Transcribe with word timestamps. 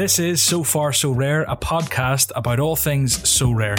This 0.00 0.18
is 0.18 0.42
So 0.42 0.64
Far 0.64 0.94
So 0.94 1.10
Rare, 1.12 1.42
a 1.42 1.54
podcast 1.54 2.32
about 2.34 2.58
all 2.58 2.74
things 2.74 3.18
Sorare. 3.18 3.76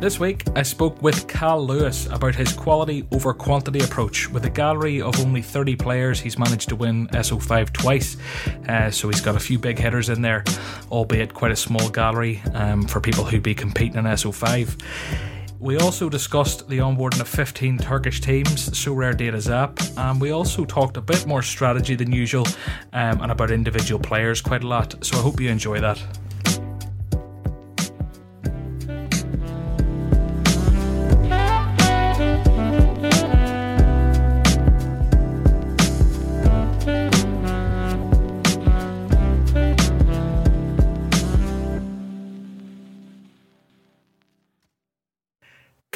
This 0.00 0.18
week, 0.18 0.42
I 0.56 0.64
spoke 0.64 1.00
with 1.00 1.28
Cal 1.28 1.64
Lewis 1.64 2.06
about 2.06 2.34
his 2.34 2.52
quality 2.54 3.06
over 3.12 3.32
quantity 3.32 3.84
approach. 3.84 4.28
With 4.28 4.44
a 4.44 4.50
gallery 4.50 5.00
of 5.00 5.16
only 5.20 5.42
30 5.42 5.76
players, 5.76 6.18
he's 6.18 6.36
managed 6.36 6.70
to 6.70 6.74
win 6.74 7.06
SO5 7.06 7.72
twice, 7.72 8.16
uh, 8.68 8.90
so 8.90 9.08
he's 9.08 9.20
got 9.20 9.36
a 9.36 9.40
few 9.40 9.60
big 9.60 9.78
hitters 9.78 10.08
in 10.08 10.22
there, 10.22 10.42
albeit 10.90 11.32
quite 11.32 11.52
a 11.52 11.56
small 11.56 11.88
gallery 11.88 12.42
um, 12.52 12.82
for 12.82 13.00
people 13.00 13.22
who'd 13.22 13.44
be 13.44 13.54
competing 13.54 13.98
in 13.98 14.06
SO5. 14.06 15.31
We 15.62 15.76
also 15.76 16.08
discussed 16.08 16.68
the 16.68 16.78
onboarding 16.78 17.20
of 17.20 17.28
15 17.28 17.78
Turkish 17.78 18.20
teams, 18.20 18.68
Sorare 18.70 19.16
Data's 19.16 19.48
app, 19.48 19.78
and 19.96 20.20
we 20.20 20.32
also 20.32 20.64
talked 20.64 20.96
a 20.96 21.00
bit 21.00 21.24
more 21.24 21.40
strategy 21.40 21.94
than 21.94 22.10
usual 22.10 22.48
um, 22.92 23.20
and 23.20 23.30
about 23.30 23.52
individual 23.52 24.00
players 24.00 24.40
quite 24.40 24.64
a 24.64 24.66
lot. 24.66 24.96
So 25.04 25.16
I 25.18 25.22
hope 25.22 25.38
you 25.38 25.50
enjoy 25.50 25.78
that. 25.78 26.02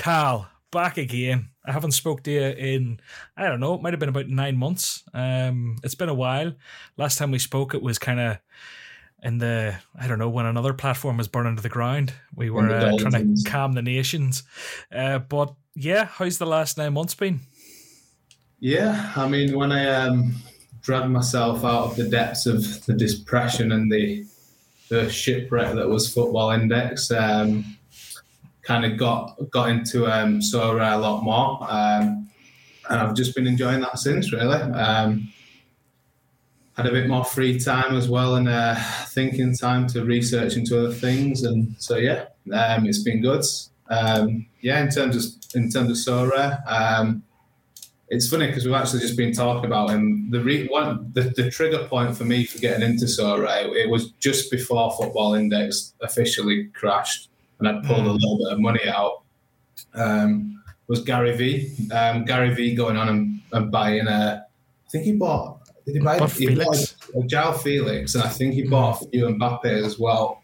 Cal, 0.07 0.49
back 0.71 0.99
again. 0.99 1.49
I 1.65 1.73
haven't 1.73 1.91
spoke 1.91 2.23
to 2.23 2.31
you 2.31 2.41
in 2.41 3.01
I 3.37 3.49
don't 3.49 3.59
know, 3.59 3.75
it 3.75 3.83
might 3.83 3.93
have 3.93 3.99
been 3.99 4.09
about 4.09 4.29
nine 4.29 4.57
months. 4.57 5.03
Um, 5.13 5.79
it's 5.83 5.97
been 5.97 6.09
a 6.09 6.15
while. 6.15 6.53
Last 6.97 7.19
time 7.19 7.33
we 7.33 7.41
spoke, 7.41 7.75
it 7.75 7.83
was 7.83 7.99
kind 7.99 8.21
of 8.21 8.39
in 9.25 9.39
the 9.39 9.75
I 9.99 10.07
don't 10.07 10.21
know 10.21 10.29
when 10.31 10.47
another 10.47 10.75
platform 10.75 11.17
was 11.17 11.27
burning 11.27 11.57
to 11.57 11.63
the 11.63 11.69
ground. 11.69 12.13
We 12.37 12.51
were 12.51 12.71
uh, 12.71 12.97
trying 12.99 13.35
to 13.35 13.51
calm 13.51 13.73
the 13.73 13.83
nations. 13.83 14.45
Uh, 14.95 15.19
but 15.19 15.53
yeah, 15.75 16.05
how's 16.05 16.39
the 16.39 16.47
last 16.47 16.79
nine 16.79 16.93
months 16.93 17.17
been? 17.17 17.41
Yeah, 18.61 19.13
I 19.17 19.27
mean, 19.29 19.59
when 19.59 19.73
I 19.73 19.89
um, 19.89 20.37
dragged 20.83 21.11
myself 21.11 21.65
out 21.65 21.87
of 21.87 21.97
the 21.97 22.09
depths 22.09 22.47
of 22.47 22.87
the 22.87 22.95
depression 22.95 23.73
and 23.73 23.91
the 23.91 24.25
the 24.89 25.11
shipwreck 25.11 25.75
that 25.75 25.89
was 25.89 26.15
Football 26.15 26.53
Index. 26.53 27.11
Um, 27.11 27.76
kind 28.67 28.85
of 28.85 28.99
got 28.99 29.37
got 29.51 29.71
into 29.71 30.07
um, 30.07 30.41
Sorare 30.41 30.95
a 30.95 30.97
lot 30.97 31.23
more, 31.23 31.59
um, 31.71 32.29
and 32.91 33.01
I've 33.01 33.15
just 33.15 33.35
been 33.35 33.47
enjoying 33.47 33.81
that 33.81 33.99
since. 33.99 34.33
Really, 34.33 34.59
um, 34.59 35.33
had 36.77 36.87
a 36.87 36.91
bit 36.91 37.09
more 37.09 37.25
free 37.25 37.59
time 37.59 37.97
as 37.97 38.09
well, 38.09 38.35
and 38.35 38.49
uh, 38.49 38.75
thinking 39.07 39.57
time 39.57 39.87
to 39.89 40.05
research 40.05 40.57
into 40.57 40.79
other 40.79 40.93
things, 40.93 41.45
and 41.45 41.77
so 41.79 41.97
yeah, 41.97 42.27
um, 42.53 42.87
it's 42.87 43.03
been 43.03 43.23
good. 43.23 43.45
Um, 43.89 44.47
yeah, 44.61 44.83
in 44.83 44.91
terms 44.91 45.17
of 45.17 45.55
in 45.55 45.71
terms 45.71 45.91
of 45.91 46.15
Sorare. 46.15 46.61
Um, 46.67 47.23
it's 48.09 48.29
funny 48.29 48.47
because 48.47 48.65
we've 48.65 48.75
actually 48.75 49.01
just 49.01 49.17
been 49.17 49.33
talking 49.33 49.65
about 49.65 49.91
him. 49.91 50.31
The 50.31 50.41
re- 50.41 50.69
one, 50.69 51.11
the, 51.13 51.23
the 51.23 51.51
trigger 51.51 51.89
point 51.89 52.17
for 52.17 52.25
me 52.25 52.45
for 52.45 52.59
getting 52.59 52.89
into 52.89 53.07
Sorare, 53.07 53.75
it 53.75 53.91
was 53.91 54.11
just 54.21 54.49
before 54.49 54.93
Football 54.93 55.35
Index 55.35 55.93
officially 56.01 56.67
crashed 56.67 57.31
and 57.59 57.69
I 57.69 57.73
pulled 57.87 58.05
mm. 58.05 58.09
a 58.09 58.13
little 58.13 58.39
bit 58.39 58.53
of 58.53 58.61
money 58.61 58.89
out 58.89 59.23
um, 59.95 60.63
was 60.89 61.03
Gary 61.03 61.37
V. 61.37 61.91
Um, 61.93 62.25
Gary 62.25 62.55
V 62.55 62.75
going 62.75 62.97
on 62.97 63.09
and, 63.09 63.41
and, 63.53 63.71
buying 63.71 64.07
a. 64.07 64.47
I 64.87 64.91
think 64.91 65.05
he 65.05 65.13
bought. 65.13 65.61
Did 65.85 65.97
he 65.97 66.01
buy? 66.01 66.19
He 66.19 66.27
Felix. 66.27 66.97
bought 67.13 67.25
a, 67.25 67.27
João 67.27 67.59
Felix, 67.61 68.15
and 68.15 68.25
I 68.25 68.29
think 68.29 68.55
he 68.55 68.63
bought 68.63 69.03
a 69.03 69.09
few 69.09 69.27
Mbappe 69.27 69.65
as 69.65 69.99
well. 69.99 70.43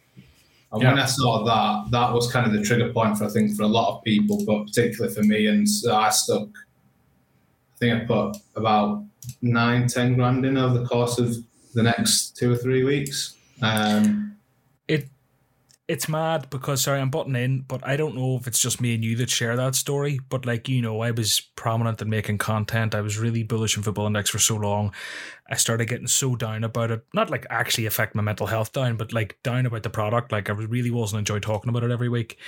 And 0.73 0.83
yeah. 0.83 0.91
when 0.91 1.01
I 1.01 1.07
saw 1.07 1.45
that, 1.45 1.91
that 1.91 2.13
was 2.13 2.33
kind 2.33 2.47
of 2.47 2.53
the 2.53 2.63
trigger 2.63 2.93
point 2.93 3.19
for 3.19 3.25
I 3.25 3.29
think 3.29 3.55
for 3.57 3.65
a 3.65 3.69
lot 3.69 3.97
of 3.97 4.05
people, 4.05 4.43
but 4.47 4.65
particularly 4.65 5.15
for 5.15 5.23
me. 5.23 5.47
And 5.47 5.69
so 5.69 5.95
I 5.95 6.11
stuck. 6.11 6.49
I 6.49 7.79
think 7.79 8.03
I 8.03 8.05
put 8.05 8.37
about 8.57 9.05
nine, 9.43 9.87
ten 9.87 10.15
grand 10.15 10.47
in 10.47 10.57
over 10.57 10.79
the 10.79 10.87
course 10.87 11.19
of 11.19 11.37
the 11.75 11.83
next 11.83 12.37
two 12.37 12.53
or 12.53 12.57
three 12.57 12.85
weeks. 12.85 13.37
Um, 13.61 14.37
it's 15.89 16.09
mad 16.09 16.49
because 16.49 16.85
sorry, 16.85 17.01
I'm 17.01 17.11
butting 17.11 17.35
in, 17.35 17.63
but 17.63 17.87
I 17.87 17.97
don't 17.97 18.15
know 18.15 18.37
if 18.37 18.47
it's 18.47 18.61
just 18.61 18.81
me 18.81 18.95
and 18.95 19.05
you 19.05 19.17
that 19.17 19.31
share 19.31 19.57
that 19.57 19.75
story. 19.75 20.21
But 20.29 20.47
like 20.47 20.69
you 20.69 20.81
know, 20.81 21.01
I 21.01 21.11
was 21.11 21.41
prominent 21.57 22.01
in 22.01 22.09
making 22.09 22.39
content. 22.39 22.95
I 22.95 23.01
was 23.01 23.19
really 23.19 23.43
bullish 23.43 23.77
in 23.77 23.83
Football 23.83 24.07
Index 24.07 24.31
for 24.31 24.39
so 24.39 24.57
long. 24.57 24.95
I 25.51 25.57
started 25.57 25.87
getting 25.87 26.07
so 26.07 26.37
down 26.37 26.63
about 26.63 26.93
it. 26.93 27.05
Not 27.13 27.31
like 27.31 27.47
actually 27.51 27.87
affect 27.87 28.15
my 28.15 28.23
mental 28.23 28.47
health 28.47 28.73
down, 28.73 28.97
but 28.97 29.13
like 29.13 29.39
down 29.43 29.67
about 29.67 29.83
the 29.83 29.91
product. 29.91 30.31
Like 30.31 30.49
I 30.49 30.53
really 30.53 30.93
wasn't 30.93 31.19
enjoy 31.19 31.41
talking 31.41 31.69
about 31.69 31.83
it 31.83 31.91
every 31.91 32.09
week. 32.09 32.39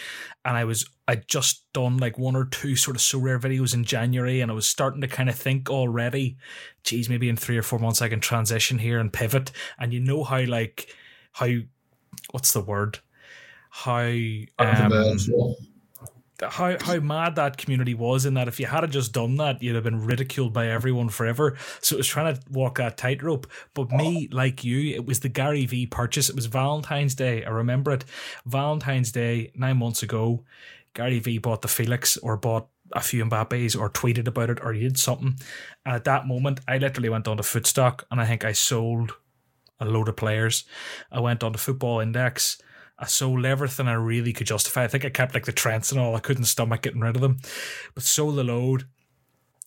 And 0.44 0.56
I 0.56 0.64
was 0.64 0.88
I 1.08 1.16
just 1.16 1.70
done 1.72 1.96
like 1.96 2.16
one 2.16 2.36
or 2.36 2.44
two 2.44 2.76
sort 2.76 2.96
of 2.96 3.02
Sorare 3.02 3.40
videos 3.40 3.74
in 3.74 3.84
January, 3.84 4.42
and 4.42 4.50
I 4.50 4.54
was 4.54 4.66
starting 4.66 5.00
to 5.00 5.08
kind 5.08 5.28
of 5.28 5.34
think 5.34 5.68
already, 5.68 6.36
geez, 6.84 7.08
maybe 7.08 7.28
in 7.28 7.36
three 7.36 7.58
or 7.58 7.62
four 7.62 7.80
months 7.80 8.00
I 8.00 8.08
can 8.08 8.20
transition 8.20 8.78
here 8.78 9.00
and 9.00 9.12
pivot. 9.12 9.50
And 9.76 9.92
you 9.92 9.98
know 9.98 10.22
how 10.22 10.44
like 10.44 10.94
how 11.32 11.48
what's 12.30 12.52
the 12.52 12.60
word? 12.60 13.00
How 13.76 14.06
um, 14.60 15.16
how 16.40 16.76
how 16.80 17.00
mad 17.00 17.34
that 17.34 17.56
community 17.56 17.92
was 17.92 18.24
in 18.24 18.34
that 18.34 18.46
if 18.46 18.60
you 18.60 18.66
had 18.66 18.88
just 18.92 19.12
done 19.12 19.34
that, 19.36 19.60
you'd 19.60 19.74
have 19.74 19.82
been 19.82 20.06
ridiculed 20.06 20.52
by 20.52 20.68
everyone 20.68 21.08
forever. 21.08 21.56
So 21.80 21.96
it 21.96 21.98
was 21.98 22.06
trying 22.06 22.36
to 22.36 22.40
walk 22.50 22.78
that 22.78 22.96
tightrope. 22.96 23.48
But 23.74 23.90
me, 23.90 24.28
like 24.30 24.62
you, 24.62 24.94
it 24.94 25.04
was 25.04 25.20
the 25.20 25.28
Gary 25.28 25.66
V 25.66 25.88
purchase. 25.88 26.28
It 26.28 26.36
was 26.36 26.46
Valentine's 26.46 27.16
Day. 27.16 27.44
I 27.44 27.50
remember 27.50 27.90
it. 27.90 28.04
Valentine's 28.46 29.10
Day 29.10 29.50
nine 29.56 29.78
months 29.78 30.04
ago. 30.04 30.44
Gary 30.94 31.18
V 31.18 31.38
bought 31.38 31.62
the 31.62 31.68
Felix 31.68 32.16
or 32.18 32.36
bought 32.36 32.68
a 32.92 33.00
few 33.00 33.24
Mbappes 33.24 33.76
or 33.76 33.90
tweeted 33.90 34.28
about 34.28 34.50
it 34.50 34.60
or 34.62 34.72
he 34.72 34.82
did 34.82 34.98
something. 35.00 35.36
And 35.84 35.96
at 35.96 36.04
that 36.04 36.28
moment, 36.28 36.60
I 36.68 36.78
literally 36.78 37.08
went 37.08 37.26
on 37.26 37.38
to 37.38 37.42
Footstock 37.42 38.04
and 38.12 38.20
I 38.20 38.26
think 38.26 38.44
I 38.44 38.52
sold 38.52 39.14
a 39.80 39.84
load 39.84 40.08
of 40.08 40.14
players. 40.14 40.64
I 41.10 41.18
went 41.18 41.42
on 41.42 41.52
to 41.52 41.58
Football 41.58 41.98
Index 41.98 42.58
I 43.04 43.06
sold 43.06 43.44
everything 43.44 43.86
I 43.86 43.92
really 43.92 44.32
could 44.32 44.46
justify. 44.46 44.84
I 44.84 44.88
think 44.88 45.04
I 45.04 45.10
kept 45.10 45.34
like 45.34 45.44
the 45.44 45.52
Trents 45.52 45.92
and 45.92 46.00
all. 46.00 46.16
I 46.16 46.20
couldn't 46.20 46.46
stomach 46.46 46.80
getting 46.80 47.02
rid 47.02 47.16
of 47.16 47.20
them, 47.20 47.36
but 47.94 48.02
sold 48.02 48.36
the 48.36 48.44
load 48.44 48.86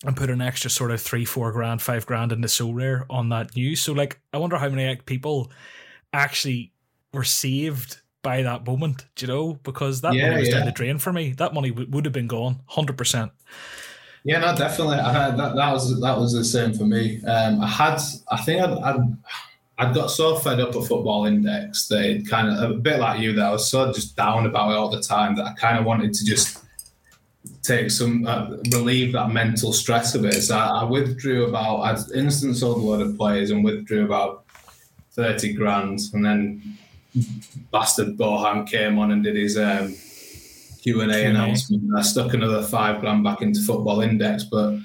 and 0.04 0.18
put 0.18 0.32
an 0.32 0.42
extra 0.42 0.72
sort 0.72 0.90
of 0.90 1.00
three, 1.00 1.24
four 1.24 1.52
grand, 1.52 1.84
five 1.84 2.08
grand 2.08 2.32
into 2.32 2.48
Sorare 2.48 3.06
on 3.12 3.30
that 3.30 3.56
news. 3.56 3.80
So 3.80 3.94
like, 3.94 4.20
I 4.34 4.40
wonder 4.40 4.58
how 4.58 4.70
many 4.70 4.88
like, 4.88 5.06
people 5.06 5.52
actually 6.12 6.72
were 7.14 7.24
saved 7.24 8.02
by 8.24 8.42
that 8.42 8.66
moment. 8.66 9.06
Do 9.16 9.28
you 9.28 9.32
know? 9.32 9.54
Because 9.62 10.02
that 10.02 10.16
yeah, 10.16 10.30
money 10.30 10.40
was 10.40 10.50
yeah. 10.50 10.58
down 10.58 10.66
the 10.66 10.72
drain 10.72 10.98
for 10.98 11.14
me. 11.14 11.34
That 11.34 11.54
money 11.54 11.70
w- 11.70 11.92
would 11.92 12.06
have 12.06 12.14
been 12.14 12.26
gone, 12.26 12.62
hundred 12.66 12.98
percent. 12.98 13.32
Yeah, 14.24 14.40
no, 14.40 14.56
definitely. 14.56 14.98
I 14.98 15.14
had 15.14 15.38
that. 15.38 15.56
That 15.56 15.72
was 15.72 16.02
that 16.02 16.18
was 16.18 16.34
the 16.34 16.44
same 16.44 16.74
for 16.74 16.86
me. 16.86 17.24
Um, 17.24 17.62
I 17.62 17.68
had. 17.68 18.02
I 18.32 18.38
think 18.38 18.64
I'd, 18.64 18.78
I'd 18.80 19.18
I 19.78 19.94
got 19.94 20.10
so 20.10 20.36
fed 20.38 20.60
up 20.60 20.76
at 20.76 20.84
Football 20.86 21.26
Index 21.26 21.88
that 21.88 22.04
it 22.04 22.28
kind 22.28 22.50
of 22.50 22.72
a 22.72 22.74
bit 22.74 23.00
like 23.00 23.20
you 23.20 23.34
that 23.34 23.46
I 23.46 23.52
was 23.52 23.70
so 23.70 23.94
just 23.94 24.16
down 24.16 24.46
about 24.46 24.72
it 24.72 24.76
all 24.76 24.90
the 24.90 25.02
time 25.02 25.36
that 25.36 25.46
I 25.46 25.54
kind 25.54 25.78
of 25.78 25.86
wanted 25.86 26.14
to 26.16 26.26
just 26.26 26.64
take 27.62 27.92
some 27.92 28.26
uh, 28.26 28.58
relieve 28.72 29.14
that 29.14 29.30
mental 29.30 29.72
stress 29.72 30.16
of 30.16 30.26
it. 30.26 30.42
So 30.42 30.58
I, 30.58 30.82
I 30.82 30.84
withdrew 30.84 31.46
about 31.46 31.82
I 31.82 31.92
instant 32.16 32.58
sold 32.58 32.78
a 32.78 32.82
lot 32.82 33.02
of 33.02 33.18
players 33.18 33.52
and 33.52 33.64
withdrew 33.64 34.06
about 34.06 34.46
thirty 35.12 35.54
grand, 35.54 36.00
and 36.14 36.26
then 36.26 36.78
bastard 37.72 38.18
Bohan 38.18 38.68
came 38.68 38.98
on 38.98 39.12
and 39.12 39.24
did 39.24 39.36
his 39.36 39.58
um, 39.58 39.96
Q 40.82 41.02
and 41.02 41.12
A 41.12 41.26
announcement. 41.26 41.84
I 41.96 42.02
stuck 42.02 42.34
another 42.34 42.64
five 42.64 43.02
grand 43.02 43.24
back 43.24 43.42
into 43.42 43.62
Football 43.62 44.02
Index, 44.02 44.44
but 44.44 44.80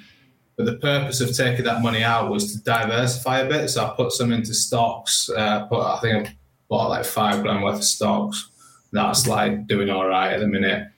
but 0.63 0.73
the 0.73 0.79
purpose 0.79 1.21
of 1.21 1.37
taking 1.37 1.65
that 1.65 1.83
money 1.83 2.05
out 2.05 2.31
was 2.31 2.55
to 2.55 2.63
diversify 2.63 3.41
a 3.41 3.49
bit. 3.49 3.69
So 3.69 3.85
I 3.85 3.95
put 3.97 4.13
some 4.13 4.33
into 4.33 4.55
stocks. 4.55 5.29
Uh, 5.29 5.67
put, 5.67 5.81
I 5.81 5.99
think 6.01 6.29
I 6.29 6.37
bought 6.69 6.91
like 6.91 7.05
five 7.05 7.43
grand 7.43 7.65
worth 7.65 7.77
of 7.77 7.85
stocks. 7.85 8.49
That's 8.93 9.27
like 9.27 9.67
doing 9.67 9.91
all 9.91 10.07
right 10.07 10.33
at 10.33 10.41
the 10.41 10.47
minute. 10.47 10.89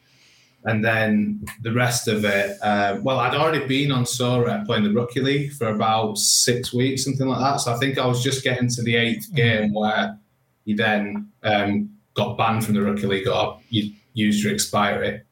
And 0.64 0.84
then 0.84 1.44
the 1.62 1.72
rest 1.72 2.08
of 2.08 2.24
it, 2.24 2.58
uh, 2.62 2.98
well, 3.02 3.20
I'd 3.20 3.34
already 3.34 3.66
been 3.66 3.92
on 3.92 4.04
Sorare 4.04 4.64
playing 4.64 4.84
the 4.84 4.92
Rookie 4.92 5.20
League 5.20 5.52
for 5.52 5.68
about 5.68 6.18
six 6.18 6.72
weeks, 6.72 7.04
something 7.04 7.26
like 7.26 7.40
that. 7.40 7.60
So 7.60 7.72
I 7.72 7.76
think 7.76 7.98
I 7.98 8.06
was 8.06 8.22
just 8.22 8.42
getting 8.42 8.68
to 8.68 8.82
the 8.82 8.96
eighth 8.96 9.30
mm. 9.30 9.36
game 9.36 9.74
where 9.74 10.18
you 10.64 10.76
then 10.76 11.30
um, 11.42 11.90
got 12.14 12.36
banned 12.36 12.64
from 12.64 12.74
the 12.74 12.82
Rookie 12.82 13.06
League 13.06 13.28
or 13.28 13.60
you 13.68 13.92
used 14.14 14.42
your 14.42 14.52
expiry. 14.52 15.22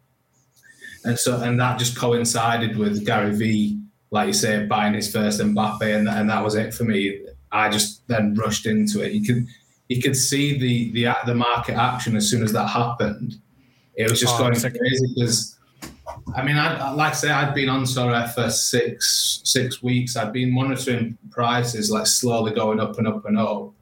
And 1.05 1.19
so, 1.19 1.41
and 1.41 1.59
that 1.61 1.79
just 1.79 1.97
coincided 1.97 2.77
with 2.77 3.05
Gary 3.05 3.35
V 3.35 3.82
like 4.13 4.27
you 4.29 4.35
say, 4.35 4.67
buying 4.67 4.95
his 4.95 5.11
first 5.11 5.41
Mbappe, 5.41 5.83
and, 5.83 6.09
and 6.09 6.31
that 6.31 6.45
was 6.45 6.55
it 6.55 6.73
for 6.73 6.85
me. 6.85 7.25
I 7.51 7.69
just 7.69 8.07
then 8.09 8.35
rushed 8.35 8.67
into 8.67 9.03
it. 9.03 9.13
You 9.13 9.25
could 9.25 9.47
you 9.89 10.01
could 10.01 10.17
see 10.17 10.59
the 10.59 10.93
the 10.93 11.17
the 11.27 11.35
market 11.35 11.75
action 11.75 12.15
as 12.15 12.31
soon 12.31 12.43
as 12.43 12.53
that 12.53 12.69
happened. 12.69 13.35
It 13.95 14.09
was 14.09 14.21
just 14.21 14.35
oh, 14.37 14.39
going 14.39 14.55
crazy 14.55 15.15
because 15.15 15.59
I 16.35 16.43
mean, 16.43 16.57
I, 16.57 16.93
like 16.93 17.13
I 17.13 17.15
say, 17.15 17.31
I'd 17.31 17.55
been 17.55 17.69
on 17.69 17.85
Sorare 17.85 18.33
for 18.33 18.51
six 18.51 19.41
six 19.45 19.83
weeks. 19.83 20.17
I'd 20.17 20.33
been 20.33 20.53
monitoring 20.53 21.17
prices 21.31 21.91
like 21.91 22.07
slowly 22.07 22.53
going 22.53 22.81
up 22.81 22.99
and 22.99 23.09
up 23.09 23.25
and 23.25 23.39
up, 23.39 23.73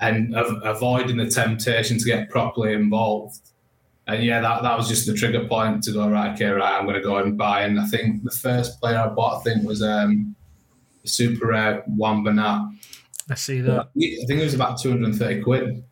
and 0.00 0.36
av- 0.36 0.60
avoiding 0.62 1.16
the 1.16 1.26
temptation 1.26 1.98
to 1.98 2.04
get 2.04 2.28
properly 2.28 2.74
involved. 2.74 3.40
And 4.08 4.24
yeah, 4.24 4.40
that, 4.40 4.62
that 4.62 4.76
was 4.76 4.88
just 4.88 5.06
the 5.06 5.14
trigger 5.14 5.46
point 5.46 5.82
to 5.84 5.92
go 5.92 6.08
right. 6.08 6.32
Okay, 6.34 6.46
right, 6.46 6.78
I'm 6.78 6.86
going 6.86 6.96
to 6.96 7.02
go 7.02 7.18
and 7.18 7.36
buy. 7.36 7.62
And 7.62 7.78
I 7.78 7.86
think 7.86 8.24
the 8.24 8.30
first 8.30 8.80
player 8.80 8.98
I 8.98 9.08
bought, 9.08 9.40
I 9.40 9.42
think, 9.42 9.64
was 9.64 9.82
um, 9.82 10.34
super 11.04 11.48
rare 11.48 11.82
Juan 11.86 12.24
Bernat. 12.24 12.62
I 13.30 13.34
see 13.34 13.60
that. 13.60 13.80
I 13.80 14.26
think 14.26 14.40
it 14.40 14.44
was 14.44 14.54
about 14.54 14.80
230 14.80 15.42
quid 15.42 15.84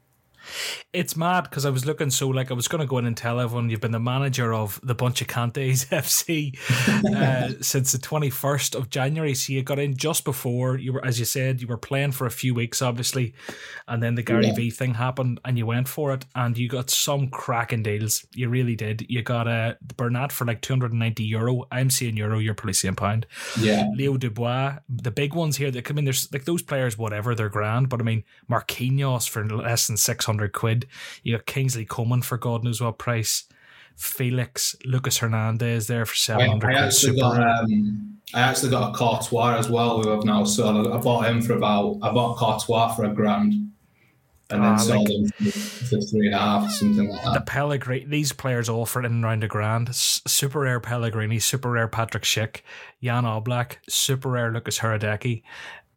it's 0.97 1.15
mad 1.15 1.43
because 1.43 1.67
I 1.67 1.71
was 1.71 1.85
looking 1.85 2.09
so 2.09 2.29
like 2.29 2.51
I 2.51 2.55
was 2.55 2.69
going 2.69 2.81
to 2.81 2.87
go 2.87 2.97
in 2.97 3.05
and 3.05 3.15
tell 3.15 3.39
everyone 3.39 3.69
you've 3.69 3.83
been 3.83 3.93
the 3.93 4.01
manager 4.01 4.55
of 4.55 4.81
the 4.83 4.95
bunch 4.95 5.21
of 5.21 5.29
Cantes 5.29 5.85
FC 5.91 6.57
uh, 7.15 7.53
since 7.61 7.93
the 7.93 7.99
21st 7.99 8.75
of 8.75 8.89
January. 8.89 9.35
So 9.35 9.53
you 9.53 9.63
got 9.63 9.79
in 9.79 9.95
just 9.95 10.25
before 10.25 10.79
you 10.79 10.95
were, 10.95 11.05
as 11.05 11.19
you 11.19 11.27
said, 11.27 11.61
you 11.61 11.67
were 11.67 11.77
playing 11.77 12.13
for 12.13 12.27
a 12.27 12.31
few 12.31 12.55
weeks, 12.55 12.81
obviously, 12.81 13.35
and 13.87 14.03
then 14.03 14.15
the 14.15 14.23
Gary 14.23 14.47
yeah. 14.47 14.55
V 14.55 14.71
thing 14.71 14.95
happened 14.95 15.39
and 15.45 15.59
you 15.59 15.67
went 15.67 15.87
for 15.87 16.15
it 16.15 16.25
and 16.35 16.57
you 16.57 16.67
got 16.67 16.89
some 16.89 17.29
cracking 17.29 17.83
deals. 17.83 18.25
You 18.35 18.49
really 18.49 18.75
did. 18.75 19.05
You 19.11 19.21
got 19.21 19.47
a 19.47 19.51
uh, 19.51 19.75
Bernat 19.99 20.33
for 20.33 20.47
like 20.47 20.63
290 20.63 21.23
euro. 21.25 21.67
I'm 21.71 21.91
seeing 21.91 22.17
euro, 22.17 22.39
you're 22.39 22.55
probably 22.55 22.73
saying 22.73 22.95
pound. 22.95 23.27
Yeah. 23.61 23.87
Leo 23.95 24.17
Dubois, 24.17 24.79
the 24.89 25.11
big 25.11 25.35
ones 25.35 25.59
here 25.59 25.71
that 25.71 25.85
come 25.85 25.99
in, 25.99 26.05
there's 26.05 26.33
like 26.33 26.47
those 26.47 26.63
players, 26.63 26.97
whatever, 26.97 27.35
they're 27.35 27.51
grand, 27.51 27.91
but 27.91 28.01
I 28.01 28.05
mean, 28.05 28.25
Marquinhos 28.51 29.29
for 29.29 29.47
less 29.47 29.89
than 29.89 29.99
600 29.99 30.55
quid. 30.55 30.86
You 31.23 31.37
got 31.37 31.47
Kingsley 31.47 31.85
Coman 31.85 32.23
for 32.23 32.39
God 32.39 32.65
knows 32.65 32.81
what 32.81 32.99
price. 32.99 33.45
Felix, 33.97 34.77
Lucas 34.85 35.19
Hernandez 35.19 35.87
there 35.87 36.05
for 36.05 36.15
seven 36.15 36.49
hundred. 36.49 36.77
I, 36.77 36.81
I, 36.81 36.87
actually 36.87 37.19
got 37.19 37.41
um, 37.41 38.19
I 38.35 38.43
actually 38.43 38.71
got 38.71 38.95
a 38.95 38.99
Courtois 38.99 39.57
as 39.57 39.71
well. 39.71 40.03
Who 40.03 40.13
I've 40.13 40.25
now 40.25 40.45
sold. 40.45 40.87
I 40.87 40.99
bought 40.99 41.27
him 41.27 41.41
for 41.41 41.55
about 41.55 41.99
I 42.03 42.13
bought 42.13 42.37
Courtois 42.37 42.95
for 42.95 43.05
a 43.05 43.15
grand, 43.15 43.55
and 44.51 44.63
then 44.63 44.63
ah, 44.63 44.77
sold 44.77 45.09
like, 45.09 45.17
him 45.41 45.51
for, 45.51 46.01
three 46.01 46.27
and 46.27 46.35
a 46.35 46.39
half, 46.39 46.71
something 46.71 47.09
like 47.09 47.25
that. 47.25 47.35
The 47.35 47.41
Pellegrini, 47.41 48.05
these 48.05 48.33
players 48.33 48.69
all 48.69 48.85
for 48.85 49.01
in 49.01 49.07
and 49.07 49.25
around 49.25 49.45
a 49.45 49.49
grand. 49.49 49.95
Super 49.95 50.61
rare 50.61 50.79
Pellegrini, 50.79 51.39
super 51.39 51.71
rare 51.71 51.89
Patrick 51.89 52.25
Schick, 52.25 52.61
Jan 53.03 53.25
Oblak, 53.25 53.77
super 53.89 54.29
rare 54.29 54.53
Lucas 54.53 54.79
Hradecky. 54.79 55.43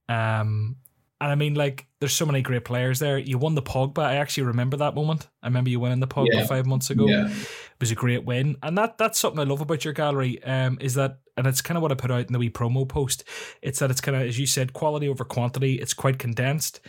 Um, 0.08 0.78
and 1.22 1.32
I 1.32 1.36
mean, 1.36 1.54
like, 1.54 1.88
there's 2.00 2.16
so 2.16 2.26
many 2.26 2.42
great 2.42 2.64
players 2.64 3.00
there. 3.00 3.18
You 3.18 3.38
won 3.38 3.56
the 3.56 3.62
Pogba. 3.62 4.00
I 4.00 4.16
actually 4.16 4.44
remember 4.44 4.78
that 4.78 4.96
moment. 4.96 5.28
I 5.44 5.48
remember 5.48 5.70
you 5.70 5.80
winning 5.80 6.00
the 6.00 6.08
Pogba 6.08 6.28
yeah. 6.32 6.46
five 6.46 6.66
months 6.66 6.90
ago. 6.90 7.08
Yeah. 7.08 7.28
It 7.28 7.80
was 7.80 7.92
a 7.92 7.96
great 7.96 8.24
win, 8.26 8.58
and 8.64 8.78
that 8.78 8.98
that's 8.98 9.20
something 9.20 9.40
I 9.40 9.44
love 9.44 9.62
about 9.62 9.84
your 9.84 9.94
gallery. 9.94 10.44
Um, 10.44 10.78
is 10.80 10.94
that, 10.96 11.20
and 11.36 11.46
it's 11.48 11.62
kind 11.62 11.78
of 11.78 11.82
what 11.82 11.92
I 11.92 11.96
put 11.96 12.12
out 12.12 12.28
in 12.28 12.34
the 12.34 12.40
wee 12.40 12.50
promo 12.50 12.88
post. 12.88 13.24
It's 13.62 13.80
that 13.80 13.92
it's 13.92 14.02
kind 14.02 14.16
of, 14.16 14.24
as 14.24 14.40
you 14.40 14.46
said, 14.46 14.74
quality 14.74 15.10
over 15.10 15.24
quantity. 15.26 15.76
It's 15.76 15.94
quite 15.94 16.20
condensed. 16.20 16.80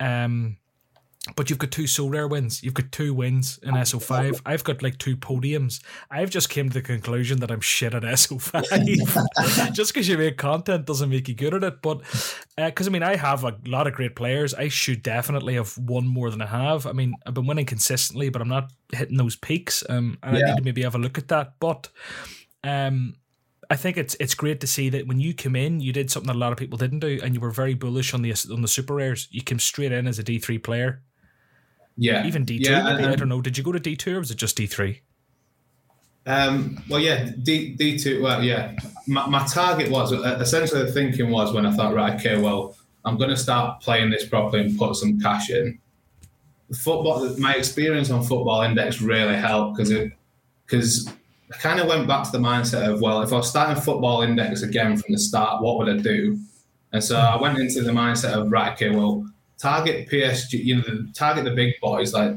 Um, 0.00 0.58
but 1.34 1.50
you've 1.50 1.58
got 1.58 1.72
two 1.72 1.84
Sorare 1.84 2.30
wins. 2.30 2.62
You've 2.62 2.74
got 2.74 2.92
two 2.92 3.12
wins 3.12 3.58
in 3.62 3.74
SO5. 3.74 4.40
I've 4.46 4.62
got 4.62 4.82
like 4.82 4.98
two 4.98 5.16
podiums. 5.16 5.82
I've 6.10 6.30
just 6.30 6.48
came 6.48 6.68
to 6.68 6.74
the 6.74 6.82
conclusion 6.82 7.40
that 7.40 7.50
I'm 7.50 7.60
shit 7.60 7.94
at 7.94 8.02
SO5. 8.02 9.72
just 9.72 9.92
because 9.92 10.08
you 10.08 10.18
make 10.18 10.36
content 10.36 10.86
doesn't 10.86 11.10
make 11.10 11.28
you 11.28 11.34
good 11.34 11.54
at 11.54 11.64
it. 11.64 11.82
But 11.82 11.98
because 12.56 12.86
uh, 12.86 12.90
I 12.90 12.92
mean, 12.92 13.02
I 13.02 13.16
have 13.16 13.42
a 13.42 13.56
lot 13.66 13.88
of 13.88 13.94
great 13.94 14.14
players. 14.14 14.54
I 14.54 14.68
should 14.68 15.02
definitely 15.02 15.54
have 15.54 15.76
won 15.78 16.06
more 16.06 16.30
than 16.30 16.42
I 16.42 16.46
have. 16.46 16.86
I 16.86 16.92
mean, 16.92 17.14
I've 17.26 17.34
been 17.34 17.46
winning 17.46 17.66
consistently, 17.66 18.28
but 18.28 18.40
I'm 18.40 18.48
not 18.48 18.70
hitting 18.92 19.16
those 19.16 19.34
peaks. 19.34 19.82
Um, 19.88 20.18
and 20.22 20.36
yeah. 20.36 20.44
I 20.44 20.48
need 20.50 20.58
to 20.58 20.64
maybe 20.64 20.82
have 20.82 20.94
a 20.94 20.98
look 20.98 21.18
at 21.18 21.28
that. 21.28 21.54
But 21.58 21.88
um, 22.62 23.16
I 23.68 23.76
think 23.76 23.96
it's 23.96 24.16
it's 24.20 24.34
great 24.34 24.60
to 24.60 24.66
see 24.66 24.90
that 24.90 25.08
when 25.08 25.18
you 25.18 25.34
came 25.34 25.56
in, 25.56 25.80
you 25.80 25.92
did 25.92 26.10
something 26.10 26.28
that 26.28 26.36
a 26.36 26.38
lot 26.38 26.52
of 26.52 26.58
people 26.58 26.78
didn't 26.78 27.00
do, 27.00 27.18
and 27.22 27.34
you 27.34 27.40
were 27.40 27.50
very 27.50 27.74
bullish 27.74 28.14
on 28.14 28.22
the 28.22 28.32
on 28.52 28.62
the 28.62 28.68
super 28.68 28.94
rares. 28.94 29.28
You 29.30 29.42
came 29.42 29.58
straight 29.58 29.92
in 29.92 30.06
as 30.06 30.18
a 30.18 30.22
D 30.22 30.38
three 30.38 30.58
player. 30.58 31.02
Yeah. 31.96 32.26
Even 32.26 32.44
D2, 32.44 32.60
yeah, 32.60 32.82
maybe, 32.82 33.04
I 33.04 33.16
don't 33.16 33.28
know. 33.28 33.40
Did 33.40 33.56
you 33.56 33.64
go 33.64 33.72
to 33.72 33.80
D2 33.80 34.14
or 34.14 34.18
was 34.18 34.30
it 34.30 34.36
just 34.36 34.58
D3? 34.58 35.00
Um, 36.26 36.82
well, 36.90 37.00
yeah, 37.00 37.30
D, 37.42 37.76
D2, 37.78 38.20
well, 38.20 38.42
yeah. 38.42 38.76
My, 39.06 39.26
my 39.28 39.46
target 39.46 39.90
was 39.90 40.12
uh, 40.12 40.38
essentially 40.40 40.82
the 40.82 40.92
thinking 40.92 41.30
was 41.30 41.54
when 41.54 41.64
I 41.64 41.72
thought, 41.72 41.94
right, 41.94 42.14
okay, 42.14 42.36
well, 42.36 42.76
I'm 43.04 43.16
going 43.16 43.30
to 43.30 43.36
start 43.36 43.80
playing 43.80 44.10
this 44.10 44.26
properly 44.26 44.64
and 44.64 44.78
put 44.78 44.96
some 44.96 45.20
cash 45.20 45.50
in. 45.50 45.78
Football, 46.74 47.36
my 47.38 47.54
experience 47.54 48.10
on 48.10 48.24
Football 48.24 48.62
Index 48.62 49.00
really 49.00 49.36
helped 49.36 49.76
because 49.76 49.92
it, 49.92 50.12
because 50.66 51.08
I 51.52 51.56
kind 51.58 51.78
of 51.78 51.86
went 51.86 52.08
back 52.08 52.24
to 52.24 52.32
the 52.32 52.38
mindset 52.38 52.92
of, 52.92 53.00
well, 53.00 53.22
if 53.22 53.32
I 53.32 53.36
was 53.36 53.48
starting 53.48 53.80
Football 53.80 54.22
Index 54.22 54.62
again 54.62 54.96
from 54.96 55.12
the 55.12 55.18
start, 55.18 55.62
what 55.62 55.78
would 55.78 55.88
I 55.88 55.96
do? 55.98 56.38
And 56.92 57.02
so 57.02 57.16
I 57.16 57.40
went 57.40 57.58
into 57.58 57.82
the 57.82 57.92
mindset 57.92 58.32
of, 58.32 58.50
right, 58.50 58.72
okay, 58.72 58.90
well, 58.90 59.28
target 59.58 60.08
PSG, 60.08 60.64
you 60.64 60.76
know, 60.76 60.82
the, 60.82 61.10
target 61.14 61.44
the 61.44 61.50
big 61.50 61.74
boys 61.80 62.12
like 62.12 62.34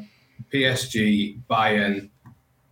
PSG, 0.54 1.40
Bayern, 1.50 2.10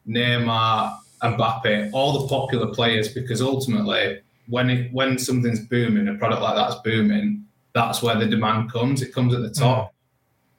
Neymar, 0.07 0.97
Mbappe, 1.21 1.89
all 1.93 2.21
the 2.21 2.27
popular 2.27 2.67
players, 2.73 3.09
because 3.09 3.41
ultimately, 3.41 4.21
when 4.47 4.69
it, 4.69 4.93
when 4.93 5.17
something's 5.17 5.59
booming, 5.59 6.07
a 6.07 6.15
product 6.15 6.41
like 6.41 6.55
that's 6.55 6.75
booming, 6.83 7.45
that's 7.73 8.01
where 8.01 8.15
the 8.15 8.25
demand 8.25 8.71
comes. 8.71 9.01
It 9.01 9.13
comes 9.13 9.33
at 9.33 9.41
the 9.41 9.49
top. 9.49 9.87
Mm. 9.87 9.91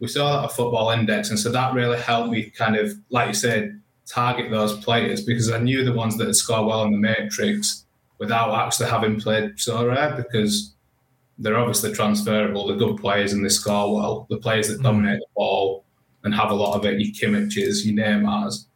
We 0.00 0.08
saw 0.08 0.37
that 0.37 0.44
at 0.44 0.52
Football 0.52 0.90
Index, 0.90 1.31
and 1.31 1.38
so 1.38 1.50
that 1.50 1.75
really 1.75 1.99
helped 1.99 2.31
me 2.31 2.50
kind 2.50 2.76
of, 2.76 2.93
like 3.11 3.29
you 3.29 3.35
said, 3.35 3.81
target 4.06 4.50
those 4.50 4.76
players 4.85 5.25
because 5.25 5.50
I 5.50 5.58
knew 5.58 5.85
the 5.85 5.93
ones 5.93 6.17
that 6.17 6.26
had 6.26 6.37
scored 6.37 6.67
well 6.67 6.85
in 6.85 6.93
the 6.93 6.99
Matrix 6.99 7.85
without 8.19 8.55
actually 8.55 8.88
having 8.88 9.20
played 9.20 9.56
Sorare 9.56 10.17
because 10.17 10.75
they're 11.38 11.58
obviously 11.58 11.93
transferable. 11.93 12.67
They're 12.67 12.76
good 12.76 12.99
players 12.99 13.32
and 13.32 13.44
they 13.44 13.49
score 13.49 13.94
well. 13.94 14.26
The 14.29 14.38
players 14.38 14.69
that 14.69 14.81
mm. 14.81 14.82
dominate 14.82 15.20
the 15.20 15.26
ball 15.35 15.85
and 16.25 16.35
have 16.35 16.50
a 16.50 16.55
lot 16.55 16.76
of 16.76 16.85
it, 16.85 17.00
your 17.00 17.12
Kimmiches, 17.12 17.85
your 17.85 17.94
Neymars. 17.94 18.67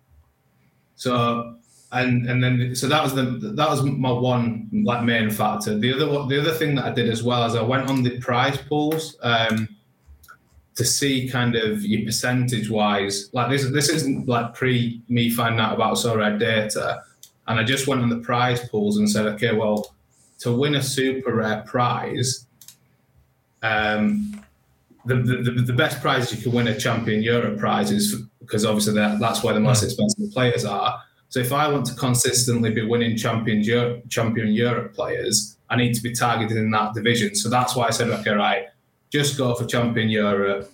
So 0.94 1.56
and 1.92 2.26
and 2.28 2.42
then 2.42 2.74
so 2.74 2.88
that 2.88 3.02
was 3.02 3.14
the 3.14 3.22
that 3.22 3.68
was 3.68 3.82
my 3.82 4.10
one 4.10 4.68
like 4.84 5.04
main 5.04 5.30
factor. 5.30 5.78
The 5.78 5.92
other 5.92 6.06
the 6.28 6.40
other 6.40 6.52
thing 6.52 6.74
that 6.76 6.86
I 6.86 6.92
did 6.92 7.08
as 7.08 7.22
well 7.22 7.44
is 7.44 7.54
I 7.54 7.62
went 7.62 7.88
on 7.88 8.02
the 8.02 8.18
prize 8.18 8.56
pools 8.56 9.16
um, 9.22 9.68
to 10.74 10.84
see 10.84 11.28
kind 11.28 11.54
of 11.54 11.82
your 11.82 12.04
percentage 12.04 12.70
wise. 12.70 13.28
Like 13.32 13.50
this 13.50 13.70
this 13.70 13.90
isn't 13.90 14.26
like 14.26 14.54
pre 14.54 15.02
me 15.08 15.28
finding 15.28 15.60
out 15.60 15.74
about 15.74 15.96
Sorare 15.96 16.38
data, 16.38 17.02
and 17.46 17.60
I 17.60 17.62
just 17.62 17.86
went 17.86 18.00
on 18.00 18.08
the 18.08 18.20
prize 18.20 18.66
pools 18.68 18.96
and 18.96 19.08
said, 19.10 19.26
okay, 19.26 19.52
well, 19.52 19.94
to 20.38 20.52
win 20.52 20.76
a 20.76 20.82
super 20.82 21.34
rare 21.34 21.62
prize, 21.66 22.46
um, 23.62 24.42
the, 25.04 25.16
the, 25.16 25.62
the 25.66 25.72
best 25.72 26.00
prize 26.00 26.32
you 26.34 26.40
can 26.42 26.52
win 26.52 26.68
a 26.68 26.78
champion 26.78 27.22
Europe 27.22 27.58
prize 27.58 27.90
is 27.90 28.22
because 28.40 28.64
obviously 28.64 28.94
that, 28.94 29.18
that's 29.18 29.42
where 29.42 29.54
the 29.54 29.60
most 29.60 29.82
expensive 29.82 30.30
players 30.32 30.64
are. 30.64 31.00
So 31.28 31.40
if 31.40 31.52
I 31.52 31.68
want 31.68 31.86
to 31.86 31.94
consistently 31.94 32.70
be 32.70 32.84
winning 32.84 33.16
champion 33.16 33.62
Europe, 33.62 34.08
champion 34.08 34.48
Europe 34.48 34.94
players, 34.94 35.56
I 35.70 35.76
need 35.76 35.94
to 35.94 36.02
be 36.02 36.12
targeted 36.12 36.56
in 36.56 36.70
that 36.72 36.94
division. 36.94 37.34
So 37.34 37.48
that's 37.48 37.74
why 37.74 37.86
I 37.86 37.90
said, 37.90 38.10
okay, 38.10 38.32
right, 38.32 38.66
just 39.10 39.38
go 39.38 39.54
for 39.54 39.64
champion 39.64 40.10
Europe. 40.10 40.70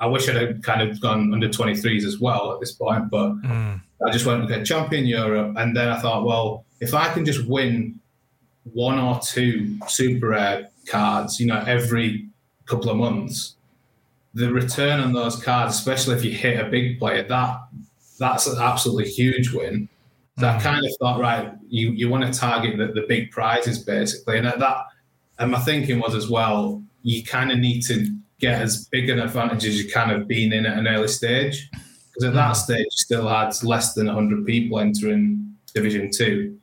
I 0.00 0.06
wish 0.06 0.28
I'd 0.28 0.34
have 0.34 0.62
kind 0.62 0.82
of 0.82 1.00
gone 1.00 1.32
under 1.32 1.48
23s 1.48 2.04
as 2.04 2.18
well 2.18 2.52
at 2.52 2.58
this 2.58 2.72
point, 2.72 3.08
but 3.10 3.34
mm. 3.42 3.80
I 4.04 4.10
just 4.10 4.26
went, 4.26 4.42
okay, 4.50 4.64
champion 4.64 5.06
Europe. 5.06 5.54
And 5.56 5.76
then 5.76 5.88
I 5.88 6.00
thought, 6.00 6.24
well, 6.24 6.64
if 6.80 6.94
I 6.94 7.12
can 7.12 7.24
just 7.24 7.46
win 7.46 8.00
one 8.64 8.98
or 8.98 9.20
two 9.20 9.78
super 9.86 10.28
rare 10.28 10.68
cards, 10.86 11.40
you 11.40 11.46
know, 11.46 11.62
every 11.66 12.28
couple 12.66 12.90
of 12.90 12.96
months, 12.96 13.56
the 14.34 14.52
return 14.52 15.00
on 15.00 15.12
those 15.12 15.42
cards, 15.42 15.74
especially 15.74 16.14
if 16.14 16.24
you 16.24 16.32
hit 16.32 16.58
a 16.58 16.68
big 16.68 16.98
player, 16.98 17.22
that 17.24 17.60
that's 18.18 18.46
an 18.46 18.58
absolutely 18.60 19.10
huge 19.10 19.52
win. 19.52 19.88
So 20.38 20.46
mm. 20.46 20.56
I 20.56 20.60
kind 20.60 20.84
of 20.84 20.92
thought, 20.98 21.20
right, 21.20 21.52
you, 21.68 21.90
you 21.90 22.08
want 22.08 22.32
to 22.32 22.38
target 22.38 22.78
the, 22.78 22.88
the 22.88 23.06
big 23.06 23.30
prizes 23.30 23.78
basically. 23.78 24.38
And 24.38 24.46
that 24.46 24.86
and 25.38 25.50
my 25.50 25.58
thinking 25.58 25.98
was 25.98 26.14
as 26.14 26.30
well, 26.30 26.82
you 27.02 27.24
kind 27.24 27.50
of 27.50 27.58
need 27.58 27.82
to 27.82 28.06
get 28.38 28.60
as 28.60 28.86
big 28.86 29.08
an 29.08 29.18
advantage 29.18 29.64
as 29.64 29.82
you 29.82 29.90
can 29.90 30.10
of 30.10 30.28
being 30.28 30.52
in 30.52 30.66
at 30.66 30.78
an 30.78 30.86
early 30.86 31.08
stage. 31.08 31.68
Because 31.72 32.24
at 32.24 32.34
that 32.34 32.52
mm. 32.52 32.56
stage, 32.56 32.84
you 32.84 32.90
still 32.90 33.28
had 33.28 33.52
less 33.62 33.94
than 33.94 34.06
100 34.06 34.46
people 34.46 34.78
entering 34.78 35.54
Division 35.74 36.10
2. 36.10 36.58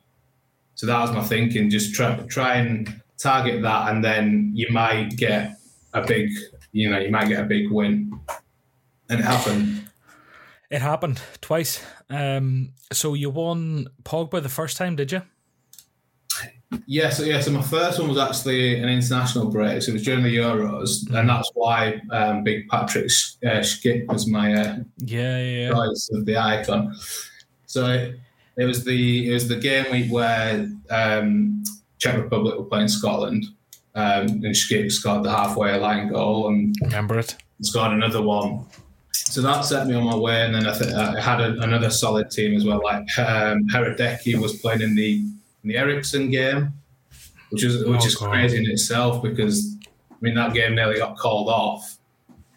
So 0.74 0.86
that 0.86 1.00
was 1.00 1.12
my 1.12 1.22
thinking. 1.22 1.68
Just 1.68 1.94
try 1.94 2.16
try 2.28 2.54
and 2.54 3.02
target 3.20 3.62
that, 3.62 3.90
and 3.90 4.04
then 4.04 4.50
you 4.54 4.68
might 4.70 5.16
get 5.16 5.56
a 5.92 6.02
big, 6.02 6.30
you 6.72 6.90
know, 6.90 6.98
you 6.98 7.10
might 7.10 7.28
get 7.28 7.40
a 7.40 7.46
big 7.46 7.70
win. 7.70 8.18
And 9.08 9.20
it 9.20 9.24
happened. 9.24 9.88
It 10.70 10.82
happened 10.82 11.20
twice. 11.40 11.82
Um, 12.08 12.72
so 12.92 13.14
you 13.14 13.30
won 13.30 13.88
Pogba 14.04 14.42
the 14.42 14.48
first 14.48 14.76
time, 14.76 14.96
did 14.96 15.10
you? 15.12 15.22
Yeah, 16.86 17.10
so 17.10 17.24
yeah, 17.24 17.40
so 17.40 17.50
my 17.50 17.62
first 17.62 17.98
one 17.98 18.08
was 18.08 18.18
actually 18.18 18.78
an 18.78 18.88
international 18.88 19.50
break. 19.50 19.82
So 19.82 19.90
it 19.90 19.94
was 19.94 20.04
during 20.04 20.22
the 20.22 20.36
Euros, 20.36 21.12
and 21.12 21.28
that's 21.28 21.50
why 21.54 22.00
um, 22.12 22.44
Big 22.44 22.68
Patrick 22.68 23.06
uh, 23.44 23.58
Schick 23.58 24.06
was 24.06 24.28
my 24.28 24.54
uh, 24.54 24.76
yeah, 24.98 25.42
yeah, 25.42 25.70
choice 25.70 26.08
of 26.12 26.24
the 26.26 26.36
icon. 26.36 26.94
So 27.66 28.12
It 28.56 28.64
was 28.64 28.84
the 28.84 29.30
it 29.30 29.32
was 29.32 29.48
the 29.48 29.56
game 29.56 29.90
week 29.90 30.12
where 30.12 30.68
um, 30.90 31.62
Czech 32.00 32.16
Republic 32.16 32.58
were 32.58 32.64
playing 32.64 32.88
Scotland, 32.88 33.44
um, 33.94 34.26
and 34.44 34.54
Skipp 34.54 34.90
scored 34.90 35.22
the 35.24 35.30
halfway 35.30 35.78
line 35.78 36.08
goal 36.12 36.48
and 36.48 36.74
Remember 36.82 37.18
it? 37.18 37.36
scored 37.62 37.92
another 37.92 38.22
one. 38.22 38.64
So 39.12 39.42
that 39.42 39.64
set 39.64 39.86
me 39.86 39.94
on 39.94 40.04
my 40.04 40.16
way, 40.16 40.44
and 40.44 40.54
then 40.54 40.66
I, 40.66 40.76
th- 40.78 40.92
I 40.94 41.20
had 41.20 41.40
a, 41.40 41.60
another 41.60 41.90
solid 41.90 42.30
team 42.30 42.56
as 42.56 42.64
well. 42.64 42.80
Like 42.82 43.06
um, 43.18 43.68
Hradecky 43.72 44.34
was 44.40 44.52
playing 44.60 44.80
in 44.82 44.94
the 44.96 45.10
in 45.62 45.68
the 45.70 45.76
Eriksen 45.76 46.30
game, 46.30 46.72
which 47.50 47.62
is 47.64 47.84
which 47.84 48.02
Oh, 48.02 48.06
is 48.06 48.14
God. 48.16 48.30
crazy 48.30 48.56
in 48.64 48.70
itself 48.70 49.22
because 49.22 49.76
I 50.10 50.16
mean 50.20 50.34
that 50.34 50.54
game 50.54 50.74
nearly 50.74 50.96
got 50.98 51.16
called 51.18 51.48
off, 51.48 51.98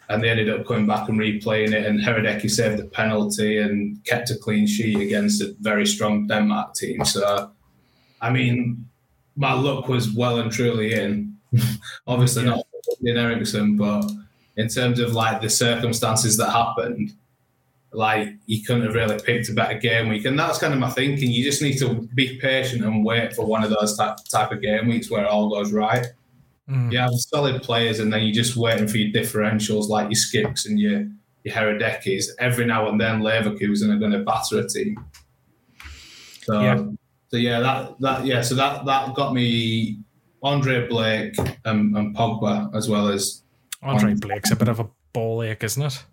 and 0.08 0.22
they 0.22 0.30
ended 0.30 0.48
up 0.48 0.66
coming 0.66 0.86
back 0.86 1.08
and 1.08 1.18
replaying 1.18 1.72
it. 1.74 1.86
And 1.86 2.00
Hradecky 2.00 2.50
saved 2.50 2.78
the 2.78 2.86
penalty 2.86 3.58
and 3.58 4.02
kept 4.04 4.30
a 4.30 4.36
clean 4.36 4.66
sheet 4.66 4.98
against 5.00 5.42
a 5.42 5.54
very 5.60 5.86
strong 5.86 6.26
Denmark 6.26 6.74
team. 6.74 7.04
So, 7.04 7.50
I 8.20 8.30
mean, 8.30 8.88
my 9.36 9.52
luck 9.52 9.88
was 9.88 10.12
well 10.12 10.38
and 10.38 10.50
truly 10.52 10.94
in. 10.94 11.36
Obviously 12.06 12.44
Yeah. 12.44 12.50
not 12.50 12.66
in 13.02 13.16
Eriksen, 13.16 13.76
but 13.76 14.10
in 14.56 14.68
terms 14.68 15.00
of 15.00 15.12
like 15.14 15.40
the 15.40 15.50
circumstances 15.50 16.36
that 16.36 16.50
happened, 16.50 17.12
like 17.92 18.34
you 18.46 18.62
couldn't 18.64 18.84
have 18.84 18.94
really 18.94 19.18
picked 19.20 19.48
a 19.48 19.52
better 19.52 19.78
game 19.78 20.08
week. 20.08 20.24
And 20.24 20.38
that's 20.38 20.58
kind 20.58 20.72
of 20.72 20.80
my 20.80 20.90
thinking. 20.90 21.30
You 21.30 21.44
just 21.44 21.62
need 21.62 21.78
to 21.78 22.08
be 22.14 22.38
patient 22.40 22.84
and 22.84 23.04
wait 23.04 23.34
for 23.34 23.46
one 23.46 23.62
of 23.64 23.70
those 23.70 23.96
type, 23.96 24.16
type 24.28 24.50
of 24.52 24.60
game 24.62 24.88
weeks 24.88 25.10
where 25.10 25.24
it 25.24 25.28
all 25.28 25.48
goes 25.50 25.72
right. 25.72 26.06
Mm. 26.68 26.90
You 26.92 26.98
have 26.98 27.10
solid 27.14 27.62
players, 27.62 28.00
and 28.00 28.10
then 28.12 28.22
you're 28.22 28.32
just 28.34 28.56
waiting 28.56 28.88
for 28.88 28.96
your 28.96 29.12
differentials 29.12 29.88
like 29.88 30.06
your 30.06 30.14
skips 30.16 30.66
and 30.66 30.80
your 30.80 31.06
your 31.44 31.54
Hradeckys. 31.54 32.24
Every 32.38 32.64
now 32.64 32.88
and 32.88 32.98
then, 32.98 33.20
Leverkusen 33.20 33.94
are 33.94 33.98
going 33.98 34.12
to 34.12 34.20
batter 34.20 34.60
a 34.60 34.66
team. 34.66 34.96
So, 36.42 36.60
Yeah. 36.60 36.84
So 37.34 37.38
yeah, 37.38 37.58
that 37.58 37.98
that 38.00 38.24
yeah, 38.24 38.42
so 38.42 38.54
that 38.54 38.84
that 38.86 39.12
got 39.14 39.34
me 39.34 39.98
Andre 40.40 40.86
Blake 40.86 41.34
and, 41.64 41.96
and 41.96 42.14
Pogba 42.16 42.72
as 42.76 42.88
well 42.88 43.08
as 43.08 43.42
Andre 43.82 44.14
Blake's 44.14 44.52
a 44.52 44.56
bit 44.56 44.68
of 44.68 44.78
a 44.78 44.86
ball 45.12 45.42
ache, 45.42 45.64
isn't 45.64 45.82
it? 45.82 46.04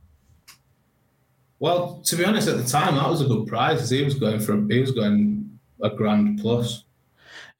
Well, 1.60 2.02
to 2.06 2.16
be 2.16 2.26
honest, 2.26 2.48
at 2.48 2.58
the 2.58 2.64
time 2.64 2.96
that 2.96 3.08
was 3.08 3.22
a 3.22 3.26
good 3.28 3.46
prize. 3.48 3.80
'cause 3.80 3.90
He 3.92 4.04
was 4.04 4.16
going 4.16 4.40
for 4.40 4.56
he 4.68 4.80
was 4.82 4.92
going 4.92 5.60
a 5.84 5.90
grand 5.92 6.40
plus. 6.42 6.86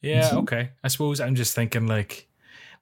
Yeah, 0.02 0.30
Mhm. 0.32 0.38
okay. 0.44 0.70
I 0.84 0.88
suppose 0.88 1.22
I'm 1.22 1.36
just 1.36 1.54
thinking 1.54 1.86
like 1.86 2.28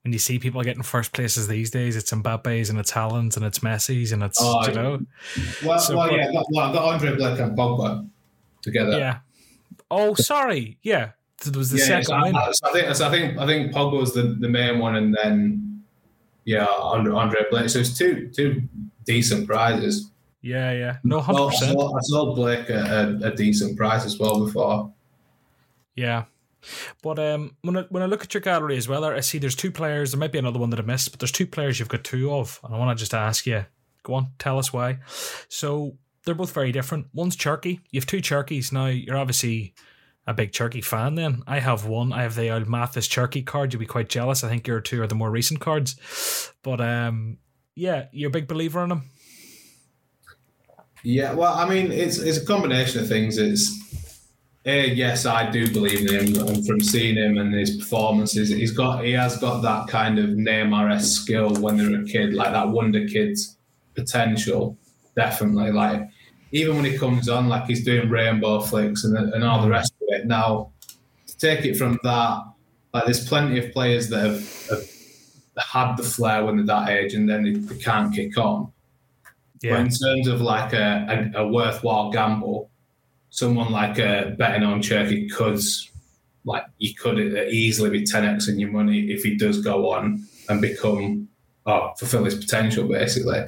when 0.03 0.13
you 0.13 0.19
see 0.19 0.39
people 0.39 0.61
getting 0.63 0.81
first 0.83 1.11
places 1.11 1.49
these 1.49 1.71
days, 1.71 1.97
it's 1.97 2.11
Mbappe's 2.13 2.69
and 2.69 2.79
it's 2.79 2.91
Haaland's 2.91 3.35
and 3.35 3.45
it's 3.45 3.59
Messi's 3.59 4.13
and 4.13 4.23
it's 4.23 4.39
Oh, 4.41 4.65
you 4.65 4.73
know 4.73 4.99
Well, 5.65 5.77
So, 5.79 5.97
well, 5.97 6.09
yeah, 6.15 6.29
I 6.29 6.31
got, 6.31 6.45
well, 6.51 6.69
I 6.69 6.73
got 6.73 6.93
Andre 6.93 7.15
Blake 7.17 7.37
and 7.39 7.57
Pogba 7.57 8.07
together. 8.61 8.97
yeah. 8.97 9.17
Oh, 9.91 10.13
sorry. 10.13 10.77
Yeah, 10.83 11.11
it 11.45 11.55
was 11.55 11.69
the 11.71 11.79
yeah, 11.79 11.85
second 11.85 12.05
so 12.05 12.15
I, 12.15 12.51
so 12.51 12.69
I 12.69 12.71
think 12.73 12.95
so 12.95 13.07
I 13.07 13.11
think 13.11 13.37
I 13.37 13.45
think 13.45 13.71
Pogba 13.73 13.99
was 13.99 14.13
the, 14.13 14.23
the 14.39 14.49
main 14.49 14.79
one, 14.79 14.95
and 14.95 15.15
then 15.15 15.83
yeah, 16.45 16.65
Andre, 16.65 17.13
Andre 17.13 17.41
Blake. 17.49 17.69
So 17.69 17.79
it's 17.79 17.97
two 17.97 18.29
two 18.33 18.61
decent 19.05 19.47
prizes. 19.47 20.11
Yeah, 20.41 20.71
yeah. 20.71 20.97
No, 21.03 21.19
hundred 21.19 21.39
Well, 21.39 21.47
I, 21.49 21.51
percent. 21.51 21.79
saw, 21.79 21.97
I 21.97 22.01
saw 22.01 22.35
Blake 22.35 22.69
at 22.69 22.85
a, 22.85 23.19
a 23.23 23.35
decent 23.35 23.77
price 23.77 24.05
as 24.05 24.17
well 24.17 24.45
before. 24.45 24.93
Yeah. 25.95 26.25
But 27.01 27.19
um, 27.19 27.55
when 27.61 27.77
I, 27.77 27.81
when 27.89 28.03
I 28.03 28.05
look 28.05 28.23
at 28.23 28.33
your 28.33 28.41
gallery 28.41 28.77
as 28.77 28.87
well, 28.87 29.03
I 29.05 29.19
see 29.21 29.37
there's 29.37 29.55
two 29.55 29.71
players. 29.71 30.11
There 30.11 30.19
might 30.19 30.31
be 30.31 30.39
another 30.39 30.59
one 30.59 30.69
that 30.71 30.79
I 30.79 30.83
missed, 30.83 31.11
but 31.11 31.19
there's 31.19 31.31
two 31.31 31.47
players 31.47 31.79
you've 31.79 31.89
got 31.89 32.03
two 32.03 32.33
of, 32.33 32.59
and 32.63 32.73
I 32.73 32.77
want 32.77 32.97
to 32.97 33.01
just 33.01 33.13
ask 33.13 33.45
you. 33.45 33.65
Go 34.03 34.13
on, 34.13 34.27
tell 34.39 34.57
us 34.57 34.71
why. 34.71 34.99
So 35.49 35.97
they're 36.29 36.35
both 36.35 36.53
very 36.53 36.71
different. 36.71 37.07
One's 37.11 37.35
Cherki. 37.35 37.79
You 37.89 37.99
have 37.99 38.05
two 38.05 38.21
Cherkis 38.21 38.71
now. 38.71 38.85
You're 38.85 39.17
obviously 39.17 39.73
a 40.27 40.33
big 40.33 40.51
Cherki 40.51 40.83
fan. 40.85 41.15
Then 41.15 41.41
I 41.47 41.57
have 41.57 41.87
one. 41.87 42.13
I 42.13 42.21
have 42.21 42.35
the 42.35 42.51
old 42.51 42.69
Mathis 42.69 43.07
Cherki 43.07 43.43
card. 43.43 43.73
You'll 43.73 43.79
be 43.79 43.87
quite 43.87 44.09
jealous. 44.09 44.43
I 44.43 44.47
think 44.47 44.67
your 44.67 44.79
two 44.79 45.01
are 45.01 45.07
the 45.07 45.15
more 45.15 45.31
recent 45.31 45.59
cards. 45.59 46.53
But 46.61 46.81
um, 46.81 47.39
yeah, 47.75 48.05
you're 48.11 48.27
a 48.27 48.31
big 48.31 48.47
believer 48.47 48.83
in 48.83 48.89
them. 48.89 49.09
Yeah, 51.01 51.33
well, 51.33 51.55
I 51.55 51.67
mean, 51.67 51.91
it's 51.91 52.19
it's 52.19 52.37
a 52.37 52.45
combination 52.45 53.01
of 53.01 53.07
things. 53.07 53.39
It's 53.39 54.29
a 54.65 54.87
yes, 54.87 55.25
I 55.25 55.49
do 55.49 55.73
believe 55.73 56.01
in 56.01 56.35
him, 56.35 56.47
and 56.47 56.67
from 56.67 56.79
seeing 56.79 57.15
him 57.15 57.39
and 57.39 57.51
his 57.51 57.77
performances, 57.77 58.49
he's 58.49 58.71
got 58.71 59.03
he 59.03 59.13
has 59.13 59.37
got 59.37 59.61
that 59.61 59.87
kind 59.87 60.19
of 60.19 60.29
Neymar 60.29 61.01
skill 61.01 61.55
when 61.55 61.77
they're 61.77 62.01
a 62.01 62.05
kid, 62.05 62.35
like 62.35 62.51
that 62.51 62.69
wonder 62.69 63.07
kid's 63.07 63.57
potential. 63.95 64.77
Definitely, 65.15 65.71
like 65.71 66.07
even 66.51 66.75
when 66.75 66.85
he 66.85 66.97
comes 66.97 67.29
on, 67.29 67.47
like 67.47 67.65
he's 67.65 67.83
doing 67.83 68.09
rainbow 68.09 68.59
flicks 68.61 69.03
and 69.03 69.17
and 69.17 69.43
all 69.43 69.61
the 69.61 69.69
rest 69.69 69.93
of 70.01 70.07
it. 70.09 70.25
Now, 70.25 70.71
to 71.27 71.37
take 71.37 71.65
it 71.65 71.75
from 71.77 71.99
that, 72.03 72.43
like 72.93 73.05
there's 73.05 73.27
plenty 73.27 73.59
of 73.59 73.71
players 73.71 74.09
that 74.09 74.19
have, 74.25 74.67
have 74.69 74.83
had 75.57 75.95
the 75.97 76.03
flair 76.03 76.45
when 76.45 76.57
they're 76.57 76.65
that 76.65 76.89
age, 76.89 77.13
and 77.13 77.29
then 77.29 77.43
they, 77.43 77.53
they 77.53 77.77
can't 77.81 78.13
kick 78.13 78.37
on. 78.37 78.71
But 79.61 79.81
in 79.81 79.89
terms 79.89 80.27
of 80.27 80.39
like 80.41 80.71
a, 80.73 81.31
a, 81.35 81.41
a 81.43 81.47
worthwhile 81.47 82.11
gamble, 82.11 82.69
someone 83.29 83.71
like 83.71 83.99
uh, 83.99 84.29
betting 84.31 84.63
on 84.63 84.81
Cherki 84.81 85.29
could, 85.29 85.59
like, 86.45 86.63
you 86.77 86.93
could 86.95 87.19
easily 87.49 87.89
be 87.89 88.03
10x 88.03 88.47
in 88.47 88.57
your 88.57 88.71
money 88.71 89.11
if 89.11 89.21
he 89.23 89.35
does 89.35 89.61
go 89.61 89.91
on 89.91 90.25
and 90.47 90.61
become, 90.61 91.27
oh, 91.65 91.91
fulfill 91.99 92.23
his 92.23 92.35
potential, 92.35 92.87
basically. 92.87 93.41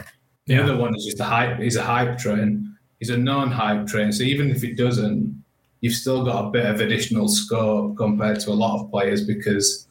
The 0.48 0.56
Yeah. 0.56 0.64
other 0.64 0.76
one 0.76 0.94
is 0.98 1.06
just 1.06 1.20
a 1.22 1.24
hype. 1.24 1.60
He's 1.60 1.78
a 1.78 1.84
hype 1.84 2.18
train. 2.18 2.71
He's 3.02 3.10
a 3.10 3.18
non-hype 3.18 3.88
train. 3.88 4.12
So 4.12 4.22
even 4.24 4.52
if 4.52 4.64
it 4.64 4.78
doesn't, 4.78 5.44
you've 5.82 5.96
still 5.96 6.24
got 6.24 6.46
a 6.46 6.50
bit 6.52 6.68
of 6.68 6.80
additional 6.82 7.28
scope 7.28 7.98
compared 7.98 8.40
to 8.42 8.52
a 8.52 8.54
lot 8.54 8.80
of 8.80 8.92
players 8.92 9.26
because 9.26 9.88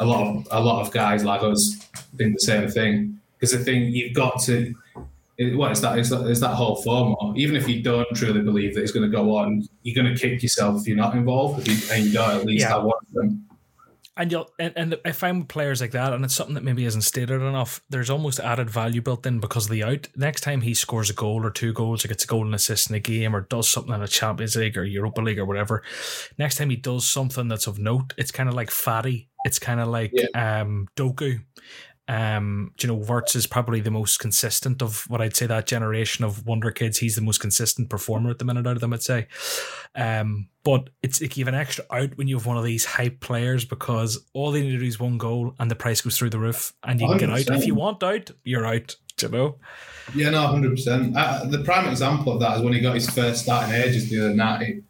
a 0.00 0.04
lot 0.04 0.26
of 0.26 0.48
a 0.50 0.60
lot 0.60 0.84
of 0.84 0.92
guys 0.92 1.22
like 1.24 1.42
us 1.44 1.76
think 2.16 2.34
the 2.34 2.40
same 2.40 2.68
thing. 2.68 3.20
Because 3.38 3.52
the 3.52 3.64
thing 3.64 3.84
you've 3.84 4.12
got 4.12 4.40
to, 4.42 4.74
it, 5.36 5.56
well, 5.56 5.70
it's 5.70 5.78
that 5.82 5.96
it's 6.00 6.10
that, 6.10 6.26
it's 6.26 6.40
that 6.40 6.54
whole 6.54 6.82
FOMO. 6.82 7.36
Even 7.38 7.54
if 7.54 7.68
you 7.68 7.80
don't 7.80 8.08
truly 8.16 8.40
believe 8.42 8.74
that 8.74 8.82
it's 8.82 8.90
going 8.90 9.08
to 9.08 9.16
go 9.16 9.36
on, 9.36 9.62
you're 9.84 9.94
going 9.94 10.12
to 10.12 10.20
kick 10.20 10.42
yourself 10.42 10.80
if 10.80 10.88
you're 10.88 10.96
not 10.96 11.14
involved 11.14 11.60
if 11.60 11.68
you, 11.68 11.94
and 11.94 12.06
you 12.06 12.12
don't 12.12 12.40
at 12.40 12.44
least 12.44 12.62
Yeah. 12.64 12.74
have 12.74 12.82
one 12.82 12.96
of 13.06 13.12
them. 13.14 13.47
And 14.18 14.32
you'll 14.32 14.50
and, 14.58 14.72
and 14.76 14.96
I 15.04 15.12
find 15.12 15.38
with 15.38 15.48
players 15.48 15.80
like 15.80 15.92
that, 15.92 16.12
and 16.12 16.24
it's 16.24 16.34
something 16.34 16.54
that 16.54 16.64
maybe 16.64 16.84
isn't 16.84 17.02
stated 17.02 17.40
enough. 17.40 17.80
There's 17.88 18.10
almost 18.10 18.40
added 18.40 18.68
value 18.68 19.00
built 19.00 19.24
in 19.24 19.38
because 19.38 19.66
of 19.66 19.70
the 19.70 19.84
out. 19.84 20.08
Next 20.16 20.40
time 20.40 20.62
he 20.62 20.74
scores 20.74 21.08
a 21.08 21.14
goal 21.14 21.46
or 21.46 21.50
two 21.50 21.72
goals, 21.72 22.04
or 22.04 22.08
gets 22.08 22.24
a 22.24 22.26
goal 22.26 22.44
and 22.44 22.54
assist 22.54 22.90
in 22.90 22.96
a 22.96 23.00
game, 23.00 23.36
or 23.36 23.42
does 23.42 23.68
something 23.68 23.94
in 23.94 24.02
a 24.02 24.08
Champions 24.08 24.56
League 24.56 24.76
or 24.76 24.84
Europa 24.84 25.20
League 25.20 25.38
or 25.38 25.46
whatever. 25.46 25.84
Next 26.36 26.56
time 26.56 26.68
he 26.68 26.76
does 26.76 27.08
something 27.08 27.46
that's 27.46 27.68
of 27.68 27.78
note, 27.78 28.12
it's 28.18 28.32
kind 28.32 28.48
of 28.48 28.56
like 28.56 28.70
Fati. 28.70 29.28
It's 29.44 29.60
kind 29.60 29.78
of 29.78 29.86
like 29.86 30.12
um, 30.34 30.88
Doku. 30.96 31.40
Um, 32.08 32.72
you 32.80 32.88
know, 32.88 32.94
Wirtz 32.94 33.36
is 33.36 33.46
probably 33.46 33.80
the 33.80 33.90
most 33.90 34.18
consistent 34.18 34.80
of 34.80 35.04
what 35.08 35.20
I'd 35.20 35.36
say 35.36 35.46
that 35.46 35.66
generation 35.66 36.24
of 36.24 36.46
wonder 36.46 36.70
kids. 36.70 36.98
He's 36.98 37.16
the 37.16 37.20
most 37.20 37.38
consistent 37.38 37.90
performer 37.90 38.30
at 38.30 38.38
the 38.38 38.46
minute 38.46 38.66
out 38.66 38.76
of 38.76 38.80
them, 38.80 38.94
I'd 38.94 39.02
say. 39.02 39.26
Um, 39.94 40.48
but 40.64 40.88
it's 41.02 41.20
like 41.20 41.36
you 41.36 41.44
have 41.44 41.52
an 41.52 41.60
extra 41.60 41.84
out 41.90 42.16
when 42.16 42.26
you 42.26 42.36
have 42.36 42.46
one 42.46 42.56
of 42.56 42.64
these 42.64 42.86
hype 42.86 43.20
players 43.20 43.66
because 43.66 44.26
all 44.32 44.50
they 44.50 44.62
need 44.62 44.72
to 44.72 44.78
do 44.78 44.86
is 44.86 44.98
one 44.98 45.18
goal 45.18 45.54
and 45.58 45.70
the 45.70 45.76
price 45.76 46.00
goes 46.00 46.16
through 46.16 46.30
the 46.30 46.38
roof 46.38 46.72
and 46.82 47.00
you 47.00 47.06
can 47.08 47.18
get 47.18 47.30
out. 47.30 47.56
If 47.56 47.66
you 47.66 47.74
want 47.74 48.02
out, 48.02 48.30
you're 48.42 48.66
out. 48.66 48.96
You 49.20 49.28
know? 49.28 49.58
Yeah, 50.14 50.30
no, 50.30 50.46
hundred 50.46 50.70
percent. 50.70 51.14
Uh, 51.16 51.44
the 51.46 51.58
prime 51.58 51.88
example 51.88 52.32
of 52.32 52.40
that 52.40 52.58
is 52.58 52.62
when 52.62 52.72
he 52.72 52.80
got 52.80 52.94
his 52.94 53.10
first 53.10 53.42
start 53.42 53.68
in 53.68 53.74
ages 53.74 54.08
the 54.08 54.20
other 54.20 54.34
night. 54.34 54.66
He 54.66 54.82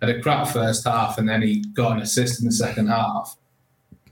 had 0.00 0.10
a 0.10 0.20
crap 0.20 0.48
first 0.48 0.84
half, 0.84 1.16
and 1.16 1.28
then 1.28 1.42
he 1.42 1.64
got 1.72 1.92
an 1.92 2.02
assist 2.02 2.40
in 2.40 2.46
the 2.46 2.52
second 2.52 2.88
half. 2.88 3.36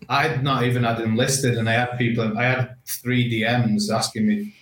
I'd 0.09 0.43
not 0.45 0.63
even 0.65 0.85
had 0.85 1.01
him 1.01 1.17
listed, 1.17 1.59
and 1.59 1.69
I 1.69 1.73
had 1.73 1.99
people. 1.99 2.37
I 2.39 2.45
had 2.45 2.77
three 2.87 3.31
DMs 3.31 3.91
asking 3.91 4.27
me, 4.27 4.55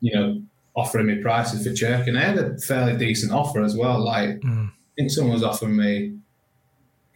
you 0.00 0.14
know, 0.14 0.42
offering 0.76 1.06
me 1.06 1.16
prices 1.22 1.66
for 1.66 1.74
Chirk, 1.74 2.06
and 2.06 2.16
I 2.18 2.22
had 2.22 2.38
a 2.38 2.58
fairly 2.58 2.96
decent 2.96 3.32
offer 3.32 3.62
as 3.62 3.76
well. 3.76 3.98
Like 4.04 4.40
Mm. 4.40 4.68
I 4.68 4.72
think 4.96 5.10
someone 5.10 5.34
was 5.34 5.42
offering 5.44 5.76
me 5.76 6.16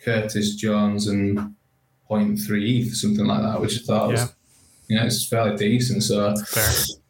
Curtis 0.04 0.54
Jones 0.56 1.06
and 1.08 1.54
point 2.06 2.38
three 2.40 2.80
ETH, 2.80 2.94
something 2.96 3.24
like 3.26 3.42
that, 3.42 3.60
which 3.60 3.80
I 3.80 3.82
thought 3.84 4.06
Yeah. 4.10 4.12
was, 4.22 4.34
you 4.88 4.96
know, 4.96 5.04
it's 5.06 5.26
fairly 5.28 5.56
decent. 5.56 6.02
So. 6.02 6.34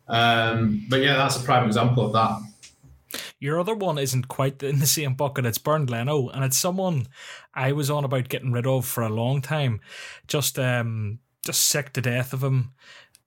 Um, 0.09 0.85
but 0.91 1.01
yeah, 1.01 1.17
that's 1.17 1.37
a 1.37 1.41
prime 1.41 1.67
example 1.67 2.05
of 2.07 2.13
that. 2.13 2.39
Your 3.43 3.59
other 3.59 3.75
one 3.75 3.99
isn't 3.99 4.29
quite 4.29 4.63
in 4.63 4.79
the 4.79 4.87
same 4.87 5.15
bucket. 5.15 5.47
It's 5.47 5.59
Bernd 5.59 5.91
Leno, 5.91 6.29
and 6.29 6.45
it's 6.45 6.57
someone 6.57 7.09
I 7.53 7.73
was 7.73 7.91
on 7.91 8.05
about 8.05 8.29
getting 8.29 8.53
rid 8.53 8.69
of 8.69 8.87
for 8.87 9.03
a 9.03 9.09
long 9.09 9.43
time. 9.43 9.81
Just, 10.29 10.61
um, 10.61 11.19
just 11.45 11.67
sick 11.67 11.93
to 11.95 12.01
death 12.01 12.33
of 12.33 12.45
him. 12.45 12.73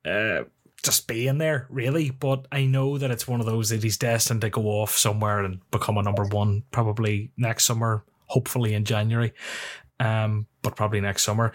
Uh, 0.05 0.43
just 0.81 1.09
being 1.09 1.37
there, 1.37 1.67
really. 1.69 2.11
But 2.11 2.47
I 2.49 2.65
know 2.65 2.97
that 2.97 3.11
it's 3.11 3.27
one 3.27 3.41
of 3.41 3.45
those 3.45 3.71
that 3.71 3.83
he's 3.83 3.97
destined 3.97 4.39
to 4.39 4.49
go 4.49 4.61
off 4.67 4.97
somewhere 4.97 5.43
and 5.43 5.59
become 5.69 5.97
a 5.97 6.01
number 6.01 6.23
one, 6.23 6.63
probably 6.71 7.31
next 7.35 7.65
summer, 7.65 8.05
hopefully 8.27 8.73
in 8.73 8.85
January. 8.85 9.33
Um, 9.99 10.47
but 10.61 10.77
probably 10.77 11.01
next 11.01 11.23
summer. 11.23 11.51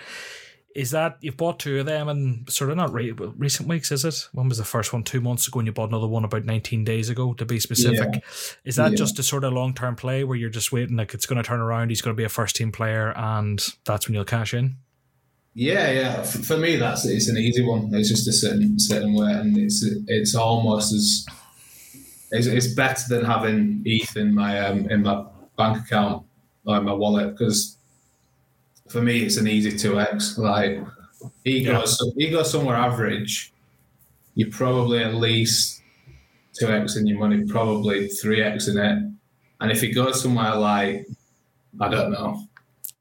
Is 0.75 0.93
that 0.93 1.19
you've 1.21 1.37
bought 1.37 1.59
two 1.59 1.81
of 1.81 1.87
them 1.87 2.09
and 2.09 2.49
sort 2.49 2.71
of 2.71 2.77
not 2.77 2.93
re- 2.93 3.11
recent 3.11 3.69
weeks? 3.69 3.91
Is 3.91 4.05
it? 4.05 4.29
When 4.33 4.49
was 4.49 4.59
the 4.59 4.65
first 4.65 4.93
one? 4.93 5.03
Two 5.03 5.21
months 5.21 5.49
ago, 5.49 5.59
and 5.59 5.67
you 5.67 5.73
bought 5.73 5.89
another 5.89 6.07
one 6.07 6.25
about 6.25 6.45
nineteen 6.45 6.85
days 6.85 7.09
ago. 7.09 7.35
To 7.35 7.45
be 7.45 7.59
specific, 7.59 8.09
yeah. 8.15 8.21
is 8.65 8.77
that 8.77 8.93
yeah. 8.93 8.97
just 8.97 9.19
a 9.19 9.25
sort 9.25 9.43
of 9.43 9.53
long 9.53 9.75
term 9.75 9.97
play 9.97 10.23
where 10.23 10.37
you're 10.37 10.49
just 10.49 10.71
waiting 10.71 10.97
like 10.97 11.13
it's 11.13 11.27
going 11.27 11.43
to 11.43 11.47
turn 11.47 11.61
around? 11.61 11.89
He's 11.89 12.03
going 12.03 12.15
to 12.15 12.21
be 12.21 12.25
a 12.25 12.29
first 12.29 12.55
team 12.55 12.71
player, 12.71 13.13
and 13.17 13.61
that's 13.85 14.07
when 14.07 14.15
you'll 14.15 14.25
cash 14.25 14.55
in. 14.55 14.77
Yeah, 15.55 15.91
yeah. 15.91 16.23
For 16.23 16.57
me, 16.57 16.77
that's 16.77 17.05
it's 17.05 17.29
an 17.29 17.37
easy 17.37 17.65
one. 17.67 17.91
It's 17.93 18.09
just 18.09 18.29
a 18.29 18.33
certain 18.33 18.79
certain 18.79 19.15
way, 19.15 19.33
and 19.33 19.59
it's 19.59 19.85
it's 20.07 20.37
almost 20.37 20.93
as 20.93 21.27
it's, 22.31 22.47
it's 22.47 22.75
better 22.75 23.03
than 23.09 23.25
having 23.25 23.83
ETH 23.85 24.17
in 24.17 24.35
my 24.35 24.61
um, 24.61 24.89
in 24.89 25.03
my 25.03 25.25
bank 25.57 25.85
account 25.85 26.25
or 26.65 26.77
in 26.77 26.85
my 26.85 26.93
wallet 26.93 27.37
because 27.37 27.77
for 28.91 29.01
me 29.01 29.23
it's 29.25 29.37
an 29.37 29.49
easy 29.49 29.77
two 29.77 30.01
x. 30.01 30.39
Like 30.39 30.81
he 31.45 31.63
goes 31.65 31.99
yeah. 32.17 32.27
he 32.27 32.31
goes 32.31 32.51
somewhere 32.51 32.77
average, 32.77 33.53
you're 34.35 34.51
probably 34.51 35.03
at 35.03 35.15
least 35.15 35.83
two 36.59 36.69
x 36.69 36.97
in 36.97 37.07
your 37.07 37.19
money, 37.19 37.45
probably 37.45 38.09
three 38.09 38.43
x 38.43 38.69
in 38.69 38.79
it, 38.79 38.99
and 39.61 39.71
if 39.71 39.81
he 39.81 39.93
goes 39.93 40.21
somewhere 40.23 40.55
like 40.57 41.07
I 41.81 41.89
don't 41.89 42.11
know 42.11 42.43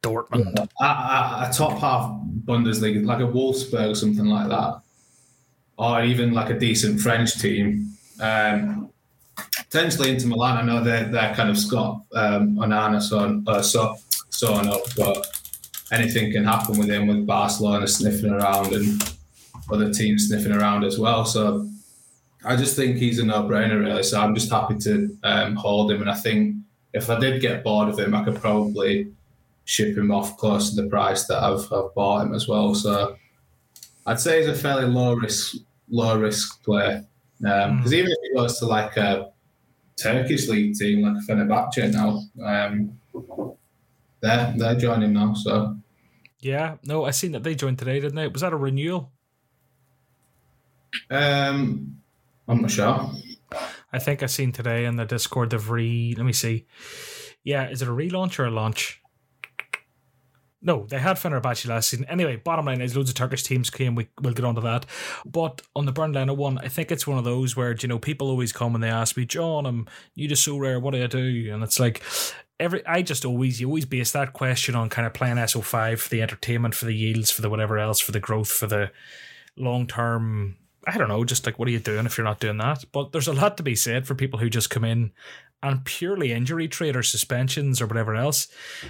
Dortmund. 0.01 0.69
A, 0.79 0.85
a, 0.85 1.49
a, 1.49 1.53
top 1.53 1.77
half 1.79 2.09
Bundesliga, 2.45 3.05
like 3.05 3.19
a 3.19 3.23
Wolfsburg, 3.23 3.97
something 3.97 4.25
like 4.25 4.47
that, 4.47 4.79
or 5.77 6.03
even 6.03 6.31
like 6.33 6.49
a 6.49 6.57
decent 6.57 7.01
French 7.01 7.39
team. 7.39 7.93
Um, 8.21 8.89
potentially 9.35 10.11
into 10.11 10.27
Milan. 10.27 10.57
I 10.57 10.61
know 10.61 10.83
they're 10.83 11.05
they're 11.05 11.33
kind 11.35 11.49
of 11.49 11.57
Scott 11.57 12.01
um, 12.13 12.55
Onana 12.57 13.01
so 13.01 13.41
uh, 13.47 13.61
so 13.61 13.95
so 14.29 14.53
up, 14.53 14.81
but 14.95 15.38
anything 15.91 16.31
can 16.31 16.43
happen 16.43 16.77
with 16.77 16.89
him 16.89 17.07
with 17.07 17.25
Barcelona 17.25 17.87
sniffing 17.87 18.31
around 18.31 18.73
and 18.73 19.15
other 19.71 19.91
teams 19.91 20.27
sniffing 20.27 20.51
around 20.51 20.83
as 20.83 20.99
well. 20.99 21.25
So 21.25 21.67
I 22.45 22.55
just 22.55 22.75
think 22.75 22.97
he's 22.97 23.19
a 23.19 23.25
no-brainer 23.25 23.79
really. 23.79 24.03
So 24.03 24.19
I'm 24.19 24.33
just 24.33 24.51
happy 24.51 24.77
to 24.79 25.17
um, 25.23 25.55
hold 25.55 25.91
him, 25.91 26.01
and 26.01 26.09
I 26.09 26.15
think 26.15 26.55
if 26.93 27.09
I 27.09 27.19
did 27.19 27.41
get 27.41 27.63
bored 27.63 27.89
of 27.89 27.99
him, 27.99 28.15
I 28.15 28.23
could 28.23 28.39
probably 28.39 29.11
ship 29.65 29.95
him 29.95 30.11
off 30.11 30.37
close 30.37 30.71
to 30.71 30.81
the 30.81 30.89
price 30.89 31.27
that 31.27 31.43
I've, 31.43 31.71
I've 31.71 31.93
bought 31.93 32.25
him 32.25 32.33
as 32.33 32.47
well. 32.47 32.73
So 32.73 33.15
I'd 34.05 34.19
say 34.19 34.39
he's 34.39 34.47
a 34.49 34.55
fairly 34.55 34.85
low 34.85 35.13
risk 35.13 35.57
low 35.91 36.19
risk 36.19 36.63
player 36.63 37.05
because 37.39 37.69
um, 37.69 37.83
mm. 37.83 37.93
even 37.93 38.11
if 38.11 38.17
he 38.23 38.35
goes 38.35 38.59
to 38.59 38.65
like 38.65 38.97
a 38.97 39.31
Turkish 39.97 40.47
league 40.47 40.75
team 40.75 41.01
like 41.01 41.23
Fenerbahce 41.25 41.91
now, 41.93 42.21
um, 42.43 42.97
they're 44.21 44.53
they're 44.57 44.75
joining 44.75 45.13
now. 45.13 45.33
So 45.33 45.77
yeah, 46.39 46.75
no, 46.83 47.05
I 47.05 47.11
seen 47.11 47.33
that 47.33 47.43
they 47.43 47.55
joined 47.55 47.79
today, 47.79 47.99
didn't 47.99 48.15
they? 48.15 48.27
Was 48.27 48.41
that 48.41 48.53
a 48.53 48.57
renewal? 48.57 49.11
Um, 51.09 52.01
I'm 52.47 52.61
not 52.61 52.71
sure. 52.71 53.11
I 53.91 53.99
think 53.99 54.23
I 54.23 54.27
seen 54.27 54.51
today 54.51 54.85
in 54.85 54.95
the 54.95 55.05
Discord 55.05 55.49
they've 55.49 55.69
re. 55.69 56.13
Let 56.15 56.25
me 56.25 56.33
see. 56.33 56.65
Yeah, 57.43 57.69
is 57.69 57.81
it 57.81 57.87
a 57.87 57.91
relaunch 57.91 58.39
or 58.39 58.45
a 58.45 58.51
launch? 58.51 59.01
No, 60.61 60.85
they 60.89 60.99
had 60.99 61.15
Fenerbahce 61.15 61.67
last 61.67 61.89
season. 61.89 62.05
Anyway, 62.09 62.35
bottom 62.35 62.65
line 62.65 62.81
is 62.81 62.95
loads 62.95 63.09
of 63.09 63.15
Turkish 63.15 63.43
teams 63.43 63.69
came. 63.69 63.95
We, 63.95 64.09
we'll 64.21 64.33
get 64.33 64.43
onto 64.43 64.59
that. 64.61 64.85
But 65.25 65.61
on 65.73 65.85
the 65.85 65.93
Bernd 65.93 66.15
Leno 66.15 66.33
one, 66.33 66.57
I 66.57 66.67
think 66.67 66.91
it's 66.91 67.07
one 67.07 67.17
of 67.17 67.23
those 67.23 67.55
where, 67.55 67.73
you 67.79 67.87
know, 67.87 67.97
people 67.97 68.29
always 68.29 68.51
come 68.51 68.75
and 68.75 68.83
they 68.83 68.89
ask 68.89 69.15
me, 69.15 69.25
John, 69.25 69.65
I'm 69.65 69.87
you 70.15 70.27
just 70.27 70.45
Sorare. 70.45 70.81
What 70.81 70.93
do 70.93 71.01
I 71.01 71.07
do? 71.07 71.49
And 71.53 71.63
it's 71.63 71.79
like, 71.79 72.03
every 72.59 72.85
I 72.85 73.01
just 73.01 73.25
always, 73.25 73.61
you 73.61 73.67
always 73.67 73.85
base 73.85 74.11
that 74.11 74.33
question 74.33 74.75
on 74.75 74.89
kind 74.89 75.05
of 75.05 75.13
playing 75.13 75.37
SO5 75.37 75.99
for 75.99 76.09
the 76.09 76.21
entertainment, 76.21 76.75
for 76.75 76.85
the 76.85 76.95
yields, 76.95 77.31
for 77.31 77.41
the 77.41 77.49
whatever 77.49 77.77
else, 77.77 77.99
for 77.99 78.11
the 78.11 78.19
growth, 78.19 78.51
for 78.51 78.67
the 78.67 78.91
long 79.55 79.87
term 79.87 80.55
I 80.87 80.97
don't 80.97 81.09
know, 81.09 81.23
just 81.23 81.45
like 81.45 81.59
what 81.59 81.67
are 81.67 81.71
you 81.71 81.79
doing 81.79 82.05
if 82.05 82.17
you're 82.17 82.25
not 82.25 82.39
doing 82.39 82.57
that? 82.57 82.85
But 82.91 83.11
there's 83.11 83.27
a 83.27 83.33
lot 83.33 83.57
to 83.57 83.63
be 83.63 83.75
said 83.75 84.07
for 84.07 84.15
people 84.15 84.39
who 84.39 84.49
just 84.49 84.69
come 84.69 84.83
in 84.83 85.11
and 85.61 85.83
purely 85.83 86.31
injury 86.31 86.69
trade 86.69 86.95
or 86.95 87.03
suspensions 87.03 87.81
or 87.81 87.85
whatever 87.85 88.15
else. 88.15 88.47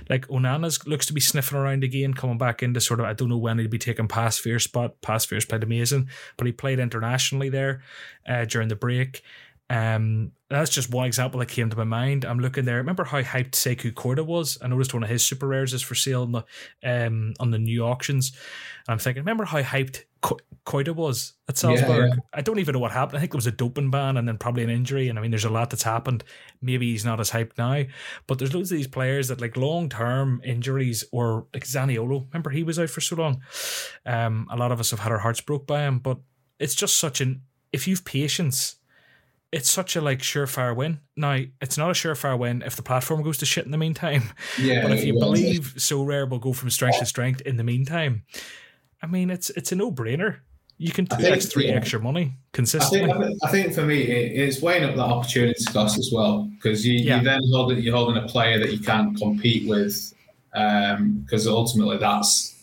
Like 0.08 0.28
Onana's 0.28 0.86
looks 0.86 1.08
to 1.08 1.14
be 1.14 1.20
sniffing 1.20 1.58
around 1.58 1.84
again, 1.84 2.14
coming 2.14 2.38
back 2.38 2.62
into 2.62 2.80
sort 2.80 3.00
of 3.00 3.08
I 3.08 3.14
don't 3.14 3.30
know 3.30 3.38
when 3.38 3.58
he'd 3.58 3.72
be 3.72 3.80
taking 3.80 4.08
Pasveer 4.08 4.62
spot. 4.62 5.02
Pasveer's 5.02 5.46
played 5.46 5.64
amazing, 5.64 6.10
but 6.38 6.46
he 6.46 6.54
played 6.54 6.80
internationally 6.80 7.50
there 7.50 7.82
uh, 8.28 8.46
during 8.46 8.68
the 8.68 8.76
break. 8.76 9.24
Um, 9.70 10.32
that's 10.50 10.72
just 10.72 10.92
one 10.92 11.06
example 11.06 11.40
that 11.40 11.48
came 11.48 11.70
to 11.70 11.78
my 11.78 11.84
mind. 11.84 12.26
I'm 12.26 12.40
looking 12.40 12.66
there. 12.66 12.78
Remember 12.78 13.04
how 13.04 13.22
hyped 13.22 13.52
Sekou 13.52 13.94
Koita 13.94 14.26
was? 14.26 14.58
I 14.64 14.68
noticed 14.68 14.96
one 14.96 15.04
of 15.04 15.10
his 15.10 15.24
super 15.24 15.48
rares 15.48 15.74
is 15.74 15.84
for 15.84 15.94
sale 15.94 16.24
on 16.24 16.32
the 16.32 16.44
um 16.84 17.34
on 17.40 17.52
the 17.52 17.60
new 17.60 17.86
auctions. 17.86 18.32
And 18.88 18.94
I'm 18.94 19.00
thinking, 19.00 19.22
remember 19.22 19.46
how 19.46 19.62
hyped 19.62 20.06
Koita 20.22 20.96
was 20.96 21.34
at 21.48 21.58
Salzburg? 21.58 22.10
Yeah, 22.10 22.16
yeah. 22.16 22.22
I 22.34 22.42
don't 22.42 22.58
even 22.58 22.74
know 22.74 22.80
what 22.80 22.92
happened. 22.92 23.18
I 23.18 23.20
think 23.20 23.32
there 23.32 23.38
was 23.38 23.46
a 23.46 23.52
doping 23.52 23.92
ban 23.92 24.18
and 24.18 24.28
then 24.28 24.40
probably 24.40 24.64
an 24.64 24.72
injury. 24.72 25.08
And 25.08 25.20
I 25.20 25.22
mean, 25.22 25.30
there's 25.30 25.46
a 25.46 25.52
lot 25.52 25.70
that's 25.70 25.84
happened. 25.84 26.24
Maybe 26.64 26.92
he's 26.92 27.06
not 27.06 27.20
as 27.20 27.30
hyped 27.30 27.60
now, 27.60 27.84
but 28.26 28.40
there's 28.40 28.56
loads 28.56 28.72
of 28.72 28.78
these 28.78 28.88
players 28.88 29.28
that 29.28 29.42
like 29.42 29.56
long 29.56 29.88
term 29.88 30.42
injuries 30.44 31.04
or 31.12 31.46
like 31.54 31.66
Zaniolo. 31.66 32.26
Remember 32.28 32.50
he 32.50 32.64
was 32.64 32.80
out 32.80 32.90
for 32.90 33.02
so 33.02 33.18
long. 33.18 33.44
Um, 34.04 34.48
a 34.50 34.58
lot 34.58 34.72
of 34.72 34.80
us 34.80 34.90
have 34.90 35.02
had 35.02 35.12
our 35.12 35.20
hearts 35.20 35.42
broke 35.42 35.68
by 35.68 35.82
him, 35.84 36.00
but 36.00 36.18
it's 36.58 36.76
just 36.76 36.98
such 36.98 37.22
an 37.22 37.44
if 37.72 37.88
you've 37.88 38.04
patience 38.04 38.79
it's 39.52 39.70
such 39.70 39.96
a 39.96 40.02
like 40.02 40.20
surefire 40.20 40.76
win. 40.76 41.00
Now, 41.16 41.40
it's 41.62 41.78
not 41.78 41.90
a 41.90 41.94
surefire 41.94 42.38
win 42.38 42.62
if 42.66 42.76
the 42.76 42.84
platform 42.84 43.24
goes 43.24 43.38
to 43.40 43.46
shit 43.46 43.66
in 43.66 43.72
the 43.72 43.78
meantime. 43.78 44.24
Yeah, 44.60 44.84
but 44.84 44.92
if 44.92 45.06
you 45.06 45.14
believe 45.14 45.74
Sorare 45.78 46.30
will 46.30 46.40
go 46.40 46.54
from 46.54 46.70
strength 46.70 47.00
to 47.00 47.06
strength 47.06 47.42
in 47.42 47.58
the 47.58 47.64
meantime, 47.64 48.24
I 49.02 49.08
mean, 49.08 49.30
it's 49.30 49.50
it's 49.52 49.72
a 49.72 49.76
no 49.76 49.92
brainer. 49.92 50.40
You 50.78 50.92
can 50.92 51.06
two 51.06 51.24
x 51.24 51.48
three 51.48 51.68
extra 51.68 52.00
money 52.00 52.34
consistently. 52.52 53.12
I 53.12 53.18
think, 53.18 53.40
I 53.44 53.52
think 53.52 53.74
for 53.74 53.84
me, 53.84 54.02
it, 54.02 54.40
it's 54.40 54.62
weighing 54.62 54.84
up 54.84 54.96
that 54.96 55.02
opportunity 55.02 55.64
cost 55.66 55.98
as 55.98 56.10
well 56.14 56.50
because 56.56 56.86
you, 56.86 56.94
yeah. 56.94 57.18
you 57.18 57.24
then 57.24 57.42
hold 57.52 57.72
it, 57.72 57.80
you're 57.80 57.96
holding 57.96 58.22
a 58.22 58.28
player 58.28 58.60
that 58.60 58.72
you 58.72 58.80
can't 58.80 59.18
compete 59.18 59.68
with 59.68 60.14
because 60.52 61.48
um, 61.48 61.54
ultimately 61.54 61.98
that's 61.98 62.59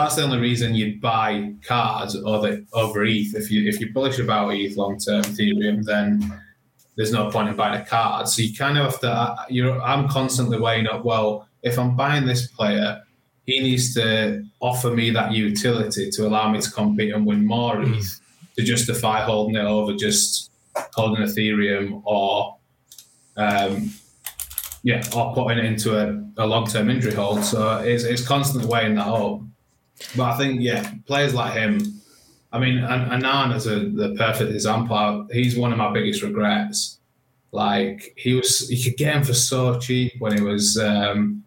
that's 0.00 0.16
the 0.16 0.22
only 0.22 0.38
reason 0.38 0.74
you'd 0.74 1.00
buy 1.00 1.54
cards 1.64 2.16
over, 2.16 2.60
over 2.72 3.04
ETH. 3.04 3.34
If 3.34 3.50
you 3.50 3.68
if 3.68 3.80
you're 3.80 3.92
bullish 3.92 4.18
about 4.18 4.54
ETH 4.54 4.76
long 4.76 4.98
term 4.98 5.22
Ethereum, 5.22 5.84
then 5.84 6.40
there's 6.96 7.12
no 7.12 7.30
point 7.30 7.48
in 7.48 7.56
buying 7.56 7.80
a 7.80 7.84
card. 7.84 8.28
So 8.28 8.42
you 8.42 8.54
kind 8.54 8.78
of 8.78 8.84
have 8.90 9.00
to. 9.00 9.36
You 9.48 9.72
I'm 9.80 10.08
constantly 10.08 10.58
weighing 10.58 10.86
up. 10.86 11.04
Well, 11.04 11.48
if 11.62 11.78
I'm 11.78 11.96
buying 11.96 12.26
this 12.26 12.48
player, 12.48 13.02
he 13.46 13.60
needs 13.60 13.94
to 13.94 14.44
offer 14.60 14.90
me 14.90 15.10
that 15.10 15.32
utility 15.32 16.10
to 16.10 16.26
allow 16.26 16.50
me 16.50 16.60
to 16.60 16.70
compete 16.70 17.14
and 17.14 17.26
win 17.26 17.46
more. 17.46 17.80
ETH 17.82 18.20
to 18.56 18.62
justify 18.62 19.20
holding 19.20 19.56
it 19.56 19.64
over 19.64 19.94
just 19.94 20.50
holding 20.94 21.24
Ethereum 21.24 22.02
or. 22.04 22.56
Um, 23.36 23.90
yeah, 24.82 25.02
or 25.14 25.34
putting 25.34 25.58
it 25.58 25.64
into 25.64 25.98
a, 25.98 26.42
a 26.42 26.46
long 26.46 26.66
term 26.66 26.88
injury 26.88 27.12
hold. 27.12 27.44
So 27.44 27.78
it's, 27.78 28.04
it's 28.04 28.26
constantly 28.26 28.68
weighing 28.68 28.94
that 28.94 29.06
up. 29.06 29.40
But 30.16 30.30
I 30.30 30.38
think, 30.38 30.60
yeah, 30.60 30.92
players 31.06 31.34
like 31.34 31.54
him. 31.54 32.00
I 32.52 32.58
mean, 32.58 32.78
Anan 32.78 33.52
is 33.52 33.66
a, 33.66 33.88
the 33.88 34.14
perfect 34.16 34.52
example. 34.52 35.28
He's 35.32 35.56
one 35.56 35.72
of 35.72 35.78
my 35.78 35.92
biggest 35.92 36.22
regrets. 36.22 36.98
Like 37.52 38.12
he 38.16 38.34
was, 38.34 38.70
you 38.70 38.82
could 38.82 38.98
get 38.98 39.14
him 39.14 39.24
for 39.24 39.34
so 39.34 39.78
cheap 39.78 40.14
when 40.18 40.32
it 40.32 40.42
was, 40.42 40.78
um, 40.78 41.44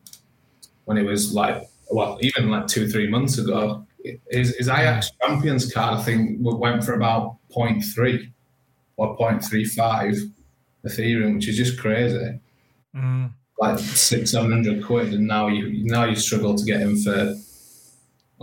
when 0.85 0.97
he 0.97 1.03
was 1.03 1.33
like, 1.33 1.63
well, 1.91 2.17
even 2.21 2.49
like 2.49 2.67
two, 2.67 2.87
three 2.87 3.09
months 3.09 3.37
ago. 3.37 3.85
His, 4.29 4.55
his 4.57 4.67
Ajax 4.67 5.11
Champions 5.21 5.71
card, 5.71 5.99
I 5.99 6.03
think, 6.03 6.37
went 6.41 6.83
for 6.83 6.93
about 6.93 7.37
0.3 7.55 8.31
or 8.97 9.17
0.35 9.17 10.31
Ethereum, 10.85 11.35
which 11.35 11.47
is 11.47 11.57
just 11.57 11.79
crazy. 11.79 12.39
Mm. 12.95 13.31
Like 13.59 13.79
six, 13.79 14.31
seven 14.31 14.51
hundred 14.51 14.83
quid, 14.83 15.13
and 15.13 15.27
now 15.27 15.47
you 15.47 15.85
now 15.85 16.05
you 16.05 16.15
struggle 16.15 16.55
to 16.55 16.65
get 16.65 16.81
him 16.81 16.97
for 16.97 17.35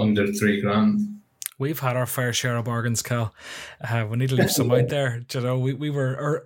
under 0.00 0.26
three 0.32 0.60
grand. 0.60 1.00
We've 1.58 1.78
had 1.78 1.94
our 1.94 2.06
fair 2.06 2.32
share 2.32 2.56
of 2.56 2.64
bargains, 2.64 3.02
Cal. 3.02 3.34
Uh, 3.82 4.06
we 4.08 4.16
need 4.16 4.30
to 4.30 4.34
leave 4.34 4.50
some 4.50 4.70
out 4.70 4.88
there. 4.88 5.22
You 5.32 5.40
know, 5.40 5.58
we, 5.58 5.74
we 5.74 5.90
were 5.90 6.16
er, 6.18 6.44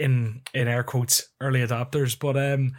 in 0.00 0.42
in 0.52 0.66
air 0.66 0.82
quotes 0.82 1.28
early 1.40 1.60
adopters, 1.60 2.18
but 2.18 2.36
um, 2.36 2.72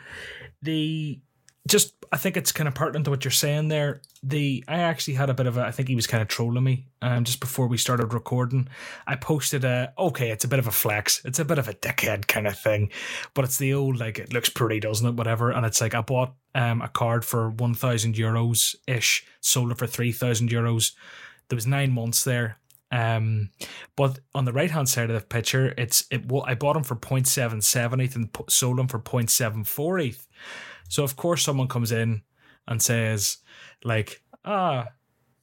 the 0.61 1.21
just 1.67 1.93
I 2.11 2.17
think 2.17 2.37
it's 2.37 2.51
kind 2.51 2.67
of 2.67 2.73
pertinent 2.73 3.05
to 3.05 3.11
what 3.11 3.25
you're 3.25 3.31
saying 3.31 3.67
there. 3.67 4.01
The 4.23 4.63
I 4.67 4.79
actually 4.79 5.15
had 5.15 5.29
a 5.29 5.33
bit 5.33 5.47
of 5.47 5.57
a 5.57 5.61
I 5.61 5.71
think 5.71 5.89
he 5.89 5.95
was 5.95 6.07
kind 6.07 6.21
of 6.21 6.27
trolling 6.27 6.63
me 6.63 6.87
um 7.01 7.23
just 7.23 7.39
before 7.39 7.67
we 7.67 7.77
started 7.77 8.13
recording. 8.13 8.67
I 9.05 9.15
posted 9.15 9.63
a 9.65 9.93
okay, 9.97 10.31
it's 10.31 10.45
a 10.45 10.47
bit 10.47 10.59
of 10.59 10.67
a 10.67 10.71
flex. 10.71 11.23
It's 11.25 11.39
a 11.39 11.45
bit 11.45 11.57
of 11.57 11.67
a 11.67 11.73
dickhead 11.73 12.27
kind 12.27 12.47
of 12.47 12.57
thing. 12.57 12.91
But 13.33 13.45
it's 13.45 13.57
the 13.57 13.73
old 13.73 13.99
like 13.99 14.19
it 14.19 14.33
looks 14.33 14.49
pretty, 14.49 14.79
doesn't 14.79 15.07
it? 15.07 15.15
Whatever. 15.15 15.51
And 15.51 15.65
it's 15.65 15.81
like 15.81 15.93
I 15.93 16.01
bought 16.01 16.33
um 16.55 16.81
a 16.81 16.87
card 16.87 17.25
for 17.25 17.49
one 17.49 17.73
thousand 17.73 18.15
euros 18.15 18.75
ish, 18.87 19.25
sold 19.41 19.71
it 19.71 19.77
for 19.77 19.87
three 19.87 20.11
thousand 20.11 20.49
euros. 20.49 20.93
There 21.49 21.57
was 21.57 21.67
nine 21.67 21.91
months 21.91 22.23
there. 22.23 22.57
Um, 22.89 23.49
but 23.97 24.19
on 24.33 24.45
the 24.45 24.53
right 24.53 24.71
hand 24.71 24.87
side 24.87 25.09
of 25.09 25.19
the 25.19 25.27
picture, 25.27 25.73
it's 25.77 26.05
it. 26.09 26.31
Well, 26.31 26.45
I 26.47 26.55
bought 26.55 26.73
them 26.73 26.83
for 26.83 26.95
0.77 26.95 28.01
ETH 28.01 28.15
and 28.15 28.29
sold 28.47 28.77
them 28.77 28.87
for 28.87 28.99
0.74 28.99 30.07
ETH. 30.07 30.27
So 30.87 31.03
of 31.03 31.15
course 31.15 31.43
someone 31.43 31.67
comes 31.67 31.91
in 31.91 32.21
and 32.67 32.81
says, 32.81 33.37
like, 33.83 34.21
ah, 34.45 34.87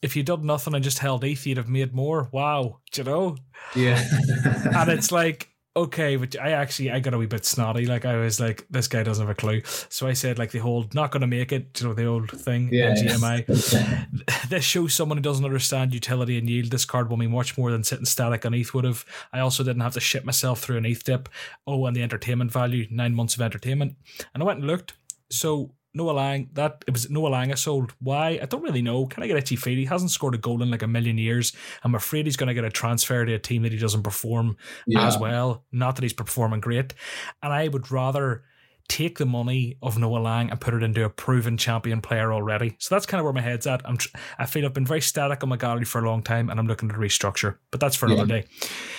if 0.02 0.16
you 0.16 0.22
did 0.22 0.44
nothing 0.44 0.74
and 0.74 0.84
just 0.84 0.98
held 0.98 1.24
ETH, 1.24 1.46
you'd 1.46 1.56
have 1.56 1.68
made 1.68 1.94
more. 1.94 2.28
Wow, 2.32 2.80
Do 2.92 3.00
you 3.00 3.04
know? 3.04 3.36
Yeah. 3.74 4.02
and 4.76 4.90
it's 4.90 5.10
like 5.20 5.50
okay, 5.76 6.14
but 6.14 6.38
I 6.38 6.52
actually 6.52 6.92
I 6.92 7.00
got 7.00 7.14
a 7.14 7.18
wee 7.18 7.26
bit 7.26 7.44
snotty. 7.44 7.86
Like 7.86 8.04
I 8.04 8.16
was 8.16 8.38
like, 8.38 8.66
this 8.70 8.86
guy 8.86 9.02
doesn't 9.02 9.26
have 9.26 9.36
a 9.36 9.38
clue. 9.38 9.62
So 9.88 10.06
I 10.06 10.12
said 10.12 10.38
like 10.38 10.52
the 10.52 10.60
whole 10.60 10.86
not 10.94 11.10
gonna 11.10 11.26
make 11.26 11.52
it, 11.52 11.80
you 11.80 11.88
know, 11.88 11.94
the 11.94 12.06
old 12.06 12.30
thing 12.30 12.68
Yeah. 12.72 12.94
GMI. 12.94 14.48
this 14.48 14.64
shows 14.64 14.94
someone 14.94 15.18
who 15.18 15.22
doesn't 15.22 15.44
understand 15.44 15.94
utility 15.94 16.38
and 16.38 16.48
yield. 16.48 16.70
This 16.70 16.84
card 16.84 17.10
will 17.10 17.16
mean 17.16 17.32
much 17.32 17.58
more 17.58 17.72
than 17.72 17.82
sitting 17.82 18.04
static 18.04 18.46
on 18.46 18.54
ETH 18.54 18.72
would 18.74 18.84
have. 18.84 19.04
I 19.32 19.40
also 19.40 19.64
didn't 19.64 19.82
have 19.82 19.94
to 19.94 20.00
ship 20.00 20.24
myself 20.24 20.60
through 20.60 20.76
an 20.76 20.86
ETH 20.86 21.02
dip. 21.02 21.28
Oh, 21.66 21.86
and 21.86 21.96
the 21.96 22.02
entertainment 22.02 22.52
value, 22.52 22.86
nine 22.90 23.14
months 23.14 23.34
of 23.34 23.40
entertainment. 23.40 23.96
And 24.32 24.42
I 24.42 24.46
went 24.46 24.60
and 24.60 24.68
looked. 24.68 24.94
So 25.34 25.74
Noah 25.94 26.12
Lang, 26.12 26.50
that 26.54 26.84
it 26.86 26.92
was 26.92 27.08
Noah 27.08 27.28
Lang 27.28 27.52
I 27.52 27.54
sold. 27.54 27.92
Why? 28.00 28.40
I 28.42 28.46
don't 28.46 28.62
really 28.62 28.82
know. 28.82 29.06
Can 29.06 29.22
I 29.22 29.26
get 29.26 29.36
itchy 29.36 29.56
feet? 29.56 29.78
He 29.78 29.84
hasn't 29.84 30.10
scored 30.10 30.34
a 30.34 30.38
goal 30.38 30.60
in 30.62 30.70
like 30.70 30.82
a 30.82 30.88
million 30.88 31.18
years. 31.18 31.52
I'm 31.82 31.94
afraid 31.94 32.26
he's 32.26 32.36
going 32.36 32.48
to 32.48 32.54
get 32.54 32.64
a 32.64 32.70
transfer 32.70 33.24
to 33.24 33.34
a 33.34 33.38
team 33.38 33.62
that 33.62 33.72
he 33.72 33.78
doesn't 33.78 34.02
perform 34.02 34.56
yeah. 34.86 35.06
as 35.06 35.16
well. 35.16 35.64
Not 35.70 35.96
that 35.96 36.02
he's 36.02 36.12
performing 36.12 36.60
great. 36.60 36.94
And 37.42 37.52
I 37.52 37.68
would 37.68 37.90
rather 37.92 38.42
take 38.88 39.18
the 39.18 39.24
money 39.24 39.78
of 39.82 39.96
Noah 39.96 40.18
Lang 40.18 40.50
and 40.50 40.60
put 40.60 40.74
it 40.74 40.82
into 40.82 41.04
a 41.04 41.08
proven 41.08 41.56
champion 41.56 42.00
player 42.00 42.32
already. 42.32 42.76
So 42.78 42.94
that's 42.94 43.06
kind 43.06 43.20
of 43.20 43.24
where 43.24 43.32
my 43.32 43.40
head's 43.40 43.66
at. 43.66 43.80
I'm 43.88 43.96
tr- 43.96 44.14
I 44.38 44.46
feel 44.46 44.66
I've 44.66 44.74
been 44.74 44.84
very 44.84 45.00
static 45.00 45.42
on 45.42 45.48
my 45.48 45.56
gallery 45.56 45.84
for 45.84 46.04
a 46.04 46.08
long 46.08 46.22
time 46.22 46.50
and 46.50 46.58
I'm 46.60 46.66
looking 46.66 46.88
to 46.90 46.94
restructure. 46.96 47.56
But 47.70 47.80
that's 47.80 47.96
for 47.96 48.06
another 48.06 48.26
day. 48.26 48.44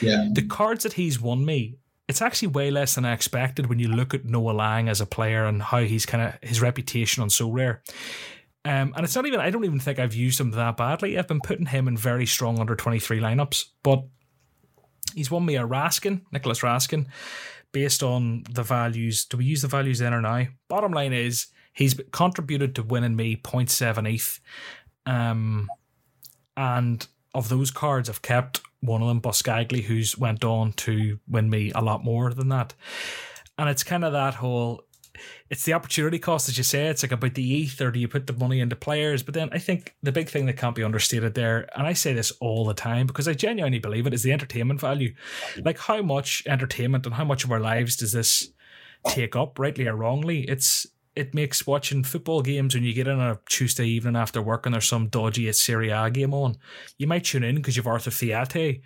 Yeah. 0.02 0.30
The 0.32 0.42
cards 0.44 0.84
that 0.84 0.94
he's 0.94 1.22
won 1.22 1.46
me, 1.46 1.78
it's 2.08 2.22
actually 2.22 2.50
way 2.50 2.70
less 2.70 2.96
than 2.96 3.06
I 3.06 3.14
expected 3.14 3.68
when 3.68 3.80
you 3.80 3.88
look 3.88 4.14
at 4.14 4.26
Noah 4.26 4.52
Lang 4.52 4.90
as 4.90 5.02
a 5.02 5.06
player 5.06 5.46
and 5.46 5.62
how 5.62 5.80
he's 5.80 6.06
kind 6.06 6.24
of 6.24 6.48
his 6.48 6.62
reputation 6.62 7.24
on 7.24 7.30
Sorare. 7.30 7.80
Um, 8.64 8.94
and 8.96 9.04
it's 9.04 9.16
not 9.16 9.26
even, 9.26 9.40
I 9.40 9.50
don't 9.50 9.66
even 9.66 9.80
think 9.80 10.00
I've 10.00 10.14
used 10.14 10.40
him 10.40 10.52
that 10.52 10.78
badly. 10.78 11.18
I've 11.18 11.28
been 11.28 11.42
putting 11.42 11.68
him 11.68 11.88
in 11.88 11.98
very 11.98 12.26
strong 12.26 12.60
under 12.60 12.76
23 12.76 13.20
lineups, 13.20 13.66
but 13.84 14.04
he's 15.14 15.32
won 15.32 15.46
me 15.46 15.56
a 15.56 15.68
Raskin, 15.68 16.22
Nicholas 16.32 16.62
Raskin, 16.62 17.08
based 17.72 18.04
on 18.04 18.44
the 18.52 18.64
values. 18.64 19.26
Do 19.26 19.38
we 19.38 19.46
use 19.46 19.62
the 19.62 19.68
values 19.68 20.00
then 20.00 20.14
or 20.14 20.22
now? 20.22 20.46
Bottom 20.68 20.94
line 20.94 21.14
is 21.14 21.48
he's 21.74 22.00
contributed 22.12 22.76
to 22.76 22.84
winning 22.84 23.16
me 23.16 23.36
0.7 23.36 24.14
ETH. 24.14 24.40
Um, 25.06 25.70
and 26.58 27.06
of 27.36 27.50
those 27.50 27.70
cards, 27.70 28.10
I've 28.10 28.22
kept 28.22 28.62
one 28.86 29.02
of 29.02 29.08
them, 29.08 29.20
Boscagli, 29.20 29.82
who's 29.82 30.18
went 30.18 30.44
on 30.44 30.74
to 30.74 31.20
win 31.28 31.50
me 31.50 31.72
a 31.74 31.82
lot 31.82 32.04
more 32.04 32.34
than 32.34 32.50
that. 32.50 32.74
And 33.58 33.70
it's 33.70 33.84
kind 33.84 34.04
of 34.04 34.14
that 34.14 34.36
whole 34.36 34.86
it's 35.50 35.64
the 35.64 35.74
opportunity 35.74 36.20
cost, 36.20 36.50
as 36.50 36.58
you 36.58 36.64
say. 36.64 36.88
It's 36.88 37.04
like 37.04 37.12
about 37.12 37.36
the 37.36 37.64
ETH, 37.64 37.80
or 37.80 37.92
do 37.92 38.00
you 38.00 38.08
put 38.08 38.28
the 38.28 38.34
money 38.34 38.60
into 38.60 38.76
players? 38.76 39.24
But 39.24 39.34
then 39.34 39.50
I 39.52 39.60
think 39.60 39.96
the 40.02 40.12
big 40.12 40.30
thing 40.30 40.46
that 40.48 40.58
can't 40.58 40.76
be 40.76 40.84
understated 40.84 41.34
there, 41.34 41.70
and 41.78 41.88
I 41.88 41.94
say 41.94 42.14
this 42.14 42.32
all 42.40 42.66
the 42.66 42.74
time 42.74 43.08
because 43.08 43.28
I 43.28 43.34
genuinely 43.34 43.80
believe 43.80 44.08
it, 44.08 44.14
is 44.14 44.24
the 44.24 44.32
entertainment 44.32 44.80
value. 44.82 45.14
Like 45.64 45.78
how 45.78 46.02
much 46.02 46.44
entertainment 46.48 47.06
and 47.06 47.16
how 47.16 47.26
much 47.26 47.44
of 47.44 47.52
our 47.52 47.60
lives 47.60 47.96
does 47.98 48.12
this 48.12 48.50
take 49.08 49.36
up, 49.36 49.60
rightly 49.60 49.88
or 49.88 49.96
wrongly? 49.96 50.42
It's 50.42 50.88
it 51.16 51.34
makes 51.34 51.66
watching 51.66 52.04
football 52.04 52.42
games 52.42 52.76
when 52.76 52.84
you 52.84 52.94
get 52.94 53.08
in 53.08 53.20
on 53.20 53.32
a 53.32 53.40
Tuesday 53.48 53.86
evening 53.86 54.16
after 54.18 54.42
work 54.42 54.66
and 54.66 54.74
there's 54.74 54.88
some 54.88 55.08
dodgy 55.08 55.52
Serie 55.54 55.90
A 55.90 56.10
game 56.10 56.34
on. 56.34 56.58
You 56.98 57.08
might 57.08 57.24
tune 57.24 57.44
in 57.44 57.56
because 57.56 57.78
you've 57.78 57.88
Arthur 57.88 58.12
Theate 58.12 58.82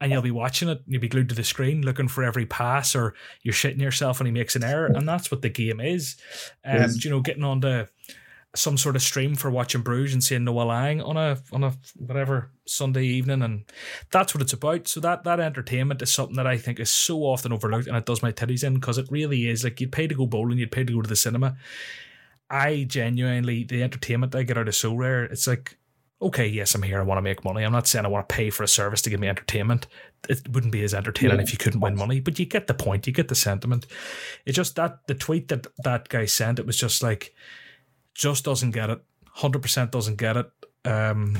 and 0.00 0.12
you'll 0.12 0.22
be 0.22 0.30
watching 0.30 0.68
it. 0.68 0.78
and 0.78 0.86
You'll 0.86 1.00
be 1.00 1.08
glued 1.08 1.28
to 1.30 1.34
the 1.34 1.42
screen 1.42 1.82
looking 1.82 2.08
for 2.08 2.22
every 2.22 2.46
pass 2.46 2.94
or 2.94 3.14
you're 3.42 3.54
shitting 3.54 3.80
yourself 3.80 4.20
when 4.20 4.26
he 4.26 4.32
makes 4.32 4.54
an 4.54 4.62
error. 4.62 4.86
And 4.86 5.08
that's 5.08 5.30
what 5.30 5.42
the 5.42 5.48
game 5.48 5.80
is. 5.80 6.16
Um, 6.64 6.76
Yes. 6.76 7.04
You 7.04 7.10
know, 7.10 7.20
getting 7.20 7.42
on 7.42 7.64
onto 7.64 7.86
some 8.54 8.78
sort 8.78 8.96
of 8.96 9.02
stream 9.02 9.34
for 9.34 9.50
watching 9.50 9.82
Bruges 9.82 10.12
and 10.14 10.22
seeing 10.22 10.44
Noah 10.44 10.62
Lang 10.62 11.02
on 11.02 11.16
a 11.16 11.38
on 11.52 11.64
a 11.64 11.74
whatever 11.96 12.50
Sunday 12.66 13.04
evening 13.04 13.42
and 13.42 13.64
that's 14.10 14.34
what 14.34 14.42
it's 14.42 14.52
about. 14.52 14.86
So 14.88 15.00
that 15.00 15.24
that 15.24 15.40
entertainment 15.40 16.00
is 16.02 16.12
something 16.12 16.36
that 16.36 16.46
I 16.46 16.56
think 16.56 16.78
is 16.78 16.90
so 16.90 17.20
often 17.22 17.52
overlooked 17.52 17.88
and 17.88 17.96
it 17.96 18.06
does 18.06 18.22
my 18.22 18.32
titties 18.32 18.64
in 18.64 18.74
because 18.74 18.98
it 18.98 19.10
really 19.10 19.48
is 19.48 19.64
like 19.64 19.80
you'd 19.80 19.92
pay 19.92 20.06
to 20.06 20.14
go 20.14 20.26
bowling, 20.26 20.58
you'd 20.58 20.72
pay 20.72 20.84
to 20.84 20.92
go 20.92 21.02
to 21.02 21.08
the 21.08 21.16
cinema. 21.16 21.56
I 22.48 22.84
genuinely 22.84 23.64
the 23.64 23.82
entertainment 23.82 24.34
I 24.34 24.44
get 24.44 24.58
out 24.58 24.68
of 24.68 24.74
Sorare, 24.74 25.30
it's 25.30 25.46
like 25.46 25.76
okay, 26.22 26.46
yes, 26.46 26.74
I'm 26.74 26.82
here. 26.82 27.00
I 27.00 27.02
want 27.02 27.18
to 27.18 27.22
make 27.22 27.44
money. 27.44 27.64
I'm 27.64 27.72
not 27.72 27.86
saying 27.86 28.06
I 28.06 28.08
want 28.08 28.26
to 28.28 28.34
pay 28.34 28.48
for 28.48 28.62
a 28.62 28.68
service 28.68 29.02
to 29.02 29.10
give 29.10 29.20
me 29.20 29.28
entertainment. 29.28 29.86
It 30.26 30.48
wouldn't 30.48 30.72
be 30.72 30.82
as 30.82 30.94
entertaining 30.94 31.36
Yeah. 31.36 31.42
if 31.42 31.52
you 31.52 31.58
couldn't 31.58 31.80
win 31.80 31.96
money, 31.96 32.20
but 32.20 32.38
you 32.38 32.46
get 32.46 32.66
the 32.66 32.72
point. 32.72 33.06
You 33.06 33.12
get 33.12 33.28
the 33.28 33.34
sentiment. 33.34 33.86
It's 34.46 34.56
just 34.56 34.76
that 34.76 35.06
the 35.06 35.14
tweet 35.14 35.48
that 35.48 35.66
that 35.82 36.08
guy 36.08 36.24
sent, 36.24 36.58
it 36.58 36.64
was 36.64 36.78
just 36.78 37.02
like, 37.02 37.34
just 38.14 38.44
doesn't 38.44 38.70
get 38.70 38.90
it. 38.90 39.00
Hundred 39.28 39.62
percent 39.62 39.90
doesn't 39.92 40.16
get 40.16 40.36
it. 40.36 40.50
Um, 40.84 41.38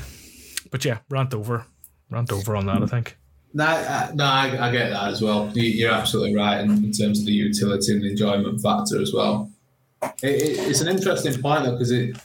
but 0.71 0.83
yeah, 0.83 0.99
rant 1.09 1.33
over, 1.33 1.65
rant 2.09 2.31
over 2.31 2.55
on 2.55 2.65
that. 2.65 2.83
I 2.83 2.85
think. 2.87 3.17
No, 3.53 3.65
I, 3.65 4.11
no, 4.13 4.25
I, 4.25 4.67
I 4.67 4.71
get 4.71 4.89
that 4.89 5.07
as 5.07 5.21
well. 5.21 5.49
You, 5.53 5.63
you're 5.63 5.93
absolutely 5.93 6.35
right 6.35 6.59
in, 6.59 6.71
in 6.71 6.91
terms 6.91 7.21
of 7.21 7.25
the 7.25 7.31
utility 7.31 7.93
and 7.93 8.03
the 8.03 8.11
enjoyment 8.11 8.61
factor 8.61 9.01
as 9.01 9.13
well. 9.13 9.49
It, 10.21 10.41
it, 10.41 10.59
it's 10.67 10.81
an 10.81 10.89
interesting 10.89 11.41
point 11.41 11.63
though 11.63 11.71
because 11.71 11.91
it. 11.91 12.17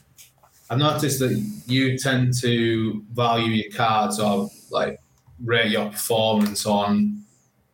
I've 0.69 0.79
noticed 0.79 1.19
that 1.19 1.33
you 1.67 1.99
tend 1.99 2.35
to 2.43 3.03
value 3.13 3.53
your 3.53 3.73
cards 3.73 4.21
or 4.21 4.49
like 4.71 5.01
rate 5.45 5.73
your 5.73 5.91
performance 5.91 6.65
on 6.65 7.25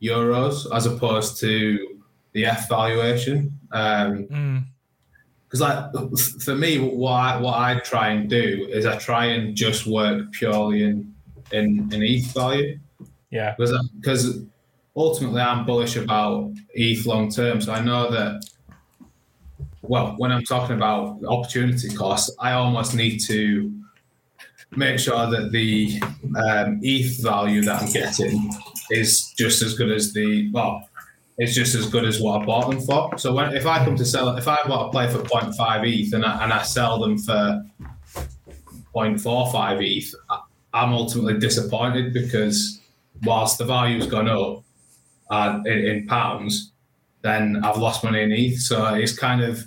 euros 0.02 0.66
as 0.74 0.86
opposed 0.86 1.38
to 1.40 2.00
the 2.32 2.46
F 2.46 2.68
valuation. 2.68 3.58
Um, 3.72 4.26
Mm, 4.26 4.64
because 5.48 5.60
like 5.60 5.92
for 6.42 6.54
me 6.54 6.78
what 6.78 7.12
I, 7.12 7.40
what 7.40 7.54
I 7.54 7.78
try 7.80 8.08
and 8.08 8.28
do 8.28 8.66
is 8.70 8.84
I 8.86 8.96
try 8.96 9.26
and 9.26 9.56
just 9.56 9.86
work 9.86 10.32
purely 10.32 10.82
in 10.82 11.14
in, 11.52 11.92
in 11.92 12.02
ETH 12.02 12.32
value 12.34 12.78
yeah. 13.30 13.54
because 13.56 13.90
because 14.00 14.42
ultimately 14.96 15.40
I'm 15.40 15.64
bullish 15.64 15.96
about 15.96 16.52
ETH 16.74 17.06
long 17.06 17.30
term 17.30 17.60
so 17.60 17.72
I 17.72 17.80
know 17.80 18.10
that 18.10 18.44
well 19.82 20.14
when 20.16 20.32
I'm 20.32 20.44
talking 20.44 20.76
about 20.76 21.24
opportunity 21.24 21.94
cost 21.94 22.32
I 22.40 22.52
almost 22.52 22.94
need 22.94 23.18
to 23.26 23.72
make 24.72 24.98
sure 24.98 25.30
that 25.30 25.52
the 25.52 26.00
um, 26.36 26.80
ETH 26.82 27.22
value 27.22 27.62
that 27.62 27.82
I'm 27.82 27.92
getting 27.92 28.50
is 28.90 29.32
just 29.38 29.62
as 29.62 29.74
good 29.74 29.92
as 29.92 30.12
the 30.12 30.50
well 30.50 30.88
it's 31.38 31.54
just 31.54 31.74
as 31.74 31.88
good 31.88 32.04
as 32.04 32.20
what 32.20 32.42
I 32.42 32.44
bought 32.44 32.70
them 32.70 32.80
for. 32.80 33.16
So 33.18 33.34
when 33.34 33.54
if 33.54 33.66
I 33.66 33.84
come 33.84 33.96
to 33.96 34.04
sell, 34.04 34.36
if 34.36 34.48
I 34.48 34.56
bought 34.66 34.88
a 34.88 34.90
play 34.90 35.08
for 35.08 35.18
0.5 35.18 35.52
ETH 35.84 36.12
and 36.14 36.24
I, 36.24 36.44
and 36.44 36.52
I 36.52 36.62
sell 36.62 36.98
them 36.98 37.18
for 37.18 37.64
0.45 38.94 39.82
ETH, 39.82 40.14
I- 40.30 40.40
I'm 40.72 40.92
ultimately 40.92 41.38
disappointed 41.38 42.12
because 42.12 42.80
whilst 43.24 43.58
the 43.58 43.64
value's 43.64 44.06
gone 44.06 44.28
up 44.28 44.62
uh, 45.30 45.60
in, 45.64 45.78
in 45.78 46.06
pounds, 46.06 46.72
then 47.22 47.62
I've 47.64 47.78
lost 47.78 48.04
money 48.04 48.22
in 48.22 48.32
ETH. 48.32 48.58
So 48.60 48.94
it's 48.94 49.16
kind 49.16 49.42
of 49.42 49.64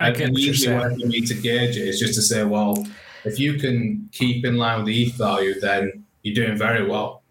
I 0.00 0.08
an 0.10 0.36
easy 0.38 0.68
way 0.70 0.80
for 1.00 1.06
me 1.06 1.20
to 1.22 1.34
gauge 1.34 1.76
it. 1.76 1.82
it 1.82 1.88
is 1.88 2.00
just 2.00 2.14
to 2.14 2.22
say, 2.22 2.44
well, 2.44 2.86
if 3.24 3.38
you 3.38 3.54
can 3.54 4.08
keep 4.12 4.44
in 4.44 4.56
line 4.56 4.78
with 4.78 4.86
the 4.86 5.02
ETH 5.02 5.14
value, 5.14 5.58
then 5.60 6.04
you're 6.22 6.34
doing 6.34 6.56
very 6.56 6.86
well. 6.88 7.21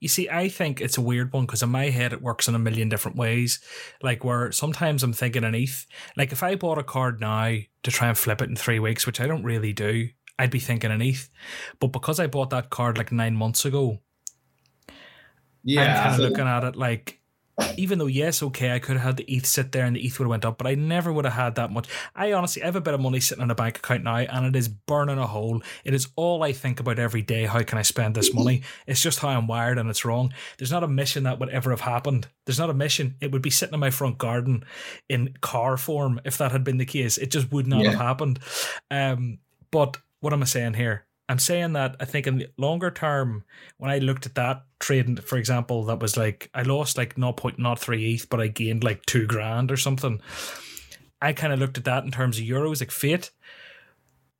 You 0.00 0.08
see, 0.08 0.28
I 0.28 0.48
think 0.48 0.80
it's 0.80 0.98
a 0.98 1.02
weird 1.02 1.32
one 1.32 1.46
because 1.46 1.62
in 1.62 1.70
my 1.70 1.90
head 1.90 2.12
it 2.12 2.20
works 2.22 2.48
in 2.48 2.54
a 2.54 2.58
million 2.58 2.88
different 2.88 3.16
ways. 3.16 3.60
Like 4.02 4.24
where 4.24 4.52
sometimes 4.52 5.02
I'm 5.02 5.12
thinking 5.14 5.42
an 5.44 5.54
ETH. 5.54 5.86
Like 6.16 6.32
if 6.32 6.42
I 6.42 6.54
bought 6.54 6.78
a 6.78 6.82
card 6.84 7.20
now 7.20 7.56
to 7.82 7.90
try 7.90 8.08
and 8.08 8.18
flip 8.18 8.42
it 8.42 8.50
in 8.50 8.56
three 8.56 8.78
weeks, 8.78 9.06
which 9.06 9.20
I 9.20 9.26
don't 9.26 9.42
really 9.44 9.72
do, 9.72 10.08
I'd 10.38 10.50
be 10.50 10.60
thinking 10.60 10.90
an 10.90 11.00
ETH. 11.00 11.30
But 11.80 11.92
because 11.92 12.20
I 12.20 12.26
bought 12.26 12.50
that 12.50 12.68
card 12.70 12.98
like 12.98 13.10
nine 13.10 13.36
months 13.36 13.64
ago, 13.64 14.00
Yeah, 15.62 15.82
I'm 15.82 15.86
kind 15.96 16.08
of 16.08 16.16
think- 16.18 16.30
looking 16.30 16.46
at 16.46 16.64
it 16.64 16.76
like, 16.76 17.20
even 17.76 17.98
though 17.98 18.06
yes, 18.06 18.42
okay, 18.42 18.74
I 18.74 18.78
could 18.78 18.96
have 18.96 19.04
had 19.04 19.16
the 19.16 19.24
ETH 19.34 19.46
sit 19.46 19.72
there 19.72 19.86
and 19.86 19.96
the 19.96 20.04
ETH 20.04 20.18
would 20.18 20.26
have 20.26 20.30
went 20.30 20.44
up, 20.44 20.58
but 20.58 20.66
I 20.66 20.74
never 20.74 21.12
would 21.12 21.24
have 21.24 21.34
had 21.34 21.54
that 21.54 21.72
much. 21.72 21.88
I 22.14 22.32
honestly 22.32 22.62
I 22.62 22.66
have 22.66 22.76
a 22.76 22.80
bit 22.80 22.94
of 22.94 23.00
money 23.00 23.18
sitting 23.20 23.42
in 23.42 23.50
a 23.50 23.54
bank 23.54 23.78
account 23.78 24.04
now, 24.04 24.16
and 24.16 24.46
it 24.46 24.56
is 24.56 24.68
burning 24.68 25.18
a 25.18 25.26
hole. 25.26 25.62
It 25.84 25.94
is 25.94 26.08
all 26.16 26.42
I 26.42 26.52
think 26.52 26.80
about 26.80 26.98
every 26.98 27.22
day. 27.22 27.44
How 27.46 27.62
can 27.62 27.78
I 27.78 27.82
spend 27.82 28.14
this 28.14 28.34
money? 28.34 28.62
It's 28.86 29.00
just 29.00 29.20
how 29.20 29.28
I'm 29.28 29.46
wired, 29.46 29.78
and 29.78 29.88
it's 29.88 30.04
wrong. 30.04 30.34
There's 30.58 30.72
not 30.72 30.84
a 30.84 30.88
mission 30.88 31.22
that 31.24 31.38
would 31.40 31.48
ever 31.48 31.70
have 31.70 31.80
happened. 31.80 32.26
There's 32.44 32.58
not 32.58 32.70
a 32.70 32.74
mission. 32.74 33.16
It 33.20 33.32
would 33.32 33.42
be 33.42 33.50
sitting 33.50 33.74
in 33.74 33.80
my 33.80 33.90
front 33.90 34.18
garden 34.18 34.64
in 35.08 35.34
car 35.40 35.76
form 35.76 36.20
if 36.24 36.36
that 36.38 36.52
had 36.52 36.64
been 36.64 36.78
the 36.78 36.84
case. 36.84 37.16
It 37.16 37.30
just 37.30 37.50
would 37.52 37.66
not 37.66 37.82
Yeah. 37.84 37.90
have 37.92 38.00
happened. 38.00 38.38
Um, 38.90 39.38
but 39.70 39.96
what 40.20 40.32
am 40.34 40.42
I 40.42 40.46
saying 40.46 40.74
here? 40.74 41.06
I'm 41.28 41.38
saying 41.38 41.72
that 41.72 41.96
I 41.98 42.04
think 42.04 42.26
in 42.26 42.38
the 42.38 42.48
longer 42.56 42.90
term, 42.90 43.44
when 43.78 43.90
I 43.90 43.98
looked 43.98 44.26
at 44.26 44.34
that 44.36 44.65
trade, 44.78 45.24
for 45.24 45.38
example, 45.38 45.84
that 45.84 46.00
was 46.00 46.16
like 46.16 46.50
I 46.54 46.62
lost 46.62 46.98
like 46.98 47.16
0.03 47.16 48.14
ETH, 48.14 48.28
but 48.28 48.40
I 48.40 48.48
gained 48.48 48.84
like 48.84 49.04
two 49.06 49.26
grand 49.26 49.72
or 49.72 49.76
something. 49.76 50.20
I 51.20 51.32
kind 51.32 51.52
of 51.52 51.58
looked 51.58 51.78
at 51.78 51.84
that 51.84 52.04
in 52.04 52.10
terms 52.10 52.38
of 52.38 52.44
euros, 52.44 52.80
like 52.80 52.90
fiat. 52.90 53.30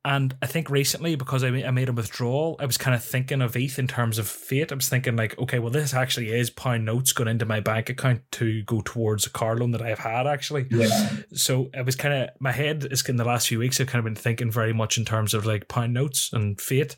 And 0.05 0.37
I 0.41 0.45
think 0.45 0.69
recently, 0.69 1.15
because 1.15 1.43
I 1.43 1.47
I 1.47 1.71
made 1.71 1.89
a 1.89 1.93
withdrawal, 1.93 2.55
I 2.59 2.65
was 2.65 2.77
kind 2.77 2.95
of 2.95 3.03
thinking 3.03 3.41
of 3.41 3.57
ETH 3.57 3.77
in 3.77 3.87
terms 3.87 4.17
of 4.17 4.27
fiat. 4.27 4.71
I 4.71 4.75
was 4.75 4.87
thinking 4.87 5.17
like, 5.17 5.37
okay, 5.37 5.59
well, 5.59 5.71
this 5.71 5.93
actually 5.93 6.31
is 6.31 6.49
pound 6.49 6.85
notes 6.85 7.11
going 7.11 7.27
into 7.27 7.45
my 7.45 7.59
bank 7.59 7.89
account 7.89 8.21
to 8.33 8.63
go 8.63 8.81
towards 8.81 9.25
a 9.25 9.29
car 9.29 9.57
loan 9.57 9.71
that 9.71 9.81
I've 9.81 9.99
had 9.99 10.25
actually 10.25 10.67
yeah. 10.69 11.09
so 11.33 11.69
it 11.73 11.85
was 11.85 11.97
kind 11.97 12.13
of 12.13 12.29
my 12.39 12.53
head 12.53 12.87
is 12.89 13.07
in 13.09 13.17
the 13.17 13.25
last 13.25 13.49
few 13.49 13.59
weeks 13.59 13.81
I've 13.81 13.87
kind 13.87 13.99
of 13.99 14.05
been 14.05 14.15
thinking 14.15 14.49
very 14.49 14.71
much 14.71 14.97
in 14.97 15.03
terms 15.03 15.33
of 15.33 15.45
like 15.45 15.67
pound 15.67 15.93
notes 15.93 16.31
and 16.31 16.61
fiat. 16.61 16.95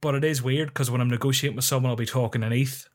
But 0.00 0.14
it 0.14 0.24
is 0.24 0.42
weird 0.42 0.68
because 0.68 0.90
when 0.90 1.00
I'm 1.00 1.10
negotiating 1.10 1.56
with 1.56 1.64
someone, 1.64 1.90
I'll 1.90 1.96
be 1.96 2.06
talking 2.06 2.42
in 2.42 2.52
ETH. 2.52 2.88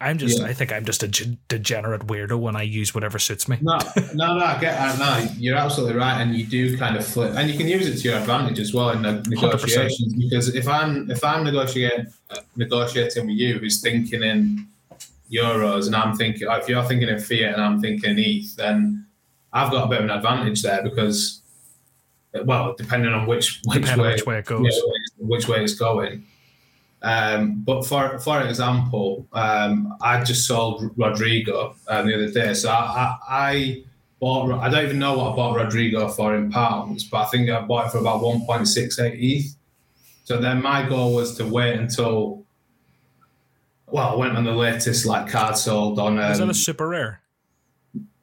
I'm 0.00 0.18
just, 0.18 0.40
Yeah. 0.40 0.46
I 0.46 0.52
think 0.52 0.72
I'm 0.72 0.84
just 0.84 1.02
a 1.02 1.08
degenerate 1.48 2.06
weirdo 2.06 2.38
when 2.38 2.56
I 2.56 2.62
use 2.62 2.94
whatever 2.94 3.18
suits 3.18 3.48
me. 3.48 3.58
No, 3.62 3.78
no, 4.14 4.36
no. 4.36 4.44
I 4.44 4.58
get, 4.60 4.78
uh, 4.78 4.96
no, 4.96 5.28
you're 5.38 5.56
absolutely 5.56 5.96
right, 5.96 6.20
and 6.20 6.34
you 6.34 6.44
do 6.44 6.76
kind 6.76 6.96
of 6.96 7.06
flip, 7.06 7.32
and 7.36 7.48
you 7.48 7.56
can 7.56 7.68
use 7.68 7.86
it 7.86 7.96
to 8.02 8.08
your 8.08 8.18
advantage 8.18 8.58
as 8.58 8.74
well 8.74 8.90
in 8.90 9.02
the 9.02 9.22
negotiations. 9.28 10.14
Because 10.14 10.54
if 10.54 10.68
I'm 10.68 11.10
if 11.10 11.24
I'm 11.24 11.44
negotiating 11.44 12.06
negotiating 12.56 13.26
with 13.26 13.36
you, 13.36 13.58
who's 13.58 13.80
thinking 13.80 14.22
in 14.22 14.66
euros, 15.32 15.86
and 15.86 15.96
I'm 15.96 16.16
thinking, 16.16 16.48
if 16.50 16.68
you're 16.68 16.84
thinking 16.84 17.08
in 17.08 17.18
fiat 17.18 17.54
and 17.54 17.62
I'm 17.62 17.80
thinking 17.80 18.10
in 18.10 18.18
ETH, 18.18 18.56
then 18.56 19.06
I've 19.52 19.70
got 19.70 19.86
a 19.86 19.88
bit 19.88 19.98
of 19.98 20.04
an 20.04 20.10
advantage 20.10 20.62
there 20.62 20.82
because, 20.82 21.40
well, 22.44 22.74
depending 22.76 23.12
on 23.12 23.26
which 23.26 23.60
which 23.66 23.82
Depending 23.82 24.00
on 24.00 24.06
way 24.06 24.12
which 24.14 24.26
way 24.26 24.38
it 24.38 24.44
goes. 24.46 24.66
yeah, 24.70 24.80
which 25.18 25.48
way 25.48 25.62
it's 25.62 25.74
going. 25.74 26.26
Um, 27.02 27.62
but 27.64 27.84
for 27.86 28.18
for 28.18 28.40
example, 28.42 29.26
um, 29.32 29.96
I 30.00 30.24
just 30.24 30.46
sold 30.46 30.90
Rodrigo 30.96 31.76
uh, 31.86 32.02
the 32.02 32.14
other 32.14 32.30
day. 32.30 32.54
So 32.54 32.70
I, 32.70 32.74
I, 32.74 33.18
I 33.28 33.84
bought. 34.20 34.52
I 34.60 34.68
don't 34.70 34.84
even 34.84 34.98
know 34.98 35.18
what 35.18 35.32
I 35.32 35.36
bought 35.36 35.56
Rodrigo 35.56 36.08
for 36.08 36.34
in 36.34 36.50
pounds, 36.50 37.04
but 37.04 37.18
I 37.18 37.24
think 37.26 37.50
I 37.50 37.60
bought 37.60 37.86
it 37.86 37.90
for 37.92 37.98
about 37.98 38.22
one 38.22 38.44
point 38.46 38.66
six 38.68 38.98
eight 38.98 39.14
ETH. 39.18 39.54
So 40.24 40.38
then 40.38 40.62
my 40.62 40.88
goal 40.88 41.14
was 41.14 41.36
to 41.36 41.46
wait 41.46 41.74
until. 41.78 42.42
Well, 43.86 44.08
I 44.08 44.14
went 44.16 44.36
on 44.36 44.44
the 44.44 44.52
latest 44.52 45.04
like 45.06 45.28
card 45.28 45.56
sold 45.58 45.98
on. 46.00 46.18
Is 46.18 46.38
that 46.38 46.44
Um, 46.44 46.50
a 46.50 46.54
super 46.54 46.88
rare? 46.88 47.20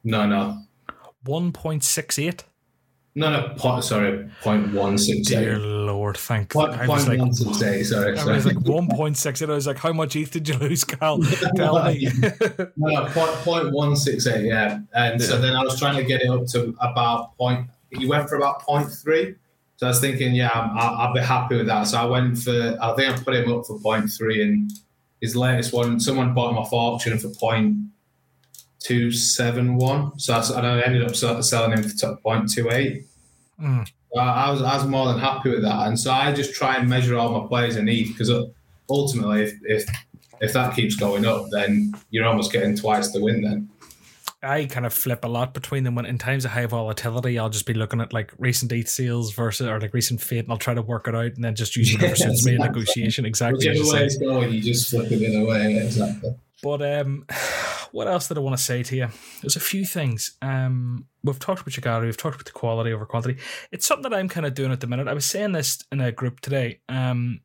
no, 0.04 0.26
no, 0.26 0.58
1.68? 1.24 2.42
No, 3.14 3.30
no. 3.30 3.54
Point, 3.56 3.84
sorry, 3.84 4.30
point 4.40 4.72
one 4.72 4.96
six 4.96 5.28
Dear. 5.28 5.58
Lord, 5.58 6.16
thank 6.16 6.50
Point, 6.50 6.72
I 6.72 6.86
was 6.86 7.04
point 7.04 7.08
like, 7.08 7.18
one 7.18 7.34
six 7.34 7.62
eight. 7.62 7.84
Sorry, 7.84 8.12
I 8.12 8.22
sorry. 8.22 8.36
was 8.36 8.46
like 8.46 8.56
1.68. 8.56 9.50
I 9.50 9.54
was 9.54 9.66
like, 9.66 9.76
how 9.76 9.92
much 9.92 10.16
ETH 10.16 10.30
did 10.30 10.48
you 10.48 10.56
lose, 10.56 10.84
Cal? 10.84 11.18
Tell 11.56 11.84
me. 11.84 12.08
No, 12.76 12.88
no, 12.88 13.04
point, 13.10 13.30
point 13.44 13.72
one 13.72 13.96
six 13.96 14.26
eight, 14.26 14.46
yeah. 14.46 14.80
And 14.94 15.20
so 15.20 15.38
then 15.40 15.54
I 15.54 15.62
was 15.62 15.78
trying 15.78 15.96
to 15.96 16.04
get 16.04 16.22
it 16.22 16.28
up 16.28 16.46
to 16.48 16.74
about 16.80 17.36
point. 17.36 17.68
You 17.90 18.08
went 18.08 18.28
for 18.28 18.36
about 18.36 18.62
point 18.62 18.90
three. 18.90 19.34
So 19.76 19.86
I 19.86 19.90
was 19.90 20.00
thinking, 20.00 20.34
yeah, 20.34 20.50
I'm, 20.54 20.78
I'll, 20.78 20.94
I'll 20.96 21.14
be 21.14 21.20
happy 21.20 21.56
with 21.56 21.66
that. 21.66 21.84
So 21.84 21.98
I 21.98 22.04
went 22.06 22.38
for. 22.38 22.78
I 22.80 22.94
think 22.94 23.12
I 23.12 23.22
put 23.22 23.34
him 23.34 23.52
up 23.52 23.66
for 23.66 23.78
point 23.78 24.10
three, 24.10 24.42
and 24.42 24.70
his 25.20 25.36
latest 25.36 25.72
one, 25.74 26.00
someone 26.00 26.32
bought 26.32 26.50
him 26.50 26.58
off 26.58 26.72
auction 26.72 27.18
for 27.18 27.28
point 27.28 27.76
two 28.82 29.10
seven 29.10 29.76
one. 29.76 30.18
So 30.18 30.34
I, 30.34 30.58
and 30.58 30.66
I 30.66 30.80
ended 30.80 31.04
up 31.04 31.14
selling 31.16 31.72
him 31.72 31.82
for 31.82 31.96
top 31.96 32.22
point 32.22 32.50
two 32.52 32.70
eight. 32.70 33.04
Mm. 33.60 33.88
Uh, 34.14 34.18
I 34.18 34.50
was 34.50 34.62
I 34.62 34.76
was 34.76 34.86
more 34.86 35.06
than 35.06 35.18
happy 35.18 35.50
with 35.50 35.62
that, 35.62 35.86
and 35.86 35.98
so 35.98 36.12
I 36.12 36.32
just 36.32 36.54
try 36.54 36.76
and 36.76 36.88
measure 36.88 37.16
all 37.16 37.40
my 37.40 37.46
players 37.46 37.76
in 37.76 37.88
ETH 37.88 38.08
because 38.08 38.30
ultimately, 38.90 39.44
if, 39.44 39.54
if 39.64 39.88
if 40.40 40.52
that 40.52 40.74
keeps 40.74 40.96
going 40.96 41.24
up, 41.24 41.46
then 41.50 41.92
you're 42.10 42.26
almost 42.26 42.52
getting 42.52 42.76
twice 42.76 43.12
the 43.12 43.22
win. 43.22 43.42
Then 43.42 43.68
I 44.44 44.64
kind 44.66 44.84
of 44.84 44.92
flip 44.92 45.24
a 45.24 45.28
lot 45.28 45.54
between 45.54 45.84
them 45.84 45.94
when 45.94 46.04
in 46.04 46.18
times 46.18 46.44
of 46.44 46.50
high 46.50 46.66
volatility, 46.66 47.38
I'll 47.38 47.48
just 47.48 47.64
be 47.64 47.74
looking 47.74 48.00
at 48.00 48.12
like 48.12 48.32
recent 48.38 48.72
ETH 48.72 48.88
sales 48.88 49.32
versus 49.32 49.68
or 49.68 49.80
like 49.80 49.94
recent 49.94 50.20
fiat 50.20 50.44
and 50.44 50.52
I'll 50.52 50.58
try 50.58 50.74
to 50.74 50.82
work 50.82 51.06
it 51.06 51.14
out 51.14 51.32
and 51.36 51.44
then 51.44 51.54
just 51.54 51.76
use 51.76 51.92
whatever 51.94 52.16
Yes, 52.16 52.22
suits 52.22 52.44
me 52.44 52.56
in 52.56 52.60
negotiation. 52.60 53.24
Exactly. 53.24 53.68
whichever 53.68 53.86
you 53.86 53.92
way 53.92 54.04
it's 54.04 54.18
going, 54.18 54.52
you 54.52 54.60
just 54.60 54.90
flip 54.90 55.12
it 55.12 55.22
in 55.22 55.42
a 55.42 55.44
way. 55.44 55.76
Exactly. 55.76 56.34
But 56.62 56.80
um, 56.82 57.26
what 57.92 58.08
else 58.08 58.28
did 58.28 58.38
I 58.38 58.40
want 58.40 58.56
to 58.56 58.62
say 58.62 58.82
to 58.82 58.96
you? 58.96 59.08
There's 59.40 59.56
a 59.56 59.60
few 59.60 59.84
things. 59.84 60.36
Um, 60.40 61.06
we've 61.22 61.38
talked 61.38 61.60
about 61.60 61.82
gallery, 61.82 62.06
we've 62.06 62.16
talked 62.16 62.36
about 62.36 62.46
the 62.46 62.52
quality 62.52 62.92
over 62.92 63.04
quantity. 63.04 63.38
It's 63.70 63.86
something 63.86 64.10
that 64.10 64.16
I'm 64.16 64.28
kind 64.28 64.46
of 64.46 64.54
doing 64.54 64.72
at 64.72 64.80
the 64.80 64.86
minute. 64.86 65.08
I 65.08 65.14
was 65.14 65.26
saying 65.26 65.52
this 65.52 65.84
in 65.90 66.00
a 66.00 66.12
group 66.12 66.40
today. 66.40 66.80
Um, 66.88 67.40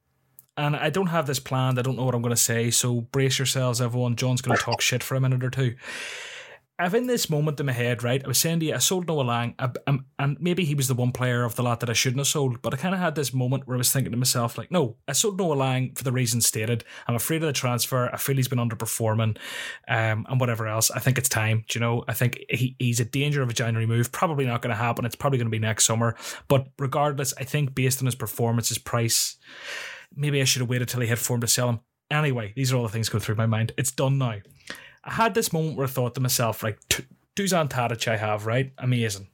and 0.56 0.75
I 0.75 0.89
don't 0.89 1.08
have 1.08 1.27
this 1.27 1.39
planned. 1.39 1.77
I 1.77 1.84
don't 1.84 1.97
know 1.97 2.06
what 2.06 2.15
I'm 2.15 2.21
going 2.21 2.36
to 2.36 2.41
say. 2.41 2.71
So 2.71 3.01
brace 3.01 3.38
yourselves, 3.38 3.80
everyone. 3.80 4.15
John's 4.15 4.41
going 4.41 4.58
to 4.58 4.63
talk 4.63 4.82
shit 4.82 5.03
for 5.03 5.15
a 5.15 5.21
minute 5.21 5.43
or 5.43 5.51
two. 5.51 5.75
I've 6.80 6.94
in 6.94 7.08
this 7.08 7.28
moment 7.28 7.60
in 7.60 7.66
my 7.66 7.72
head, 7.72 8.04
right? 8.04 8.24
I 8.24 8.28
was 8.28 8.38
saying 8.38 8.60
to 8.60 8.68
you, 8.68 8.76
I 8.76 8.78
sold 8.78 9.08
Noah 9.08 9.24
Lang, 9.24 9.56
I, 9.58 9.72
and 10.20 10.38
maybe 10.40 10.63
he 10.63 10.76
was 10.76 10.88
the 10.88 10.94
one 10.94 11.12
player 11.12 11.44
of 11.44 11.56
the 11.56 11.63
lot 11.63 11.80
that 11.80 11.90
I 11.90 11.94
shouldn't 11.94 12.20
have 12.20 12.28
sold. 12.28 12.62
But 12.62 12.74
I 12.74 12.78
kind 12.78 12.94
of 12.94 13.02
had 13.02 13.16
this 13.16 13.34
moment 13.34 13.68
where 13.68 13.76
I 13.76 13.80
was 13.80 13.92
thinking 13.92 14.12
to 14.12 14.18
myself, 14.18 14.60
like, 14.60 14.72
no, 14.72 14.98
I 15.08 15.13
sold 15.13 15.40
Noah 15.40 15.56
Lang 15.56 15.96
for 15.96 16.04
the 16.04 16.12
reasons 16.12 16.46
stated. 16.46 16.84
I'm 17.08 17.16
afraid 17.16 17.42
of 17.42 17.48
the 17.48 17.54
transfer. 17.54 18.13
I 18.13 18.18
feel 18.18 18.36
he's 18.36 18.48
been 18.48 18.60
underperforming, 18.60 19.38
um, 19.88 20.28
and 20.30 20.40
whatever 20.40 20.68
else. 20.68 20.92
I 20.92 21.00
think 21.00 21.18
it's 21.18 21.30
time. 21.30 21.66
Do 21.68 21.80
you 21.80 21.82
know? 21.84 22.04
I 22.08 22.13
think 22.13 22.40
he, 22.48 22.76
he's 22.78 23.00
a 23.00 23.06
danger 23.06 23.42
of 23.42 23.50
a 23.50 23.54
January 23.54 23.88
move. 23.88 24.12
Probably 24.12 24.46
not 24.46 24.62
going 24.62 24.76
to 24.76 24.82
happen. 24.82 25.04
It's 25.04 25.16
probably 25.16 25.40
going 25.40 25.48
to 25.48 25.52
be 25.52 25.60
next 25.60 25.86
summer. 25.86 26.16
But 26.48 26.68
regardless, 26.78 27.34
I 27.40 27.44
think 27.44 27.74
based 27.74 28.02
on 28.02 28.06
his 28.06 28.16
performance, 28.16 28.70
his 28.70 28.78
price, 28.78 29.38
maybe 30.16 30.42
I 30.42 30.44
should 30.44 30.62
have 30.62 30.70
waited 30.70 30.90
till 30.90 31.02
he 31.02 31.08
had 31.08 31.18
form 31.18 31.42
to 31.42 31.48
sell 31.48 31.70
him. 31.70 31.80
Anyway, 32.12 32.54
these 32.56 32.72
are 32.72 32.78
all 32.78 32.84
the 32.84 32.90
things 32.90 33.10
going 33.10 33.22
through 33.22 33.36
my 33.36 33.48
mind. 33.48 33.72
It's 33.78 33.92
done 33.92 34.20
now. 34.20 34.36
I 35.08 35.13
had 35.13 35.34
this 35.34 35.54
moment 35.54 35.78
where 35.78 35.88
I 35.88 35.89
thought 35.89 36.15
to 36.15 36.22
myself, 36.22 36.62
like, 36.62 36.80
T- 36.89 37.06
Dusan 37.36 37.70
Tadic 37.70 38.08
I 38.08 38.17
have, 38.17 38.46
right? 38.46 38.74
Amazing. 38.78 39.28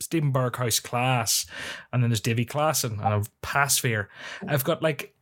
Stephen 0.00 0.32
Berghuis 0.32 0.82
class. 0.82 1.46
And 1.92 2.02
then 2.02 2.10
there's 2.10 2.20
Davy 2.20 2.46
Klaassen 2.46 2.92
and 2.92 3.02
I've 3.02 3.30
Pasveer. 3.42 4.06
I've 4.46 4.64
got 4.64 4.82
like 4.82 5.14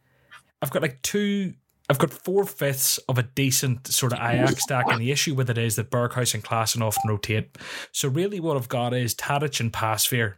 I've 0.63 0.71
got 0.71 0.83
like 0.83 1.01
two 1.03 1.55
I've 1.89 1.99
got 1.99 2.11
four 2.11 2.45
fifths 2.45 2.99
of 3.09 3.17
a 3.17 3.23
decent 3.23 3.87
sort 3.87 4.13
of 4.13 4.19
Ajax 4.19 4.65
stack, 4.65 4.87
and 4.89 5.01
the 5.01 5.13
issue 5.13 5.35
with 5.35 5.49
it 5.49 5.57
is 5.57 5.77
that 5.77 5.91
Berghuis 5.91 6.35
and 6.35 6.43
Klaassen 6.43 6.83
often 6.83 7.09
rotate. 7.09 7.57
So 7.93 8.09
really 8.09 8.41
what 8.41 8.57
I've 8.57 8.69
got 8.69 8.93
is 8.93 9.15
Tadic 9.15 9.61
and 9.61 9.73
Pasveer. 9.73 10.35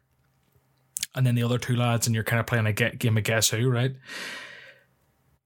And 1.15 1.27
then 1.27 1.35
the 1.35 1.43
other 1.43 1.59
two 1.59 1.75
lads, 1.75 2.07
and 2.07 2.15
you're 2.15 2.23
kind 2.23 2.39
of 2.39 2.47
playing 2.47 2.67
a 2.67 2.73
game 2.73 3.17
of 3.17 3.25
guess 3.25 3.49
who, 3.49 3.71
right? 3.71 3.97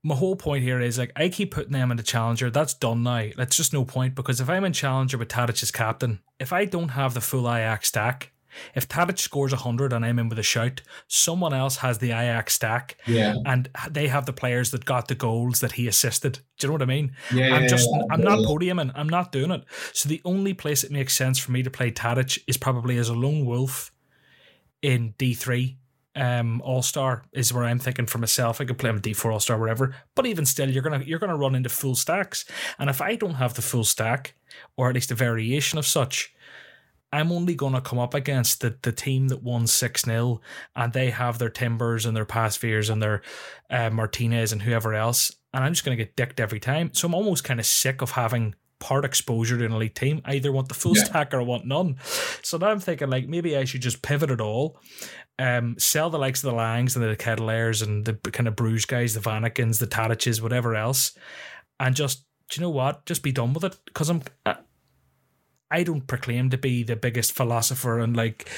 My 0.05 0.15
whole 0.17 0.37
point 0.37 0.65
here 0.65 0.81
is 0.81 0.99
like 0.99 1.13
I 1.17 1.29
keep 1.29 1.53
putting 1.53 1.73
them 1.73 1.91
in 1.91 1.97
the 1.97 2.03
challenger. 2.03 2.51
That's 2.51 2.75
done 2.75 3.03
now. 3.03 3.29
That's 3.37 3.57
just 3.57 3.73
no 3.73 3.85
point 3.85 4.15
because 4.15 4.41
if 4.41 4.49
I'm 4.51 4.65
in 4.65 4.73
challenger 4.73 5.17
with 5.19 5.29
Tadic 5.29 5.63
as 5.63 5.71
captain, 5.71 6.21
if 6.41 6.53
I 6.53 6.65
don't 6.65 6.91
have 6.91 7.15
the 7.15 7.21
full 7.21 7.49
Ajax 7.53 7.89
stack, 7.89 8.33
if 8.75 8.87
Tadic 8.89 9.19
scores 9.19 9.53
hundred 9.53 9.93
and 9.93 10.05
I'm 10.05 10.19
in 10.19 10.29
with 10.29 10.39
a 10.39 10.43
shout, 10.43 10.83
someone 11.09 11.55
else 11.55 11.77
has 11.77 11.99
the 11.99 12.09
Ajax 12.09 12.53
stack 12.55 12.97
Yeah. 13.07 13.37
and 13.47 13.71
they 13.91 14.09
have 14.09 14.27
the 14.27 14.33
players 14.33 14.73
that 14.73 14.85
got 14.85 15.09
the 15.09 15.15
goals 15.15 15.61
that 15.61 15.73
he 15.73 15.87
assisted. 15.87 16.41
Do 16.59 16.67
you 16.67 16.69
know 16.69 16.73
what 16.75 16.83
I 16.83 16.87
mean? 16.87 17.13
Yeah. 17.33 17.55
I'm 17.55 17.69
just 17.69 17.89
yeah, 17.91 18.03
I'm 18.11 18.21
not 18.23 18.41
podiuming. 18.41 18.91
I'm 18.97 19.09
not 19.09 19.31
doing 19.33 19.53
it. 19.53 19.65
So 19.93 20.09
the 20.09 20.21
only 20.25 20.53
place 20.53 20.83
it 20.85 20.91
makes 20.91 21.17
sense 21.17 21.39
for 21.39 21.53
me 21.53 21.63
to 21.63 21.71
play 21.71 21.91
Tadic 21.93 22.41
is 22.49 22.57
probably 22.57 22.99
as 22.99 23.09
a 23.09 23.15
lone 23.15 23.47
wolf 23.47 23.93
in 24.83 25.15
D 25.17 25.33
three. 25.33 25.79
Um, 26.15 26.61
All 26.63 26.83
Star 26.83 27.25
is 27.33 27.53
where 27.53 27.65
I'm 27.65 27.79
thinking 27.79 28.07
for 28.07 28.19
myself. 28.19 28.61
I 28.61 28.65
could 28.65 28.79
play 28.79 28.91
him 28.91 29.01
D 29.01 29.13
four 29.13 29.33
All 29.33 29.41
Star, 29.41 29.59
whatever. 29.59 29.95
But 30.15 30.27
even 30.27 30.45
still, 30.47 30.71
you're 30.71 30.83
gonna 30.83 31.03
you're 31.05 31.19
gonna 31.19 31.37
run 31.37 31.55
into 31.55 31.69
full 31.69 31.95
stacks. 31.95 32.45
And 32.79 32.91
if 32.91 33.01
I 33.01 33.17
don't 33.17 33.35
have 33.35 33.55
the 33.55 33.63
full 33.63 33.85
stack, 33.85 34.35
or 34.77 34.89
at 34.89 34.95
least 34.95 35.11
a 35.11 35.15
variation 35.15 35.79
of 35.79 35.87
such, 35.87 36.35
I'm 37.13 37.31
only 37.33 37.55
gonna 37.55 37.81
come 37.81 37.99
up 37.99 38.15
against 38.15 38.61
the 38.61 38.77
the 38.83 38.93
team 38.93 39.29
that 39.29 39.43
won 39.43 39.67
six 39.67 40.05
0 40.05 40.41
and 40.75 40.93
they 40.93 41.11
have 41.11 41.39
their 41.39 41.51
Timbers 41.51 42.07
and 42.07 42.17
their 42.17 42.25
Pasveers 42.25 42.89
and 42.91 43.03
their 43.03 43.23
uh, 43.71 43.91
Martinez 43.91 44.53
and 44.53 44.63
whoever 44.63 44.95
else, 44.95 45.35
and 45.53 45.63
I'm 45.65 45.73
just 45.73 45.85
gonna 45.85 45.97
get 45.97 46.17
dicked 46.17 46.41
every 46.41 46.61
time. 46.61 46.91
So 46.93 47.07
I'm 47.07 47.15
almost 47.15 47.45
kind 47.45 47.61
of 47.61 47.67
sick 47.67 48.03
of 48.03 48.13
having 48.13 48.55
part 48.83 49.05
exposure 49.05 49.55
in 49.57 49.63
an 49.63 49.73
elite 49.73 49.95
team. 49.95 50.21
I 50.25 50.35
either 50.35 50.51
want 50.53 50.69
the 50.69 50.75
full 50.75 50.97
Yeah. 50.97 51.05
stack 51.05 51.33
or 51.33 51.41
I 51.41 51.45
want 51.45 51.65
none. 51.67 51.97
So 52.43 52.59
now 52.59 52.69
I'm 52.69 52.81
thinking 52.81 53.09
like 53.09 53.29
maybe 53.29 53.57
I 53.57 53.65
should 53.65 53.81
just 53.81 54.03
pivot 54.03 54.31
it 54.31 54.41
all, 54.41 54.81
um, 55.39 55.77
sell 55.79 56.11
the 56.11 56.19
likes 56.19 56.43
of 56.45 56.51
the 56.51 56.57
Langs 56.57 56.97
and 56.97 57.05
the 57.05 57.17
Ketelaeres 57.17 57.83
and 57.83 58.05
the 58.05 58.15
kind 58.33 58.49
of 58.49 58.57
Bruges 58.57 58.85
guys, 58.85 59.15
the 59.15 59.21
Vanakens, 59.21 59.79
the 59.79 59.87
Tadiches, 59.87 60.43
whatever 60.43 60.75
else, 60.75 61.13
and 61.81 61.95
just 61.95 62.25
do 62.51 62.61
you 62.61 62.67
know 62.67 62.71
what? 62.71 63.07
Just 63.07 63.23
be 63.23 63.33
done 63.33 63.53
with 63.55 63.65
it 63.65 63.77
because 63.87 64.11
I'm. 64.11 64.23
I, 64.45 64.57
I 65.73 65.83
don't 65.85 66.07
proclaim 66.07 66.51
to 66.51 66.59
be 66.59 66.83
the 66.83 66.97
biggest 66.97 67.33
philosopher 67.33 67.99
and 67.99 68.15
like 68.17 68.49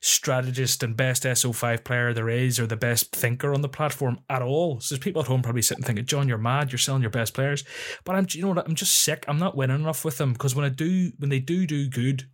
strategist 0.00 0.82
and 0.82 0.96
best 0.96 1.24
SO5 1.24 1.84
player 1.84 2.12
there 2.12 2.28
is 2.28 2.60
or 2.60 2.66
the 2.66 2.76
best 2.76 3.10
thinker 3.14 3.52
on 3.52 3.60
the 3.60 3.68
platform 3.68 4.20
at 4.30 4.40
all. 4.42 4.80
So 4.80 4.94
there's 4.94 5.02
people 5.02 5.20
at 5.22 5.28
home 5.28 5.42
probably 5.42 5.62
sitting 5.62 5.84
thinking, 5.84 6.06
John, 6.06 6.28
you're 6.28 6.38
mad, 6.38 6.70
you're 6.72 6.78
selling 6.78 7.02
your 7.02 7.10
best 7.10 7.34
players. 7.34 7.64
But 8.04 8.14
I'm 8.14 8.26
you 8.30 8.42
know 8.42 8.48
what, 8.48 8.66
I'm 8.66 8.74
just 8.74 9.00
sick. 9.00 9.24
I'm 9.28 9.38
not 9.38 9.56
winning 9.56 9.80
enough 9.80 10.04
with 10.04 10.18
them 10.18 10.32
because 10.32 10.54
when 10.54 10.64
I 10.64 10.68
do 10.68 11.12
when 11.18 11.28
they 11.30 11.40
do 11.40 11.66
do 11.66 11.88
good, 11.88 12.28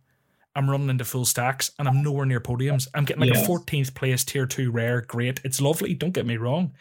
I'm 0.55 0.69
running 0.69 0.89
into 0.89 1.05
full 1.05 1.25
stacks 1.25 1.71
and 1.79 1.87
I'm 1.87 2.01
nowhere 2.03 2.25
near 2.25 2.39
podiums. 2.39 2.87
I'm 2.93 3.05
getting 3.05 3.21
like 3.21 3.33
Yes. 3.33 3.45
a 3.45 3.49
14th 3.49 3.93
place 3.95 4.23
tier 4.23 4.45
two 4.45 4.71
rare. 4.71 5.01
Great. 5.01 5.39
It's 5.43 5.61
lovely. 5.61 5.93
Don't 5.93 6.13
get 6.13 6.25
me 6.25 6.37
wrong. 6.37 6.73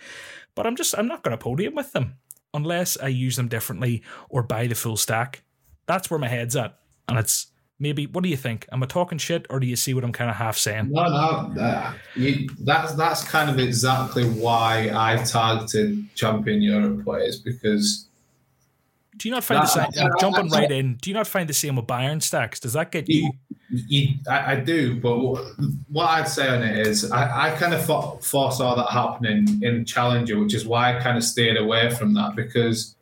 But 0.54 0.66
I'm 0.66 0.76
just, 0.76 0.96
I'm 0.96 1.06
not 1.08 1.22
going 1.22 1.36
to 1.36 1.42
podium 1.42 1.74
with 1.74 1.92
them 1.92 2.14
unless 2.54 2.96
I 2.96 3.08
use 3.08 3.36
them 3.36 3.48
differently 3.48 4.02
or 4.30 4.42
buy 4.42 4.66
the 4.66 4.74
full 4.74 4.96
stack. 4.96 5.42
That's 5.86 6.10
where 6.10 6.18
my 6.18 6.28
head's 6.28 6.56
at. 6.56 6.78
And 7.08 7.18
it's 7.18 7.48
maybe, 7.78 8.06
what 8.06 8.24
do 8.24 8.30
you 8.30 8.36
think? 8.36 8.66
Am 8.72 8.82
I 8.82 8.86
talking 8.86 9.18
shit 9.18 9.46
or 9.50 9.60
do 9.60 9.66
you 9.66 9.76
see 9.76 9.94
what 9.94 10.04
I'm 10.04 10.12
kind 10.12 10.30
of 10.30 10.36
half 10.36 10.56
saying? 10.56 10.90
No, 10.90 11.04
no, 11.04 11.62
uh, 11.62 11.92
you, 12.14 12.48
that's 12.60 12.94
that's 12.94 13.24
kind 13.24 13.50
of 13.50 13.58
exactly 13.58 14.24
why 14.24 14.90
I've 14.90 15.28
targeted 15.28 16.14
champion 16.14 16.62
Europe 16.62 17.04
players 17.04 17.38
because 17.38 18.06
Do 19.16 19.28
you 19.28 19.34
not 19.34 19.44
find 19.44 19.62
that, 19.62 19.92
the 19.92 19.92
same? 19.92 20.10
Jumping 20.20 20.48
right 20.50 20.70
in. 20.70 20.96
Do 20.96 21.10
you 21.10 21.14
not 21.14 21.26
find 21.26 21.48
the 21.48 21.54
same 21.54 21.76
with 21.76 21.86
Bayern 21.86 22.22
stacks? 22.22 22.60
Does 22.60 22.72
that 22.72 22.90
get 22.90 23.08
you? 23.08 23.30
you 23.70 24.14
I, 24.28 24.52
I, 24.52 24.56
do, 24.56 24.98
but 25.00 25.16
what 25.88 26.06
I'd 26.08 26.28
say 26.28 26.48
on 26.48 26.62
it 26.62 26.86
is, 26.86 27.10
I, 27.10 27.48
I 27.48 27.56
kind 27.56 27.74
of 27.74 27.84
foresaw 27.84 28.74
that 28.74 28.90
happening 28.90 29.62
in 29.62 29.84
Challenger, 29.84 30.38
which 30.38 30.54
is 30.54 30.66
why 30.66 30.96
I 30.96 31.00
kind 31.00 31.16
of 31.16 31.24
stayed 31.24 31.56
away 31.56 31.90
from 31.90 32.14
that 32.14 32.34
because 32.36 32.95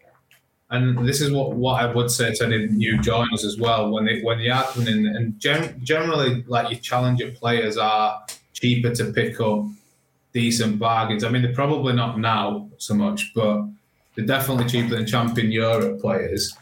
and 0.70 1.06
this 1.06 1.20
is 1.20 1.30
what, 1.30 1.52
what 1.52 1.82
I 1.82 1.92
would 1.92 2.10
say 2.10 2.34
to 2.34 2.44
any 2.44 2.66
new 2.66 2.98
joiners 3.00 3.44
as 3.44 3.58
well 3.58 3.90
when 3.90 4.04
they 4.04 4.22
when 4.22 4.38
they 4.38 4.48
are 4.48 4.64
coming 4.64 4.88
in 4.88 5.06
and 5.06 5.38
gen, 5.38 5.78
generally 5.82 6.42
like 6.46 6.70
your 6.70 6.80
challenger 6.80 7.30
players 7.32 7.76
are 7.76 8.24
cheaper 8.52 8.94
to 8.94 9.12
pick 9.12 9.40
up 9.40 9.66
decent 10.32 10.78
bargains. 10.78 11.22
I 11.22 11.28
mean 11.28 11.42
they're 11.42 11.54
probably 11.54 11.92
not 11.92 12.18
now 12.18 12.68
so 12.78 12.94
much, 12.94 13.32
but 13.34 13.66
they're 14.14 14.26
definitely 14.26 14.66
cheaper 14.66 14.96
than 14.96 15.06
champion 15.06 15.52
Europe 15.52 16.00
players. 16.00 16.56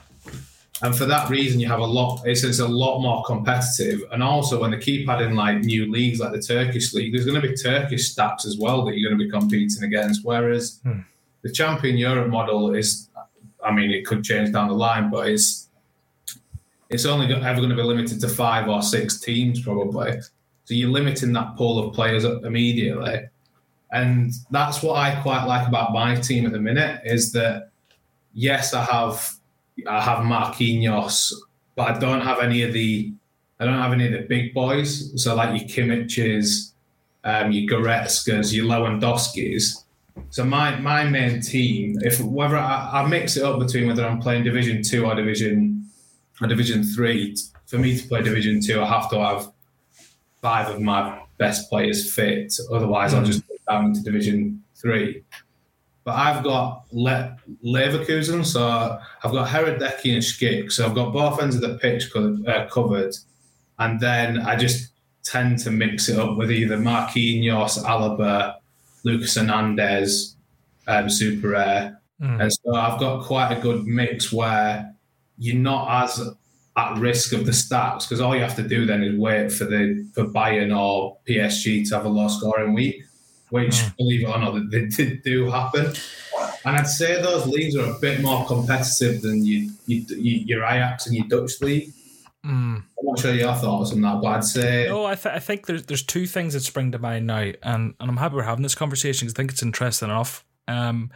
And 0.83 0.97
for 0.97 1.07
that 1.07 1.31
reason, 1.31 1.61
you 1.61 1.69
have 1.69 1.79
a 1.79 1.87
lot. 1.87 2.23
It's, 2.25 2.43
it's 2.43 2.59
a 2.59 2.67
lot 2.67 3.01
more 3.01 3.23
competitive, 3.25 4.01
and 4.11 4.21
also 4.21 4.61
when 4.61 4.73
they 4.73 4.79
keep 4.79 5.09
adding 5.09 5.37
like 5.37 5.61
new 5.61 5.91
leagues, 5.91 6.19
like 6.19 6.33
the 6.33 6.43
Turkish 6.43 6.93
league, 6.93 7.13
there's 7.13 7.25
going 7.25 7.41
to 7.41 7.49
be 7.49 7.55
Turkish 7.55 8.11
stacks 8.11 8.45
as 8.45 8.59
well 8.59 8.85
that 8.85 8.99
you're 8.99 9.09
going 9.09 9.19
to 9.19 9.25
be 9.25 9.31
competing 9.31 9.85
against. 9.85 10.25
Whereas 10.25 10.81
hmm. 10.83 11.01
the 11.43 11.53
champion 11.53 11.97
Europe 11.97 12.31
model 12.31 12.75
is 12.75 13.09
I 13.65 13.73
mean, 13.73 13.91
it 13.91 14.07
could 14.07 14.25
change 14.25 14.53
down 14.53 14.69
the 14.69 14.75
line, 14.75 15.11
but 15.11 15.29
it's 15.29 15.69
it's 16.91 17.07
only 17.07 17.33
ever 17.33 17.59
going 17.59 17.71
to 17.71 17.77
be 17.77 17.83
limited 17.83 18.21
to 18.21 18.29
five 18.29 18.69
or 18.69 18.83
six 18.83 19.19
teams 19.19 19.63
probably. 19.63 20.21
So 20.65 20.75
you're 20.75 20.91
limiting 20.91 21.33
that 21.33 21.57
pool 21.57 21.79
of 21.79 21.95
players 21.95 22.25
immediately, 22.25 23.29
and 23.91 24.33
that's 24.51 24.83
what 24.83 24.97
I 24.97 25.21
quite 25.23 25.45
like 25.45 25.67
about 25.67 25.93
my 25.93 26.15
team 26.17 26.47
at 26.47 26.53
the 26.53 26.61
minute 26.61 27.01
is 27.05 27.33
that 27.33 27.71
yes, 28.35 28.75
I 28.75 28.85
have 28.85 29.35
I 29.89 30.01
have 30.01 30.19
Marquinhos, 30.19 31.33
but 31.77 31.97
I 31.97 31.99
don't 31.99 32.21
have 32.21 32.41
any 32.41 32.63
of 32.63 32.73
the 32.73 33.13
I 33.59 33.65
don't 33.65 33.79
have 33.79 33.93
any 33.93 34.07
of 34.07 34.13
the 34.13 34.27
big 34.27 34.55
boys. 34.55 35.23
So 35.23 35.35
like 35.35 35.59
your 35.59 35.69
Kimmiches, 35.69 36.73
um, 37.25 37.53
your 37.53 37.71
Goretzkas, 37.71 38.53
your 38.53 38.67
Lewandowskis. 38.67 39.85
So 40.31 40.45
my 40.45 40.77
my 40.77 41.05
main 41.05 41.41
team, 41.43 41.99
if 42.03 42.21
whether 42.21 42.57
I, 42.57 43.03
I, 43.03 43.07
mix 43.07 43.37
it 43.37 43.43
up 43.43 43.59
between 43.59 43.87
whether 43.87 44.05
I'm 44.05 44.19
playing 44.19 44.45
Division 44.45 44.83
Two 44.83 45.07
or 45.07 45.15
Division 45.15 45.87
or 46.41 46.47
Division 46.47 46.85
Three, 46.85 47.37
for 47.67 47.79
me 47.79 47.99
to 47.99 48.09
play 48.09 48.23
Division 48.23 48.61
Two, 48.61 48.83
I 48.83 48.87
have 48.87 49.11
to 49.11 49.19
have 49.19 49.53
five 50.41 50.69
of 50.69 50.81
my 50.81 51.21
best 51.39 51.69
players 51.69 52.13
fit. 52.13 52.53
Otherwise, 52.73 53.13
mm. 53.13 53.19
I'll 53.19 53.25
just 53.25 53.47
go 53.47 53.55
down 53.69 53.93
to 53.95 54.01
Division 54.03 54.63
Three. 54.75 55.23
But 56.05 56.15
I've 56.17 56.43
got 56.43 56.85
Le- 56.91 57.37
Leverkusen, 57.65 58.45
so 58.45 58.99
I've 59.23 59.33
got 59.33 59.49
Hradecky 59.49 60.15
and 60.15 60.23
Schick. 60.23 60.73
So 60.73 60.85
I've 60.85 60.95
got 60.95 61.13
both 61.13 61.41
ends 61.41 61.55
of 61.55 61.61
the 61.61 61.79
pitch 61.79 62.13
co- 62.13 62.43
uh, 62.49 62.69
covered, 62.69 63.15
and 63.79 64.01
then 64.01 64.41
I 64.41 64.57
just 64.57 64.93
tend 65.23 65.59
to 65.61 65.71
mix 65.71 66.09
it 66.09 66.19
up 66.19 66.37
with 66.37 66.51
either 66.51 66.77
Marquinhos, 66.77 67.79
Alaba 67.85 68.57
Lucas 69.05 69.35
Hernandez, 69.35 70.37
um, 70.87 71.09
super 71.09 71.51
rare. 71.51 72.01
Mm. 72.21 72.43
And 72.43 72.53
so 72.53 72.75
I've 72.75 73.01
got 73.01 73.25
quite 73.25 73.53
a 73.53 73.61
good 73.61 73.85
mix 73.85 74.33
where 74.33 74.95
you're 75.39 75.57
not 75.57 76.05
as 76.05 76.21
at 76.77 76.99
risk 76.99 77.33
of 77.33 77.45
the 77.45 77.53
stats 77.53 78.09
because 78.09 78.21
all 78.21 78.35
you 78.35 78.41
have 78.41 78.57
to 78.57 78.67
do 78.67 78.87
then 78.87 79.03
is 79.03 79.19
wait 79.19 79.53
for 79.53 79.65
the 79.65 80.09
for 80.15 80.25
Bayern 80.25 80.77
or 80.77 81.19
PSG 81.29 81.89
to 81.89 81.97
have 81.97 82.07
a 82.07 82.09
low 82.09 82.29
scoring 82.29 82.75
week, 82.75 83.05
which 83.51 83.75
mm. 83.75 83.97
believe 83.97 84.23
it 84.23 84.29
or 84.29 84.39
not, 84.39 84.71
they, 84.71 84.87
they 84.87 85.17
do 85.17 85.51
happen. 85.51 85.93
And 86.65 86.77
I'd 86.77 86.87
say 86.87 87.21
those 87.21 87.47
leagues 87.47 87.77
are 87.77 87.91
a 87.91 87.99
bit 87.99 88.21
more 88.21 88.47
competitive 88.47 89.21
than 89.21 89.45
you, 89.45 89.71
you, 89.87 90.05
you, 90.09 90.45
your 90.47 90.65
Ajax 90.65 91.07
and 91.07 91.17
your 91.17 91.27
Dutch 91.27 91.61
league. 91.61 91.93
Mm. 92.45 92.83
I'm 92.99 93.07
not 93.07 93.19
sure 93.19 93.35
your 93.35 93.55
thoughts 93.55 93.93
on 93.93 94.01
that, 94.01 94.21
but 94.21 94.29
I'd 94.29 94.45
say. 94.45 94.87
No, 94.89 95.07
I, 95.07 95.15
th- 95.15 95.35
I 95.35 95.39
think 95.39 95.67
there's 95.67 95.85
there's 95.85 96.03
two 96.03 96.27
things 96.27 96.55
that 96.55 96.61
spring 96.61 96.91
to 96.93 96.99
mind 96.99 97.27
now, 97.27 97.53
and, 97.63 97.95
and 97.99 98.11
I'm 98.11 98.17
happy 98.17 98.35
we're 98.35 98.43
having 98.43 98.65
this 98.65 98.75
conversation 98.75 99.27
because 99.27 99.35
I 99.35 99.39
think 99.39 99.53
it's 99.53 99.63
interesting 99.63 100.09
enough. 100.09 100.45
Um, 100.67 101.11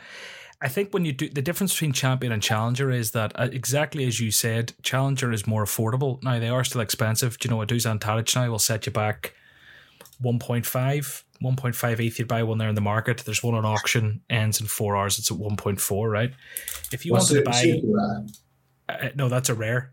I 0.60 0.68
think 0.68 0.94
when 0.94 1.04
you 1.04 1.12
do 1.12 1.28
the 1.28 1.42
difference 1.42 1.72
between 1.74 1.92
champion 1.92 2.32
and 2.32 2.42
challenger 2.42 2.90
is 2.90 3.10
that 3.10 3.32
uh, 3.38 3.48
exactly 3.52 4.06
as 4.06 4.20
you 4.20 4.30
said, 4.30 4.72
challenger 4.82 5.32
is 5.32 5.46
more 5.46 5.64
affordable. 5.64 6.22
Now 6.22 6.38
they 6.38 6.48
are 6.48 6.64
still 6.64 6.80
expensive. 6.80 7.38
Do 7.38 7.48
you 7.48 7.54
know 7.54 7.62
a 7.62 7.66
Dusan 7.66 7.98
Tadic 7.98 8.34
now 8.34 8.50
will 8.50 8.58
set 8.58 8.86
you 8.86 8.92
back 8.92 9.34
1.5, 10.22 11.24
1.5 11.42 12.00
ETH. 12.00 12.18
You 12.18 12.24
buy 12.24 12.42
one 12.42 12.58
there 12.58 12.68
in 12.68 12.74
the 12.74 12.80
market. 12.80 13.18
There's 13.18 13.42
one 13.42 13.54
on 13.54 13.64
auction, 13.64 14.22
ends 14.30 14.60
in 14.60 14.66
four 14.66 14.96
hours. 14.96 15.18
It's 15.18 15.30
at 15.30 15.36
1.4, 15.36 16.10
right? 16.10 16.32
If 16.92 17.04
you 17.04 17.12
What's 17.12 17.30
wanted 17.30 17.44
to 17.44 17.82
buy, 18.88 18.94
uh, 18.94 19.08
no, 19.14 19.28
that's 19.28 19.50
a 19.50 19.54
rare. 19.54 19.92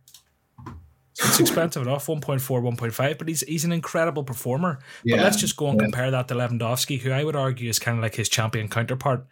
It's 1.20 1.40
expensive 1.40 1.84
enough, 1.84 2.08
1.4, 2.08 2.40
1.5, 2.42 3.18
but 3.18 3.28
he's 3.28 3.42
he's 3.42 3.66
an 3.66 3.72
incredible 3.72 4.24
performer. 4.24 4.80
Yeah. 5.04 5.18
But 5.18 5.24
let's 5.24 5.38
just 5.38 5.56
go 5.56 5.68
and 5.68 5.80
yeah. 5.80 5.86
compare 5.86 6.12
that 6.12 6.28
to 6.30 6.34
Lewandowski, 6.34 7.00
who 7.00 7.12
I 7.12 7.24
would 7.24 7.36
argue 7.36 7.70
is 7.70 7.80
kind 7.80 7.98
of 7.98 8.02
like 8.02 8.16
his 8.16 8.30
champion 8.30 8.68
counterpart. 8.68 9.28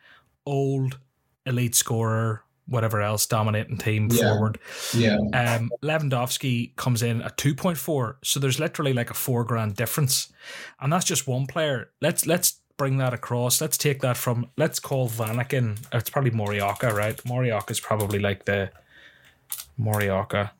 Old, 0.46 1.00
elite 1.46 1.76
scorer, 1.76 2.44
whatever 2.67 3.02
else, 3.02 3.26
dominating 3.26 3.78
team 3.78 4.10
yeah. 4.12 4.30
forward. 4.30 4.60
Yeah. 4.94 5.17
Um, 5.34 5.72
Lewandowski 5.84 6.76
comes 6.76 7.02
in 7.04 7.22
at 7.22 7.38
2.4. 7.38 8.15
So 8.24 8.39
there's 8.39 8.60
literally 8.60 8.94
like 8.94 9.10
a 9.10 9.15
four 9.15 9.44
grand 9.44 9.76
difference. 9.76 10.32
And 10.80 10.91
that's 10.91 11.06
just 11.06 11.28
one 11.28 11.48
player. 11.48 11.91
Let's 12.02 12.26
let's 12.26 12.62
bring 12.78 12.98
that 12.98 13.13
across. 13.13 13.60
Let's 13.60 13.78
take 13.78 14.02
that 14.02 14.17
from 14.17 14.48
let's 14.58 14.80
call 14.80 15.10
Vanaken. 15.10 15.80
It's 15.94 16.10
probably 16.10 16.32
Morioka, 16.32 16.91
right? 16.94 17.17
Morioka 17.17 17.72
is 17.72 17.80
probably 17.80 18.20
like 18.20 18.46
the 18.46 18.72
Morioka 19.80 20.52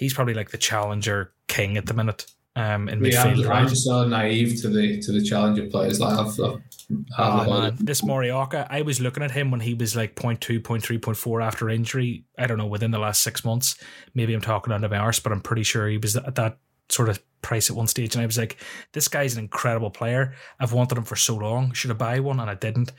he's 0.00 0.14
probably 0.14 0.34
like 0.34 0.50
the 0.50 0.58
challenger 0.58 1.32
king 1.46 1.76
at 1.76 1.86
the 1.86 1.94
minute. 1.94 2.26
Um, 2.56 2.88
in 2.88 3.04
yeah, 3.04 3.10
midfield, 3.10 3.44
I'm, 3.44 3.48
right? 3.48 3.62
I'm 3.62 3.74
so 3.74 4.06
naive 4.08 4.60
to 4.62 4.68
the 4.68 5.00
to 5.02 5.12
the 5.12 5.22
challenger 5.22 5.66
players. 5.68 6.00
Like 6.00 6.18
I've, 6.18 6.28
I've 6.40 6.60
oh, 7.18 7.60
man. 7.60 7.76
This 7.78 8.00
Morioka, 8.00 8.66
I 8.68 8.82
was 8.82 9.00
looking 9.00 9.22
at 9.22 9.30
him 9.30 9.52
when 9.52 9.60
he 9.60 9.74
was 9.74 9.94
like 9.94 10.16
0.2, 10.16 10.60
0.3, 10.60 10.98
0.4 10.98 11.44
after 11.44 11.70
injury. 11.70 12.24
I 12.36 12.48
don't 12.48 12.58
know, 12.58 12.66
within 12.66 12.90
the 12.90 12.98
last 12.98 13.22
six 13.22 13.44
months. 13.44 13.76
Maybe 14.14 14.34
I'm 14.34 14.40
talking 14.40 14.72
under 14.72 14.88
my 14.88 14.96
arse, 14.96 15.20
but 15.20 15.30
I'm 15.30 15.40
pretty 15.40 15.62
sure 15.62 15.88
he 15.88 15.98
was 15.98 16.16
at 16.16 16.34
that 16.34 16.58
sort 16.88 17.08
of 17.08 17.22
price 17.42 17.70
at 17.70 17.76
one 17.76 17.86
stage, 17.86 18.14
and 18.14 18.22
I 18.22 18.26
was 18.26 18.38
like, 18.38 18.56
"This 18.92 19.08
guy's 19.08 19.34
an 19.34 19.42
incredible 19.42 19.90
player. 19.90 20.34
I've 20.58 20.72
wanted 20.72 20.98
him 20.98 21.04
for 21.04 21.16
so 21.16 21.36
long. 21.36 21.72
Should 21.72 21.90
I 21.90 21.94
buy 21.94 22.20
one?" 22.20 22.40
And 22.40 22.50
I 22.50 22.54
didn't. 22.54 22.92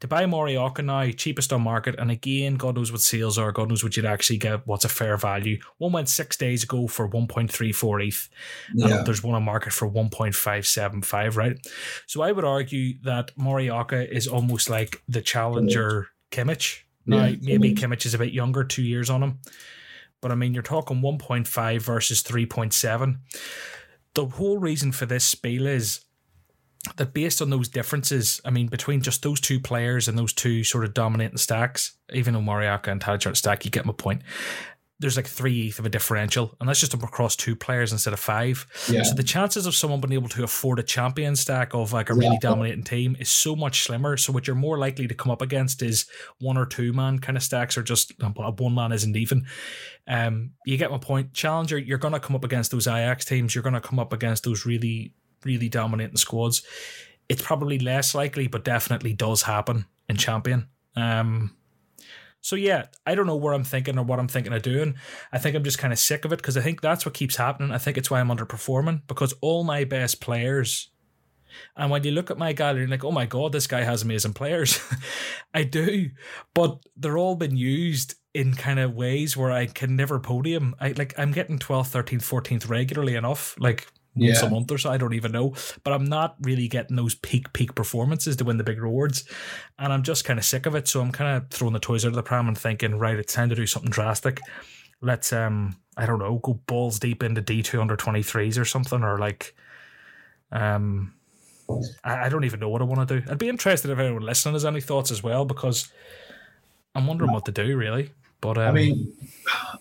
To 0.00 0.08
buy 0.08 0.24
Morioka 0.24 0.84
now, 0.84 1.10
cheapest 1.10 1.52
on 1.52 1.62
market, 1.62 1.96
and 1.98 2.10
again, 2.10 2.56
God 2.56 2.76
knows 2.76 2.92
what 2.92 3.00
sales 3.00 3.38
are. 3.38 3.52
God 3.52 3.68
knows 3.68 3.82
what 3.82 3.96
you'd 3.96 4.06
actually 4.06 4.38
get. 4.38 4.66
What's 4.66 4.84
a 4.84 4.88
fair 4.88 5.16
value? 5.16 5.58
One 5.78 5.92
went 5.92 6.08
six 6.08 6.36
days 6.36 6.64
ago 6.64 6.86
for 6.86 7.06
one 7.06 7.26
point 7.26 7.52
three 7.52 7.72
four 7.72 8.00
ETH. 8.00 8.28
Yeah. 8.74 9.02
there's 9.04 9.22
one 9.22 9.34
on 9.34 9.42
market 9.42 9.72
for 9.72 9.86
one 9.86 10.10
point 10.10 10.34
five 10.34 10.66
seven 10.66 11.02
five. 11.02 11.36
Right. 11.36 11.58
So 12.06 12.22
I 12.22 12.32
would 12.32 12.44
argue 12.44 12.94
that 13.02 13.36
Morioka 13.36 14.08
is 14.08 14.28
almost 14.28 14.70
like 14.70 15.02
the 15.08 15.22
challenger 15.22 16.08
Kimmich. 16.30 16.80
Now 17.06 17.24
yeah. 17.26 17.36
maybe 17.40 17.74
mm-hmm. 17.74 17.92
Kimmich 17.92 18.06
is 18.06 18.14
a 18.14 18.18
bit 18.18 18.32
younger, 18.32 18.64
two 18.64 18.82
years 18.82 19.10
on 19.10 19.22
him. 19.22 19.38
But 20.20 20.32
I 20.32 20.34
mean, 20.34 20.52
you're 20.54 20.62
talking 20.62 21.00
1.5 21.00 21.80
versus 21.80 22.22
3.7 22.22 23.18
the 24.14 24.26
whole 24.26 24.58
reason 24.58 24.92
for 24.92 25.06
this 25.06 25.24
spiel 25.24 25.66
is 25.66 26.04
that 26.96 27.12
based 27.12 27.42
on 27.42 27.50
those 27.50 27.68
differences, 27.68 28.40
I 28.44 28.50
mean, 28.50 28.68
between 28.68 29.00
just 29.00 29.22
those 29.22 29.40
two 29.40 29.60
players 29.60 30.08
and 30.08 30.18
those 30.18 30.32
two 30.32 30.64
sort 30.64 30.84
of 30.84 30.94
dominating 30.94 31.36
stacks, 31.38 31.96
even 32.12 32.34
though 32.34 32.40
Morioka 32.40 32.88
and 32.88 33.00
Tadic 33.00 33.36
stack, 33.36 33.64
you 33.64 33.70
get 33.70 33.84
my 33.84 33.92
point 33.92 34.22
there's 35.00 35.16
like 35.16 35.26
three 35.26 35.72
of 35.78 35.86
a 35.86 35.88
differential, 35.88 36.56
and 36.58 36.68
that's 36.68 36.80
just 36.80 36.92
across 36.92 37.36
two 37.36 37.54
players 37.54 37.92
instead 37.92 38.12
of 38.12 38.18
five. 38.18 38.66
Yeah. 38.90 39.04
So 39.04 39.14
the 39.14 39.22
chances 39.22 39.64
of 39.64 39.74
someone 39.74 40.00
being 40.00 40.12
able 40.12 40.28
to 40.30 40.42
afford 40.42 40.80
a 40.80 40.82
champion 40.82 41.36
stack 41.36 41.72
of 41.72 41.92
like 41.92 42.10
a 42.10 42.14
really 42.14 42.38
yeah. 42.42 42.50
dominating 42.50 42.82
team 42.82 43.16
is 43.20 43.28
so 43.28 43.54
much 43.54 43.84
slimmer. 43.84 44.16
So 44.16 44.32
what 44.32 44.46
you're 44.46 44.56
more 44.56 44.76
likely 44.76 45.06
to 45.06 45.14
come 45.14 45.30
up 45.30 45.40
against 45.40 45.82
is 45.82 46.06
one 46.40 46.56
or 46.56 46.66
two 46.66 46.92
man 46.92 47.20
kind 47.20 47.36
of 47.36 47.44
stacks, 47.44 47.78
or 47.78 47.82
just 47.82 48.12
one 48.20 48.74
man 48.74 48.90
isn't 48.90 49.16
even. 49.16 49.46
Um, 50.08 50.50
you 50.66 50.76
get 50.76 50.90
my 50.90 50.98
point. 50.98 51.32
Challenger, 51.32 51.78
you're 51.78 51.98
gonna 51.98 52.20
come 52.20 52.34
up 52.34 52.44
against 52.44 52.72
those 52.72 52.88
Ajax 52.88 53.24
teams. 53.24 53.54
You're 53.54 53.64
gonna 53.64 53.80
come 53.80 54.00
up 54.00 54.12
against 54.12 54.42
those 54.42 54.66
really, 54.66 55.12
really 55.44 55.68
dominating 55.68 56.16
squads. 56.16 56.62
It's 57.28 57.42
probably 57.42 57.78
less 57.78 58.14
likely, 58.16 58.48
but 58.48 58.64
definitely 58.64 59.12
does 59.12 59.42
happen 59.42 59.84
in 60.08 60.16
champion. 60.16 60.68
Um, 60.96 61.54
so 62.48 62.56
yeah, 62.56 62.86
I 63.04 63.14
don't 63.14 63.26
know 63.26 63.36
where 63.36 63.52
I'm 63.52 63.62
thinking 63.62 63.98
or 63.98 64.04
what 64.04 64.18
I'm 64.18 64.26
thinking 64.26 64.54
of 64.54 64.62
doing. 64.62 64.94
I 65.30 65.38
think 65.38 65.54
I'm 65.54 65.64
just 65.64 65.78
kind 65.78 65.92
of 65.92 65.98
sick 65.98 66.24
of 66.24 66.32
it 66.32 66.36
because 66.38 66.56
I 66.56 66.62
think 66.62 66.80
that's 66.80 67.04
what 67.04 67.12
keeps 67.12 67.36
happening. 67.36 67.72
I 67.72 67.78
think 67.78 67.98
it's 67.98 68.10
why 68.10 68.20
I'm 68.20 68.30
underperforming 68.30 69.02
because 69.06 69.34
all 69.42 69.64
my 69.64 69.84
best 69.84 70.22
players. 70.22 70.88
And 71.76 71.90
when 71.90 72.04
you 72.04 72.10
look 72.10 72.30
at 72.30 72.38
my 72.38 72.54
gallery, 72.54 72.86
like, 72.86 73.04
oh 73.04 73.10
my 73.10 73.26
god, 73.26 73.52
this 73.52 73.66
guy 73.66 73.82
has 73.82 74.02
amazing 74.02 74.32
players. 74.32 74.80
I 75.54 75.64
do, 75.64 76.08
but 76.54 76.78
they're 76.96 77.18
all 77.18 77.36
been 77.36 77.56
used 77.56 78.14
in 78.32 78.54
kind 78.54 78.78
of 78.78 78.94
ways 78.94 79.36
where 79.36 79.52
I 79.52 79.66
can 79.66 79.94
never 79.94 80.18
podium. 80.18 80.74
I 80.80 80.92
like 80.92 81.18
I'm 81.18 81.32
getting 81.32 81.58
12th, 81.58 82.02
13th, 82.02 82.22
14th 82.22 82.68
regularly 82.70 83.14
enough. 83.14 83.56
Like 83.58 83.88
once 84.16 84.42
Yeah. 84.42 84.46
a 84.48 84.50
month 84.50 84.70
or 84.70 84.78
so. 84.78 84.90
I 84.90 84.96
don't 84.96 85.14
even 85.14 85.32
know. 85.32 85.54
But 85.84 85.92
I'm 85.92 86.04
not 86.04 86.36
really 86.42 86.68
getting 86.68 86.96
those 86.96 87.14
peak 87.14 87.52
peak 87.52 87.74
performances 87.74 88.36
to 88.36 88.44
win 88.44 88.56
the 88.58 88.64
big 88.64 88.80
rewards, 88.80 89.24
and 89.78 89.92
I'm 89.92 90.02
just 90.02 90.24
kind 90.24 90.38
of 90.38 90.44
sick 90.44 90.66
of 90.66 90.74
it. 90.74 90.88
So 90.88 91.00
I'm 91.00 91.12
kind 91.12 91.36
of 91.36 91.50
throwing 91.50 91.74
the 91.74 91.80
toys 91.80 92.04
out 92.04 92.08
of 92.08 92.14
the 92.14 92.22
pram 92.22 92.48
and 92.48 92.56
thinking, 92.58 92.98
right, 92.98 93.16
it's 93.18 93.32
time 93.34 93.48
to 93.48 93.54
do 93.54 93.66
something 93.66 93.90
drastic. 93.90 94.40
Let's 95.00 95.32
um, 95.32 95.76
I 95.96 96.06
don't 96.06 96.18
know, 96.18 96.38
go 96.42 96.54
balls 96.66 96.98
deep 96.98 97.22
into 97.22 97.40
D 97.40 97.62
two 97.62 97.80
under 97.80 97.96
twenty 97.96 98.22
threes 98.22 98.58
or 98.58 98.64
something, 98.64 99.02
or 99.02 99.18
like, 99.18 99.54
um. 100.52 101.14
I 102.02 102.24
I 102.24 102.28
don't 102.30 102.44
even 102.44 102.60
know 102.60 102.70
what 102.70 102.80
I 102.80 102.86
want 102.86 103.06
to 103.06 103.20
do. 103.20 103.30
I'd 103.30 103.36
be 103.36 103.50
interested 103.50 103.90
if 103.90 103.98
anyone 103.98 104.22
listening 104.22 104.54
has 104.54 104.64
any 104.64 104.80
thoughts 104.80 105.10
as 105.10 105.22
well, 105.22 105.44
because 105.44 105.92
I'm 106.94 107.06
wondering 107.06 107.30
what 107.30 107.44
to 107.44 107.52
do 107.52 107.76
really. 107.76 108.10
But 108.40 108.58
um, 108.58 108.68
I 108.68 108.72
mean, 108.72 109.16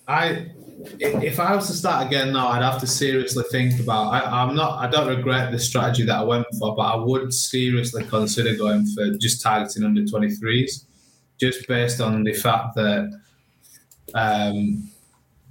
I 0.08 0.48
if 1.00 1.40
I 1.40 1.56
was 1.56 1.68
to 1.68 1.74
start 1.74 2.08
again 2.08 2.34
now, 2.34 2.48
I'd 2.50 2.62
have 2.62 2.80
to 2.82 2.88
seriously 2.88 3.44
think 3.52 3.80
about. 3.80 4.14
I, 4.14 4.42
I'm 4.42 4.56
not. 4.56 4.80
I 4.80 4.90
don't 4.90 5.08
regret 5.08 5.52
the 5.52 5.60
strategy 5.60 6.04
that 6.04 6.18
I 6.18 6.24
went 6.24 6.46
for, 6.60 6.76
but 6.76 6.84
I 6.84 6.96
would 6.96 7.34
seriously 7.34 8.04
consider 8.04 8.56
going 8.56 8.86
for 8.88 9.12
just 9.18 9.42
targeting 9.42 9.84
under 9.84 10.02
23s, 10.02 10.86
just 11.40 11.68
based 11.68 12.02
on 12.02 12.24
the 12.24 12.34
fact 12.34 12.76
that, 12.76 13.20
um, 14.14 14.90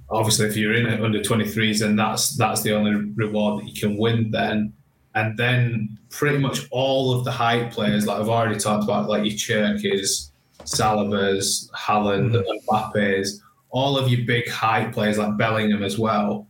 obviously, 0.09 0.47
if 0.47 0.57
you're 0.57 0.73
in 0.73 0.85
it 0.85 1.03
under 1.03 1.19
23s, 1.19 1.79
then 1.79 1.95
that's 1.95 2.35
that's 2.35 2.61
the 2.61 2.73
only 2.73 3.11
reward 3.15 3.61
that 3.61 3.67
you 3.69 3.79
can 3.79 3.97
win 3.97 4.31
then. 4.31 4.73
And 5.15 5.37
then 5.37 5.97
pretty 6.09 6.37
much 6.37 6.67
all 6.69 7.17
of 7.17 7.25
the 7.25 7.31
hype 7.31 7.71
players, 7.71 8.05
like 8.05 8.19
I've 8.19 8.29
already 8.29 8.59
talked 8.59 8.83
about, 8.83 9.09
like 9.09 9.23
your 9.23 9.33
Cherkis, 9.33 10.29
Salibas, 10.67 11.69
Haaland, 11.71 12.43
Mbappe's, 12.67 13.41
all 13.69 13.97
of 13.97 14.09
your 14.09 14.25
big 14.25 14.47
hype 14.49 14.93
players 14.93 15.17
like 15.17 15.37
Bellingham 15.37 15.83
as 15.83 15.97
well. 15.97 16.47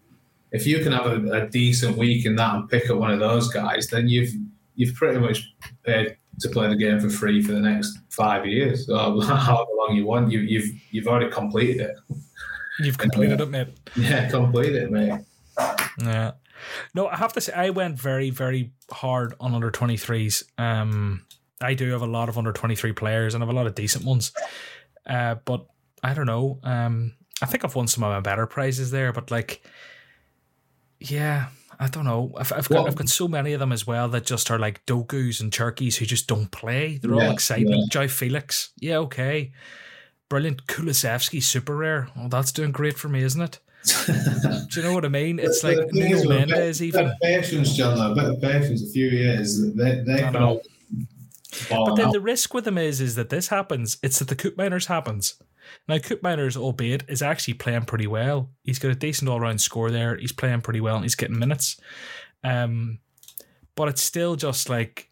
If 0.52 0.66
you 0.66 0.80
can 0.80 0.92
have 0.92 1.06
a, 1.06 1.32
a 1.32 1.50
decent 1.50 1.98
week 1.98 2.26
in 2.26 2.36
that 2.38 2.56
and 2.56 2.70
pick 2.70 2.90
up 2.90 2.98
one 2.98 3.12
of 3.12 3.20
those 3.20 3.50
guys, 3.50 3.88
then 3.88 4.08
you've 4.08 4.32
you've 4.76 4.96
pretty 4.96 5.20
much 5.20 5.54
paid 5.84 6.18
to 6.40 6.50
play 6.50 6.70
the 6.70 6.76
game 6.76 7.00
for 7.00 7.10
free 7.10 7.42
for 7.42 7.52
the 7.52 7.60
next 7.60 7.98
five 8.10 8.46
years, 8.46 8.90
or 8.90 9.22
however 9.26 9.70
long 9.76 9.96
you 9.96 10.06
want. 10.06 10.32
You, 10.32 10.40
you've 10.40 10.70
you've 10.92 11.08
already 11.08 11.30
completed 11.30 11.82
it. 11.82 11.96
you've 12.80 12.98
completed 12.98 13.42
it, 13.42 13.50
mate. 13.50 13.68
Yeah, 13.96 14.30
completed 14.30 14.84
it, 14.84 14.92
mate. 14.92 15.20
Yeah. 16.02 16.32
No, 16.94 17.08
I 17.08 17.18
have 17.18 17.34
to 17.34 17.42
say 17.42 17.54
I 17.54 17.72
went 17.72 18.00
very, 18.00 18.30
very 18.30 18.72
hard 18.90 19.34
on 19.40 19.54
under 19.54 19.70
twenty 19.70 19.98
threes. 19.98 20.44
Um 20.58 21.27
I 21.62 21.74
do 21.74 21.92
have 21.92 22.02
a 22.02 22.08
lot 22.08 22.30
of 22.30 22.38
under 22.38 22.52
twenty 22.54 22.76
three 22.76 22.94
players 22.94 23.34
and 23.34 23.44
I 23.44 23.48
have 23.48 23.54
a 23.54 23.58
lot 23.58 23.68
of 23.68 23.76
decent 23.76 24.06
ones. 24.06 24.32
Uh 25.06 25.36
but 25.46 25.66
I 26.04 26.14
don't 26.14 26.26
know. 26.28 26.60
Um 26.64 27.14
I 27.42 27.46
think 27.46 27.64
I've 27.66 27.76
won 27.76 27.88
some 27.88 28.04
of 28.04 28.12
my 28.12 28.20
better 28.20 28.46
prizes 28.48 28.92
there, 28.92 29.12
but 29.14 29.32
like 29.32 29.62
yeah, 31.00 31.48
I 31.80 31.88
don't 31.88 32.06
know. 32.06 32.34
I've, 32.38 32.52
I've 32.52 32.68
got 32.70 32.76
Well- 32.76 32.88
I've 32.88 32.96
got 32.96 33.10
so 33.10 33.28
many 33.28 33.54
of 33.54 33.60
them 33.60 33.72
as 33.72 33.86
well 33.86 34.10
that 34.10 34.26
just 34.26 34.50
are 34.52 34.60
like 34.60 34.86
Dogus 34.86 35.40
and 35.42 35.52
Turkeys 35.54 35.98
who 35.98 36.06
just 36.06 36.28
don't 36.28 36.52
play. 36.52 36.98
They're 36.98 37.14
all 37.14 37.22
Yeah, 37.22 37.32
excitement. 37.34 37.92
João 37.92 38.10
Felix, 38.10 38.72
yeah, 38.80 38.98
okay, 38.98 39.52
brilliant. 40.30 40.66
Kulusevski, 40.68 41.42
super 41.44 41.76
rare. 41.76 42.10
Oh, 42.18 42.28
that's 42.30 42.52
doing 42.52 42.72
great 42.72 42.98
for 42.98 43.10
me, 43.10 43.22
isn't 43.24 43.42
it? 43.42 43.60
Do 44.08 44.82
you 44.82 44.88
know 44.88 44.94
what 44.94 45.06
I 45.06 45.10
mean? 45.10 45.40
It's 45.40 45.62
The- 45.62 45.68
like 45.76 45.78
the 45.90 45.94
thing 45.94 46.12
Nuno 46.12 46.16
is 46.18 46.26
with 46.28 46.36
a 46.36 46.46
Mendes 46.48 46.82
even. 46.84 47.14
patience, 47.22 47.76
John. 47.78 48.12
A 48.12 48.16
bit 48.16 48.26
of 48.26 48.42
patience. 48.42 48.82
A 48.84 48.88
few 48.92 49.08
years, 49.08 49.62
they 49.76 50.04
they 50.06 50.18
can 50.18 50.34
know. 50.34 50.40
all 50.40 50.56
ball 50.56 50.62
But 51.70 51.96
then 51.96 52.08
out. 52.08 52.14
the 52.14 52.20
risk 52.20 52.54
with 52.54 52.66
them 52.66 52.78
is 52.78 53.02
is 53.02 53.16
that 53.16 53.30
this 53.30 53.48
happens. 53.48 53.98
It's 54.04 54.20
that 54.20 54.28
the 54.28 54.36
Koopmeiners 54.36 54.88
happens. 54.88 55.42
Now 55.88 55.98
Koopmeiners, 55.98 56.58
albeit, 56.58 57.04
is 57.08 57.22
actually 57.22 57.56
playing 57.56 57.86
pretty 57.86 58.08
well. 58.08 58.52
He's 58.64 58.80
got 58.80 58.92
a 58.92 58.96
decent 58.96 59.30
all 59.30 59.40
round 59.40 59.62
score 59.62 59.92
there. 59.92 60.16
He's 60.16 60.32
playing 60.32 60.62
pretty 60.62 60.82
well 60.82 60.96
and 60.96 61.06
he's 61.06 61.16
getting 61.16 61.40
minutes. 61.40 61.80
Um, 62.44 63.00
but 63.76 63.88
it's 63.90 64.02
still 64.02 64.36
just 64.36 64.70
like 64.70 65.10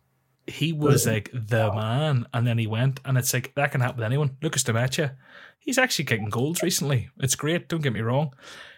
he 0.48 0.74
was 0.74 1.08
like 1.08 1.30
the 1.34 1.74
man, 1.74 2.28
and 2.34 2.46
then 2.46 2.58
he 2.58 2.68
went, 2.68 3.00
and 3.04 3.18
it's 3.18 3.34
like 3.34 3.54
that 3.56 3.72
can 3.72 3.82
happen 3.82 4.00
to 4.00 4.06
anyone. 4.06 4.38
Lucas 4.42 4.64
Demecha, 4.64 5.16
he's 5.60 5.78
actually 5.78 6.06
getting 6.06 6.30
goals 6.30 6.62
recently. 6.62 7.10
It's 7.20 7.36
great. 7.36 7.68
Don't 7.68 7.82
get 7.82 7.94
me 7.94 8.02
wrong. 8.02 8.34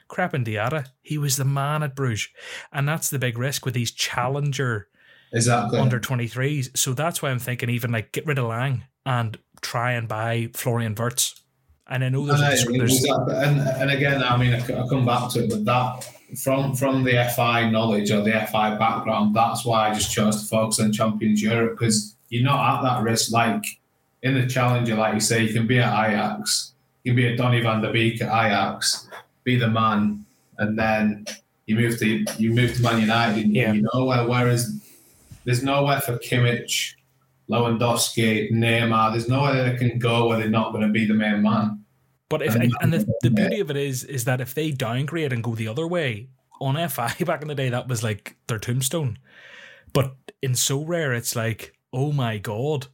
Krépin 0.10 0.46
Diatta, 0.46 0.88
he 1.02 1.18
was 1.18 1.36
the 1.36 1.44
man 1.44 1.84
at 1.84 1.96
Bruges, 1.96 2.30
and 2.72 2.88
that's 2.88 3.10
the 3.10 3.20
big 3.20 3.38
risk 3.38 3.66
with 3.66 3.74
these 3.74 3.92
challenger 3.92 4.88
exactly. 5.34 5.80
under 5.80 6.00
23s. 6.00 6.78
So 6.78 6.94
that's 6.94 7.22
why 7.22 7.30
I'm 7.32 7.40
thinking 7.40 7.70
even 7.70 7.92
like 7.92 8.12
get 8.12 8.26
rid 8.26 8.38
of 8.40 8.46
Lang 8.46 8.84
and 9.06 9.38
try 9.62 9.94
and 9.94 10.08
buy 10.08 10.50
Florian 10.54 10.96
Wirtz. 10.96 11.42
And 11.90 12.04
I 12.04 12.10
know 12.10 12.26
there's, 12.26 12.42
Aye, 12.42 12.70
a, 12.74 12.78
there's 12.78 12.98
exactly. 13.04 13.36
and 13.36 13.60
and 13.62 13.92
again, 13.92 14.22
I 14.22 14.36
mean, 14.36 14.54
I 14.54 14.60
come 14.90 15.06
back 15.06 15.32
to 15.32 15.44
it, 15.46 15.50
but 15.50 15.64
that 15.66 16.10
from 16.44 16.76
from 16.76 17.06
the 17.06 17.32
FI 17.34 17.70
knowledge 17.70 18.12
or 18.12 18.22
the 18.22 18.32
FI 18.52 18.76
background, 18.78 19.34
that's 19.34 19.64
why 19.64 19.90
I 19.90 19.94
just 19.94 20.12
chose 20.12 20.42
to 20.44 20.48
focus 20.50 20.82
on 20.82 20.92
Champions 20.92 21.42
Europe 21.42 21.80
because 21.80 22.16
you're 22.28 22.44
not 22.44 22.78
at 22.78 22.82
that 22.84 23.04
risk. 23.04 23.32
Like 23.32 23.64
in 24.22 24.34
the 24.34 24.46
Challenger, 24.48 24.96
like 24.96 25.14
you 25.14 25.22
say, 25.22 25.44
you 25.44 25.54
can 25.54 25.66
be 25.66 25.80
at 25.80 26.10
Ajax, 26.10 26.74
you 27.06 27.12
can 27.14 27.16
be 27.16 27.30
at 27.30 27.38
Donny 27.38 27.62
van 27.62 27.82
de 27.82 27.90
Beek 27.90 28.22
at 28.22 28.28
Ajax, 28.28 29.08
be 29.46 29.56
the 29.56 29.70
man, 29.70 30.26
and 30.58 30.78
then 30.78 31.26
you 31.68 31.78
move 31.78 31.98
to 32.00 32.26
you 32.38 32.52
move 32.52 32.76
to 32.76 32.82
Man 32.82 33.00
United, 33.00 33.46
and 33.46 33.56
Yeah. 33.56 33.72
you 33.72 33.88
know 33.94 34.04
where. 34.04 34.28
Whereas 34.28 34.78
there's 35.48 35.64
nowhere 35.64 36.00
for 36.02 36.18
Kimmich, 36.20 36.92
Lewandowski, 37.50 38.52
Neymar. 38.52 39.12
There's 39.12 39.28
nowhere 39.30 39.64
they 39.72 39.78
can 39.78 39.98
go 39.98 40.28
where 40.28 40.38
they're 40.38 40.50
not 40.50 40.72
going 40.74 40.86
to 40.86 40.92
be 40.92 41.06
the 41.08 41.14
main 41.16 41.42
man. 41.42 41.84
but 42.30 42.42
if 42.42 42.54
and- 42.56 42.74
and 42.82 42.94
the, 42.94 43.08
the 43.22 43.32
beauty 43.32 43.60
of 43.62 43.72
it 43.72 43.78
is 43.78 44.04
is 44.04 44.26
that 44.26 44.42
if 44.42 44.54
they 44.54 44.70
downgrade 44.72 45.32
and 45.34 45.42
go 45.44 45.56
the 45.56 45.68
other 45.70 45.88
way 45.88 46.28
on 46.60 46.76
FI 46.90 47.14
back 47.26 47.42
in 47.42 47.48
the 47.48 47.56
day, 47.56 47.70
that 47.70 47.88
was 47.88 48.04
like 48.04 48.36
their 48.48 48.60
tombstone. 48.60 49.18
But 49.94 50.14
in 50.42 50.52
Sorare, 50.52 51.18
it's 51.18 51.36
like, 51.36 51.74
oh 51.94 52.12
my 52.12 52.38
god, 52.38 52.88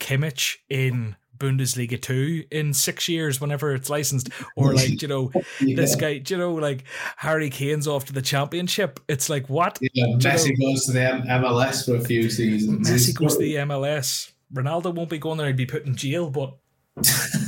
Kimmich 0.00 0.56
in 0.70 1.16
Bundesliga 1.38 2.00
two 2.00 2.44
in 2.50 2.72
six 2.72 3.08
years 3.08 3.40
whenever 3.40 3.74
it's 3.74 3.90
licensed, 3.90 4.28
or 4.56 4.74
like 4.74 5.02
you 5.02 5.08
know 5.08 5.30
this 5.60 5.96
guy, 5.96 6.22
you 6.26 6.36
know 6.36 6.54
like 6.54 6.84
Harry 7.16 7.50
Kane's 7.50 7.88
off 7.88 8.04
to 8.06 8.12
the 8.12 8.22
championship. 8.22 9.00
It's 9.08 9.28
like 9.28 9.48
what 9.48 9.78
Yeah, 9.80 10.06
Messi 10.16 10.50
know- 10.58 10.70
goes 10.72 10.84
to 10.86 10.92
the 10.92 11.00
MLS 11.00 11.84
for 11.84 11.96
a 11.96 12.00
few 12.04 12.30
seasons. 12.30 12.88
Messi 12.88 13.14
goes 13.14 13.34
to 13.36 13.42
the 13.42 13.54
MLS. 13.56 14.30
Ronaldo 14.54 14.94
won't 14.94 15.10
be 15.10 15.18
going 15.18 15.38
there; 15.38 15.46
he'd 15.48 15.56
be 15.56 15.66
put 15.66 15.84
in 15.86 15.96
jail. 15.96 16.30
But 16.30 16.54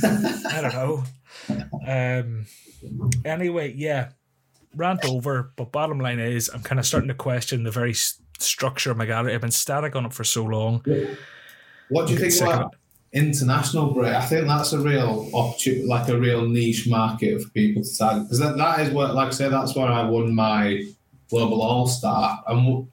I 0.03 0.59
don't 0.61 0.73
know. 0.73 1.03
Um. 1.87 2.45
Anyway, 3.23 3.73
yeah, 3.75 4.09
rant 4.75 5.05
over. 5.05 5.53
But 5.55 5.71
bottom 5.71 5.99
line 5.99 6.19
is, 6.19 6.49
I'm 6.49 6.61
kind 6.61 6.79
of 6.79 6.85
starting 6.85 7.07
to 7.07 7.13
question 7.15 7.63
the 7.63 7.71
very 7.71 7.91
s- 7.91 8.21
structure 8.39 8.91
of 8.91 8.97
my 8.97 9.05
gallery. 9.05 9.33
I've 9.33 9.41
been 9.41 9.51
static 9.51 9.95
on 9.95 10.05
it 10.05 10.13
for 10.13 10.23
so 10.23 10.43
long. 10.43 10.83
What 11.89 12.07
do 12.07 12.13
you 12.13 12.19
think 12.19 12.41
about 12.41 12.75
international 13.15 13.93
break? 13.93 14.13
I 14.13 14.25
think 14.25 14.45
that's 14.47 14.73
a 14.73 14.79
real 14.79 15.29
opportunity, 15.33 15.85
like 15.85 16.09
a 16.09 16.19
real 16.19 16.47
niche 16.47 16.87
market 16.87 17.41
for 17.41 17.49
people 17.49 17.81
to 17.81 17.97
target 17.97 18.23
because 18.23 18.39
that, 18.39 18.57
that 18.57 18.81
is 18.81 18.93
what, 18.93 19.15
like 19.15 19.29
I 19.29 19.31
say, 19.31 19.49
that's 19.49 19.75
where 19.75 19.87
I 19.87 20.03
won 20.03 20.35
my 20.35 20.83
global 21.29 21.61
all 21.61 21.87
star. 21.87 22.43
And 22.47 22.87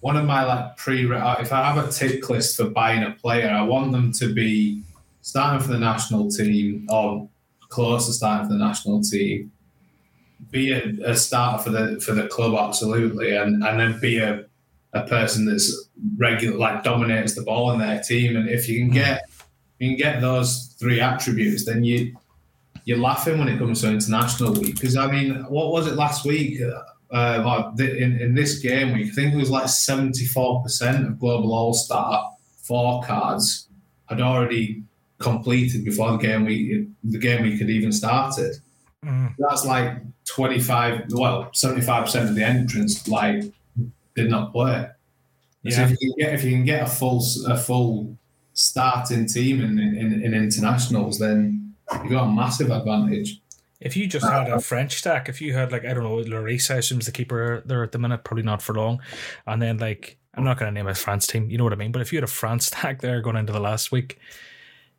one 0.00 0.16
of 0.16 0.24
my 0.24 0.44
like 0.44 0.76
pre, 0.76 1.04
if 1.04 1.52
I 1.52 1.72
have 1.72 1.76
a 1.76 1.92
tick 1.92 2.28
list 2.28 2.56
for 2.56 2.70
buying 2.70 3.02
a 3.02 3.12
player, 3.12 3.50
I 3.50 3.62
want 3.62 3.92
them 3.92 4.12
to 4.12 4.32
be 4.32 4.82
starting 5.20 5.60
for 5.60 5.72
the 5.72 5.78
national 5.78 6.30
team 6.30 6.86
or 6.90 7.28
close 7.68 8.06
to 8.06 8.12
starting 8.12 8.48
for 8.48 8.54
the 8.54 8.58
national 8.58 9.02
team. 9.02 9.52
Be 10.50 10.72
a, 10.72 11.10
a 11.10 11.16
starter 11.16 11.62
for 11.62 11.70
the 11.70 12.00
for 12.00 12.12
the 12.12 12.28
club, 12.28 12.54
absolutely, 12.54 13.34
and 13.34 13.64
and 13.64 13.80
then 13.80 13.98
be 13.98 14.18
a 14.18 14.44
a 14.92 15.06
person 15.06 15.46
that's 15.46 15.88
regular, 16.16 16.56
like 16.56 16.84
dominates 16.84 17.34
the 17.34 17.42
ball 17.42 17.72
in 17.72 17.78
their 17.78 18.00
team. 18.00 18.36
And 18.36 18.48
if 18.48 18.68
you 18.68 18.78
can 18.78 18.90
get 18.90 19.22
you 19.78 19.88
can 19.90 19.96
get 19.96 20.20
those 20.20 20.74
three 20.78 21.00
attributes, 21.00 21.64
then 21.64 21.84
you 21.84 22.16
you're 22.84 22.98
laughing 22.98 23.38
when 23.38 23.48
it 23.48 23.58
comes 23.58 23.80
to 23.80 23.88
international 23.88 24.52
week. 24.52 24.74
Because 24.74 24.96
I 24.96 25.10
mean, 25.10 25.44
what 25.48 25.72
was 25.72 25.86
it 25.86 25.94
last 25.96 26.24
week? 26.24 26.60
Uh, 27.12 27.42
like 27.44 27.76
th- 27.76 27.96
in 28.02 28.18
in 28.20 28.34
this 28.34 28.58
game 28.58 28.92
week, 28.92 29.08
I 29.12 29.14
think 29.14 29.34
it 29.34 29.36
was 29.38 29.50
like 29.50 29.68
seventy 29.68 30.24
four 30.26 30.62
percent 30.62 31.06
of 31.06 31.18
global 31.18 31.52
all 31.54 31.72
star 31.74 32.30
four 32.62 33.02
cards 33.04 33.68
had 34.08 34.20
already 34.20 34.82
completed 35.18 35.84
before 35.84 36.10
the 36.12 36.18
game 36.18 36.44
week 36.44 36.88
the 37.04 37.18
game 37.18 37.42
week 37.42 37.58
had 37.60 37.70
even 37.70 37.92
started 37.92 38.56
Mm. 39.04 39.34
that's 39.38 39.66
like 39.66 39.98
25 40.24 41.12
well 41.12 41.50
75% 41.54 42.28
of 42.30 42.34
the 42.34 42.42
entrants 42.42 43.06
like 43.06 43.44
did 44.16 44.30
not 44.30 44.50
play 44.52 44.88
so 45.68 45.80
Yeah. 45.80 45.84
if 45.84 45.90
you 45.90 45.96
can 45.98 46.12
get 46.18 46.34
if 46.34 46.42
you 46.44 46.50
can 46.52 46.64
get 46.64 46.82
a 46.82 46.86
full 46.86 47.22
a 47.46 47.56
full 47.56 48.16
starting 48.54 49.26
team 49.26 49.60
in, 49.60 49.78
in, 49.78 50.22
in 50.22 50.32
internationals 50.32 51.18
then 51.18 51.74
you've 52.02 52.10
got 52.10 52.24
a 52.24 52.32
massive 52.32 52.70
advantage 52.70 53.40
If 53.80 53.96
you 53.96 54.06
just 54.06 54.26
had 54.26 54.48
a 54.48 54.60
French 54.60 54.96
stack, 54.96 55.28
if 55.28 55.42
you 55.42 55.52
had 55.52 55.70
like 55.70 55.84
I 55.84 55.92
don't 55.92 56.04
know, 56.04 56.16
Lloris, 56.16 56.70
I 56.70 56.76
assume 56.76 57.00
is 57.00 57.06
the 57.06 57.12
keeper 57.12 57.62
there 57.66 57.82
at 57.82 57.92
the 57.92 57.98
minute, 57.98 58.24
probably 58.24 58.44
not 58.44 58.62
for 58.62 58.74
long. 58.74 59.00
And 59.46 59.60
then 59.60 59.76
like 59.78 60.16
I'm 60.32 60.44
not 60.44 60.58
going 60.58 60.70
to 60.70 60.74
name 60.74 60.86
a 60.86 60.94
France 60.94 61.26
team, 61.26 61.50
you 61.50 61.58
know 61.58 61.64
what 61.64 61.72
I 61.72 61.76
mean. 61.76 61.92
But 61.92 62.00
if 62.00 62.12
you 62.12 62.16
had 62.16 62.24
a 62.24 62.28
France 62.28 62.66
stack 62.70 63.02
there 63.02 63.20
going 63.20 63.36
into 63.36 63.52
the 63.52 63.60
last 63.60 63.92
week, 63.92 64.18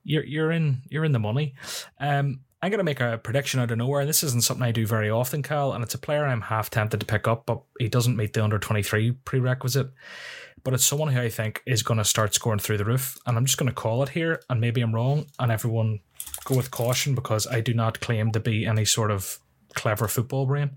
you're 0.03 0.24
you're 0.24 0.51
in 0.51 0.82
you're 0.89 1.03
in 1.03 1.14
the 1.14 1.20
money. 1.20 1.56
Um, 1.99 2.41
I'm 2.62 2.72
going 2.72 2.80
to 2.80 2.84
make 2.84 3.01
a 3.01 3.20
prediction 3.24 3.60
out 3.60 3.72
of 3.72 3.78
nowhere, 3.78 4.01
and 4.01 4.10
this 4.10 4.24
isn't 4.24 4.43
something 4.43 4.66
I 4.66 4.72
do 4.72 4.88
very 4.88 5.10
often, 5.10 5.43
Cal, 5.43 5.74
and 5.74 5.84
it's 5.84 5.93
a 5.93 5.99
player 5.99 6.26
I'm 6.26 6.41
half 6.41 6.70
tempted 6.70 6.99
to 6.99 7.06
pick 7.06 7.28
up, 7.28 7.45
but 7.45 7.62
he 7.80 7.89
doesn't 7.89 8.18
meet 8.18 8.34
the 8.34 8.43
under 8.43 8.58
23 8.58 9.12
prerequisite. 9.12 9.91
But 10.66 10.74
it's 10.74 10.86
someone 10.86 11.09
who 11.09 11.22
I 11.22 11.30
think 11.30 11.61
is 11.66 11.84
going 11.84 11.99
to 11.99 12.03
start 12.03 12.34
scoring 12.34 12.59
through 12.59 12.80
the 12.80 12.86
roof, 12.86 13.18
and 13.26 13.38
I'm 13.38 13.45
just 13.45 13.57
going 13.57 13.70
to 13.70 13.74
call 13.74 14.03
it 14.03 14.09
here, 14.09 14.41
and 14.49 14.59
maybe 14.59 14.82
I'm 14.82 14.93
wrong, 14.93 15.28
and 15.39 15.51
everyone 15.51 15.99
go 16.43 16.57
with 16.57 16.72
caution 16.72 17.16
because 17.16 17.47
I 17.47 17.61
do 17.61 17.74
not 17.74 18.01
claim 18.01 18.32
to 18.32 18.39
be 18.39 18.66
any 18.66 18.84
sort 18.84 19.11
of 19.11 19.39
clever 19.76 20.07
football 20.07 20.45
brain. 20.47 20.72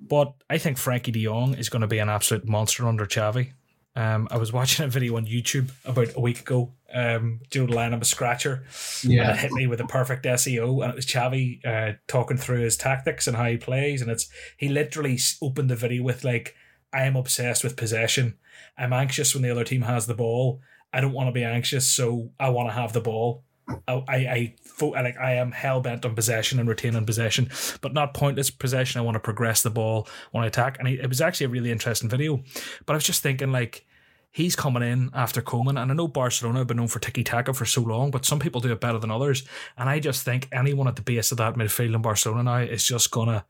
But 0.00 0.32
I 0.48 0.58
think 0.58 0.78
Frenkie 0.78 1.12
de 1.12 1.24
Jong 1.24 1.54
is 1.54 1.68
going 1.68 1.82
to 1.82 1.86
be 1.86 1.98
an 1.98 2.08
absolute 2.08 2.48
monster 2.48 2.88
under 2.88 3.04
Xavi. 3.04 3.52
Um, 3.96 4.26
I 4.30 4.38
was 4.38 4.52
watching 4.54 4.86
a 4.86 4.88
video 4.88 5.16
on 5.16 5.26
YouTube 5.26 5.70
about 5.84 6.16
a 6.16 6.20
week 6.20 6.40
ago. 6.40 6.72
Um, 6.92 7.40
Joe 7.50 7.64
of 7.64 8.02
a 8.02 8.04
scratcher. 8.04 8.64
Yeah. 9.02 9.22
And 9.22 9.30
it 9.30 9.36
hit 9.40 9.52
me 9.52 9.66
with 9.66 9.80
a 9.80 9.86
perfect 9.86 10.24
SEO, 10.24 10.82
and 10.82 10.92
it 10.92 10.96
was 10.96 11.06
Xavi 11.06 11.64
uh, 11.66 11.96
talking 12.06 12.36
through 12.36 12.60
his 12.60 12.76
tactics 12.76 13.26
and 13.26 13.36
how 13.36 13.46
he 13.46 13.56
plays, 13.56 14.00
and 14.00 14.10
it's 14.10 14.28
he 14.56 14.68
literally 14.68 15.18
opened 15.42 15.68
the 15.68 15.76
video 15.76 16.04
with 16.04 16.24
like, 16.24 16.54
"I 16.92 17.02
am 17.02 17.16
obsessed 17.16 17.64
with 17.64 17.76
possession. 17.76 18.38
I'm 18.76 18.92
anxious 18.92 19.34
when 19.34 19.42
the 19.42 19.50
other 19.50 19.64
team 19.64 19.82
has 19.82 20.06
the 20.06 20.14
ball. 20.14 20.60
I 20.92 21.00
don't 21.00 21.12
want 21.12 21.28
to 21.28 21.32
be 21.32 21.44
anxious, 21.44 21.88
so 21.88 22.30
I 22.38 22.50
want 22.50 22.68
to 22.68 22.74
have 22.74 22.92
the 22.92 23.00
ball. 23.00 23.44
I 23.88 23.92
I, 24.08 24.54
I 24.80 25.02
like 25.02 25.18
I 25.18 25.34
am 25.34 25.52
hell 25.52 25.80
bent 25.80 26.04
on 26.04 26.14
possession 26.14 26.60
and 26.60 26.68
retaining 26.68 27.06
possession, 27.06 27.50
but 27.80 27.94
not 27.94 28.14
pointless 28.14 28.50
possession. 28.50 29.00
I 29.00 29.04
want 29.04 29.14
to 29.14 29.20
progress 29.20 29.62
the 29.62 29.70
ball, 29.70 30.08
want 30.32 30.44
to 30.44 30.48
attack, 30.48 30.78
and 30.78 30.88
it 30.88 31.08
was 31.08 31.20
actually 31.20 31.46
a 31.46 31.50
really 31.50 31.70
interesting 31.70 32.08
video. 32.08 32.42
But 32.86 32.94
I 32.94 32.96
was 32.96 33.04
just 33.04 33.22
thinking 33.22 33.52
like 33.52 33.86
he's 34.30 34.56
coming 34.56 34.82
in 34.82 35.10
after 35.14 35.40
Koeman, 35.40 35.80
and 35.80 35.90
I 35.90 35.94
know 35.94 36.08
Barcelona 36.08 36.58
have 36.58 36.66
been 36.66 36.76
known 36.76 36.88
for 36.88 36.98
tiki 36.98 37.24
taka 37.24 37.54
for 37.54 37.64
so 37.64 37.82
long, 37.82 38.10
but 38.10 38.24
some 38.24 38.40
people 38.40 38.60
do 38.60 38.72
it 38.72 38.80
better 38.80 38.98
than 38.98 39.10
others. 39.10 39.44
And 39.78 39.88
I 39.88 40.00
just 40.00 40.24
think 40.24 40.48
anyone 40.52 40.88
at 40.88 40.96
the 40.96 41.02
base 41.02 41.32
of 41.32 41.38
that 41.38 41.54
midfield 41.54 41.94
in 41.94 42.02
Barcelona 42.02 42.42
now 42.42 42.58
is 42.58 42.84
just 42.84 43.10
gonna. 43.10 43.46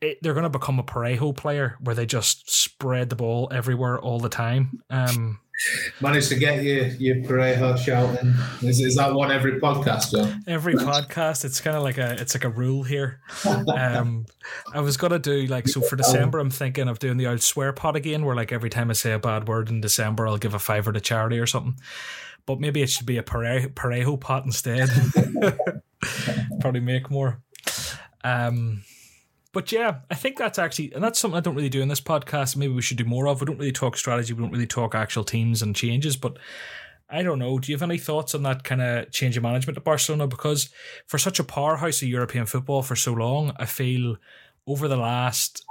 It, 0.00 0.18
they're 0.22 0.34
going 0.34 0.44
to 0.44 0.50
become 0.50 0.78
a 0.78 0.84
Parejo 0.84 1.36
player 1.36 1.76
where 1.80 1.94
they 1.94 2.06
just 2.06 2.50
spread 2.50 3.10
the 3.10 3.16
ball 3.16 3.48
everywhere 3.50 3.98
all 3.98 4.20
the 4.20 4.28
time. 4.28 4.82
Um, 4.90 5.40
Managed 6.00 6.28
to 6.28 6.36
get 6.36 6.62
you 6.62 6.84
your 6.98 7.16
Parejo 7.16 7.76
shouting. 7.76 8.32
Is, 8.62 8.80
is 8.80 8.94
that 8.94 9.12
one 9.12 9.32
every 9.32 9.60
podcast, 9.60 10.12
John? 10.12 10.44
Every 10.46 10.74
podcast, 10.74 11.44
it's 11.44 11.60
kind 11.60 11.76
of 11.76 11.82
like 11.82 11.98
a 11.98 12.12
it's 12.12 12.32
like 12.32 12.44
a 12.44 12.48
rule 12.48 12.84
here. 12.84 13.20
Um, 13.44 14.26
I 14.72 14.78
was 14.78 14.96
gonna 14.96 15.18
do 15.18 15.46
like 15.46 15.66
so 15.66 15.80
for 15.80 15.96
December. 15.96 16.38
I'm 16.38 16.50
thinking 16.50 16.86
of 16.86 17.00
doing 17.00 17.16
the 17.16 17.26
old 17.26 17.42
swear 17.42 17.72
pot 17.72 17.96
again, 17.96 18.24
where 18.24 18.36
like 18.36 18.52
every 18.52 18.70
time 18.70 18.88
I 18.88 18.92
say 18.92 19.10
a 19.10 19.18
bad 19.18 19.48
word 19.48 19.68
in 19.68 19.80
December, 19.80 20.28
I'll 20.28 20.38
give 20.38 20.54
a 20.54 20.60
fiver 20.60 20.92
to 20.92 21.00
charity 21.00 21.40
or 21.40 21.46
something. 21.46 21.74
But 22.46 22.60
maybe 22.60 22.80
it 22.80 22.88
should 22.88 23.06
be 23.06 23.18
a 23.18 23.24
Parejo, 23.24 23.74
Parejo 23.74 24.20
pot 24.20 24.44
instead. 24.44 24.88
Probably 26.60 26.80
make 26.80 27.10
more. 27.10 27.42
Um, 28.22 28.84
but 29.52 29.72
yeah, 29.72 30.00
I 30.10 30.14
think 30.14 30.36
that's 30.36 30.58
actually, 30.58 30.92
and 30.92 31.02
that's 31.02 31.18
something 31.18 31.36
I 31.36 31.40
don't 31.40 31.54
really 31.54 31.68
do 31.68 31.82
in 31.82 31.88
this 31.88 32.00
podcast. 32.00 32.56
Maybe 32.56 32.72
we 32.72 32.82
should 32.82 32.98
do 32.98 33.04
more 33.04 33.28
of. 33.28 33.40
We 33.40 33.46
don't 33.46 33.58
really 33.58 33.72
talk 33.72 33.96
strategy. 33.96 34.32
We 34.32 34.42
don't 34.42 34.52
really 34.52 34.66
talk 34.66 34.94
actual 34.94 35.24
teams 35.24 35.62
and 35.62 35.74
changes. 35.74 36.16
But 36.16 36.38
I 37.08 37.22
don't 37.22 37.38
know. 37.38 37.58
Do 37.58 37.72
you 37.72 37.76
have 37.76 37.82
any 37.82 37.98
thoughts 37.98 38.34
on 38.34 38.42
that 38.42 38.64
kind 38.64 38.82
of 38.82 39.10
change 39.10 39.36
of 39.36 39.42
management 39.42 39.78
at 39.78 39.84
Barcelona? 39.84 40.26
Because 40.26 40.68
for 41.06 41.18
such 41.18 41.38
a 41.38 41.44
powerhouse 41.44 42.02
of 42.02 42.08
European 42.08 42.46
football 42.46 42.82
for 42.82 42.96
so 42.96 43.12
long, 43.12 43.52
I 43.56 43.64
feel 43.64 44.16
over 44.66 44.86
the 44.86 44.96
last 44.96 45.64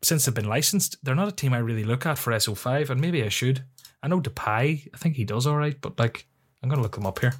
since 0.00 0.24
they've 0.24 0.34
been 0.34 0.48
licensed, 0.48 0.96
they're 1.02 1.14
not 1.14 1.28
a 1.28 1.32
team 1.32 1.52
I 1.52 1.58
really 1.58 1.84
look 1.84 2.06
at 2.06 2.18
for 2.18 2.32
SO5, 2.32 2.90
and 2.90 3.00
maybe 3.00 3.24
I 3.24 3.28
should. 3.28 3.64
I 4.02 4.08
know 4.08 4.20
Depay, 4.20 4.88
I 4.92 4.96
think 4.96 5.16
he 5.16 5.24
does 5.24 5.46
all 5.46 5.56
right, 5.56 5.80
but 5.80 5.98
like 5.98 6.26
I'm 6.62 6.68
gonna 6.68 6.82
look 6.82 6.94
them 6.94 7.06
up 7.06 7.18
here. 7.18 7.34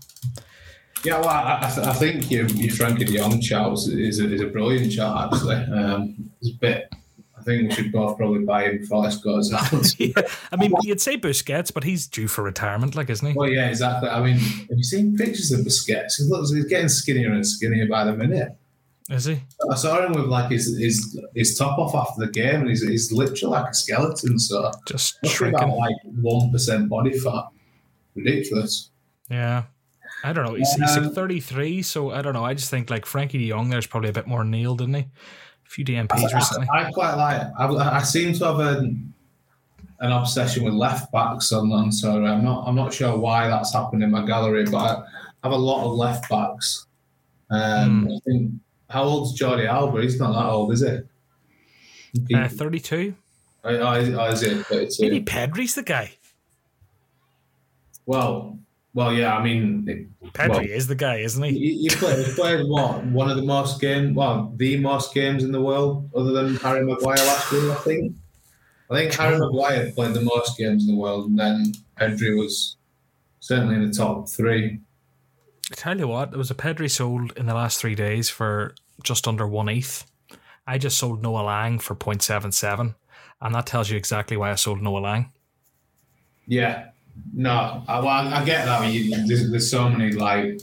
Yeah, 1.05 1.19
well, 1.21 1.29
I, 1.29 1.61
I, 1.63 1.71
th- 1.75 1.87
I 1.87 1.93
think 1.95 2.31
your, 2.31 2.47
your 2.47 2.71
Frenkie 2.71 3.07
de 3.07 3.19
Jong 3.19 3.41
shout 3.41 3.73
is, 3.73 4.21
a, 4.21 4.33
is 4.33 4.41
a 4.41 4.47
brilliant 4.47 4.93
shout, 4.93 5.33
actually. 5.33 5.57
Um, 5.57 6.31
it's 6.41 6.51
a 6.51 6.59
bit, 6.59 6.93
I 7.37 7.43
think 7.43 7.69
we 7.69 7.75
should 7.75 7.93
both 7.93 8.17
probably 8.17 8.45
buy 8.45 8.65
him 8.65 8.79
before 8.79 9.05
this 9.05 9.17
goes 9.17 9.53
out. 9.53 9.73
yeah. 9.99 10.23
I 10.53 10.57
mean, 10.57 10.73
you'd 10.83 11.01
say 11.01 11.19
Busquets, 11.19 11.75
but 11.75 11.83
he's 11.83 12.07
due 12.07 12.29
for 12.29 12.43
retirement, 12.43 12.95
like, 12.95 13.11
isn't 13.11 13.27
he? 13.27 13.35
Well, 13.35 13.49
yeah, 13.49 13.69
exactly. 13.69 14.09
I 14.09 14.23
mean, 14.23 14.37
have 14.37 14.79
you 14.79 14.85
seen 14.85 15.17
pictures 15.17 15.51
of 15.51 15.61
Busquets? 15.61 16.19
He 16.19 16.25
looks, 16.25 16.53
he's 16.53 16.67
getting 16.67 16.89
skinnier 16.89 17.33
and 17.33 17.47
skinnier 17.47 17.87
by 17.89 18.05
the 18.05 18.13
minute. 18.13 18.57
Is 19.11 19.25
he? 19.25 19.43
I 19.69 19.75
saw 19.75 20.07
him 20.07 20.13
with 20.13 20.27
like 20.27 20.53
his 20.53 20.79
his, 20.79 21.21
his 21.35 21.59
top 21.59 21.79
off 21.79 21.95
after 21.95 22.25
the 22.25 22.31
game, 22.31 22.61
and 22.61 22.69
he's, 22.69 22.87
he's 22.87 23.11
literally 23.11 23.53
like 23.53 23.71
a 23.71 23.75
skeleton. 23.75 24.39
So 24.39 24.71
just 24.87 25.19
shrinking. 25.27 25.61
about 25.61 25.77
like 25.77 25.97
one 26.05 26.53
percent 26.53 26.89
body 26.89 27.19
fat. 27.19 27.47
Ridiculous. 28.15 28.91
Yeah. 29.29 29.65
I 30.25 30.33
don't 30.33 30.45
know. 30.45 30.55
He's, 30.55 30.73
he's 30.75 30.97
like 30.97 31.07
Um, 31.07 31.14
33, 31.14 31.83
so 31.83 32.11
I 32.11 32.23
don't 32.23 32.33
know. 32.35 32.45
I 32.45 32.55
just 32.55 32.70
think 32.70 32.91
like 32.91 33.05
Frenkie 33.05 33.33
de 33.33 33.49
Jong 33.49 33.68
there's 33.70 33.87
probably 33.87 34.11
a 34.11 34.12
bit 34.12 34.27
more 34.27 34.45
nailed, 34.45 34.79
didn't 34.79 34.95
he? 34.95 35.01
A 35.01 35.09
few 35.68 35.85
DMPs 35.85 36.33
recently. 36.35 36.68
I, 36.73 36.85
I 36.85 36.91
quite 36.93 37.14
like. 37.14 37.43
I, 37.59 37.97
I 37.97 38.03
seem 38.03 38.33
to 38.35 38.45
have 38.45 38.61
an 38.61 39.12
an 40.01 40.11
obsession 40.12 40.64
with 40.64 40.75
left 40.75 41.12
backs 41.12 41.53
on 41.53 41.70
on 41.73 41.93
so 41.93 42.25
I'm 42.25 42.43
not 42.45 42.66
I'm 42.66 42.75
not 42.75 42.93
sure 42.93 43.16
why 43.16 43.47
that's 43.49 43.73
happened 43.73 44.03
in 44.03 44.11
my 44.11 44.25
gallery, 44.27 44.64
but 44.64 44.77
I 45.43 45.49
have 45.49 45.53
a 45.53 45.57
lot 45.57 45.85
of 45.87 45.93
left 45.93 46.29
backs. 46.29 46.87
Um, 47.51 48.03
Hmm. 48.07 48.12
I 48.12 48.18
think, 48.25 48.53
how 48.91 49.03
old's 49.05 49.39
Jordi 49.39 49.66
Alba? 49.66 50.03
He's 50.03 50.18
not 50.18 50.33
that 50.33 50.47
old, 50.51 50.73
is 50.73 50.81
he? 50.83 52.35
Uh, 52.35 52.49
32. 52.49 53.14
oh, 53.64 53.93
is, 53.95 54.14
oh, 54.14 54.25
is 54.27 54.43
it? 54.43 54.66
32? 54.66 55.03
Maybe 55.03 55.20
Pedri's 55.25 55.75
the 55.75 55.83
guy. 55.83 56.12
Well, 58.07 58.59
well, 58.95 59.12
yeah. 59.12 59.36
I 59.36 59.43
mean, 59.43 60.12
Pedri 60.32 60.49
well, 60.49 60.61
is 60.61 60.86
the 60.86 60.95
guy, 60.95 61.16
isn't 61.16 61.43
he? 61.43 61.59
You, 61.59 61.72
you 61.84 61.90
played, 61.90 62.26
played 62.34 62.66
what? 62.66 63.05
One 63.07 63.30
of 63.30 63.36
the 63.36 63.43
most 63.43 63.80
games, 63.80 64.14
well, 64.14 64.53
the 64.57 64.76
most 64.78 65.14
games 65.14 65.45
in 65.45 65.53
the 65.53 65.61
world, 65.61 66.11
other 66.14 66.32
than 66.32 66.57
Harry 66.57 66.84
Maguire 66.84 67.16
last 67.16 67.53
year, 67.53 67.70
I 67.70 67.76
think. 67.76 68.14
I 68.90 68.95
think 68.95 69.14
Harry 69.14 69.38
Maguire 69.38 69.90
played 69.93 70.14
the 70.14 70.20
most 70.20 70.59
games 70.59 70.86
in 70.86 70.95
the 70.95 71.01
world, 71.01 71.30
and 71.30 71.38
then 71.38 71.72
Pedri 71.99 72.36
was 72.36 72.76
certainly 73.40 73.76
in 73.76 73.88
the 73.88 73.95
top 73.95 74.28
three. 74.28 74.80
I 75.70 75.74
tell 75.74 75.99
you 75.99 76.09
what, 76.09 76.30
there 76.30 76.38
was 76.38 76.51
a 76.51 76.55
Pedri 76.55 76.90
sold 76.90 77.32
in 77.38 77.47
the 77.47 77.55
last 77.55 77.80
three 77.80 77.95
days 77.95 78.28
for 78.28 78.74
just 79.03 79.26
under 79.26 79.49
one 79.49 79.70
eighth. 79.70 80.05
I 80.66 80.76
just 80.76 80.99
sold 80.99 81.22
Noah 81.22 81.43
Lang 81.43 81.78
for 81.78 81.95
0.77, 81.95 82.95
and 83.40 83.55
that 83.55 83.66
tells 83.66 83.90
you 83.90 83.97
exactly 83.97 84.36
why 84.36 84.53
I 84.53 84.57
sold 84.57 84.82
Noah 84.82 84.99
Lang. 84.99 85.32
Yeah, 86.47 86.88
no, 87.35 87.83
I, 87.89 87.99
well, 88.01 88.09
I 88.09 88.45
get 88.45 88.65
that. 88.67 88.93
You, 88.93 89.27
there's, 89.27 89.51
there's 89.51 89.71
so 89.71 89.89
many 89.89 90.13
like 90.13 90.61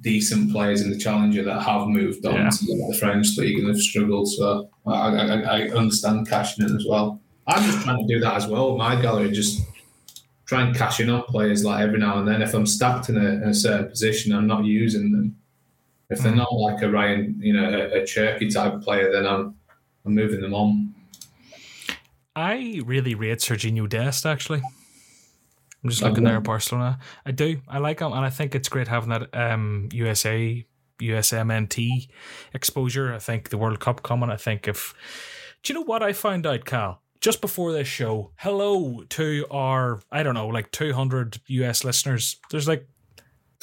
decent 0.00 0.50
players 0.52 0.80
in 0.80 0.90
the 0.90 0.98
Challenger 0.98 1.42
that 1.44 1.60
have 1.62 1.86
moved 1.88 2.24
on 2.26 2.34
Yeah. 2.34 2.48
to 2.50 2.64
the 2.66 2.96
French 2.98 3.36
league 3.36 3.58
and 3.58 3.68
have 3.68 3.78
struggled. 3.78 4.28
So 4.28 4.70
I, 4.86 4.90
I, 4.92 5.40
I 5.40 5.60
understand 5.70 6.28
cashing 6.28 6.66
in 6.68 6.74
as 6.76 6.86
well. 6.88 7.20
I'm 7.46 7.62
just 7.64 7.82
trying 7.84 8.06
to 8.06 8.12
do 8.14 8.20
that 8.20 8.34
as 8.34 8.46
well. 8.46 8.70
with 8.72 8.78
My 8.78 9.00
gallery 9.00 9.30
just 9.30 9.60
try 10.46 10.62
and 10.62 10.74
cash 10.76 11.00
in 11.00 11.10
on 11.10 11.22
players 11.24 11.64
like 11.64 11.82
every 11.82 11.98
now 11.98 12.18
and 12.18 12.26
then. 12.28 12.40
If 12.42 12.54
I'm 12.54 12.66
stacked 12.66 13.08
in 13.08 13.16
a, 13.16 13.28
in 13.28 13.42
a 13.44 13.54
certain 13.54 13.88
position, 13.88 14.32
I'm 14.34 14.46
not 14.46 14.64
using 14.64 15.12
them. 15.12 15.36
If 16.10 16.20
they're 16.20 16.32
Mm. 16.32 16.36
not 16.36 16.52
like 16.54 16.82
a 16.82 16.90
Ryan, 16.90 17.38
you 17.40 17.52
know, 17.54 17.64
a, 17.68 18.00
a 18.00 18.02
Cherki 18.02 18.52
type 18.52 18.80
player, 18.82 19.10
then 19.12 19.26
I'm 19.26 19.54
I'm 20.04 20.14
moving 20.14 20.40
them 20.40 20.52
on. 20.54 20.94
I 22.34 22.80
really 22.84 23.14
rate 23.14 23.38
Serginho 23.38 23.88
Dest, 23.88 24.24
actually. 24.26 24.62
I'm 25.82 25.90
just 25.90 26.02
looking 26.02 26.24
there 26.24 26.36
at 26.36 26.44
Barcelona. 26.44 26.98
I 27.26 27.32
do. 27.32 27.60
I 27.68 27.78
like 27.78 28.00
him, 28.00 28.12
and 28.12 28.24
I 28.24 28.30
think 28.30 28.54
it's 28.54 28.68
great 28.68 28.88
having 28.88 29.10
that 29.10 29.34
um, 29.34 29.88
USA, 29.92 30.64
USMNT 31.00 32.08
exposure. 32.54 33.12
I 33.12 33.18
think 33.18 33.48
the 33.48 33.58
World 33.58 33.80
Cup 33.80 34.02
coming. 34.02 34.30
I 34.30 34.36
think 34.36 34.68
if. 34.68 34.94
Do 35.62 35.72
you 35.72 35.78
know 35.78 35.84
what 35.84 36.02
I 36.02 36.12
found 36.12 36.46
out, 36.46 36.64
Cal? 36.64 37.02
Just 37.20 37.40
before 37.40 37.72
this 37.72 37.86
show, 37.86 38.32
hello 38.36 39.04
to 39.10 39.46
our, 39.48 40.00
I 40.10 40.24
don't 40.24 40.34
know, 40.34 40.48
like 40.48 40.72
200 40.72 41.40
US 41.46 41.84
listeners. 41.84 42.40
There's 42.50 42.66
like 42.66 42.88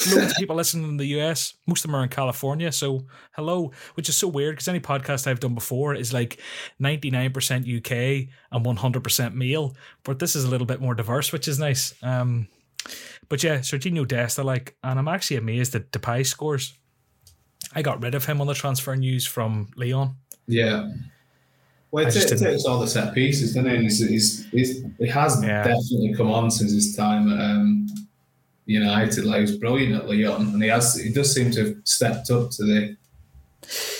loads 0.08 0.32
of 0.32 0.38
people 0.38 0.56
listening 0.56 0.88
in 0.90 0.98
the 0.98 1.06
US. 1.20 1.54
Most 1.68 1.84
of 1.86 1.92
them 1.92 1.96
are 1.96 2.04
in 2.04 2.10
California. 2.10 2.72
So 2.72 3.06
hello, 3.34 3.72
which 3.96 4.10
is 4.10 4.18
so 4.18 4.28
weird 4.28 4.56
because 4.56 4.68
any 4.68 4.80
podcast 4.80 5.28
I've 5.28 5.40
done 5.40 5.56
before 5.56 5.96
is 5.96 6.14
like 6.14 6.40
99% 6.82 7.78
UK 7.78 8.30
and 8.52 8.66
100% 8.66 9.34
male. 9.34 9.76
But 10.04 10.20
this 10.20 10.36
is 10.36 10.46
a 10.46 10.50
little 10.50 10.68
bit 10.68 10.82
more 10.82 10.96
diverse, 10.96 11.32
which 11.32 11.48
is 11.48 11.60
nice. 11.60 11.94
Um, 12.04 12.48
but 13.28 13.44
yeah, 13.44 13.60
Serginho 13.60 14.08
Dest 14.08 14.40
I 14.40 14.44
like, 14.44 14.76
and 14.84 14.98
I'm 14.98 15.08
actually 15.08 15.38
amazed 15.38 15.74
that 15.74 15.92
Depay 15.92 16.26
scores. 16.26 16.74
I 17.76 17.82
got 17.82 18.02
rid 18.02 18.16
of 18.16 18.26
him 18.26 18.42
on 18.42 18.48
the 18.48 18.54
transfer 18.56 18.96
news 18.96 19.26
from 19.28 19.70
Lyon. 19.76 20.16
Yeah. 20.48 20.92
Well, 21.92 22.08
it, 22.08 22.12
just 22.12 22.32
it 22.32 22.38
takes 22.40 22.66
all 22.66 22.80
the 22.80 22.88
set 22.88 23.14
pieces, 23.14 23.54
doesn't 23.54 23.70
it? 23.70 23.82
He's, 23.82 24.00
he's, 24.08 24.50
he's, 24.52 24.84
he 25.00 25.08
has 25.08 25.42
Yeah. 25.44 25.64
definitely 25.64 26.14
come 26.16 26.32
on 26.32 26.50
since 26.52 26.72
his 26.72 26.96
time 26.96 27.32
at 27.32 27.40
um, 27.40 27.88
United. 28.70 29.26
Like, 29.26 29.38
he 29.38 29.42
was 29.42 29.58
brilliant 29.58 29.96
at 29.96 30.08
Lyon, 30.10 30.54
and 30.54 30.62
he 30.64 30.70
has 30.70 30.96
he 30.96 31.12
does 31.12 31.34
seem 31.34 31.52
to 31.52 31.66
have 31.66 31.76
stepped 31.84 32.30
up 32.32 32.52
to 32.52 32.64
the 32.64 32.96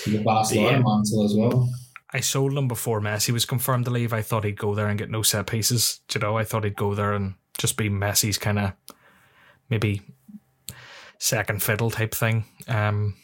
to 0.04 0.10
the 0.12 0.24
Barcelona 0.24 0.78
Yeah. 0.78 0.84
mantle 0.84 1.24
as 1.26 1.34
well. 1.36 1.70
I 2.12 2.22
sold 2.22 2.54
him 2.58 2.68
before 2.68 3.02
Messi 3.02 3.32
was 3.32 3.46
confirmed 3.46 3.86
to 3.86 3.92
leave. 3.92 4.14
I 4.14 4.22
thought 4.24 4.44
he'd 4.44 4.58
go 4.58 4.74
there 4.74 4.88
and 4.88 4.98
get 4.98 5.12
no 5.12 5.22
set 5.22 5.46
pieces. 5.48 6.00
Do 6.08 6.18
You 6.18 6.22
know, 6.26 6.38
I 6.38 6.44
thought 6.44 6.64
he'd 6.64 6.76
go 6.76 6.96
there 6.96 7.14
and 7.14 7.36
just 7.58 7.78
be 7.78 7.90
Messi's 7.90 8.38
kind 8.40 8.58
of 8.58 8.72
maybe 9.70 10.02
second 11.20 11.62
fiddle 11.62 11.92
type 11.92 12.16
thing. 12.16 12.46
Um, 12.68 13.16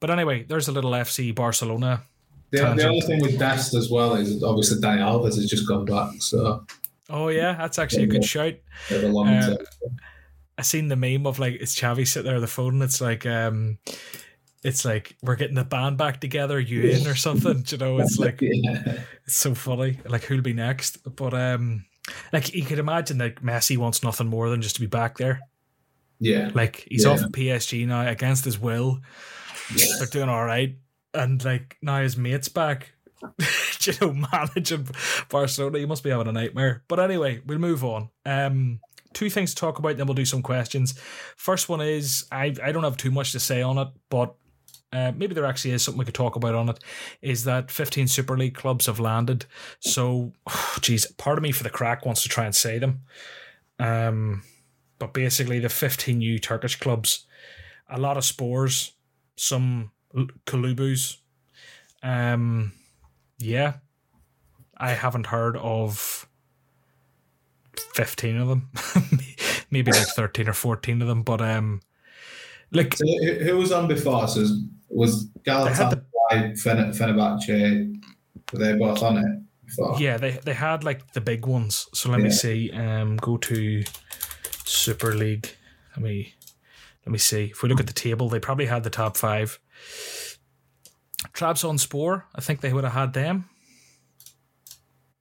but 0.00 0.10
anyway, 0.10 0.44
there's 0.48 0.68
a 0.68 0.72
little 0.72 0.90
FC 0.90 1.34
Barcelona. 1.34 2.02
The, 2.50 2.58
the 2.74 2.88
other 2.90 3.00
thing 3.06 3.20
with 3.20 3.38
Dest 3.38 3.74
as 3.74 3.90
well 3.90 4.14
is 4.14 4.42
obviously 4.42 4.80
Dani 4.80 5.00
Alves 5.00 5.36
has 5.36 5.46
just 5.48 5.66
gone 5.66 5.84
back. 5.84 6.14
So. 6.20 6.64
Oh 7.08 7.28
yeah, 7.28 7.54
that's 7.54 7.78
actually 7.78 8.04
a 8.04 8.06
good 8.08 8.24
shout. 8.24 8.54
I 10.58 10.62
seen 10.62 10.88
the 10.88 10.96
meme 10.96 11.26
of 11.26 11.38
like 11.38 11.54
it's 11.54 11.74
Xavi 11.74 12.06
sitting 12.06 12.26
there 12.26 12.36
on 12.36 12.40
the 12.40 12.46
phone. 12.46 12.74
And 12.74 12.82
it's 12.82 13.00
like 13.00 13.26
um, 13.26 13.78
it's 14.64 14.84
like 14.84 15.16
we're 15.22 15.36
getting 15.36 15.54
the 15.54 15.64
band 15.64 15.98
back 15.98 16.20
together, 16.20 16.58
you 16.58 16.82
in 16.82 17.06
or 17.06 17.14
something. 17.14 17.64
you 17.68 17.78
know, 17.78 17.98
it's 17.98 18.18
like 18.18 18.38
yeah. 18.40 19.00
it's 19.24 19.36
so 19.36 19.54
funny. 19.54 20.00
Like 20.06 20.24
who'll 20.24 20.42
be 20.42 20.54
next? 20.54 20.98
But 21.16 21.34
um, 21.34 21.84
like 22.32 22.54
you 22.54 22.64
could 22.64 22.78
imagine 22.78 23.18
that 23.18 23.42
Messi 23.42 23.76
wants 23.76 24.02
nothing 24.02 24.28
more 24.28 24.48
than 24.48 24.62
just 24.62 24.76
to 24.76 24.80
be 24.80 24.86
back 24.86 25.18
there. 25.18 25.40
Yeah, 26.18 26.50
like 26.54 26.86
he's 26.90 27.04
yeah. 27.04 27.10
off 27.10 27.20
PSG 27.20 27.86
now 27.86 28.08
against 28.08 28.44
his 28.44 28.58
will. 28.58 29.00
Yeah. 29.74 29.86
They're 29.98 30.06
doing 30.06 30.28
all 30.28 30.44
right, 30.44 30.76
and 31.12 31.44
like 31.44 31.76
now 31.82 32.00
his 32.00 32.16
mates 32.16 32.48
back. 32.48 32.92
you 33.82 33.92
know, 34.00 34.12
managing 34.32 34.88
Barcelona, 35.28 35.78
you 35.78 35.86
must 35.86 36.02
be 36.02 36.10
having 36.10 36.28
a 36.28 36.32
nightmare. 36.32 36.82
But 36.88 37.00
anyway, 37.00 37.40
we'll 37.46 37.58
move 37.58 37.84
on. 37.84 38.10
Um, 38.24 38.80
two 39.16 39.30
things 39.30 39.54
to 39.54 39.60
talk 39.60 39.78
about, 39.78 39.96
then 39.96 40.06
we'll 40.06 40.14
do 40.14 40.26
some 40.26 40.42
questions. 40.42 40.92
First 41.36 41.70
one 41.70 41.80
is 41.80 42.26
I 42.30 42.54
I 42.62 42.70
don't 42.70 42.84
have 42.84 42.98
too 42.98 43.10
much 43.10 43.32
to 43.32 43.40
say 43.40 43.62
on 43.62 43.78
it, 43.78 43.88
but 44.10 44.34
uh, 44.92 45.12
maybe 45.16 45.34
there 45.34 45.46
actually 45.46 45.72
is 45.72 45.82
something 45.82 45.98
we 45.98 46.04
could 46.04 46.14
talk 46.14 46.36
about 46.36 46.54
on 46.54 46.68
it. 46.68 46.78
Is 47.22 47.44
that 47.44 47.70
15 47.70 48.08
Super 48.08 48.36
League 48.36 48.54
clubs 48.54 48.86
have 48.86 49.00
landed? 49.00 49.46
So, 49.80 50.32
geez, 50.82 51.06
part 51.12 51.38
of 51.38 51.42
me 51.42 51.50
for 51.50 51.64
the 51.64 51.70
crack 51.70 52.04
wants 52.04 52.22
to 52.22 52.28
try 52.28 52.44
and 52.44 52.54
say 52.54 52.78
them. 52.78 53.00
Um, 53.78 54.42
but 54.98 55.14
basically, 55.14 55.60
the 55.60 55.70
15 55.70 56.18
new 56.18 56.38
Turkish 56.38 56.78
clubs, 56.78 57.26
a 57.88 57.98
lot 57.98 58.18
of 58.18 58.24
spores, 58.24 58.92
some 59.36 59.92
Kulübüs. 60.46 61.16
Um, 62.02 62.72
yeah, 63.38 63.74
I 64.76 64.90
haven't 64.90 65.26
heard 65.26 65.56
of 65.56 66.25
15 67.78 68.36
of 68.36 68.48
them, 68.48 68.70
maybe 69.70 69.92
like 69.92 70.06
13 70.06 70.48
or 70.48 70.52
14 70.52 71.02
of 71.02 71.08
them, 71.08 71.22
but 71.22 71.40
um, 71.40 71.80
like 72.72 72.96
so 72.96 73.04
who 73.06 73.56
was 73.56 73.72
on 73.72 73.88
before? 73.88 74.26
So 74.28 74.46
was 74.88 75.28
Galatasaray, 75.44 75.90
the, 75.90 76.04
Fenerbahce, 76.92 78.00
were 78.52 78.58
they 78.58 78.76
both 78.76 79.02
on 79.02 79.18
it 79.18 79.42
before? 79.64 79.96
Yeah, 79.98 80.16
they 80.16 80.32
they 80.32 80.54
had 80.54 80.84
like 80.84 81.12
the 81.12 81.20
big 81.20 81.46
ones. 81.46 81.88
So 81.94 82.10
let 82.10 82.18
yeah. 82.20 82.24
me 82.24 82.30
see. 82.30 82.70
Um, 82.72 83.16
go 83.16 83.36
to 83.36 83.84
Super 84.64 85.14
League. 85.14 85.48
Let 85.96 86.02
me 86.02 86.34
let 87.04 87.12
me 87.12 87.18
see. 87.18 87.44
If 87.44 87.62
we 87.62 87.68
look 87.68 87.80
at 87.80 87.86
the 87.86 87.92
table, 87.92 88.28
they 88.28 88.40
probably 88.40 88.66
had 88.66 88.82
the 88.82 88.90
top 88.90 89.16
five. 89.16 89.60
Trabzonspor, 91.32 92.24
I 92.34 92.40
think 92.40 92.60
they 92.60 92.72
would 92.72 92.84
have 92.84 92.92
had 92.92 93.12
them, 93.12 93.48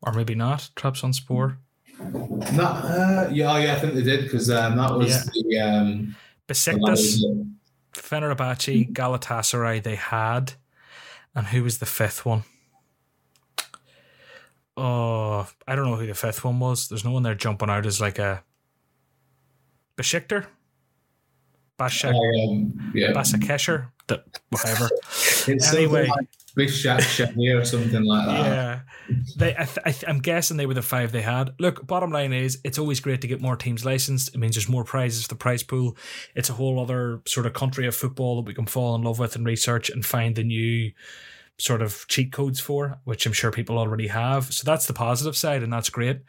or 0.01 0.14
maybe 0.14 0.36
not. 0.36 0.70
Trabzonspor. 0.76 1.58
No, 2.00 2.64
uh, 2.64 3.30
yeah, 3.32 3.54
oh, 3.54 3.58
yeah, 3.58 3.74
I 3.74 3.80
think 3.80 3.93
they 3.93 4.04
did 4.04 4.24
because 4.24 4.50
um, 4.50 4.78
that 4.78 4.93
was 4.93 5.10
yeah. 5.10 5.24
the 5.34 5.60
um, 5.60 6.16
Besiktas, 6.48 7.24
Fenerbahce, 7.93 8.91
Galatasaray. 8.91 9.82
They 9.82 9.96
had, 9.96 10.54
and 11.34 11.48
who 11.48 11.64
was 11.64 11.78
the 11.78 11.86
fifth 11.86 12.26
one? 12.26 12.43
Oh, 14.78 15.48
I 15.68 15.76
don't 15.76 15.86
know 15.86 15.96
who 15.96 16.08
the 16.08 16.14
fifth 16.14 16.43
one 16.43 16.60
was. 16.60 16.89
There's 16.89 17.06
no 17.06 17.12
one 17.12 17.24
there 17.24 17.36
jumping 17.36 17.70
out 17.70 17.86
as 17.86 18.02
like 18.02 18.20
a 18.20 18.43
Besiktar, 19.98 20.48
Bashak, 21.80 22.14
um, 22.14 22.92
yeah. 22.94 23.12
Basakesher, 23.12 23.90
whatever. 24.50 24.90
anyway, 25.76 26.10
Bishak 26.56 27.62
or 27.62 27.66
something 27.66 28.04
like 28.04 28.26
that. 28.28 28.40
Yeah, 28.40 28.80
they. 29.36 29.56
I 29.58 29.66
th- 29.66 30.06
I 30.08 30.10
am 30.10 30.20
guessing 30.20 30.58
they 30.58 30.66
were 30.66 30.74
the 30.74 30.82
five 30.82 31.12
they 31.12 31.22
had. 31.22 31.54
Look, 31.60 31.86
bottom 31.86 32.12
line 32.12 32.32
is, 32.32 32.60
it's 32.64 32.80
always 32.80 33.00
great 33.00 33.22
to 33.22 33.28
get 33.28 33.42
more 33.42 33.58
teams 33.58 33.84
licensed. 33.84 34.34
It 34.34 34.38
means 34.38 34.56
there's 34.56 34.70
more 34.70 34.86
prizes 34.86 35.24
for 35.24 35.30
the 35.30 35.36
prize 35.36 35.64
pool. 35.64 35.98
It's 36.34 36.50
a 36.50 36.54
whole 36.54 36.80
other 36.80 37.22
sort 37.26 37.46
of 37.46 37.54
country 37.54 37.88
of 37.88 37.96
football 37.96 38.38
that 38.38 38.48
we 38.48 38.54
can 38.54 38.66
fall 38.66 38.96
in 38.96 39.04
love 39.04 39.20
with 39.20 39.36
and 39.36 39.46
research 39.46 39.90
and 39.90 40.06
find 40.06 40.36
the 40.36 40.44
new 40.44 40.92
sort 41.58 41.82
of 41.82 42.06
cheat 42.08 42.32
codes 42.32 42.60
for, 42.60 42.99
which 43.06 43.26
I'm 43.26 43.34
sure 43.34 43.51
people 43.51 43.78
already 43.78 44.08
have. 44.08 44.53
So 44.53 44.64
that's 44.66 44.88
the 44.88 44.93
positive 44.93 45.38
side, 45.38 45.64
and 45.64 45.72
that's 45.72 45.89
great. 45.89 46.22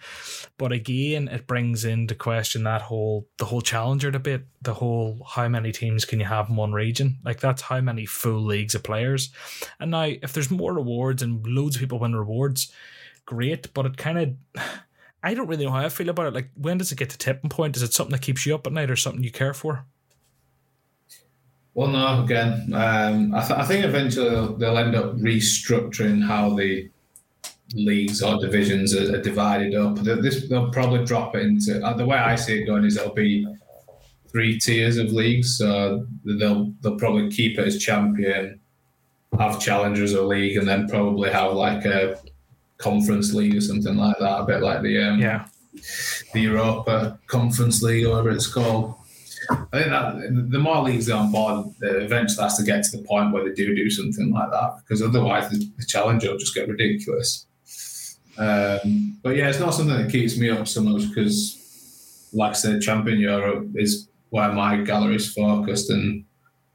But 0.57 0.73
again, 0.73 1.29
it 1.29 1.47
brings 1.47 1.85
into 1.85 2.15
question 2.15 2.63
that 2.65 2.83
whole 2.83 3.27
the 3.39 3.47
whole 3.47 3.61
challenger 3.61 4.11
debate, 4.11 4.43
the 4.63 4.75
whole 4.75 5.27
how 5.29 5.49
many 5.49 5.73
teams 5.73 6.05
can 6.05 6.21
you 6.21 6.27
have 6.27 6.49
in 6.49 6.57
one 6.57 6.73
region? 6.73 7.19
Like 7.25 7.41
that's 7.41 7.63
how 7.63 7.81
many 7.81 8.07
full 8.07 8.41
leagues 8.41 8.75
of 8.75 8.85
players. 8.85 9.31
And 9.81 9.91
now 9.91 10.05
if 10.05 10.33
there's 10.33 10.51
more 10.51 10.75
rewards 10.75 11.23
and 11.23 11.45
loads 11.47 11.77
of 11.77 11.81
people 11.81 11.99
win 11.99 12.15
rewards, 12.15 12.73
great. 13.25 13.73
But 13.75 13.87
it 13.87 13.97
kind 13.97 14.19
of 14.57 14.63
I 15.23 15.35
don't 15.35 15.49
really 15.49 15.65
know 15.65 15.73
how 15.73 15.85
I 15.85 15.89
feel 15.89 16.09
about 16.09 16.29
it. 16.29 16.35
Like 16.35 16.51
when 16.55 16.79
does 16.79 16.93
it 16.93 16.99
get 16.99 17.11
to 17.11 17.19
tipping 17.19 17.51
point? 17.51 17.77
Is 17.77 17.83
it 17.83 17.93
something 17.93 18.13
that 18.13 18.23
keeps 18.23 18.47
you 18.47 18.55
up 18.55 18.67
at 18.67 18.73
night 18.73 18.91
or 18.93 18.97
something 18.97 19.25
you 19.25 19.33
care 19.33 19.55
for? 19.55 19.87
Well, 21.77 21.89
no. 21.89 22.25
Again, 22.25 22.73
um, 22.73 23.35
I, 23.35 23.47
th- 23.47 23.61
I, 23.61 23.63
think 23.67 23.85
eventually 23.85 24.31
they'll, 24.31 24.57
they'll, 24.57 24.79
end 24.79 24.95
up 24.95 25.15
restructuring 25.17 26.27
how 26.27 26.57
the 26.57 26.89
leagues 27.75 28.23
or 28.23 28.41
divisions 28.41 28.97
are, 28.97 29.15
are 29.15 29.21
divided 29.21 29.75
up. 29.75 29.97
They'll, 29.97 30.23
this, 30.23 30.49
they'll 30.49 30.71
probably 30.71 31.05
drop 31.05 31.37
it 31.37 31.43
into 31.43 31.85
uh, 31.85 31.93
the 31.93 32.07
way 32.07 32.17
I 32.17 32.35
see 32.35 32.63
it 32.63 32.65
going 32.65 32.87
is 32.87 32.95
there'll 32.95 33.13
be 33.13 33.47
three 34.33 34.59
tiers 34.59 34.97
of 34.97 35.13
leagues. 35.13 35.59
So 35.59 36.07
they'll 36.25 36.73
they'll 36.81 36.97
probably 36.97 37.31
keep 37.31 37.59
it 37.59 37.67
as 37.67 37.79
champion, 37.79 38.59
have 39.39 39.61
challengers 39.61 40.15
or 40.15 40.25
league, 40.25 40.57
and 40.57 40.67
then 40.67 40.89
probably 40.89 41.31
have 41.31 41.53
like 41.53 41.85
a 41.85 42.19
conference 42.79 43.35
league 43.35 43.55
or 43.55 43.61
something 43.61 43.99
like 43.99 44.17
that. 44.19 44.41
A 44.41 44.47
bit 44.47 44.63
like 44.63 44.81
the 44.81 44.99
um, 44.99 45.21
yeah 45.21 45.47
the 46.33 46.41
Europa 46.41 47.19
Conference 47.27 47.83
League 47.83 48.07
or 48.07 48.13
whatever 48.13 48.31
it's 48.31 48.47
called. 48.47 48.95
I 49.51 49.79
think 49.79 49.91
that 49.91 50.49
the 50.51 50.59
more 50.59 50.83
leagues 50.83 51.11
are 51.11 51.21
on 51.21 51.33
board, 51.33 51.75
eventually 51.83 52.43
has 52.43 52.57
to 52.57 52.65
get 52.65 52.85
to 52.85 52.97
the 52.97 53.05
point 53.05 53.33
where 53.33 53.45
they 53.45 53.55
do 53.55 53.75
do 53.75 53.91
something 53.91 54.33
like 54.33 54.51
that 54.51 54.77
because 54.79 55.03
otherwise 55.03 55.51
the, 55.51 55.59
the 55.79 55.87
challenge 55.87 56.25
will 56.25 56.39
just 56.39 56.55
get 56.55 56.69
ridiculous. 56.69 57.47
Um, 58.39 59.19
but 59.23 59.37
yeah, 59.37 59.49
it's 59.49 59.61
not 59.61 59.75
something 59.75 59.97
that 59.97 60.11
keeps 60.11 60.37
me 60.37 60.51
up 60.51 60.69
so 60.69 60.83
much 60.83 61.09
because, 61.09 62.29
like 62.33 62.51
I 62.51 62.55
said, 62.55 62.83
Champion 62.83 63.19
Europe 63.19 63.69
is 63.75 64.09
where 64.31 64.53
my 64.53 64.79
gallery 64.79 65.17
is 65.17 65.33
focused 65.33 65.91
and 65.91 66.25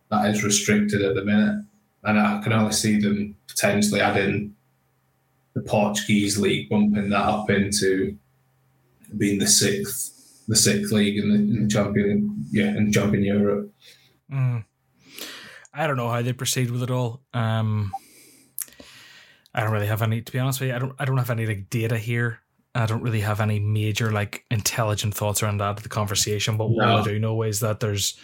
that 0.10 0.30
is 0.30 0.44
restricted 0.44 1.02
at 1.02 1.16
the 1.16 1.24
minute. 1.24 1.64
And 2.04 2.20
I 2.20 2.42
can 2.42 2.54
only 2.54 2.74
see 2.74 3.00
them 3.00 3.36
potentially 3.48 4.02
adding 4.02 4.56
the 5.54 5.62
Portuguese 5.62 6.40
league, 6.40 6.70
bumping 6.70 7.10
that 7.10 7.26
up 7.26 7.50
into 7.50 8.18
being 9.18 9.38
the 9.40 9.48
sixth 9.48 10.21
the 10.52 10.58
sixth 10.58 10.92
league 10.92 11.18
in 11.18 11.30
the, 11.30 11.36
in 11.36 11.64
the 11.64 11.70
champion, 11.70 12.46
yeah, 12.52 12.76
in 12.76 12.92
champion 12.92 13.24
Europe. 13.24 13.72
Mm. 14.30 14.66
I 15.74 15.88
don't 15.88 15.96
know 15.96 16.10
how 16.10 16.22
they 16.22 16.34
proceed 16.34 16.70
with 16.70 16.84
it 16.84 16.92
all. 16.92 17.22
Um, 17.34 17.94
I 19.54 19.62
don't 19.62 19.72
really 19.72 19.88
have 19.88 20.02
any. 20.02 20.22
To 20.22 20.32
be 20.32 20.40
honest 20.40 20.60
with 20.60 20.70
you, 20.70 20.76
I 20.76 20.80
don't. 20.80 20.94
I 21.00 21.06
don't 21.06 21.18
have 21.18 21.30
any 21.30 21.46
like 21.46 21.70
data 21.70 21.98
here. 21.98 22.42
I 22.76 22.86
don't 22.86 23.02
really 23.02 23.22
have 23.22 23.40
any 23.40 23.60
major 23.60 24.12
like 24.12 24.44
intelligent 24.52 25.14
thoughts 25.14 25.42
around 25.42 25.60
that 25.60 25.78
the 25.78 25.88
conversation. 25.88 26.58
But 26.58 26.70
no. 26.72 26.76
what 26.76 26.88
I 26.88 27.04
do 27.04 27.18
know 27.18 27.42
is 27.44 27.62
that 27.62 27.80
there's 27.80 28.20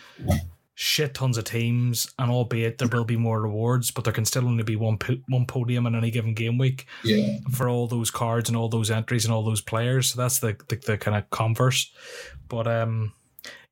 shit 0.80 1.16
tons 1.16 1.40
of 1.40 1.44
teams, 1.44 2.08
and 2.20 2.30
albeit 2.30 2.78
there 2.78 2.88
will 2.88 3.04
be 3.04 3.18
more 3.18 3.42
rewards, 3.42 3.90
but 3.90 4.04
there 4.04 4.14
can 4.14 4.26
still 4.26 4.46
only 4.46 4.64
be 4.64 4.76
one 4.76 4.96
po- 4.96 5.18
one 5.28 5.48
podium 5.48 5.88
in 5.88 5.96
any 5.96 6.12
given 6.12 6.36
game 6.36 6.60
week. 6.60 6.86
Yeah. 7.04 7.40
For 7.52 7.68
all 7.68 7.88
those 7.88 8.12
cards 8.12 8.48
and 8.48 8.56
all 8.56 8.70
those 8.70 8.92
entries 8.92 9.26
and 9.26 9.34
all 9.34 9.44
those 9.44 9.60
players, 9.60 10.12
so 10.12 10.22
that's 10.22 10.40
the 10.40 10.56
the, 10.70 10.76
the 10.76 10.98
kind 10.98 11.18
of 11.18 11.28
converse. 11.32 11.92
But 12.48 12.68
um, 12.68 13.14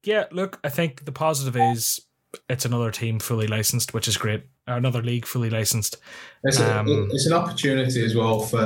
yeah. 0.03 0.26
Look, 0.32 0.60
I 0.64 0.70
think 0.70 1.06
the 1.06 1.12
positive 1.12 1.56
is 1.56 2.01
it's 2.49 2.66
another 2.66 2.89
team 2.89 3.20
fully 3.20 3.45
licensed, 3.45 3.93
which 3.93 4.08
is 4.08 4.18
great. 4.18 4.43
Another 4.66 5.03
league 5.03 5.28
fully 5.28 5.51
licensed. 5.51 5.97
It's, 6.43 6.60
um, 6.60 6.88
a, 6.88 7.03
it's 7.14 7.28
an 7.28 7.34
opportunity 7.34 8.03
as 8.03 8.16
well 8.16 8.39
for 8.39 8.58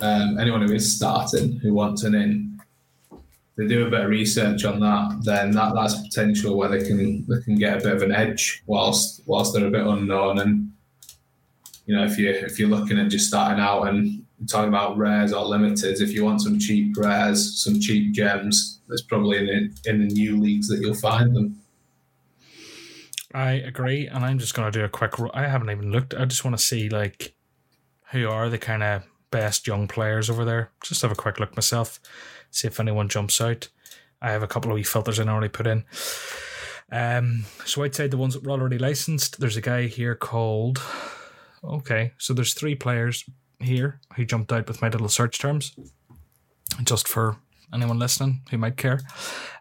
um, 0.00 0.38
anyone 0.40 0.66
who 0.66 0.72
is 0.72 0.96
starting 0.96 1.58
who 1.58 1.74
wants 1.74 2.04
an 2.04 2.14
in 2.14 2.49
they 3.60 3.66
do 3.66 3.86
a 3.86 3.90
bit 3.90 4.00
of 4.00 4.08
research 4.08 4.64
on 4.64 4.80
that, 4.80 5.20
then 5.22 5.50
that, 5.50 5.74
that's 5.74 6.00
potential 6.00 6.56
where 6.56 6.70
they 6.70 6.82
can 6.82 7.26
they 7.26 7.42
can 7.42 7.56
get 7.56 7.78
a 7.78 7.84
bit 7.84 7.94
of 7.94 8.02
an 8.02 8.10
edge 8.10 8.62
whilst 8.66 9.22
whilst 9.26 9.52
they're 9.52 9.66
a 9.66 9.70
bit 9.70 9.86
unknown. 9.86 10.38
And 10.38 10.72
you 11.84 11.94
know, 11.94 12.04
if 12.04 12.16
you 12.16 12.30
if 12.30 12.58
you're 12.58 12.70
looking 12.70 12.98
at 12.98 13.10
just 13.10 13.28
starting 13.28 13.62
out 13.62 13.82
and 13.82 14.24
talking 14.48 14.70
about 14.70 14.96
rares 14.96 15.34
or 15.34 15.44
limiteds, 15.44 16.00
if 16.00 16.12
you 16.12 16.24
want 16.24 16.40
some 16.40 16.58
cheap 16.58 16.96
rares, 16.96 17.62
some 17.62 17.78
cheap 17.78 18.12
gems, 18.12 18.80
there's 18.88 19.02
probably 19.02 19.36
in 19.36 19.46
the, 19.46 19.90
in 19.90 20.08
the 20.08 20.14
new 20.14 20.40
leagues 20.40 20.66
that 20.68 20.80
you'll 20.80 20.94
find 20.94 21.36
them. 21.36 21.60
I 23.34 23.52
agree, 23.52 24.06
and 24.06 24.24
I'm 24.24 24.38
just 24.38 24.54
going 24.54 24.72
to 24.72 24.78
do 24.78 24.84
a 24.86 24.88
quick. 24.88 25.14
I 25.34 25.46
haven't 25.46 25.70
even 25.70 25.92
looked. 25.92 26.14
I 26.14 26.24
just 26.24 26.46
want 26.46 26.56
to 26.56 26.62
see 26.62 26.88
like 26.88 27.34
who 28.12 28.26
are 28.26 28.48
the 28.48 28.58
kind 28.58 28.82
of 28.82 29.02
best 29.30 29.66
young 29.66 29.86
players 29.86 30.30
over 30.30 30.46
there. 30.46 30.70
Just 30.82 31.02
have 31.02 31.12
a 31.12 31.16
quick 31.16 31.38
look 31.38 31.54
myself 31.54 32.00
see 32.50 32.68
if 32.68 32.80
anyone 32.80 33.08
jumps 33.08 33.40
out. 33.40 33.68
I 34.22 34.30
have 34.30 34.42
a 34.42 34.48
couple 34.48 34.70
of 34.70 34.74
wee 34.74 34.82
filters 34.82 35.18
I 35.18 35.26
already 35.26 35.48
put 35.48 35.66
in. 35.66 35.84
Um, 36.92 37.44
so 37.64 37.84
outside 37.84 38.10
the 38.10 38.16
ones 38.16 38.34
that 38.34 38.42
were 38.42 38.50
already 38.50 38.78
licensed, 38.78 39.40
there's 39.40 39.56
a 39.56 39.62
guy 39.62 39.86
here 39.86 40.14
called. 40.14 40.82
Okay, 41.62 42.12
so 42.18 42.34
there's 42.34 42.54
three 42.54 42.74
players 42.74 43.24
here 43.60 44.00
who 44.16 44.24
jumped 44.24 44.52
out 44.52 44.66
with 44.66 44.82
my 44.82 44.88
little 44.88 45.08
search 45.08 45.38
terms, 45.38 45.74
just 46.82 47.06
for 47.06 47.36
anyone 47.72 47.98
listening 47.98 48.42
who 48.50 48.58
might 48.58 48.76
care. 48.76 49.00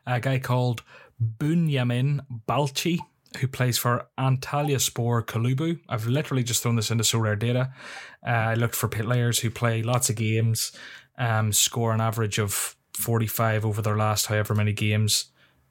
A 0.08 0.20
guy 0.20 0.40
called 0.40 0.84
Bunyamin 1.22 2.22
Balchi, 2.48 3.00
who 3.38 3.48
plays 3.48 3.78
for 3.78 4.08
Antalyaspor 4.18 5.26
Kulübü. 5.26 5.80
I've 5.88 6.08
literally 6.08 6.44
just 6.44 6.64
thrown 6.64 6.78
this 6.78 6.92
into 6.92 7.04
Sorare 7.04 7.38
data. 7.38 7.72
Uh, 8.26 8.32
I 8.32 8.54
looked 8.56 8.76
for 8.76 8.88
players 8.88 9.40
who 9.40 9.50
play 9.50 9.84
lots 9.84 10.10
of 10.10 10.16
games, 10.16 10.72
um, 11.18 11.54
score 11.54 11.94
an 11.94 12.02
average 12.02 12.40
of 12.40 12.76
45 13.00 13.66
over 13.66 13.82
their 13.82 13.98
last 13.98 14.28
however 14.28 14.54
many 14.54 14.74
games. 14.74 15.26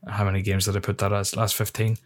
How 0.06 0.24
many 0.24 0.42
games 0.42 0.64
did 0.64 0.76
I 0.76 0.80
put 0.80 0.98
that 0.98 1.12
as? 1.12 1.36
Last 1.36 1.54
15. 1.56 1.98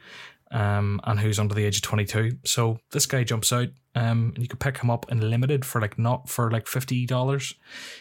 Um, 0.50 1.00
and 1.04 1.20
who's 1.20 1.38
under 1.38 1.54
the 1.54 1.64
age 1.64 1.76
of 1.76 1.82
22. 1.82 2.38
So 2.44 2.78
this 2.90 3.06
guy 3.06 3.24
jumps 3.24 3.52
out. 3.52 3.68
Um, 3.94 4.32
and 4.34 4.38
you 4.38 4.48
can 4.48 4.58
pick 4.58 4.78
him 4.78 4.90
up 4.90 5.10
in 5.10 5.30
limited 5.30 5.64
for 5.64 5.80
like 5.80 5.98
not 5.98 6.28
for 6.28 6.50
like 6.50 6.66
$50. 6.66 7.54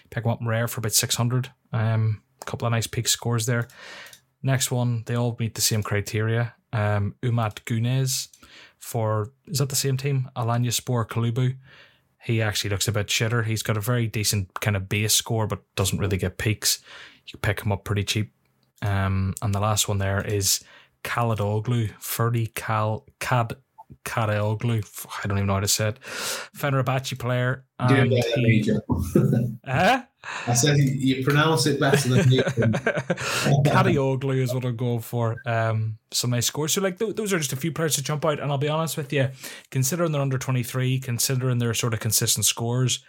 Pick 0.10 0.26
him 0.26 0.32
up 0.32 0.42
in 0.42 0.48
rare 0.48 0.68
for 0.68 0.80
about 0.80 0.94
600. 0.94 1.52
Um, 1.74 2.22
a 2.42 2.46
couple 2.46 2.66
of 2.66 2.72
nice 2.72 2.88
peak 2.88 3.08
scores 3.08 3.46
there. 3.46 3.68
Next 4.44 4.72
one, 4.72 5.04
they 5.06 5.16
all 5.16 5.36
meet 5.40 5.56
the 5.56 5.62
same 5.62 5.84
criteria. 5.84 6.56
Um, 6.74 7.16
Umut 7.22 7.64
Güneş 7.66 8.30
for, 8.80 9.32
is 9.48 9.60
that 9.60 9.70
the 9.70 9.76
same 9.76 9.98
team? 9.98 10.30
Alanya 10.36 10.68
Alanyaspor 10.68 11.08
Kulübü. 11.08 11.58
He 12.24 12.42
actually 12.42 12.70
looks 12.70 12.88
a 12.88 12.92
bit 12.92 13.08
shitter. 13.08 13.46
He's 13.46 13.64
got 13.64 13.78
a 13.78 13.82
very 13.82 14.08
decent 14.08 14.60
kind 14.60 14.76
of 14.76 14.88
base 14.88 15.14
score, 15.14 15.48
but 15.48 15.60
doesn't 15.76 15.98
really 15.98 16.18
get 16.18 16.38
peaks. 16.38 16.80
You 17.32 17.40
pick 17.40 17.62
him 17.62 17.72
up 17.72 17.84
pretty 17.84 18.04
cheap. 18.04 18.34
Um, 18.82 19.36
and 19.42 19.54
the 19.54 19.60
last 19.60 19.88
one 19.88 20.00
there 20.00 20.22
is 20.22 20.64
Kaladoglu, 21.04 21.92
Ferdi 22.00 22.54
Cal 22.54 23.06
Cad 23.20 23.56
Karaoglu. 24.06 25.08
I 25.24 25.28
don't 25.28 25.38
even 25.38 25.48
know 25.48 25.56
how 25.56 25.60
to 25.60 25.68
say 25.68 25.90
it. 25.90 26.00
Fenerbahce 26.02 27.18
player. 27.20 27.66
And 27.80 28.12
Yeah, 28.12 28.22
he, 28.36 28.72
huh? 29.66 30.04
I 30.48 30.54
said 30.54 30.78
you 30.78 31.24
pronounce 31.24 31.66
it 31.66 31.80
better 31.80 32.10
than 32.10 32.30
me. 32.30 32.38
Karaoglu 33.66 34.38
is 34.38 34.54
what 34.54 34.66
I'm 34.66 34.76
going 34.76 35.00
for. 35.00 35.38
Um, 35.46 35.98
some 36.12 36.30
nice 36.30 36.46
scores. 36.46 36.74
So 36.74 36.82
like 36.82 37.00
th- 37.00 37.16
those 37.16 37.34
are 37.34 37.40
just 37.40 37.54
a 37.54 37.58
few 37.58 37.72
players 37.72 37.96
to 37.96 38.04
jump 38.04 38.26
out. 38.26 38.40
And 38.40 38.52
I'll 38.52 38.58
be 38.58 38.70
honest 38.70 38.98
with 38.98 39.12
you, 39.12 39.30
considering 39.72 40.12
they're 40.12 40.22
under 40.22 40.38
23, 40.38 41.00
considering 41.00 41.58
their 41.58 41.74
sort 41.74 41.94
of 41.94 42.00
consistent 42.00 42.46
scores, 42.46 43.04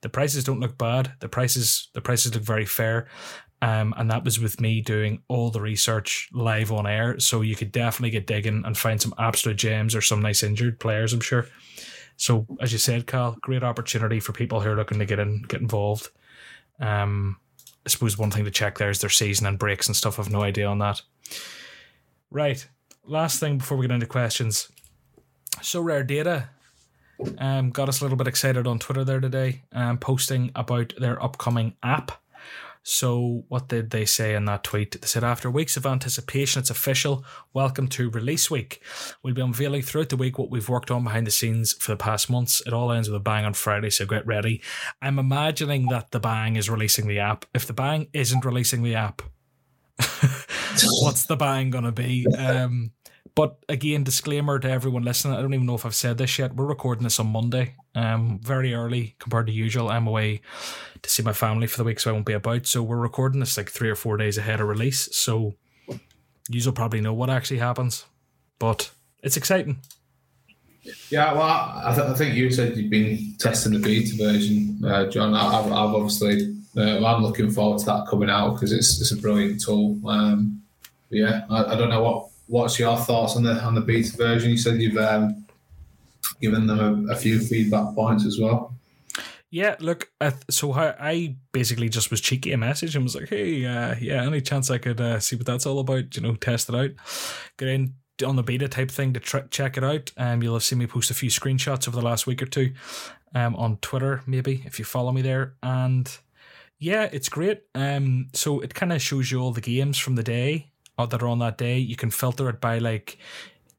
the 0.00 0.08
prices 0.08 0.44
don't 0.44 0.60
look 0.60 0.78
bad. 0.78 1.12
The 1.20 1.28
prices 1.28 1.88
the 1.94 2.00
prices 2.00 2.34
look 2.34 2.42
very 2.42 2.66
fair. 2.66 3.08
Um, 3.64 3.94
and 3.96 4.10
that 4.10 4.24
was 4.24 4.38
with 4.38 4.60
me 4.60 4.82
doing 4.82 5.22
all 5.26 5.50
the 5.50 5.60
research 5.60 6.28
live 6.34 6.70
on 6.70 6.86
air. 6.86 7.18
So 7.18 7.40
you 7.40 7.56
could 7.56 7.72
definitely 7.72 8.10
get 8.10 8.26
digging 8.26 8.62
and 8.66 8.76
find 8.76 9.00
some 9.00 9.14
absolute 9.18 9.56
gems 9.56 9.94
or 9.94 10.02
some 10.02 10.20
nice 10.20 10.42
injured 10.42 10.78
players, 10.78 11.14
I'm 11.14 11.22
sure. 11.22 11.46
So 12.18 12.46
as 12.60 12.72
you 12.72 12.78
said, 12.78 13.06
Carl, 13.06 13.38
great 13.40 13.62
opportunity 13.62 14.20
for 14.20 14.32
people 14.32 14.60
who 14.60 14.68
are 14.68 14.76
looking 14.76 14.98
to 14.98 15.06
get 15.06 15.18
in, 15.18 15.40
get 15.48 15.62
involved. 15.62 16.10
Um, 16.78 17.38
I 17.86 17.88
suppose 17.88 18.18
one 18.18 18.30
thing 18.30 18.44
to 18.44 18.50
check 18.50 18.76
there 18.76 18.90
is 18.90 19.00
their 19.00 19.08
season 19.08 19.46
and 19.46 19.58
breaks 19.58 19.86
and 19.86 19.96
stuff. 19.96 20.18
I've 20.18 20.30
no 20.30 20.42
idea 20.42 20.66
on 20.66 20.80
that. 20.80 21.00
Right. 22.30 22.66
Last 23.06 23.40
thing 23.40 23.56
before 23.56 23.78
we 23.78 23.86
get 23.86 23.94
into 23.94 24.06
questions. 24.06 24.68
Sorare 25.60 26.06
Data 26.06 26.50
um, 27.38 27.70
got 27.70 27.88
us 27.88 28.02
a 28.02 28.04
little 28.04 28.18
bit 28.18 28.28
excited 28.28 28.66
on 28.66 28.78
Twitter 28.78 29.04
there 29.04 29.20
today, 29.20 29.62
um, 29.72 29.96
posting 29.96 30.50
about 30.54 30.92
their 30.98 31.22
upcoming 31.22 31.76
app. 31.82 32.12
So, 32.86 33.44
what 33.48 33.68
did 33.68 33.90
they 33.90 34.04
say 34.04 34.34
in 34.34 34.44
that 34.44 34.62
tweet? 34.62 35.00
They 35.00 35.06
said, 35.06 35.24
After 35.24 35.50
weeks 35.50 35.78
of 35.78 35.86
anticipation, 35.86 36.60
it's 36.60 36.68
official. 36.68 37.24
Welcome 37.54 37.88
to 37.88 38.10
release 38.10 38.50
week. 38.50 38.82
We'll 39.22 39.32
be 39.32 39.40
unveiling 39.40 39.80
throughout 39.80 40.10
the 40.10 40.18
week 40.18 40.38
what 40.38 40.50
we've 40.50 40.68
worked 40.68 40.90
on 40.90 41.02
behind 41.02 41.26
the 41.26 41.30
scenes 41.30 41.72
for 41.72 41.92
the 41.92 41.96
past 41.96 42.28
months. 42.28 42.60
It 42.66 42.74
all 42.74 42.92
ends 42.92 43.08
with 43.08 43.16
a 43.16 43.24
bang 43.24 43.46
on 43.46 43.54
Friday, 43.54 43.88
so 43.88 44.04
get 44.04 44.26
ready. 44.26 44.60
I'm 45.00 45.18
imagining 45.18 45.88
that 45.88 46.10
the 46.10 46.20
bang 46.20 46.56
is 46.56 46.68
releasing 46.68 47.08
the 47.08 47.20
app. 47.20 47.46
If 47.54 47.66
the 47.66 47.72
bang 47.72 48.08
isn't 48.12 48.44
releasing 48.44 48.82
the 48.82 48.96
app, 48.96 49.22
what's 51.00 51.24
the 51.24 51.36
bang 51.38 51.70
going 51.70 51.84
to 51.84 51.92
be? 51.92 52.26
Um, 52.36 52.92
but 53.34 53.58
again, 53.68 54.04
disclaimer 54.04 54.58
to 54.58 54.70
everyone 54.70 55.02
listening. 55.02 55.36
I 55.36 55.42
don't 55.42 55.54
even 55.54 55.66
know 55.66 55.74
if 55.74 55.84
I've 55.84 55.94
said 55.94 56.18
this 56.18 56.38
yet. 56.38 56.54
We're 56.54 56.66
recording 56.66 57.04
this 57.04 57.18
on 57.18 57.32
Monday, 57.32 57.74
um, 57.94 58.38
very 58.42 58.74
early 58.74 59.16
compared 59.18 59.46
to 59.48 59.52
usual. 59.52 59.88
I'm 59.88 60.06
away 60.06 60.40
to 61.02 61.10
see 61.10 61.22
my 61.22 61.32
family 61.32 61.66
for 61.66 61.78
the 61.78 61.84
week, 61.84 61.98
so 61.98 62.10
I 62.10 62.12
won't 62.12 62.26
be 62.26 62.32
about. 62.32 62.66
So 62.66 62.82
we're 62.82 62.96
recording 62.96 63.40
this 63.40 63.56
like 63.56 63.70
three 63.70 63.90
or 63.90 63.96
four 63.96 64.16
days 64.16 64.38
ahead 64.38 64.60
of 64.60 64.68
release. 64.68 65.08
So 65.16 65.54
you'll 66.48 66.72
probably 66.72 67.00
know 67.00 67.12
what 67.12 67.30
actually 67.30 67.58
happens, 67.58 68.04
but 68.58 68.92
it's 69.22 69.36
exciting. 69.36 69.78
Yeah, 71.10 71.32
well, 71.32 71.42
I, 71.42 71.92
th- 71.94 72.06
I 72.06 72.14
think 72.14 72.34
you 72.34 72.50
said 72.50 72.76
you've 72.76 72.90
been 72.90 73.34
testing 73.38 73.72
the 73.72 73.78
beta 73.78 74.16
version, 74.16 74.78
uh, 74.84 75.06
John. 75.06 75.34
I, 75.34 75.58
I've, 75.58 75.66
I've 75.66 75.94
obviously, 75.94 76.54
uh, 76.76 77.04
I'm 77.04 77.22
looking 77.22 77.50
forward 77.50 77.78
to 77.80 77.86
that 77.86 78.06
coming 78.08 78.28
out 78.28 78.54
because 78.54 78.70
it's, 78.70 79.00
it's 79.00 79.10
a 79.10 79.16
brilliant 79.16 79.62
tool. 79.62 79.98
Um, 80.06 80.62
yeah, 81.08 81.46
I, 81.48 81.64
I 81.64 81.76
don't 81.76 81.88
know 81.88 82.02
what 82.02 82.28
what's 82.46 82.78
your 82.78 82.96
thoughts 82.96 83.36
on 83.36 83.42
the 83.42 83.62
on 83.62 83.74
the 83.74 83.80
beta 83.80 84.16
version. 84.16 84.50
You 84.50 84.56
said 84.56 84.80
you've 84.80 84.96
um, 84.96 85.46
given 86.40 86.66
them 86.66 87.08
a, 87.08 87.12
a 87.12 87.16
few 87.16 87.40
feedback 87.40 87.94
points 87.94 88.26
as 88.26 88.38
well. 88.38 88.74
Yeah, 89.50 89.76
look, 89.78 90.10
I 90.20 90.30
th- 90.30 90.42
so 90.50 90.72
I, 90.72 90.94
I 90.98 91.36
basically 91.52 91.88
just 91.88 92.10
was 92.10 92.20
cheeky 92.20 92.50
a 92.52 92.56
message 92.56 92.96
and 92.96 93.04
was 93.04 93.14
like, 93.14 93.28
hey, 93.28 93.64
uh, 93.64 93.94
yeah, 94.00 94.26
any 94.26 94.40
chance 94.40 94.68
I 94.68 94.78
could 94.78 95.00
uh, 95.00 95.20
see 95.20 95.36
what 95.36 95.46
that's 95.46 95.64
all 95.64 95.78
about, 95.78 96.16
you 96.16 96.22
know, 96.22 96.34
test 96.34 96.68
it 96.68 96.74
out. 96.74 96.90
Get 97.56 97.68
in 97.68 97.94
on 98.26 98.34
the 98.34 98.42
beta 98.42 98.68
type 98.68 98.90
thing 98.90 99.12
to 99.12 99.20
tr- 99.20 99.46
check 99.50 99.76
it 99.76 99.84
out. 99.84 100.10
Um, 100.16 100.42
you'll 100.42 100.54
have 100.54 100.64
seen 100.64 100.80
me 100.80 100.88
post 100.88 101.12
a 101.12 101.14
few 101.14 101.30
screenshots 101.30 101.86
over 101.86 101.96
the 101.96 102.04
last 102.04 102.26
week 102.26 102.42
or 102.42 102.46
two 102.46 102.72
um, 103.32 103.54
on 103.54 103.76
Twitter, 103.76 104.22
maybe, 104.26 104.62
if 104.66 104.80
you 104.80 104.84
follow 104.84 105.12
me 105.12 105.22
there. 105.22 105.54
And 105.62 106.10
yeah, 106.80 107.08
it's 107.12 107.28
great. 107.28 107.62
Um, 107.76 108.30
so 108.32 108.58
it 108.58 108.74
kind 108.74 108.92
of 108.92 109.00
shows 109.00 109.30
you 109.30 109.40
all 109.40 109.52
the 109.52 109.60
games 109.60 109.98
from 109.98 110.16
the 110.16 110.24
day 110.24 110.72
that 110.98 111.22
are 111.22 111.28
on 111.28 111.38
that 111.40 111.58
day. 111.58 111.78
You 111.78 111.96
can 111.96 112.10
filter 112.10 112.48
it 112.48 112.60
by 112.60 112.78
like 112.78 113.18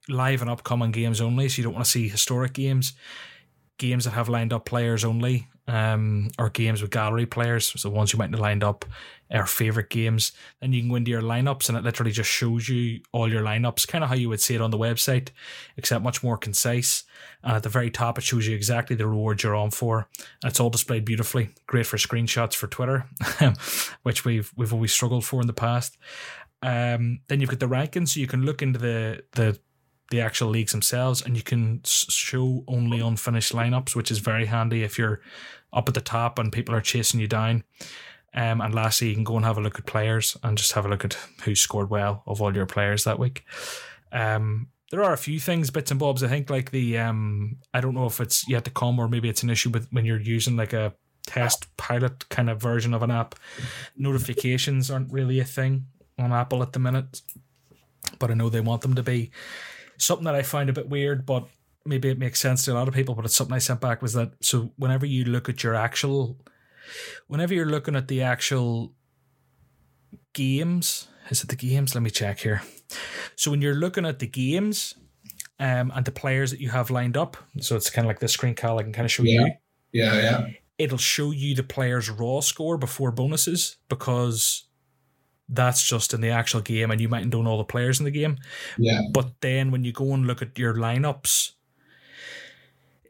live 0.07 0.41
and 0.41 0.49
upcoming 0.49 0.91
games 0.91 1.21
only, 1.21 1.49
so 1.49 1.57
you 1.57 1.63
don't 1.63 1.73
want 1.73 1.85
to 1.85 1.91
see 1.91 2.07
historic 2.07 2.53
games. 2.53 2.93
Games 3.77 4.05
that 4.05 4.11
have 4.11 4.29
lined 4.29 4.53
up 4.53 4.65
players 4.65 5.03
only, 5.03 5.47
um, 5.67 6.29
or 6.37 6.49
games 6.49 6.81
with 6.81 6.91
gallery 6.91 7.25
players, 7.25 7.73
so 7.79 7.89
ones 7.89 8.13
you 8.13 8.19
might 8.19 8.29
have 8.29 8.39
lined 8.39 8.63
up, 8.63 8.85
our 9.31 9.47
favorite 9.47 9.89
games. 9.89 10.31
Then 10.61 10.71
you 10.71 10.81
can 10.81 10.89
go 10.89 10.95
into 10.95 11.11
your 11.11 11.21
lineups, 11.21 11.67
and 11.67 11.77
it 11.77 11.83
literally 11.83 12.11
just 12.11 12.29
shows 12.29 12.69
you 12.69 13.01
all 13.11 13.29
your 13.29 13.41
lineups, 13.41 13.87
kind 13.87 14.03
of 14.03 14.09
how 14.09 14.15
you 14.15 14.29
would 14.29 14.39
see 14.41 14.55
it 14.55 14.61
on 14.61 14.71
the 14.71 14.77
website, 14.77 15.29
except 15.75 16.03
much 16.03 16.23
more 16.23 16.37
concise. 16.37 17.03
And 17.43 17.53
at 17.53 17.63
the 17.63 17.69
very 17.69 17.89
top, 17.89 18.17
it 18.17 18.23
shows 18.23 18.47
you 18.47 18.55
exactly 18.55 18.95
the 18.95 19.07
rewards 19.07 19.43
you're 19.43 19.55
on 19.55 19.71
for, 19.71 20.07
and 20.43 20.51
it's 20.51 20.59
all 20.59 20.69
displayed 20.69 21.03
beautifully. 21.03 21.49
Great 21.67 21.87
for 21.87 21.97
screenshots 21.97 22.53
for 22.53 22.67
Twitter, 22.67 23.07
which 24.03 24.23
we've 24.23 24.53
we've 24.55 24.73
always 24.73 24.93
struggled 24.93 25.25
for 25.25 25.41
in 25.41 25.47
the 25.47 25.53
past. 25.53 25.97
Um, 26.61 27.19
then 27.27 27.41
you've 27.41 27.49
got 27.49 27.59
the 27.59 27.67
rankings, 27.67 28.09
so 28.09 28.19
you 28.19 28.27
can 28.27 28.43
look 28.43 28.61
into 28.61 28.79
the 28.79 29.23
the 29.33 29.59
the 30.11 30.21
actual 30.21 30.49
leagues 30.49 30.71
themselves, 30.71 31.21
and 31.21 31.35
you 31.35 31.43
can 31.43 31.81
show 31.83 32.63
only 32.67 32.99
unfinished 32.99 33.53
lineups, 33.53 33.95
which 33.95 34.11
is 34.11 34.19
very 34.19 34.45
handy 34.45 34.83
if 34.83 34.97
you're 34.97 35.21
up 35.73 35.87
at 35.87 35.95
the 35.95 36.01
top 36.01 36.39
and 36.39 36.53
people 36.53 36.73
are 36.73 36.81
chasing 36.81 37.19
you 37.19 37.27
down. 37.27 37.63
Um, 38.33 38.61
and 38.61 38.73
lastly, 38.73 39.09
you 39.09 39.13
can 39.13 39.23
go 39.23 39.35
and 39.35 39.45
have 39.45 39.57
a 39.57 39.61
look 39.61 39.79
at 39.79 39.85
players 39.85 40.37
and 40.43 40.57
just 40.57 40.73
have 40.73 40.85
a 40.85 40.89
look 40.89 41.05
at 41.05 41.17
who 41.43 41.55
scored 41.55 41.89
well 41.89 42.23
of 42.27 42.41
all 42.41 42.53
your 42.53 42.65
players 42.65 43.03
that 43.05 43.17
week. 43.17 43.45
Um, 44.11 44.67
there 44.91 45.03
are 45.03 45.13
a 45.13 45.17
few 45.17 45.39
things, 45.39 45.71
bits 45.71 45.91
and 45.91 45.99
bobs. 45.99 46.23
I 46.23 46.27
think 46.27 46.49
like 46.49 46.71
the 46.71 46.97
um, 46.97 47.57
I 47.73 47.81
don't 47.81 47.95
know 47.95 48.05
if 48.05 48.19
it's 48.19 48.47
yet 48.47 48.65
to 48.65 48.71
come 48.71 48.99
or 48.99 49.07
maybe 49.07 49.29
it's 49.29 49.43
an 49.43 49.49
issue 49.49 49.69
with 49.69 49.87
when 49.91 50.05
you're 50.05 50.19
using 50.19 50.55
like 50.55 50.73
a 50.73 50.93
test 51.25 51.75
pilot 51.77 52.29
kind 52.29 52.49
of 52.49 52.61
version 52.61 52.93
of 52.93 53.01
an 53.01 53.11
app. 53.11 53.35
Notifications 53.97 54.91
aren't 54.91 55.11
really 55.11 55.39
a 55.39 55.45
thing 55.45 55.87
on 56.17 56.31
Apple 56.31 56.61
at 56.61 56.73
the 56.73 56.79
minute, 56.79 57.21
but 58.19 58.31
I 58.31 58.33
know 58.33 58.49
they 58.49 58.61
want 58.61 58.81
them 58.81 58.95
to 58.95 59.03
be. 59.03 59.31
Something 59.97 60.25
that 60.25 60.35
I 60.35 60.41
find 60.43 60.69
a 60.69 60.73
bit 60.73 60.89
weird, 60.89 61.25
but 61.25 61.47
maybe 61.85 62.09
it 62.09 62.19
makes 62.19 62.39
sense 62.39 62.65
to 62.65 62.73
a 62.73 62.75
lot 62.75 62.87
of 62.87 62.93
people, 62.93 63.15
but 63.15 63.25
it's 63.25 63.35
something 63.35 63.55
I 63.55 63.59
sent 63.59 63.79
back 63.81 64.01
was 64.01 64.13
that 64.13 64.31
so 64.41 64.71
whenever 64.77 65.05
you 65.05 65.23
look 65.25 65.47
at 65.49 65.63
your 65.63 65.75
actual, 65.75 66.37
whenever 67.27 67.53
you're 67.53 67.65
looking 67.65 67.95
at 67.95 68.07
the 68.07 68.21
actual 68.21 68.93
games, 70.33 71.07
is 71.29 71.43
it 71.43 71.49
the 71.49 71.55
games? 71.55 71.95
Let 71.95 72.01
me 72.03 72.09
check 72.09 72.39
here. 72.39 72.61
So 73.35 73.51
when 73.51 73.61
you're 73.61 73.75
looking 73.75 74.05
at 74.05 74.19
the 74.19 74.27
games 74.27 74.93
um, 75.59 75.91
and 75.95 76.05
the 76.05 76.11
players 76.11 76.51
that 76.51 76.59
you 76.59 76.69
have 76.69 76.89
lined 76.91 77.17
up, 77.17 77.37
so 77.59 77.75
it's 77.75 77.89
kind 77.89 78.05
of 78.05 78.09
like 78.09 78.19
this 78.19 78.33
screen 78.33 78.55
call 78.55 78.79
I 78.79 78.83
can 78.83 78.93
kind 78.93 79.05
of 79.05 79.11
show 79.11 79.23
Yeah. 79.23 79.41
you 79.45 79.51
Yeah, 79.91 80.13
yeah. 80.15 80.47
it'll 80.77 80.97
show 80.97 81.31
you 81.31 81.55
the 81.55 81.63
player's 81.63 82.09
raw 82.09 82.41
score 82.41 82.77
before 82.77 83.11
bonuses 83.11 83.77
because 83.89 84.67
that's 85.47 85.83
just 85.87 86.13
in 86.13 86.21
the 86.21 86.29
actual 86.29 86.61
game 86.61 86.91
and 86.91 86.99
you 86.99 87.07
mightn't 87.07 87.33
know 87.33 87.45
all 87.45 87.57
the 87.57 87.63
players 87.63 87.99
in 87.99 88.05
the 88.05 88.11
game. 88.11 88.37
Yeah. 88.77 89.01
But 89.11 89.41
then 89.41 89.71
when 89.71 89.83
you 89.83 89.91
go 89.91 90.13
and 90.13 90.25
look 90.25 90.41
at 90.41 90.57
your 90.57 90.73
lineups, 90.73 91.51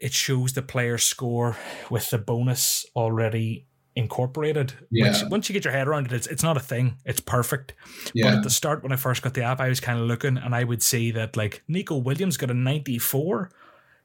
it 0.00 0.12
shows 0.12 0.52
the 0.52 0.62
player 0.62 0.98
score 0.98 1.56
with 1.90 2.10
the 2.10 2.18
bonus 2.18 2.84
already 2.94 3.66
incorporated. 3.94 4.74
Yeah. 4.90 5.12
Which, 5.12 5.30
once 5.30 5.48
you 5.48 5.54
get 5.54 5.64
your 5.64 5.72
head 5.72 5.88
around 5.88 6.06
it, 6.06 6.12
it's, 6.12 6.26
it's 6.26 6.42
not 6.42 6.58
a 6.58 6.60
thing. 6.60 6.98
It's 7.06 7.20
perfect. 7.20 7.72
Yeah. 8.12 8.26
But 8.26 8.34
at 8.34 8.42
the 8.44 8.50
start, 8.50 8.82
when 8.82 8.92
I 8.92 8.96
first 8.96 9.22
got 9.22 9.32
the 9.32 9.42
app, 9.42 9.58
I 9.58 9.68
was 9.68 9.80
kind 9.80 9.98
of 9.98 10.06
looking 10.06 10.36
and 10.36 10.54
I 10.54 10.64
would 10.64 10.82
see 10.82 11.10
that 11.12 11.36
like 11.36 11.62
Nico 11.66 11.96
Williams 11.96 12.36
got 12.36 12.50
a 12.50 12.54
94. 12.54 13.50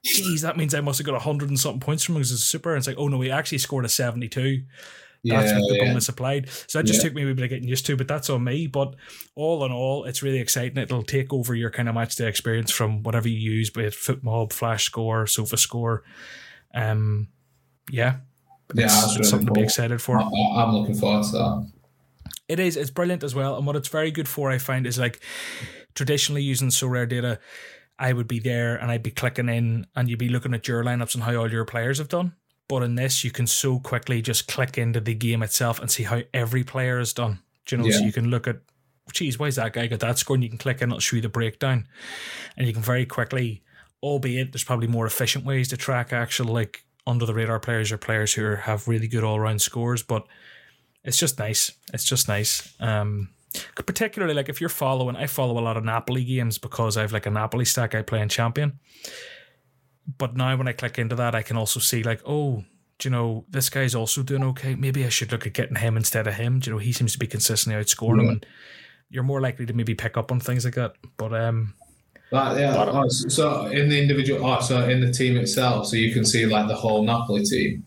Jeez, 0.05 0.41
that 0.41 0.57
means 0.57 0.73
I 0.73 0.81
must 0.81 0.97
have 0.97 1.05
got 1.05 1.13
100 1.13 1.49
and 1.49 1.59
something 1.59 1.81
points 1.81 2.03
from 2.03 2.15
him 2.15 2.21
because 2.21 2.31
it's 2.31 2.43
super. 2.43 2.71
And 2.71 2.79
it's 2.79 2.87
like, 2.87 2.97
oh 2.97 3.09
no, 3.09 3.21
he 3.21 3.29
actually 3.29 3.59
scored 3.59 3.85
a 3.85 3.89
72 3.89 4.63
yeah, 5.23 5.41
that's 5.41 5.53
the 5.53 5.75
yeah. 5.75 5.85
bonus 5.85 6.09
applied. 6.09 6.49
So 6.67 6.79
that 6.79 6.85
just 6.85 6.99
yeah. 6.99 7.09
took 7.09 7.15
me 7.15 7.23
a 7.23 7.33
bit 7.33 7.43
of 7.43 7.49
getting 7.49 7.67
used 7.67 7.85
to, 7.85 7.95
but 7.95 8.07
that's 8.07 8.29
on 8.29 8.43
me. 8.43 8.67
But 8.67 8.95
all 9.35 9.63
in 9.65 9.71
all, 9.71 10.05
it's 10.05 10.23
really 10.23 10.39
exciting. 10.39 10.77
It'll 10.77 11.03
take 11.03 11.31
over 11.31 11.53
your 11.53 11.69
kind 11.69 11.87
of 11.87 11.95
match 11.95 12.15
day 12.15 12.27
experience 12.27 12.71
from 12.71 13.03
whatever 13.03 13.27
you 13.27 13.39
use, 13.39 13.69
be 13.69 13.83
it 13.83 13.93
FotMob, 13.93 14.51
Flash 14.51 14.85
Score, 14.85 15.27
Sofa 15.27 15.57
Score. 15.57 16.03
Um, 16.73 17.27
yeah, 17.91 18.17
yeah, 18.73 18.85
it's, 18.85 19.15
really 19.15 19.23
something 19.23 19.47
cool. 19.47 19.55
to 19.55 19.59
be 19.59 19.63
excited 19.63 20.01
for. 20.01 20.19
I'm 20.19 20.73
looking 20.73 20.95
forward 20.95 21.25
to 21.25 21.31
that. 21.31 21.71
It 22.47 22.59
is. 22.59 22.75
It's 22.75 22.89
brilliant 22.89 23.23
as 23.23 23.35
well. 23.35 23.57
And 23.57 23.65
what 23.65 23.75
it's 23.75 23.87
very 23.87 24.11
good 24.11 24.27
for, 24.27 24.51
I 24.51 24.57
find, 24.57 24.85
is 24.85 24.97
like 24.97 25.21
traditionally 25.95 26.43
using 26.43 26.69
Sorare 26.69 27.07
data. 27.07 27.39
I 27.99 28.13
would 28.13 28.27
be 28.27 28.39
there 28.39 28.77
and 28.77 28.89
I'd 28.89 29.03
be 29.03 29.11
clicking 29.11 29.47
in 29.47 29.85
and 29.95 30.09
you'd 30.09 30.19
be 30.19 30.29
looking 30.29 30.55
at 30.55 30.67
your 30.67 30.83
lineups 30.83 31.13
and 31.13 31.23
how 31.23 31.35
all 31.35 31.51
your 31.51 31.65
players 31.65 31.99
have 31.99 32.09
done. 32.09 32.33
But 32.71 32.83
in 32.83 32.95
this, 32.95 33.25
you 33.25 33.31
can 33.31 33.47
so 33.47 33.79
quickly 33.79 34.21
just 34.21 34.47
click 34.47 34.77
into 34.77 35.01
the 35.01 35.13
game 35.13 35.43
itself 35.43 35.81
and 35.81 35.91
see 35.91 36.03
how 36.03 36.21
every 36.33 36.63
player 36.63 36.99
has 36.99 37.11
done. 37.11 37.39
Do 37.65 37.75
you 37.75 37.83
know? 37.83 37.89
So 37.89 38.05
you 38.05 38.13
can 38.13 38.29
look 38.29 38.47
at, 38.47 38.61
geez, 39.11 39.37
why 39.37 39.47
is 39.47 39.57
that 39.57 39.73
guy 39.73 39.87
got 39.87 39.99
that 39.99 40.17
score? 40.17 40.35
And 40.35 40.43
you 40.43 40.47
can 40.47 40.57
click 40.57 40.81
in, 40.81 40.87
it'll 40.87 41.01
show 41.01 41.17
you 41.17 41.21
the 41.21 41.27
breakdown, 41.27 41.85
and 42.55 42.65
you 42.65 42.71
can 42.71 42.81
very 42.81 43.05
quickly, 43.05 43.61
albeit 44.01 44.53
there's 44.53 44.63
probably 44.63 44.87
more 44.87 45.05
efficient 45.05 45.43
ways 45.43 45.67
to 45.67 45.75
track 45.75 46.13
actual 46.13 46.45
like 46.45 46.85
under 47.05 47.25
the 47.25 47.33
radar 47.33 47.59
players 47.59 47.91
or 47.91 47.97
players 47.97 48.35
who 48.35 48.45
are, 48.45 48.55
have 48.55 48.87
really 48.87 49.09
good 49.09 49.25
all 49.25 49.37
round 49.37 49.61
scores, 49.61 50.01
but 50.01 50.25
it's 51.03 51.17
just 51.17 51.39
nice. 51.39 51.73
It's 51.93 52.05
just 52.05 52.29
nice. 52.29 52.73
Um, 52.79 53.31
particularly 53.75 54.33
like 54.33 54.47
if 54.47 54.61
you're 54.61 54.69
following, 54.69 55.17
I 55.17 55.27
follow 55.27 55.59
a 55.59 55.65
lot 55.65 55.75
of 55.75 55.83
Napoli 55.83 56.23
games 56.23 56.57
because 56.57 56.95
I 56.95 57.01
have 57.01 57.11
like 57.11 57.25
a 57.25 57.31
Napoli 57.31 57.65
stack 57.65 57.95
I 57.95 58.01
play 58.01 58.21
in 58.21 58.29
Champion. 58.29 58.79
But 60.17 60.35
now 60.35 60.55
when 60.57 60.67
I 60.67 60.73
click 60.73 60.97
into 60.99 61.15
that, 61.15 61.35
I 61.35 61.41
can 61.43 61.57
also 61.57 61.79
see 61.79 62.03
like, 62.03 62.21
oh, 62.25 62.63
do 62.99 63.07
you 63.09 63.11
know, 63.11 63.45
this 63.49 63.69
guy's 63.69 63.95
also 63.95 64.23
doing 64.23 64.43
okay. 64.43 64.75
Maybe 64.75 65.05
I 65.05 65.09
should 65.09 65.31
look 65.31 65.45
at 65.47 65.53
getting 65.53 65.77
him 65.77 65.97
instead 65.97 66.27
of 66.27 66.35
him. 66.35 66.59
Do 66.59 66.69
you 66.69 66.75
know, 66.75 66.79
he 66.79 66.91
seems 66.91 67.13
to 67.13 67.19
be 67.19 67.27
consistently 67.27 67.81
outscoring 67.81 68.21
him, 68.21 68.29
and 68.29 68.45
you're 69.09 69.23
more 69.23 69.41
likely 69.41 69.65
to 69.65 69.73
maybe 69.73 69.95
pick 69.95 70.17
up 70.17 70.31
on 70.31 70.39
things 70.39 70.65
like 70.65 70.75
that. 70.75 70.93
But 71.17 71.33
um, 71.33 71.73
That, 72.31 72.59
yeah. 72.59 72.73
But- 72.75 72.89
oh, 72.89 73.07
so- 73.09 73.29
so 73.29 73.65
in 73.67 73.89
the 73.89 73.99
individual, 74.01 74.45
oh, 74.45 74.59
so 74.61 74.87
in 74.87 75.01
the 75.01 75.11
team 75.11 75.37
itself, 75.37 75.87
so 75.87 75.95
you 75.95 76.13
can 76.13 76.25
see 76.25 76.45
like 76.45 76.67
the 76.67 76.75
whole 76.75 77.03
Napoli 77.03 77.43
team. 77.43 77.85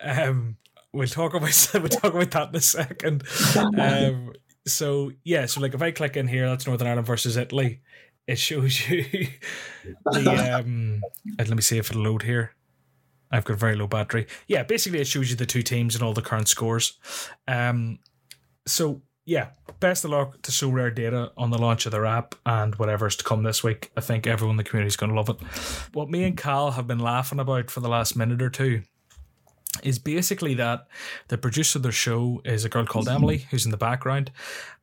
um, 0.00 0.56
we'll 0.92 1.06
talk 1.08 1.34
about 1.34 1.68
we'll 1.74 1.88
talk 1.88 2.14
about 2.14 2.30
that 2.32 2.48
in 2.50 2.56
a 2.56 2.60
second. 2.60 3.22
Um, 3.56 4.32
so 4.66 5.12
yeah, 5.24 5.46
so 5.46 5.60
like 5.62 5.72
if 5.74 5.80
I 5.80 5.90
click 5.92 6.16
in 6.16 6.28
here, 6.28 6.46
that's 6.48 6.66
Northern 6.66 6.88
Ireland 6.88 7.06
versus 7.06 7.36
Italy. 7.38 7.80
It 8.28 8.38
shows 8.38 8.88
you 8.88 9.04
the 10.04 10.60
um. 10.60 11.00
let 11.38 11.48
me 11.48 11.62
see 11.62 11.78
if 11.78 11.90
it'll 11.90 12.02
load 12.02 12.22
here. 12.22 12.52
I've 13.30 13.44
got 13.44 13.54
a 13.54 13.56
very 13.56 13.74
low 13.74 13.86
battery. 13.86 14.26
Yeah, 14.46 14.62
basically 14.62 15.00
it 15.00 15.06
shows 15.06 15.30
you 15.30 15.36
the 15.36 15.46
two 15.46 15.62
teams 15.62 15.94
and 15.94 16.04
all 16.04 16.12
the 16.12 16.22
current 16.22 16.48
scores. 16.48 16.98
Um, 17.46 17.98
so 18.66 19.02
yeah, 19.24 19.48
best 19.80 20.04
of 20.04 20.10
luck 20.10 20.40
to 20.42 20.50
Sorare 20.50 20.94
Data 20.94 21.32
on 21.36 21.50
the 21.50 21.58
launch 21.58 21.86
of 21.86 21.92
their 21.92 22.06
app 22.06 22.34
and 22.46 22.74
whatever's 22.76 23.16
to 23.16 23.24
come 23.24 23.42
this 23.42 23.64
week. 23.64 23.90
I 23.96 24.00
think 24.02 24.26
everyone 24.26 24.54
in 24.54 24.56
the 24.58 24.64
community 24.64 24.88
is 24.88 24.96
going 24.96 25.10
to 25.10 25.16
love 25.16 25.30
it. 25.30 25.40
What 25.94 26.10
me 26.10 26.24
and 26.24 26.36
Cal 26.36 26.72
have 26.72 26.86
been 26.86 26.98
laughing 26.98 27.40
about 27.40 27.70
for 27.70 27.80
the 27.80 27.88
last 27.88 28.16
minute 28.16 28.42
or 28.42 28.50
two 28.50 28.82
is 29.82 29.98
basically 29.98 30.54
that 30.54 30.86
the 31.28 31.38
producer 31.38 31.78
of 31.78 31.82
their 31.82 31.92
show 31.92 32.40
is 32.44 32.64
a 32.64 32.68
girl 32.68 32.86
called 32.86 33.08
Emily 33.08 33.46
who's 33.50 33.64
in 33.64 33.70
the 33.70 33.76
background. 33.76 34.30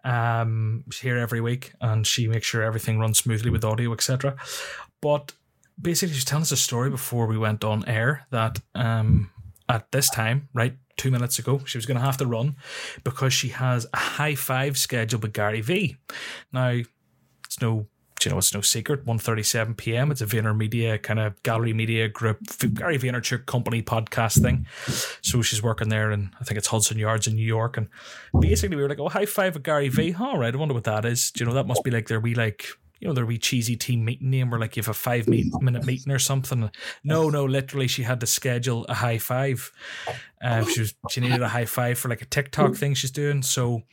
Um, 0.04 0.84
she's 0.91 1.02
here 1.02 1.18
every 1.18 1.41
week 1.41 1.74
and 1.82 2.06
she 2.06 2.28
makes 2.28 2.46
sure 2.46 2.64
everything 2.64 3.00
runs 3.00 3.18
smoothly 3.18 3.50
with 3.50 3.64
audio, 3.64 3.91
etc. 3.93 4.36
But 5.02 5.34
basically, 5.82 6.16
she's 6.16 6.26
telling 6.26 6.43
us 6.43 6.52
a 6.52 6.58
story 6.58 6.89
before 6.89 7.28
we 7.28 7.38
went 7.38 7.64
on 7.64 7.88
air 7.88 8.26
that 8.32 8.60
um, 8.74 9.32
at 9.68 9.91
this 9.91 10.10
time, 10.10 10.50
right, 10.54 10.76
two 10.98 11.12
minutes 11.12 11.39
ago, 11.39 11.62
she 11.66 11.78
was 11.78 11.86
going 11.86 11.98
to 11.98 12.06
have 12.06 12.18
to 12.18 12.26
run 12.26 12.56
because 13.04 13.34
she 13.34 13.50
has 13.50 13.86
a 13.93 13.98
high 13.98 14.36
five 14.36 14.78
scheduled 14.78 15.24
with 15.24 15.34
Gary 15.34 15.62
V. 15.62 15.98
Now, 16.52 16.80
it's 17.46 17.62
no. 17.62 17.88
You 18.26 18.32
know, 18.32 18.38
it's 18.38 18.53
no 18.53 18.61
secret. 18.61 19.05
1.37 19.05 19.78
p.m. 19.78 20.11
It's 20.11 20.21
a 20.21 20.26
VaynerMedia 20.26 21.01
kind 21.01 21.19
of 21.19 21.41
gallery 21.43 21.73
media 21.73 22.07
group, 22.07 22.39
Gary 22.73 22.97
Vaynerchuk 22.97 23.45
company 23.45 23.82
podcast 23.82 24.41
thing. 24.41 24.65
So 25.21 25.41
she's 25.41 25.61
working 25.61 25.89
there, 25.89 26.11
and 26.11 26.32
I 26.39 26.43
think 26.43 26.57
it's 26.57 26.67
Hudson 26.67 26.97
Yards 26.97 27.28
in 27.28 27.36
New 27.36 27.45
York. 27.45 27.78
And 27.78 27.88
basically, 28.39 28.76
we 28.76 28.84
were 28.84 28.89
like, 28.89 28.99
"Oh, 28.99 29.09
high 29.09 29.26
five 29.26 29.53
with 29.53 29.63
Gary 29.63 29.89
V." 29.89 30.15
All 30.19 30.38
right, 30.38 30.53
I 30.53 30.57
wonder 30.57 30.73
what 30.73 30.86
that 30.86 31.05
is. 31.05 31.32
Do 31.32 31.43
you 31.43 31.47
know 31.47 31.55
that 31.55 31.67
must 31.67 31.84
be 31.84 31.91
like 31.91 32.07
their 32.07 32.19
wee 32.19 32.36
like 32.36 32.67
you 32.99 33.07
know 33.07 33.13
their 33.13 33.26
wee 33.26 33.38
cheesy 33.38 33.76
team 33.76 34.05
meeting 34.05 34.30
name, 34.30 34.49
where 34.49 34.59
like 34.59 34.76
you 34.76 34.82
have 34.82 34.89
a 34.89 34.93
five 34.93 35.28
minute 35.28 35.86
meeting 35.86 36.11
or 36.11 36.19
something. 36.19 36.69
No, 37.03 37.30
no, 37.30 37.45
literally, 37.45 37.88
she 37.88 38.03
had 38.03 38.19
to 38.21 38.28
schedule 38.28 38.86
a 38.86 38.93
high 38.93 39.17
five. 39.17 39.71
Um, 40.41 40.67
she 40.67 40.80
was 40.82 40.95
she 41.09 41.21
needed 41.21 41.41
a 41.41 41.49
high 41.49 41.65
five 41.65 41.97
for 41.97 42.09
like 42.09 42.21
a 42.21 42.26
TikTok 42.26 42.76
thing 42.76 42.93
she's 42.93 43.11
doing. 43.11 43.41
So 43.41 43.84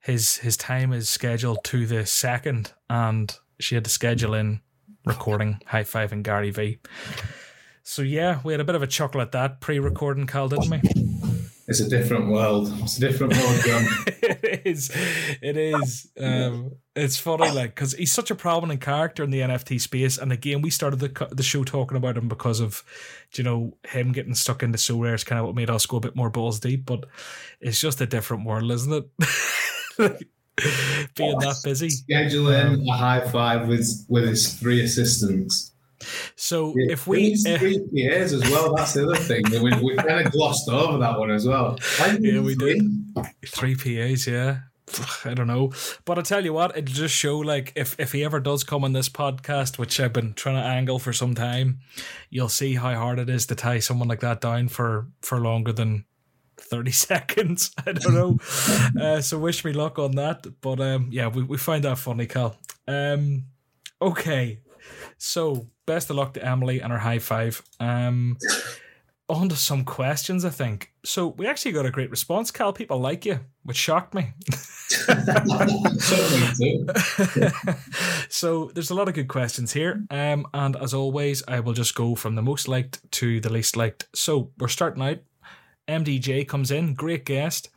his 0.00 0.36
his 0.36 0.56
time 0.56 0.92
is 0.92 1.08
scheduled 1.08 1.64
to 1.64 1.86
the 1.86 2.06
second, 2.06 2.72
and 2.88 3.36
she 3.58 3.74
had 3.74 3.84
to 3.84 3.90
schedule 3.90 4.34
in 4.34 4.60
recording 5.04 5.60
high 5.66 5.84
five 5.84 6.12
and 6.12 6.24
Gary 6.24 6.50
V. 6.50 6.78
So 7.82 8.02
yeah, 8.02 8.40
we 8.44 8.52
had 8.52 8.60
a 8.60 8.64
bit 8.64 8.74
of 8.74 8.82
a 8.82 8.86
chuckle 8.86 9.20
at 9.20 9.32
that 9.32 9.60
pre-recording, 9.60 10.26
Cal, 10.26 10.48
didn't 10.48 10.70
we? 10.70 10.80
It's 11.68 11.80
a 11.80 11.88
different 11.88 12.28
world. 12.28 12.72
It's 12.82 12.96
a 12.96 13.00
different 13.00 13.36
world, 13.36 13.60
John. 13.64 13.84
it 14.06 14.62
is. 14.64 14.90
It 15.42 15.56
is. 15.56 16.08
Um, 16.18 16.76
it's 16.94 17.18
funny, 17.18 17.50
like, 17.50 17.74
because 17.74 17.92
he's 17.92 18.12
such 18.12 18.30
a 18.30 18.36
prominent 18.36 18.80
character 18.80 19.24
in 19.24 19.30
the 19.30 19.40
NFT 19.40 19.80
space. 19.80 20.16
And 20.16 20.30
again, 20.30 20.62
we 20.62 20.70
started 20.70 21.00
the 21.00 21.28
the 21.32 21.42
show 21.42 21.64
talking 21.64 21.96
about 21.96 22.16
him 22.16 22.28
because 22.28 22.60
of, 22.60 22.84
you 23.34 23.42
know, 23.42 23.76
him 23.84 24.12
getting 24.12 24.34
stuck 24.34 24.62
into 24.62 24.78
Sorare 24.78 25.14
is 25.14 25.24
kind 25.24 25.40
of 25.40 25.46
what 25.46 25.56
made 25.56 25.70
us 25.70 25.86
go 25.86 25.96
a 25.96 26.00
bit 26.00 26.14
more 26.14 26.30
balls 26.30 26.60
deep. 26.60 26.86
But 26.86 27.06
it's 27.60 27.80
just 27.80 28.00
a 28.00 28.06
different 28.06 28.46
world, 28.46 28.70
isn't 28.70 29.10
it? 29.98 30.22
Being 31.16 31.38
that 31.38 31.56
busy. 31.62 31.88
Scheduling 31.88 32.86
a 32.88 32.92
high 32.92 33.20
five 33.28 33.68
with 33.68 33.88
with 34.08 34.26
his 34.26 34.54
three 34.54 34.82
assistants. 34.82 35.72
So 36.36 36.74
Yeah, 36.76 36.92
if 36.92 37.06
we, 37.06 37.34
uh, 37.46 37.58
three 37.58 37.78
PAs 37.78 38.32
as 38.32 38.42
well. 38.50 38.74
That's 38.74 38.94
the 38.94 39.04
other 39.04 39.16
thing. 39.16 39.44
We, 39.50 39.72
we 39.82 39.96
kind 39.96 40.26
of 40.26 40.32
glossed 40.32 40.68
over 40.68 40.98
that 40.98 41.18
one 41.18 41.30
as 41.30 41.46
well. 41.46 41.78
Yeah, 42.20 42.40
we 42.40 42.54
three? 42.54 42.80
three 43.46 43.74
PAs, 43.74 44.26
yeah. 44.26 44.60
I 45.24 45.34
don't 45.34 45.46
know, 45.46 45.72
but 46.04 46.18
I 46.18 46.22
tell 46.22 46.44
you 46.44 46.52
what, 46.52 46.76
it'll 46.76 46.94
just 46.94 47.14
show 47.14 47.38
like 47.38 47.72
if 47.76 47.98
if 47.98 48.12
he 48.12 48.24
ever 48.24 48.40
does 48.40 48.64
come 48.64 48.84
on 48.84 48.92
this 48.92 49.08
podcast, 49.08 49.78
which 49.78 49.98
I've 49.98 50.12
been 50.12 50.34
trying 50.34 50.56
to 50.56 50.62
angle 50.62 50.98
for 50.98 51.12
some 51.12 51.34
time, 51.34 51.80
you'll 52.30 52.48
see 52.48 52.74
how 52.74 52.94
hard 52.94 53.18
it 53.18 53.28
is 53.28 53.46
to 53.46 53.54
tie 53.54 53.80
someone 53.80 54.08
like 54.08 54.20
that 54.20 54.40
down 54.40 54.68
for 54.68 55.08
for 55.22 55.40
longer 55.40 55.72
than 55.72 56.04
30 56.56 56.90
seconds. 56.92 57.70
I 57.86 57.92
don't 57.92 58.14
know. 58.14 58.38
uh, 59.00 59.20
so 59.20 59.38
wish 59.38 59.64
me 59.64 59.72
luck 59.72 59.98
on 59.98 60.12
that. 60.12 60.46
But 60.60 60.80
um, 60.80 61.08
yeah, 61.10 61.28
we, 61.28 61.42
we 61.42 61.56
find 61.56 61.84
that 61.84 61.98
funny, 61.98 62.26
Cal. 62.26 62.56
Um, 62.86 63.44
okay. 64.00 64.60
So 65.18 65.68
best 65.86 66.10
of 66.10 66.16
luck 66.16 66.34
to 66.34 66.44
Emily 66.44 66.80
and 66.80 66.92
her 66.92 66.98
high 66.98 67.18
five. 67.18 67.62
Um, 67.80 68.36
on 69.28 69.48
to 69.48 69.56
some 69.56 69.84
questions, 69.84 70.44
I 70.44 70.50
think. 70.50 70.92
So 71.04 71.28
we 71.28 71.46
actually 71.46 71.72
got 71.72 71.86
a 71.86 71.90
great 71.90 72.10
response, 72.10 72.50
Cal. 72.52 72.72
People 72.72 73.00
like 73.00 73.26
you, 73.26 73.40
which 73.64 73.76
shocked 73.76 74.14
me. 74.14 74.32
So 78.28 78.70
there's 78.74 78.90
a 78.90 78.94
lot 78.94 79.08
of 79.08 79.14
good 79.14 79.28
questions 79.28 79.72
here. 79.72 80.04
Um, 80.10 80.46
and 80.54 80.76
as 80.76 80.94
always, 80.94 81.42
I 81.48 81.60
will 81.60 81.72
just 81.72 81.94
go 81.94 82.14
from 82.14 82.34
the 82.34 82.42
most 82.42 82.68
liked 82.68 83.10
to 83.12 83.40
the 83.40 83.52
least 83.52 83.76
liked. 83.76 84.06
So 84.14 84.50
we're 84.58 84.68
starting 84.68 85.02
out. 85.02 85.18
MDJ 85.88 86.46
comes 86.48 86.70
in, 86.70 86.94
great 86.94 87.24
guest. 87.24 87.68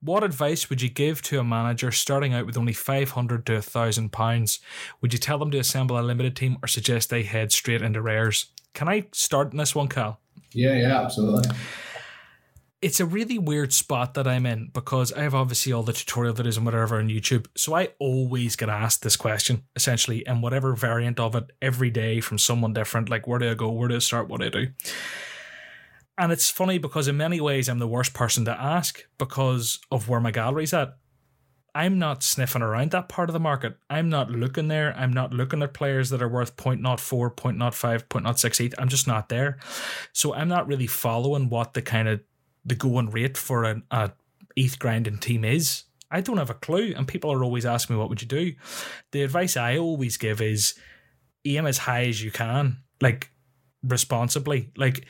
What 0.00 0.24
advice 0.24 0.68
would 0.68 0.82
you 0.82 0.88
give 0.88 1.22
to 1.22 1.38
a 1.38 1.44
manager 1.44 1.92
starting 1.92 2.34
out 2.34 2.46
with 2.46 2.56
only 2.58 2.72
500 2.72 3.46
to 3.46 3.52
1,000 3.54 4.10
pounds? 4.10 4.58
Would 5.00 5.12
you 5.12 5.18
tell 5.18 5.38
them 5.38 5.50
to 5.52 5.58
assemble 5.58 5.98
a 5.98 6.02
limited 6.02 6.34
team 6.34 6.58
or 6.62 6.66
suggest 6.66 7.10
they 7.10 7.22
head 7.22 7.52
straight 7.52 7.82
into 7.82 8.02
rares? 8.02 8.46
Can 8.74 8.88
I 8.88 9.06
start 9.12 9.52
in 9.52 9.58
this 9.58 9.74
one, 9.74 9.88
Cal? 9.88 10.18
Yeah, 10.52 10.74
yeah, 10.74 11.02
absolutely. 11.02 11.50
it's 12.82 12.98
a 12.98 13.06
really 13.06 13.38
weird 13.38 13.72
spot 13.72 14.14
that 14.14 14.26
I'm 14.26 14.44
in 14.44 14.70
because 14.74 15.12
I 15.12 15.22
have 15.22 15.36
obviously 15.36 15.72
all 15.72 15.84
the 15.84 15.92
tutorial 15.92 16.34
videos 16.34 16.56
and 16.56 16.66
whatever 16.66 16.98
on 16.98 17.08
YouTube. 17.08 17.46
So 17.56 17.74
I 17.74 17.90
always 18.00 18.56
get 18.56 18.68
asked 18.68 19.02
this 19.02 19.16
question, 19.16 19.62
essentially, 19.76 20.26
and 20.26 20.42
whatever 20.42 20.74
variant 20.74 21.20
of 21.20 21.36
it 21.36 21.52
every 21.62 21.90
day 21.90 22.20
from 22.20 22.38
someone 22.38 22.72
different. 22.72 23.08
Like, 23.08 23.28
where 23.28 23.38
do 23.38 23.48
I 23.48 23.54
go? 23.54 23.70
Where 23.70 23.88
do 23.88 23.94
I 23.94 24.00
start? 24.00 24.28
What 24.28 24.40
do 24.40 24.46
I 24.46 24.50
do? 24.50 24.66
And 26.18 26.30
it's 26.30 26.50
funny 26.50 26.78
because 26.78 27.08
in 27.08 27.16
many 27.16 27.40
ways 27.40 27.68
I'm 27.68 27.78
the 27.78 27.88
worst 27.88 28.14
person 28.14 28.44
to 28.44 28.60
ask 28.60 29.02
because 29.18 29.78
of 29.90 30.08
where 30.08 30.20
my 30.20 30.30
gallery's 30.30 30.74
at. 30.74 30.96
I'm 31.74 31.98
not 31.98 32.22
sniffing 32.22 32.60
around 32.60 32.90
that 32.90 33.08
part 33.08 33.30
of 33.30 33.32
the 33.32 33.40
market. 33.40 33.78
I'm 33.88 34.10
not 34.10 34.30
looking 34.30 34.68
there. 34.68 34.94
I'm 34.94 35.12
not 35.12 35.32
looking 35.32 35.62
at 35.62 35.72
players 35.72 36.10
that 36.10 36.20
are 36.20 36.28
worth 36.28 36.54
0.04, 36.56 37.34
0.05, 37.34 38.04
0.06 38.08 38.60
ETH. 38.60 38.74
I'm 38.76 38.88
just 38.88 39.06
not 39.06 39.30
there. 39.30 39.58
So 40.12 40.34
I'm 40.34 40.48
not 40.48 40.66
really 40.66 40.86
following 40.86 41.48
what 41.48 41.72
the 41.72 41.80
kind 41.80 42.08
of 42.08 42.20
the 42.64 42.74
going 42.74 43.10
rate 43.10 43.38
for 43.38 43.64
an 43.64 43.84
a 43.90 44.10
ETH 44.54 44.78
grinding 44.78 45.18
team 45.18 45.44
is. 45.44 45.84
I 46.10 46.20
don't 46.20 46.36
have 46.36 46.50
a 46.50 46.54
clue, 46.54 46.92
and 46.94 47.08
people 47.08 47.32
are 47.32 47.42
always 47.42 47.64
asking 47.64 47.96
me 47.96 48.00
what 48.00 48.10
would 48.10 48.20
you 48.20 48.28
do. 48.28 48.52
The 49.12 49.22
advice 49.22 49.56
I 49.56 49.78
always 49.78 50.18
give 50.18 50.42
is 50.42 50.74
aim 51.46 51.64
as 51.66 51.78
high 51.78 52.04
as 52.04 52.22
you 52.22 52.30
can, 52.30 52.82
like 53.00 53.30
responsibly. 53.82 54.70
Like 54.76 55.06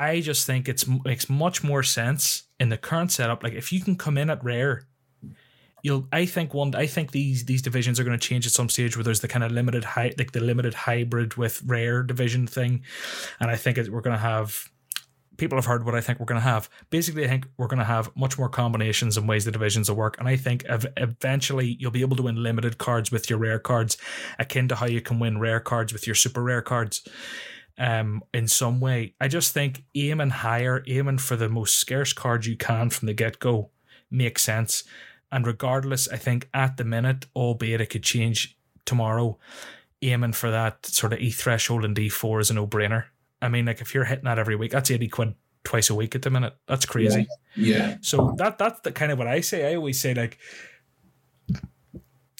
I 0.00 0.20
just 0.20 0.46
think 0.46 0.66
it 0.66 0.82
makes 1.04 1.28
much 1.28 1.62
more 1.62 1.82
sense 1.82 2.44
in 2.58 2.70
the 2.70 2.78
current 2.78 3.12
setup. 3.12 3.42
Like 3.42 3.52
if 3.52 3.70
you 3.70 3.80
can 3.80 3.96
come 3.96 4.16
in 4.16 4.30
at 4.30 4.42
rare, 4.42 4.86
you'll. 5.82 6.08
I 6.10 6.24
think 6.24 6.54
one. 6.54 6.74
I 6.74 6.86
think 6.86 7.10
these 7.10 7.44
these 7.44 7.60
divisions 7.60 8.00
are 8.00 8.04
going 8.04 8.18
to 8.18 8.28
change 8.28 8.46
at 8.46 8.52
some 8.52 8.70
stage 8.70 8.96
where 8.96 9.04
there's 9.04 9.20
the 9.20 9.28
kind 9.28 9.44
of 9.44 9.52
limited 9.52 9.84
high, 9.84 10.14
like 10.16 10.32
the 10.32 10.40
limited 10.40 10.72
hybrid 10.72 11.34
with 11.34 11.62
rare 11.66 12.02
division 12.02 12.46
thing, 12.46 12.82
and 13.40 13.50
I 13.50 13.56
think 13.56 13.76
it, 13.76 13.90
we're 13.90 14.00
going 14.00 14.16
to 14.16 14.22
have 14.22 14.70
people 15.36 15.56
have 15.56 15.66
heard 15.66 15.84
what 15.84 15.94
I 15.94 16.00
think 16.00 16.18
we're 16.18 16.26
going 16.26 16.40
to 16.40 16.48
have. 16.48 16.68
Basically, 16.90 17.24
I 17.24 17.28
think 17.28 17.46
we're 17.56 17.66
going 17.66 17.78
to 17.78 17.84
have 17.84 18.14
much 18.14 18.38
more 18.38 18.48
combinations 18.48 19.16
and 19.16 19.26
ways 19.26 19.46
the 19.46 19.50
divisions 19.50 19.88
will 19.88 19.96
work. 19.96 20.18
And 20.18 20.28
I 20.28 20.36
think 20.36 20.64
ev- 20.66 20.92
eventually 20.98 21.76
you'll 21.80 21.90
be 21.90 22.02
able 22.02 22.16
to 22.16 22.22
win 22.22 22.42
limited 22.42 22.76
cards 22.76 23.10
with 23.10 23.30
your 23.30 23.38
rare 23.38 23.58
cards, 23.58 23.96
akin 24.38 24.68
to 24.68 24.76
how 24.76 24.86
you 24.86 25.00
can 25.00 25.18
win 25.18 25.40
rare 25.40 25.58
cards 25.58 25.94
with 25.94 26.06
your 26.06 26.14
super 26.14 26.42
rare 26.42 26.60
cards. 26.60 27.08
Um, 27.80 28.22
in 28.34 28.46
some 28.46 28.78
way, 28.78 29.14
I 29.22 29.26
just 29.26 29.54
think 29.54 29.84
aiming 29.94 30.30
higher, 30.30 30.84
aiming 30.86 31.16
for 31.16 31.34
the 31.34 31.48
most 31.48 31.76
scarce 31.76 32.12
cards 32.12 32.46
you 32.46 32.54
can 32.54 32.90
from 32.90 33.06
the 33.06 33.14
get 33.14 33.38
go, 33.38 33.70
makes 34.10 34.42
sense. 34.42 34.84
And 35.32 35.46
regardless, 35.46 36.06
I 36.06 36.18
think 36.18 36.50
at 36.52 36.76
the 36.76 36.84
minute, 36.84 37.24
albeit 37.34 37.80
it 37.80 37.86
could 37.86 38.02
change 38.02 38.58
tomorrow, 38.84 39.38
aiming 40.02 40.34
for 40.34 40.50
that 40.50 40.84
sort 40.84 41.14
of 41.14 41.20
E 41.20 41.30
threshold 41.30 41.86
in 41.86 41.94
D4 41.94 42.42
is 42.42 42.50
a 42.50 42.54
no 42.54 42.66
brainer. 42.66 43.04
I 43.40 43.48
mean, 43.48 43.64
like 43.64 43.80
if 43.80 43.94
you're 43.94 44.04
hitting 44.04 44.24
that 44.24 44.38
every 44.38 44.56
week, 44.56 44.72
that's 44.72 44.90
eighty 44.90 45.08
quid 45.08 45.34
twice 45.64 45.88
a 45.88 45.94
week 45.94 46.14
at 46.14 46.20
the 46.20 46.30
minute. 46.30 46.54
That's 46.66 46.84
crazy. 46.84 47.26
Yeah. 47.56 47.76
yeah. 47.76 47.96
So 48.02 48.34
that 48.36 48.58
that's 48.58 48.80
the 48.80 48.92
kind 48.92 49.10
of 49.10 49.16
what 49.16 49.26
I 49.26 49.40
say. 49.40 49.72
I 49.72 49.76
always 49.76 49.98
say 49.98 50.12
like, 50.12 50.38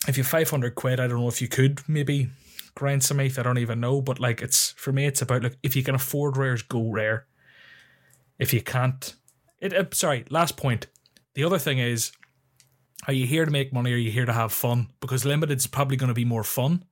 if 0.06 0.18
you 0.18 0.24
five 0.24 0.50
hundred 0.50 0.74
quid, 0.74 1.00
I 1.00 1.06
don't 1.06 1.20
know 1.20 1.28
if 1.28 1.40
you 1.40 1.48
could 1.48 1.80
maybe 1.88 2.28
grind 2.80 3.04
some 3.04 3.20
ETH. 3.20 3.38
I 3.38 3.42
don't 3.42 3.58
even 3.58 3.78
know, 3.78 4.00
but 4.00 4.18
like 4.18 4.40
it's 4.40 4.70
for 4.70 4.90
me, 4.90 5.04
it's 5.04 5.20
about 5.20 5.42
like 5.42 5.58
if 5.62 5.76
you 5.76 5.82
can 5.82 5.94
afford 5.94 6.38
rares, 6.38 6.62
go 6.62 6.90
rare. 6.90 7.26
If 8.38 8.54
you 8.54 8.62
can't, 8.62 9.14
it. 9.60 9.74
Uh, 9.74 9.84
sorry, 9.92 10.24
last 10.30 10.56
point. 10.56 10.86
The 11.34 11.44
other 11.44 11.58
thing 11.58 11.78
is, 11.78 12.10
are 13.06 13.12
you 13.12 13.26
here 13.26 13.44
to 13.44 13.50
make 13.50 13.70
money 13.70 13.92
or 13.92 13.96
are 13.96 13.98
you 13.98 14.10
here 14.10 14.24
to 14.24 14.32
have 14.32 14.50
fun? 14.50 14.88
Because 15.00 15.26
limited 15.26 15.58
is 15.58 15.66
probably 15.66 15.98
going 15.98 16.08
to 16.08 16.14
be 16.14 16.24
more 16.24 16.42
fun. 16.42 16.84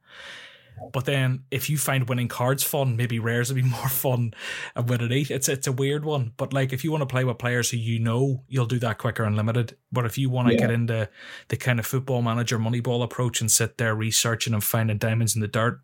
But 0.92 1.04
then 1.04 1.44
if 1.50 1.68
you 1.68 1.78
find 1.78 2.08
winning 2.08 2.28
cards 2.28 2.62
fun, 2.62 2.96
maybe 2.96 3.18
rares 3.18 3.52
would 3.52 3.62
be 3.62 3.68
more 3.68 3.88
fun 3.88 4.34
and 4.74 4.90
an 4.90 5.12
eight. 5.12 5.30
It's 5.30 5.48
it's 5.48 5.66
a 5.66 5.72
weird 5.72 6.04
one. 6.04 6.32
But 6.36 6.52
like 6.52 6.72
if 6.72 6.84
you 6.84 6.90
want 6.90 7.02
to 7.02 7.06
play 7.06 7.24
with 7.24 7.38
players 7.38 7.70
who 7.70 7.76
you 7.76 7.98
know, 7.98 8.42
you'll 8.48 8.66
do 8.66 8.78
that 8.80 8.98
quicker 8.98 9.24
and 9.24 9.36
limited. 9.36 9.76
But 9.92 10.06
if 10.06 10.18
you 10.18 10.30
want 10.30 10.48
to 10.48 10.54
yeah. 10.54 10.60
get 10.60 10.70
into 10.70 11.08
the 11.48 11.56
kind 11.56 11.78
of 11.78 11.86
football 11.86 12.22
manager 12.22 12.58
moneyball 12.58 13.02
approach 13.02 13.40
and 13.40 13.50
sit 13.50 13.78
there 13.78 13.94
researching 13.94 14.54
and 14.54 14.64
finding 14.64 14.98
diamonds 14.98 15.34
in 15.34 15.40
the 15.40 15.48
dirt, 15.48 15.80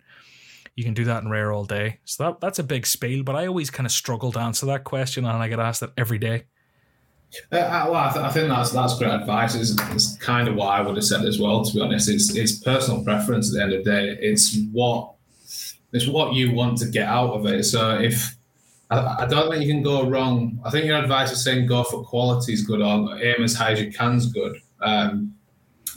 you 0.76 0.84
can 0.84 0.94
do 0.94 1.04
that 1.04 1.22
in 1.22 1.30
rare 1.30 1.52
all 1.52 1.64
day. 1.64 2.00
So 2.04 2.24
that 2.24 2.40
that's 2.40 2.58
a 2.58 2.64
big 2.64 2.86
spiel. 2.86 3.22
But 3.22 3.36
I 3.36 3.46
always 3.46 3.70
kind 3.70 3.86
of 3.86 3.92
struggle 3.92 4.32
to 4.32 4.40
answer 4.40 4.66
that 4.66 4.84
question 4.84 5.24
and 5.24 5.42
I 5.42 5.48
get 5.48 5.60
asked 5.60 5.80
that 5.80 5.92
every 5.96 6.18
day. 6.18 6.44
Uh, 7.52 7.56
uh, 7.56 7.86
well, 7.90 8.08
I, 8.08 8.12
th- 8.12 8.24
I, 8.24 8.30
think 8.30 8.48
that's 8.48 8.70
that's 8.70 8.98
great 8.98 9.10
advice. 9.10 9.54
It's, 9.54 9.74
it's, 9.92 10.16
kind 10.18 10.48
of 10.48 10.54
what 10.54 10.68
I 10.68 10.80
would 10.80 10.96
have 10.96 11.04
said 11.04 11.24
as 11.24 11.38
well. 11.38 11.64
To 11.64 11.74
be 11.74 11.80
honest, 11.80 12.08
it's 12.08 12.34
it's 12.36 12.58
personal 12.60 13.02
preference. 13.04 13.50
At 13.50 13.54
the 13.56 13.62
end 13.62 13.72
of 13.72 13.84
the 13.84 13.90
day, 13.90 14.16
it's 14.20 14.58
what 14.72 15.14
it's 15.92 16.06
what 16.06 16.34
you 16.34 16.52
want 16.52 16.78
to 16.78 16.88
get 16.88 17.08
out 17.08 17.30
of 17.30 17.46
it. 17.46 17.64
So 17.64 17.98
if 17.98 18.36
I, 18.90 19.24
I 19.24 19.26
don't 19.26 19.50
think 19.50 19.64
you 19.64 19.72
can 19.72 19.82
go 19.82 20.08
wrong. 20.08 20.60
I 20.64 20.70
think 20.70 20.86
your 20.86 20.98
advice 20.98 21.32
is 21.32 21.42
saying 21.42 21.66
go 21.66 21.84
for 21.84 22.04
quality 22.04 22.52
is 22.52 22.62
good 22.62 22.80
or 22.80 23.18
aim 23.18 23.42
as 23.42 23.54
high 23.54 23.72
as 23.72 23.80
you 23.80 23.92
can 23.92 24.14
is 24.14 24.26
good. 24.26 24.60
Um, 24.80 25.34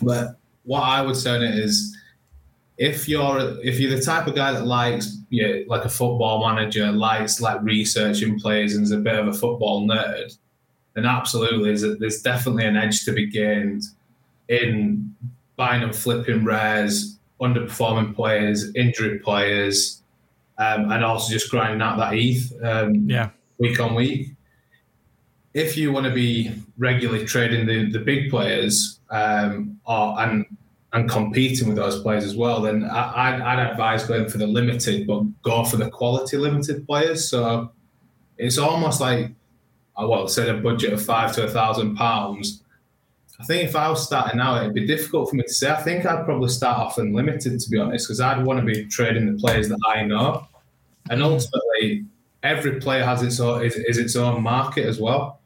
but 0.01 0.37
what 0.63 0.81
I 0.83 1.01
would 1.01 1.15
say 1.15 1.35
on 1.35 1.43
it 1.43 1.55
is 1.55 1.95
if 2.77 3.07
you're 3.07 3.57
if 3.63 3.79
you're 3.79 3.95
the 3.95 4.01
type 4.01 4.27
of 4.27 4.35
guy 4.35 4.51
that 4.53 4.65
likes 4.65 5.17
yeah, 5.29 5.63
like 5.67 5.85
a 5.85 5.89
football 5.89 6.47
manager, 6.47 6.91
likes 6.91 7.41
like 7.41 7.61
researching 7.61 8.39
players 8.39 8.75
and 8.75 8.83
is 8.83 8.91
a 8.91 8.97
bit 8.97 9.15
of 9.15 9.27
a 9.27 9.33
football 9.33 9.87
nerd 9.87 10.37
then 10.97 11.05
absolutely 11.05 11.95
there's 11.99 12.23
definitely 12.23 12.65
an 12.65 12.75
edge 12.75 13.05
to 13.05 13.13
be 13.13 13.27
gained 13.27 13.83
in 14.49 15.15
buying 15.55 15.83
and 15.83 15.95
flipping 15.95 16.43
rares, 16.43 17.19
underperforming 17.39 18.15
players, 18.15 18.73
injured 18.73 19.21
players, 19.21 20.01
um, 20.57 20.91
and 20.91 21.05
also 21.05 21.31
just 21.31 21.51
grinding 21.51 21.83
out 21.83 21.97
that 21.97 22.15
ETH 22.15 22.51
um, 22.63 23.07
yeah. 23.07 23.29
week 23.59 23.79
on 23.79 23.93
week. 23.93 24.29
If 25.53 25.77
you 25.77 25.91
want 25.91 26.07
to 26.07 26.11
be 26.11 26.51
regularly 26.79 27.25
trading 27.25 27.67
the, 27.67 27.91
the 27.91 27.99
big 27.99 28.31
players 28.31 28.99
um, 29.11 29.79
or, 29.85 30.19
and 30.19 30.45
and 30.93 31.07
competing 31.07 31.67
with 31.67 31.77
those 31.77 32.01
players 32.01 32.23
as 32.23 32.35
well, 32.35 32.61
then 32.61 32.85
I, 32.85 33.35
I'd 33.53 33.71
advise 33.71 34.05
going 34.05 34.29
for 34.29 34.39
the 34.39 34.47
limited, 34.47 35.05
but 35.05 35.25
go 35.43 35.63
for 35.63 35.77
the 35.77 35.91
quality 35.91 36.37
limited 36.37 36.87
players. 36.87 37.29
So 37.29 37.71
it's 38.37 38.57
almost 38.57 38.99
like 38.99 39.31
well, 40.05 40.27
said 40.27 40.49
a 40.49 40.59
budget 40.59 40.93
of 40.93 41.03
five 41.03 41.33
to 41.33 41.45
a 41.45 41.49
thousand 41.49 41.95
pounds. 41.95 42.63
I 43.39 43.43
think 43.43 43.69
if 43.69 43.75
I 43.75 43.89
was 43.89 44.03
starting 44.03 44.39
out, 44.39 44.61
it'd 44.61 44.73
be 44.73 44.87
difficult 44.87 45.29
for 45.29 45.35
me 45.35 45.43
to 45.43 45.53
say. 45.53 45.69
I 45.69 45.81
think 45.81 46.05
I'd 46.05 46.25
probably 46.25 46.49
start 46.49 46.79
off 46.79 46.97
unlimited, 46.97 47.59
to 47.59 47.69
be 47.69 47.77
honest, 47.77 48.07
because 48.07 48.19
I'd 48.19 48.43
want 48.43 48.59
to 48.59 48.65
be 48.65 48.85
trading 48.85 49.31
the 49.31 49.39
players 49.39 49.69
that 49.69 49.79
I 49.87 50.03
know. 50.03 50.47
And 51.09 51.21
mm. 51.21 51.25
ultimately, 51.25 52.05
every 52.43 52.79
player 52.79 53.03
has 53.03 53.21
its 53.21 53.39
own 53.39 53.63
is, 53.63 53.75
is 53.75 53.97
its 53.97 54.15
own 54.15 54.41
market 54.41 54.85
as 54.85 54.99
well. 54.99 55.39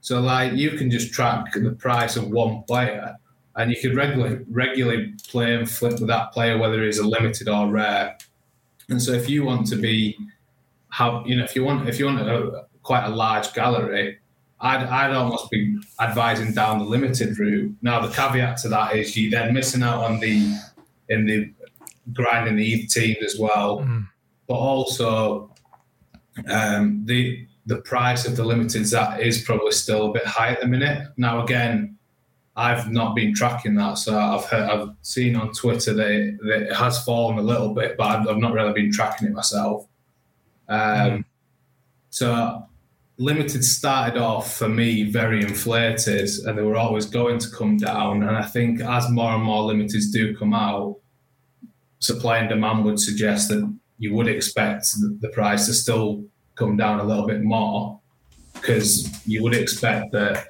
So, 0.00 0.20
like, 0.20 0.52
you 0.52 0.70
can 0.72 0.90
just 0.90 1.12
track 1.12 1.52
the 1.52 1.72
price 1.72 2.16
of 2.16 2.30
one 2.30 2.62
player, 2.62 3.16
and 3.56 3.70
you 3.70 3.76
could 3.80 3.94
regularly 3.94 4.44
regularly 4.50 5.14
play 5.28 5.56
and 5.56 5.70
flip 5.70 5.94
with 5.94 6.08
that 6.08 6.32
player, 6.32 6.58
whether 6.58 6.82
he's 6.84 6.98
a 6.98 7.06
limited 7.06 7.48
or 7.48 7.68
rare. 7.68 8.16
And 8.88 9.00
so, 9.02 9.12
if 9.12 9.28
you 9.28 9.44
want 9.44 9.66
to 9.68 9.76
be, 9.76 10.16
how 10.88 11.22
you 11.26 11.36
know, 11.36 11.44
if 11.44 11.54
you 11.54 11.64
want, 11.64 11.88
if 11.88 11.98
you 11.98 12.06
want 12.06 12.20
a, 12.20 12.66
quite 12.86 13.04
a 13.04 13.10
large 13.10 13.52
gallery, 13.52 14.18
I'd, 14.60 14.84
I'd 14.84 15.12
almost 15.12 15.50
be 15.50 15.76
advising 16.00 16.54
down 16.54 16.78
the 16.78 16.84
limited 16.84 17.36
route. 17.36 17.74
Now, 17.82 18.00
the 18.00 18.14
caveat 18.14 18.58
to 18.58 18.68
that 18.68 18.94
is 18.94 19.16
you're 19.16 19.30
then 19.30 19.52
missing 19.52 19.82
out 19.82 20.04
on 20.04 20.20
the 20.20 20.56
in 21.08 21.26
the 21.26 21.52
grinding 22.12 22.56
the 22.56 22.74
ETH 22.74 22.88
teams 22.90 23.18
as 23.24 23.38
well, 23.38 23.80
mm. 23.80 24.06
but 24.46 24.54
also 24.54 25.52
um, 26.48 27.02
the 27.04 27.46
the 27.66 27.78
price 27.78 28.24
of 28.24 28.36
the 28.36 28.44
limiteds 28.44 28.92
that 28.92 29.20
is 29.20 29.42
probably 29.42 29.72
still 29.72 30.10
a 30.10 30.12
bit 30.12 30.24
high 30.24 30.52
at 30.52 30.60
the 30.60 30.68
minute. 30.68 31.08
Now, 31.16 31.42
again, 31.42 31.98
I've 32.54 32.92
not 32.92 33.16
been 33.16 33.34
tracking 33.34 33.74
that, 33.74 33.98
so 33.98 34.16
I've 34.16 34.44
heard, 34.44 34.70
I've 34.70 34.90
seen 35.02 35.34
on 35.34 35.52
Twitter 35.52 35.92
that 35.92 36.08
it, 36.08 36.38
that 36.44 36.62
it 36.70 36.76
has 36.76 37.04
fallen 37.04 37.38
a 37.38 37.42
little 37.42 37.74
bit, 37.74 37.96
but 37.96 38.04
I've, 38.04 38.28
I've, 38.28 38.36
not 38.36 38.52
really 38.52 38.72
been 38.72 38.92
tracking 38.92 39.26
it 39.26 39.34
myself. 39.34 39.88
Um, 40.68 40.78
mm. 40.78 41.24
So 42.10 42.66
limited 43.18 43.64
started 43.64 44.20
off 44.20 44.56
for 44.56 44.68
me 44.68 45.10
very 45.10 45.42
inflated 45.42 46.28
and 46.44 46.56
they 46.56 46.62
were 46.62 46.76
always 46.76 47.06
going 47.06 47.38
to 47.38 47.50
come 47.50 47.76
down. 47.76 48.22
And 48.22 48.36
I 48.36 48.42
think 48.42 48.80
as 48.80 49.10
more 49.10 49.32
and 49.32 49.42
more 49.42 49.70
limiteds 49.70 50.12
do 50.12 50.36
come 50.36 50.52
out, 50.52 50.96
supply 51.98 52.38
and 52.38 52.48
demand 52.48 52.84
would 52.84 53.00
suggest 53.00 53.48
that 53.48 53.74
you 53.98 54.14
would 54.14 54.28
expect 54.28 54.86
the 55.20 55.28
price 55.30 55.66
to 55.66 55.72
still 55.72 56.24
come 56.54 56.76
down 56.76 57.00
a 57.00 57.04
little 57.04 57.26
bit 57.26 57.42
more 57.42 57.98
because 58.52 59.26
you 59.26 59.42
would 59.42 59.54
expect 59.54 60.12
that 60.12 60.48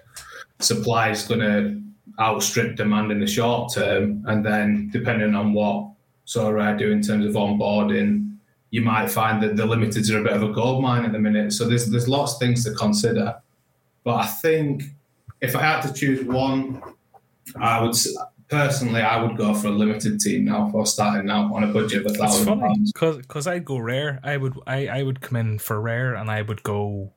supply 0.61 1.11
is 1.11 1.23
going 1.23 1.41
to 1.41 1.81
outstrip 2.21 2.77
demand 2.77 3.13
in 3.13 3.21
the 3.21 3.27
short 3.27 3.73
term. 3.73 4.25
And 4.27 4.45
then 4.45 4.91
depending 4.93 5.35
on 5.35 5.53
what 5.53 5.91
Sorare 6.27 6.77
do 6.77 6.91
in 6.91 7.03
terms 7.03 7.27
of 7.27 7.33
onboarding 7.35 8.36
you 8.71 8.83
might 8.83 9.11
find 9.11 9.43
that 9.43 9.57
the 9.57 9.65
limiteds 9.65 10.13
are 10.13 10.21
a 10.21 10.23
bit 10.23 10.33
of 10.33 10.43
a 10.43 10.53
gold 10.53 10.83
mine 10.83 11.05
at 11.05 11.13
the 11.13 11.19
minute. 11.19 11.53
So 11.53 11.69
there's 11.69 11.91
there's 11.91 12.09
lots 12.09 12.35
of 12.35 12.41
things 12.41 12.65
to 12.65 12.73
consider. 12.73 13.37
But 14.05 14.17
I 14.17 14.27
think 14.27 14.85
if 15.41 15.57
I 15.57 15.63
had 15.63 15.83
to 15.83 15.93
choose 15.93 16.25
one, 16.25 16.83
I 17.61 17.83
would 17.83 17.97
personally 18.49 19.01
I 19.01 19.23
would 19.23 19.37
go 19.37 19.55
for 19.55 19.69
a 19.69 19.73
limited 19.73 20.21
team 20.21 20.45
now 20.45 20.69
for 20.71 20.87
starting 20.87 21.31
out 21.31 21.53
on 21.53 21.65
a 21.65 21.69
budget 21.69 22.07
of 22.07 22.13
a 22.13 22.15
thousand 22.15 22.61
pounds. 22.61 22.93
Because 22.93 23.47
I'd 23.47 23.65
go 23.65 23.79
rare. 23.79 24.21
I 24.23 24.37
would 24.37 24.55
I, 24.67 24.89
I 24.89 25.03
would 25.03 25.21
come 25.21 25.37
in 25.37 25.59
for 25.59 25.81
rare 25.81 26.15
and 26.15 26.31
I 26.31 26.43
would 26.43 26.63
go 26.63 27.13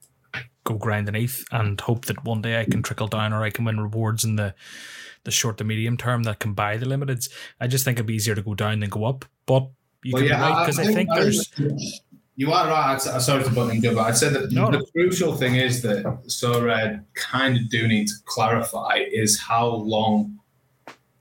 go 0.64 0.76
grind 0.76 1.10
an 1.10 1.16
eighth 1.16 1.46
and 1.52 1.80
hope 1.82 2.06
that 2.06 2.24
one 2.24 2.42
day 2.42 2.60
I 2.60 2.66
can 2.66 2.84
trickle 2.84 3.08
down 3.08 3.34
or 3.34 3.44
I 3.44 3.50
can 3.50 3.66
win 3.66 3.80
rewards 3.80 4.24
in 4.24 4.36
the 4.36 4.54
the 5.26 5.32
short 5.32 5.58
to 5.58 5.64
medium 5.64 5.98
term 5.98 6.24
that 6.24 6.40
can 6.40 6.54
buy 6.54 6.78
the 6.78 6.86
limiteds. 6.86 7.30
I 7.60 7.68
just 7.68 7.84
think 7.84 7.98
it'd 7.98 8.06
be 8.06 8.16
easier 8.16 8.36
to 8.36 8.42
go 8.42 8.56
down 8.56 8.80
than 8.80 8.90
go 8.90 9.06
up. 9.06 9.26
But 9.46 9.70
you 10.04 10.14
well, 10.14 10.24
yeah, 10.24 10.42
right 10.42 10.66
because 10.66 10.80
I, 10.80 10.84
I, 10.84 10.94
think, 10.94 11.10
there's. 11.14 11.52
You 12.36 12.54
are 12.54 12.68
right. 12.70 12.96
I, 13.06 13.18
sorry 13.18 13.44
to 13.44 13.50
butt 13.50 13.74
in, 13.74 13.82
but 13.82 13.98
I 13.98 14.12
said 14.12 14.34
that 14.34 14.52
no. 14.54 14.72
the 14.72 14.86
crucial 14.94 15.36
thing 15.36 15.56
is 15.56 15.82
that 15.82 16.06
Sorare 16.28 17.04
kind 17.14 17.58
of 17.58 17.70
do 17.70 17.86
need 17.86 18.08
to 18.08 18.14
clarify 18.24 19.04
is 19.12 19.38
how 19.38 19.68
long 19.68 20.40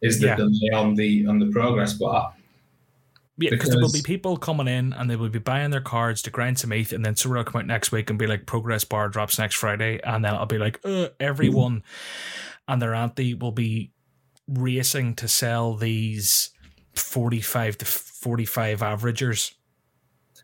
is 0.01 0.21
the 0.21 0.29
yeah. 0.29 0.37
delay 0.37 0.71
on 0.73 0.95
the 0.95 1.27
on 1.27 1.41
the 1.41 1.51
progress 1.51 1.95
bar. 1.95 2.33
Yeah, 3.37 3.51
because 3.51 3.71
there 3.71 3.81
will 3.81 3.93
be 3.93 4.03
people 4.03 4.37
coming 4.37 4.67
in 4.67 4.93
and 4.93 5.09
they 5.09 5.17
will 5.17 5.29
be 5.29 5.39
buying 5.39 5.71
their 5.71 5.81
cards 5.81 6.23
to 6.23 6.31
grind 6.31 6.59
some 6.59 6.73
ETH, 6.73 6.93
and 6.93 7.05
then 7.05 7.15
someone 7.15 7.39
will 7.39 7.45
come 7.45 7.61
out 7.61 7.67
next 7.67 7.93
week 7.93 8.11
and 8.11 8.19
be 8.19 8.27
like, 8.27 8.47
"Progress 8.47 8.85
bar 8.85 9.09
drops 9.09 9.39
next 9.39 9.57
Friday," 9.57 10.01
and 10.03 10.25
then 10.25 10.35
I'll 10.35 10.47
be 10.47 10.59
like, 10.59 10.81
uh, 10.85 11.09
everyone 11.21 11.83
and 12.67 12.83
their 12.83 12.95
auntie 12.95 13.35
will 13.35 13.53
be 13.53 13.93
racing 14.49 15.15
to 15.17 15.29
sell 15.29 15.75
these 15.75 16.51
forty-five 16.95 17.79
to 17.79 17.85
forty-five 18.21 18.81
averagers. 18.81 19.53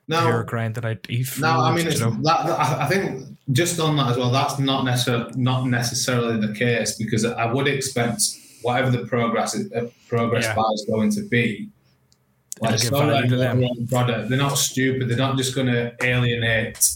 Now, 0.06 0.26
Pure 0.26 0.44
grinded 0.44 0.84
out. 0.84 1.06
No, 1.38 1.48
I 1.48 1.74
mean, 1.74 1.84
you 1.86 1.90
it's, 1.90 2.00
know? 2.00 2.10
that, 2.22 2.46
that- 2.46 2.60
I 2.82 2.86
think 2.88 3.38
just 3.52 3.80
on 3.80 3.96
that 3.96 4.08
as 4.10 4.16
well, 4.18 4.30
that's 4.30 4.58
not 4.58 4.84
necessarily 4.84 5.32
not 5.36 5.66
necessarily 5.66 6.46
the 6.46 6.52
case 6.54 6.96
because 6.96 7.24
I 7.24 7.50
would 7.50 7.66
expect 7.68 8.22
whatever 8.62 8.90
the 8.90 9.06
progress 9.06 9.54
uh, 9.74 9.86
progress 10.08 10.44
Yeah. 10.44 10.54
bar 10.54 10.66
is 10.74 10.86
going 10.88 11.10
to 11.12 11.22
be. 11.28 11.68
Like, 12.60 12.74
It'll 12.74 12.78
give 12.78 12.82
it's 12.82 12.90
not 12.92 12.98
value 13.06 13.12
like 13.22 13.30
to 13.30 13.36
their 13.36 13.54
them. 13.54 13.64
own 13.64 13.86
product. 13.88 14.28
They're 14.28 14.38
not 14.38 14.58
stupid. 14.58 15.08
They're 15.08 15.16
not 15.16 15.36
just 15.36 15.54
going 15.54 15.66
to 15.68 15.92
alienate 16.02 16.86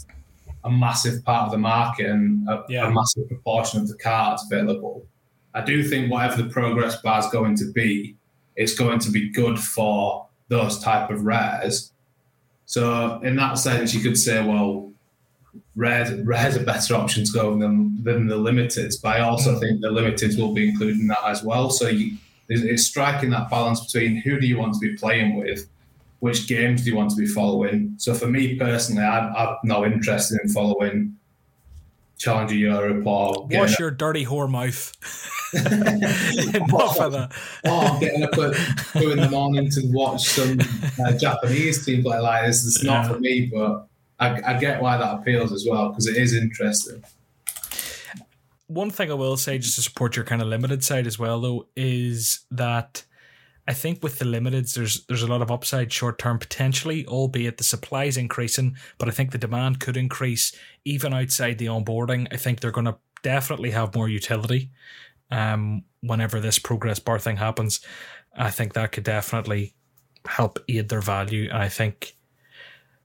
a 0.65 0.71
massive 0.71 1.25
part 1.25 1.47
of 1.47 1.51
the 1.51 1.59
market 1.59 2.07
and 2.07 2.49
a, 2.49 2.65
Yeah. 2.69 2.89
a 2.89 2.91
massive 2.93 3.27
proportion 3.27 3.81
of 3.81 3.89
the 3.89 3.97
cards 3.97 4.45
available. 4.51 5.05
I 5.55 5.63
do 5.65 5.83
think 5.83 6.13
whatever 6.13 6.43
the 6.43 6.49
progress 6.51 7.01
bar 7.03 7.19
is 7.21 7.27
going 7.29 7.57
to 7.57 7.73
be, 7.73 8.17
it's 8.55 8.75
going 8.75 8.99
to 9.01 9.11
be 9.11 9.31
good 9.31 9.59
for 9.59 10.28
those 10.49 10.79
type 10.79 11.11
of 11.11 11.25
rares. 11.25 11.93
So 12.67 13.21
in 13.23 13.37
that 13.37 13.59
sense, 13.59 13.95
you 13.95 14.01
could 14.01 14.19
say, 14.19 14.45
well, 14.45 14.93
rares, 15.77 16.13
rares 16.25 16.57
are 16.57 16.65
better 16.65 16.95
option 16.95 17.25
to 17.25 17.33
go 17.33 17.59
than 17.59 18.03
than 18.03 18.27
the 18.27 18.37
limiteds. 18.37 19.01
But 19.01 19.17
I 19.17 19.21
also 19.21 19.55
mm. 19.55 19.61
think 19.61 19.81
the 19.81 19.89
limiteds 19.89 20.39
will 20.39 20.53
be 20.53 20.69
included 20.69 21.01
in 21.01 21.07
that 21.09 21.25
as 21.25 21.43
well. 21.43 21.71
So 21.71 21.89
you, 21.89 22.17
it's, 22.49 22.85
striking 22.85 23.31
that 23.31 23.51
balance 23.51 23.85
between 23.85 24.17
who 24.17 24.41
do 24.41 24.47
you 24.47 24.59
want 24.59 24.75
to 24.75 24.81
be 24.81 24.97
playing 24.97 25.37
with, 25.37 25.69
which 26.21 26.49
games 26.49 26.85
do 26.85 26.91
you 26.91 26.97
want 26.97 27.11
to 27.11 27.17
be 27.17 27.27
following. 27.27 27.95
So 27.99 28.15
for 28.15 28.27
me 28.27 28.57
personally, 28.57 29.03
I, 29.03 29.29
I'm 29.29 29.57
no 29.65 29.85
interested 29.85 30.41
in 30.43 30.49
following 30.49 31.17
Challenger 32.19 32.55
Europe 32.55 33.07
or 33.07 33.47
Wash 33.51 33.79
your 33.79 33.91
dirty 33.91 34.25
whore 34.25 34.51
mouth. 34.51 34.93
Enough 35.55 37.01
of 37.01 37.13
that. 37.13 37.33
oh, 37.67 37.99
getting 38.01 38.23
up 38.23 38.33
at 38.39 38.55
two 38.93 39.11
in 39.13 39.19
the 39.19 39.29
morning 39.31 39.71
to 39.71 39.81
watch 39.93 40.25
some 40.25 40.59
uh, 41.05 41.13
Japanese 41.19 41.85
team 41.85 42.03
play 42.03 42.19
like 42.19 42.47
this. 42.47 42.67
It's 42.67 42.83
not 42.85 43.05
Yeah. 43.07 43.13
for 43.13 43.21
me, 43.21 43.51
but 43.53 43.87
I, 44.21 44.55
I 44.55 44.59
get 44.59 44.83
why 44.83 44.97
that 44.97 45.15
appeals 45.21 45.53
as 45.53 45.67
well 45.69 45.91
because 45.91 46.07
it 46.07 46.17
is 46.17 46.35
interesting. 46.35 47.03
one 48.67 48.91
thing 48.91 49.11
I 49.11 49.15
will 49.15 49.37
say, 49.37 49.59
just 49.59 49.77
to 49.77 49.83
support 49.83 50.17
your 50.17 50.25
kind 50.25 50.43
of 50.43 50.49
limited 50.49 50.85
side 50.85 51.07
as 51.07 51.19
well, 51.19 51.41
though, 51.41 51.69
is 51.77 52.41
that 52.51 53.05
I 53.67 53.73
think 53.75 54.03
with 54.03 54.19
the 54.19 54.25
limiteds, 54.25 54.75
there's 54.75 55.05
there's 55.07 55.23
a 55.23 55.27
lot 55.27 55.43
of 55.43 55.51
upside 55.51 55.93
short 55.93 56.19
term 56.19 56.39
potentially, 56.39 57.07
albeit 57.07 57.59
the 57.59 57.65
supply 57.65 58.05
is 58.05 58.17
increasing, 58.17 58.77
but 58.99 59.09
I 59.09 59.13
think 59.13 59.31
the 59.31 59.39
demand 59.39 59.81
could 59.81 59.97
increase 59.97 60.53
even 60.85 61.13
outside 61.15 61.59
the 61.59 61.67
onboarding. 61.67 62.27
I 62.33 62.37
think 62.37 62.61
they're 62.61 62.71
going 62.71 62.87
to 62.87 62.97
definitely 63.23 63.71
have 63.73 63.95
more 63.97 64.09
utility 64.09 64.71
um, 65.31 65.85
whenever 66.01 66.41
this 66.41 66.59
progress 66.59 66.99
bar 66.99 67.19
thing 67.19 67.37
happens. 67.37 67.81
I 68.37 68.51
think 68.51 68.75
that 68.75 68.93
could 68.93 69.05
definitely 69.05 69.75
help 70.27 70.59
aid 70.69 70.89
their 70.89 71.01
value, 71.01 71.49
and 71.49 71.59
I 71.59 71.69
think. 71.69 72.15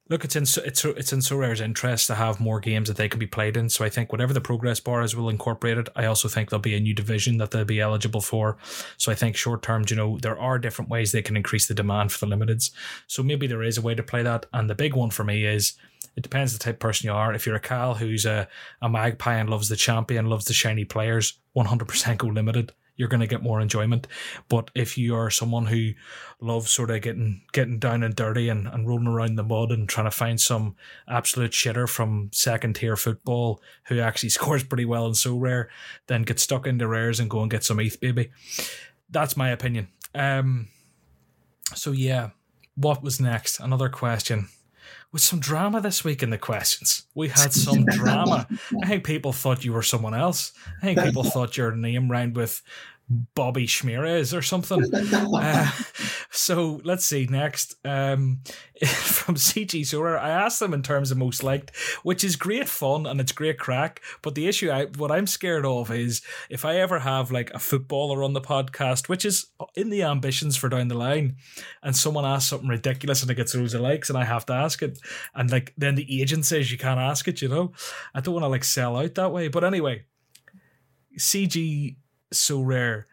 Look, 0.10 0.26
it's 0.26 0.36
in 0.36 0.46
so- 0.46 0.62
it's 0.64 0.84
it's 0.84 1.14
in 1.14 1.22
Sorare's 1.22 1.62
interest 1.62 2.08
to 2.08 2.16
have 2.16 2.40
more 2.40 2.60
games 2.60 2.90
that 2.90 2.98
they 2.98 3.08
can 3.08 3.20
be 3.20 3.26
played 3.26 3.56
in. 3.56 3.70
So 3.70 3.86
I 3.86 3.90
think 3.90 4.12
whatever 4.12 4.34
the 4.34 4.42
progress 4.42 4.82
bar 4.82 5.02
is 5.02 5.16
will 5.16 5.30
incorporate 5.30 5.78
it. 5.78 5.88
I 5.96 6.06
also 6.06 6.28
think 6.28 6.50
there'll 6.50 6.62
be 6.62 6.76
a 6.76 6.80
new 6.80 6.94
division 6.94 7.38
that 7.38 7.52
they'll 7.52 7.64
be 7.64 7.80
eligible 7.80 8.20
for. 8.20 8.58
So 8.98 9.14
I 9.14 9.16
think 9.16 9.38
short 9.38 9.64
term, 9.64 9.86
you 9.90 9.96
know, 9.96 10.20
there 10.22 10.38
are 10.38 10.60
different 10.60 10.92
ways 10.92 11.14
they 11.14 11.22
can 11.22 11.38
increase 11.38 11.68
the 11.68 11.74
demand 11.74 12.12
for 12.12 12.26
the 12.26 12.36
limiteds. 12.36 12.72
So 13.08 13.24
maybe 13.24 13.48
there 13.48 13.64
is 13.64 13.78
a 13.78 13.82
way 13.82 13.96
to 13.96 14.04
play 14.04 14.24
that. 14.24 14.46
And 14.52 14.70
the 14.70 14.76
big 14.76 14.94
one 14.94 15.10
for 15.10 15.24
me 15.24 15.46
is 15.46 15.74
it 16.16 16.24
depends 16.24 16.54
the 16.54 16.60
type 16.60 16.76
of 16.76 16.80
person 16.80 17.08
you 17.08 17.14
are. 17.14 17.34
If 17.34 17.46
you're 17.46 17.56
a 17.56 17.60
Cal 17.60 17.96
who's 17.96 18.26
a, 18.26 18.48
a 18.82 18.90
magpie 18.90 19.36
and 19.36 19.50
loves 19.50 19.70
the 19.70 19.76
champion, 19.76 20.28
loves 20.28 20.46
the 20.46 20.54
shiny 20.54 20.86
players, 20.86 21.40
100% 21.56 22.18
go 22.18 22.28
limited. 22.28 22.72
You're 22.96 23.10
going 23.10 23.22
to 23.22 23.28
get 23.28 23.42
more 23.42 23.60
enjoyment. 23.60 24.06
But 24.50 24.70
if 24.76 25.00
you 25.00 25.16
are 25.16 25.32
someone 25.32 25.66
who 25.66 25.94
loves 26.40 26.72
sort 26.72 26.92
of 26.92 27.02
getting 27.02 27.42
getting 27.52 27.80
down 27.80 28.04
and 28.04 28.16
dirty 28.16 28.50
and, 28.50 28.68
and 28.68 28.88
rolling 28.88 29.08
around 29.08 29.36
the 29.36 29.44
mud 29.44 29.72
and 29.72 29.90
trying 29.90 30.06
to 30.06 30.12
find 30.12 30.40
some 30.40 30.76
absolute 31.08 31.52
shitter 31.52 31.90
from 31.90 32.30
second 32.32 32.76
tier 32.76 32.96
football 32.96 33.62
who 33.86 34.00
actually 34.00 34.30
scores 34.30 34.64
pretty 34.64 34.86
well 34.86 35.08
and 35.08 35.16
Sorare, 35.16 35.70
then 36.06 36.22
get 36.22 36.40
stuck 36.40 36.68
into 36.68 36.88
rares 36.88 37.20
and 37.20 37.32
go 37.32 37.42
and 37.42 37.50
get 37.50 37.64
some 37.64 37.80
ETH, 37.80 38.00
baby. 38.00 38.30
That's 39.10 39.36
my 39.36 39.50
opinion. 39.50 39.88
Um, 40.14 40.68
so 41.74 41.92
yeah, 41.92 42.30
what 42.76 43.02
was 43.02 43.20
next? 43.20 43.60
Another 43.60 43.90
question. 43.90 44.50
With 45.14 45.22
some 45.22 45.40
drama 45.40 45.80
this 45.80 46.04
week 46.04 46.24
in 46.24 46.32
the 46.32 46.40
questions, 46.40 47.04
we 47.14 47.30
had 47.30 47.54
some 47.66 47.86
drama. 47.86 48.48
I 48.82 48.88
think 48.88 49.06
people 49.06 49.32
thought 49.32 49.64
you 49.64 49.72
were 49.72 49.84
someone 49.84 50.16
else. 50.16 50.52
I 50.82 50.86
think 50.88 51.00
people 51.04 51.24
thought 51.24 51.56
your 51.56 51.74
name 51.76 52.10
rhymed 52.10 52.36
with 52.36 52.62
Bobby 53.10 53.68
Schmierez 53.68 54.38
or 54.38 54.42
something. 54.42 54.84
Uh, 55.34 55.70
so 56.32 56.80
let's 56.84 57.06
see 57.06 57.26
next 57.26 57.76
um, 57.86 58.40
from 58.86 59.36
CG 59.36 59.82
Sorare. 59.82 60.20
I 60.20 60.30
asked 60.30 60.60
them 60.60 60.74
in 60.74 60.82
terms 60.82 61.12
of 61.12 61.18
most 61.18 61.44
liked, 61.44 61.76
which 62.04 62.24
is 62.24 62.36
great 62.36 62.70
fun 62.70 63.06
and 63.06 63.20
it's 63.20 63.32
great 63.32 63.58
crack. 63.58 64.02
But 64.22 64.36
the 64.36 64.48
issue, 64.48 64.70
I 64.70 64.86
what 64.86 65.12
I'm 65.12 65.28
scared 65.28 65.66
of 65.66 65.92
is 65.92 66.22
if 66.50 66.66
I 66.66 66.78
ever 66.78 67.00
have 67.00 67.32
like 67.32 67.52
a 67.52 67.60
footballer 67.60 68.24
on 68.24 68.34
the 68.34 68.42
podcast, 68.42 69.10
which 69.10 69.26
is 69.26 69.48
in 69.76 69.90
the 69.90 70.04
ambitions 70.04 70.56
for 70.56 70.70
down 70.70 70.88
the 70.88 70.96
line, 70.96 71.36
and 71.82 71.96
someone 71.96 72.26
asks 72.26 72.50
something 72.50 72.70
ridiculous 72.70 73.22
and 73.22 73.32
it 73.32 73.36
gets 73.36 73.56
loads 73.56 73.74
of 73.74 73.82
likes, 73.82 74.10
and 74.10 74.18
I 74.18 74.24
have 74.24 74.46
to 74.48 74.54
ask 74.54 74.82
it, 74.82 75.00
and 75.36 75.52
like 75.52 75.74
then 75.78 75.96
the 75.96 76.22
agent 76.22 76.46
says 76.46 76.72
you 76.72 76.78
can't 76.78 77.00
ask 77.00 77.28
it, 77.28 77.42
you 77.42 77.50
know, 77.50 77.74
I 78.14 78.22
don't 78.22 78.34
want 78.34 78.44
to 78.44 78.50
like 78.50 78.64
sell 78.64 78.98
out 78.98 79.16
that 79.16 79.32
way. 79.32 79.48
But 79.48 79.64
anyway, 79.64 80.06
CG 81.18 81.98
Sorare. 82.34 83.06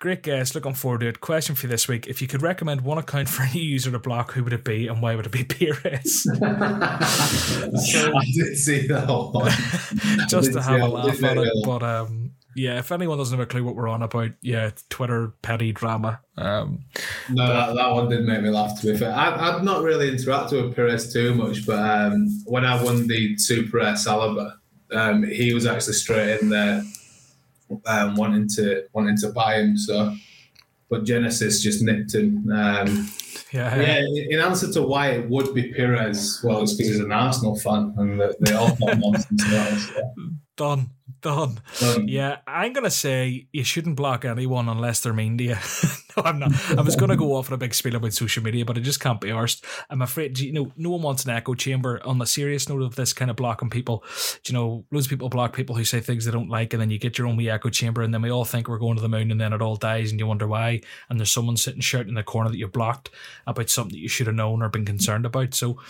Great 0.00 0.22
guest. 0.22 0.54
Looking 0.54 0.74
forward 0.74 1.00
to 1.00 1.08
it. 1.08 1.20
Question 1.20 1.56
for 1.56 1.66
you 1.66 1.70
this 1.70 1.88
week: 1.88 2.06
If 2.06 2.22
you 2.22 2.28
could 2.28 2.40
recommend 2.40 2.82
one 2.82 2.98
account 2.98 3.28
for 3.28 3.42
any 3.42 3.60
user 3.60 3.90
to 3.90 3.98
block, 3.98 4.32
who 4.32 4.44
would 4.44 4.52
it 4.52 4.64
be, 4.64 4.86
and 4.86 5.02
why 5.02 5.16
would 5.16 5.26
it 5.26 5.32
be 5.32 5.44
PRS? 5.44 6.28
I 8.14 8.24
did 8.32 8.56
see 8.56 8.86
that 8.86 9.08
one. 9.08 9.50
Just 10.28 10.52
to 10.52 10.62
have 10.62 10.80
a 10.82 10.86
laugh 10.86 11.22
at 11.24 11.38
it. 11.38 11.52
But 11.64 11.82
um, 11.82 12.32
yeah, 12.58 12.78
if 12.78 12.92
anyone 12.92 13.18
doesn't 13.18 13.38
have 13.38 13.46
a 13.46 13.50
clue 13.50 13.64
what 13.64 13.76
we're 13.76 13.88
on 13.88 14.02
about, 14.02 14.30
yeah, 14.40 14.70
Twitter 14.88 15.32
petty 15.42 15.72
drama. 15.72 16.20
Um, 16.36 16.84
No, 17.30 17.46
that, 17.46 17.74
that 17.74 17.90
one 17.92 18.08
didn't 18.08 18.26
make 18.26 18.42
me 18.42 18.50
laugh. 18.50 18.80
To 18.80 18.92
be 18.92 18.98
fair, 18.98 19.12
I, 19.12 19.48
I've 19.48 19.62
not 19.62 19.82
really 19.82 20.10
interacted 20.10 20.62
with 20.62 20.74
Perez 20.74 21.12
too 21.12 21.34
much, 21.34 21.66
but 21.66 21.78
um, 21.78 22.28
when 22.46 22.64
I 22.64 22.82
won 22.82 23.06
the 23.06 23.36
Super 23.38 23.78
Rare 23.78 23.94
Saliba, 23.94 24.54
um, 24.92 25.22
he 25.22 25.54
was 25.54 25.66
actually 25.66 25.92
straight 25.94 26.40
in 26.40 26.48
there, 26.48 26.82
um, 27.86 28.16
wanting 28.16 28.48
to 28.56 28.84
wanting 28.92 29.16
to 29.18 29.28
buy 29.30 29.56
him. 29.56 29.76
So, 29.76 30.14
but 30.90 31.04
Genesis 31.04 31.62
just 31.62 31.82
nipped 31.82 32.14
him. 32.14 32.50
Um, 32.50 33.08
yeah, 33.52 33.80
yeah, 33.80 34.02
in 34.30 34.40
answer 34.40 34.70
to 34.72 34.82
why 34.82 35.08
it 35.12 35.28
would 35.28 35.54
be 35.54 35.72
Perez, 35.72 36.40
well, 36.44 36.62
it's 36.62 36.74
because 36.74 36.92
he's 36.92 37.00
an 37.00 37.12
Arsenal 37.12 37.58
fan, 37.58 37.94
and 37.96 38.20
they, 38.40 38.52
all 38.52 38.74
got 38.76 38.98
nonsense. 38.98 39.44
as 39.44 39.90
well, 39.94 40.16
so. 40.58 40.86
Done, 41.20 41.60
done. 41.80 41.96
Um, 41.96 42.08
Yeah, 42.08 42.38
I'm 42.46 42.72
gonna 42.72 42.90
say 42.90 43.48
you 43.52 43.64
shouldn't 43.64 43.96
block 43.96 44.24
anyone 44.24 44.68
unless 44.68 45.00
they're 45.00 45.12
mean 45.12 45.38
to 45.38 45.44
you. 45.44 45.56
no, 46.16 46.22
I'm 46.24 46.38
not. 46.38 46.52
I 46.76 46.80
was 46.80 46.96
gonna 46.96 47.16
go 47.16 47.34
off 47.36 47.48
on 47.48 47.54
a 47.54 47.58
big 47.58 47.74
spiel 47.74 47.96
about 47.96 48.12
social 48.12 48.42
media, 48.42 48.64
but 48.64 48.76
I 48.76 48.80
just 48.80 49.00
can't 49.00 49.20
be 49.20 49.28
arsed. 49.28 49.64
I'm 49.90 50.02
afraid. 50.02 50.38
You 50.38 50.52
know, 50.52 50.72
no 50.76 50.90
one 50.90 51.02
wants 51.02 51.24
an 51.24 51.30
echo 51.30 51.54
chamber. 51.54 52.00
On 52.04 52.18
the 52.18 52.26
serious 52.26 52.68
note 52.68 52.82
of 52.82 52.96
this 52.96 53.12
kind 53.12 53.30
of 53.30 53.36
blocking 53.36 53.70
people, 53.70 54.04
you 54.46 54.54
know, 54.54 54.84
loads 54.90 55.06
of 55.06 55.10
people 55.10 55.28
block 55.28 55.54
people 55.54 55.76
who 55.76 55.84
say 55.84 56.00
things 56.00 56.24
they 56.24 56.32
don't 56.32 56.50
like, 56.50 56.72
and 56.72 56.80
then 56.80 56.90
you 56.90 56.98
get 56.98 57.18
your 57.18 57.26
own 57.26 57.36
wee 57.36 57.50
echo 57.50 57.70
chamber, 57.70 58.02
and 58.02 58.12
then 58.12 58.22
we 58.22 58.30
all 58.30 58.44
think 58.44 58.68
we're 58.68 58.78
going 58.78 58.96
to 58.96 59.02
the 59.02 59.08
moon, 59.08 59.30
and 59.30 59.40
then 59.40 59.52
it 59.52 59.62
all 59.62 59.76
dies, 59.76 60.10
and 60.10 60.20
you 60.20 60.26
wonder 60.26 60.46
why. 60.46 60.80
And 61.08 61.18
there's 61.18 61.32
someone 61.32 61.56
sitting 61.56 61.80
shouting 61.80 62.08
in 62.08 62.14
the 62.14 62.22
corner 62.22 62.50
that 62.50 62.58
you 62.58 62.68
blocked 62.68 63.10
about 63.46 63.70
something 63.70 63.92
that 63.92 64.02
you 64.02 64.08
should 64.08 64.26
have 64.26 64.36
known 64.36 64.62
or 64.62 64.68
been 64.68 64.84
concerned 64.84 65.26
about. 65.26 65.54
So 65.54 65.80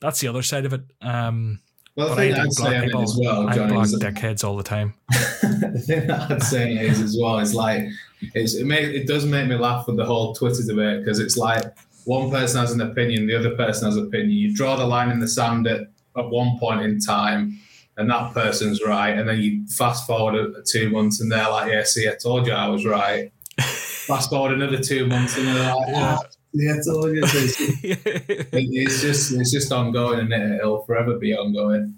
that's 0.00 0.20
the 0.20 0.28
other 0.28 0.42
side 0.42 0.64
of 0.64 0.72
it. 0.72 0.82
Um, 1.00 1.60
Well, 1.98 2.10
the 2.10 2.14
but 2.14 2.20
I 2.20 2.26
thing 2.26 2.34
don't 2.36 2.46
I'd 2.46 2.52
say 2.52 2.86
people. 2.86 3.02
as 3.02 3.18
well, 3.20 3.48
I 3.48 3.54
Johnny, 3.56 3.72
block 3.72 3.86
is 3.86 3.96
dickheads 3.96 4.44
all 4.44 4.56
the 4.56 4.62
time. 4.62 4.94
the 5.10 5.82
thing 5.84 6.06
that 6.06 6.30
I'd 6.30 6.42
say 6.44 6.74
is 6.74 7.00
as 7.00 7.18
well 7.20 7.40
is 7.40 7.56
like 7.56 7.86
it's, 8.34 8.54
it 8.54 8.66
make, 8.66 8.84
it 8.84 9.08
does 9.08 9.26
make 9.26 9.48
me 9.48 9.56
laugh 9.56 9.88
with 9.88 9.96
the 9.96 10.04
whole 10.04 10.32
Twitter 10.32 10.62
debate 10.64 11.04
because 11.04 11.18
it's 11.18 11.36
like 11.36 11.64
one 12.04 12.30
person 12.30 12.60
has 12.60 12.70
an 12.70 12.82
opinion, 12.82 13.26
the 13.26 13.36
other 13.36 13.56
person 13.56 13.86
has 13.86 13.96
an 13.96 14.06
opinion. 14.06 14.30
You 14.30 14.54
draw 14.54 14.76
the 14.76 14.86
line 14.86 15.10
in 15.10 15.18
the 15.18 15.26
sand 15.26 15.66
at, 15.66 15.88
at 16.16 16.30
one 16.30 16.56
point 16.60 16.82
in 16.82 17.00
time, 17.00 17.58
and 17.96 18.08
that 18.08 18.32
person's 18.32 18.80
right, 18.80 19.18
and 19.18 19.28
then 19.28 19.40
you 19.40 19.66
fast 19.66 20.06
forward 20.06 20.36
a, 20.36 20.62
two 20.62 20.90
months, 20.90 21.20
and 21.20 21.32
they're 21.32 21.50
like, 21.50 21.72
"Yeah, 21.72 21.82
see, 21.82 22.08
I 22.08 22.14
told 22.14 22.46
you 22.46 22.52
I 22.52 22.68
was 22.68 22.86
right." 22.86 23.32
fast 23.58 24.30
forward 24.30 24.52
another 24.52 24.80
two 24.80 25.08
months, 25.08 25.36
and 25.36 25.48
they're 25.48 25.74
like, 25.74 25.88
Yeah. 25.88 26.18
Ah, 26.20 26.27
"Ah, 26.48 26.54
"Yeah, 26.54 26.74
I 26.74 26.80
told 26.84 27.14
you." 27.14 27.26
So 27.26 27.38
it's, 27.38 27.60
it- 27.84 28.48
it's 28.52 29.00
just 29.02 29.32
it's 29.32 29.50
just 29.50 29.72
ongoing, 29.72 30.20
and 30.20 30.32
it? 30.32 30.60
it'll 30.60 30.82
forever 30.84 31.18
be 31.18 31.34
ongoing. 31.34 31.96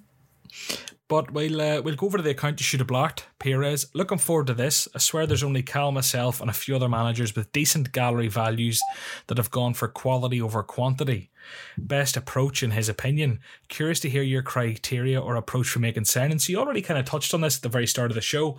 But 1.08 1.32
we'll 1.32 1.60
uh, 1.60 1.82
we'll 1.82 1.96
go 1.96 2.06
over 2.06 2.18
to 2.18 2.22
the 2.22 2.30
account 2.30 2.60
you 2.60 2.64
should 2.64 2.78
have 2.78 2.86
blocked. 2.86 3.26
Perez, 3.40 3.86
looking 3.94 4.18
forward 4.18 4.46
to 4.46 4.54
this. 4.54 4.86
I 4.94 4.98
swear 4.98 5.26
there's 5.26 5.42
only 5.42 5.62
Cal, 5.62 5.90
myself, 5.90 6.40
and 6.40 6.48
a 6.48 6.52
few 6.52 6.76
other 6.76 6.88
managers 6.88 7.34
with 7.34 7.50
decent 7.50 7.90
gallery 7.90 8.28
values 8.28 8.80
that 9.26 9.36
have 9.36 9.50
gone 9.50 9.74
for 9.74 9.88
quality 9.88 10.40
over 10.40 10.62
quantity. 10.62 11.30
Best 11.76 12.16
approach, 12.16 12.62
in 12.62 12.70
his 12.70 12.88
opinion. 12.88 13.40
Curious 13.66 13.98
to 14.00 14.08
hear 14.08 14.22
your 14.22 14.42
criteria 14.42 15.20
or 15.20 15.34
approach 15.34 15.68
for 15.68 15.80
making 15.80 16.04
signings. 16.04 16.42
So 16.42 16.52
you 16.52 16.60
already 16.60 16.82
kind 16.82 17.00
of 17.00 17.06
touched 17.06 17.34
on 17.34 17.40
this 17.40 17.56
at 17.56 17.62
the 17.62 17.68
very 17.68 17.88
start 17.88 18.12
of 18.12 18.14
the 18.14 18.20
show. 18.20 18.58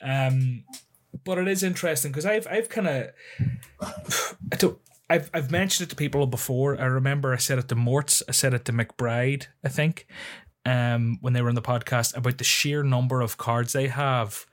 Um, 0.00 0.62
but 1.24 1.36
it 1.38 1.48
is 1.48 1.64
interesting 1.64 2.12
because 2.12 2.26
I've 2.26 2.46
I've 2.46 2.68
kind 2.68 2.86
of 2.86 3.10
I 4.52 4.56
don't 4.56 4.78
I've 5.10 5.30
I've 5.32 5.50
mentioned 5.50 5.86
it 5.86 5.90
to 5.90 5.96
people 5.96 6.26
before. 6.26 6.80
I 6.80 6.84
remember 6.84 7.32
I 7.32 7.38
said 7.38 7.58
it 7.58 7.68
to 7.68 7.74
Morts, 7.74 8.22
I 8.28 8.32
said 8.32 8.54
it 8.54 8.64
to 8.66 8.72
McBride, 8.72 9.46
I 9.64 9.68
think, 9.68 10.06
um, 10.66 11.18
when 11.20 11.32
they 11.32 11.42
were 11.42 11.48
on 11.48 11.54
the 11.54 11.62
podcast 11.62 12.16
about 12.16 12.38
the 12.38 12.44
sheer 12.44 12.82
number 12.82 13.20
of 13.20 13.38
cards 13.38 13.72
they 13.72 13.88
have 13.88 14.46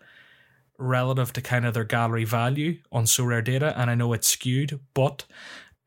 relative 0.77 1.31
to 1.33 1.41
kind 1.41 1.65
of 1.65 1.73
their 1.73 1.83
gallery 1.83 2.25
value 2.25 2.77
on 2.91 3.05
Sorare 3.05 3.43
data, 3.43 3.77
and 3.79 3.89
I 3.89 3.95
know 3.95 4.13
it's 4.13 4.29
skewed, 4.29 4.79
but 4.93 5.25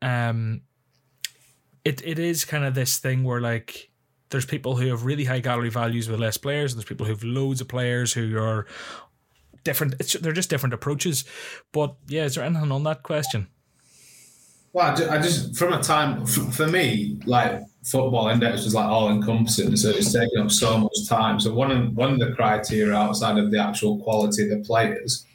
um, 0.01 0.61
it 1.83 2.01
it 2.05 2.19
is 2.19 2.45
kind 2.45 2.63
of 2.63 2.75
this 2.75 2.99
thing 2.99 3.23
where 3.23 3.41
like 3.41 3.89
there's 4.29 4.45
people 4.45 4.75
who 4.75 4.87
have 4.87 5.05
really 5.05 5.25
high 5.25 5.39
gallery 5.39 5.69
values 5.69 6.07
with 6.07 6.19
less 6.19 6.37
players, 6.37 6.73
and 6.73 6.79
there's 6.79 6.87
people 6.87 7.05
who 7.05 7.13
have 7.13 7.23
loads 7.23 7.61
of 7.61 7.67
players 7.67 8.13
who 8.13 8.37
are 8.37 8.67
different. 9.63 9.95
It's 9.99 10.13
they're 10.13 10.31
just 10.31 10.49
different 10.49 10.73
approaches. 10.73 11.25
But 11.71 11.95
yeah, 12.07 12.25
is 12.25 12.35
there 12.35 12.43
anything 12.43 12.71
on 12.71 12.83
that 12.83 13.03
question? 13.03 13.47
Well, 14.71 15.09
I 15.09 15.19
just, 15.19 15.55
from 15.55 15.73
a 15.73 15.81
time 15.81 16.25
for 16.25 16.67
me, 16.67 17.19
like 17.25 17.61
football 17.83 18.29
index 18.29 18.65
was 18.65 18.75
like 18.75 18.85
all 18.85 19.09
encompassing, 19.09 19.75
so 19.75 19.89
it's 19.89 20.13
taking 20.13 20.37
up 20.39 20.51
so 20.51 20.77
much 20.77 21.07
time. 21.07 21.39
So 21.39 21.53
one 21.53 21.71
of 21.71 21.95
one 21.95 22.13
of 22.13 22.19
the 22.19 22.33
criteria 22.33 22.95
outside 22.95 23.37
of 23.37 23.49
the 23.49 23.57
actual 23.57 23.97
quality 23.99 24.43
of 24.43 24.49
the 24.49 24.63
players 24.65 25.25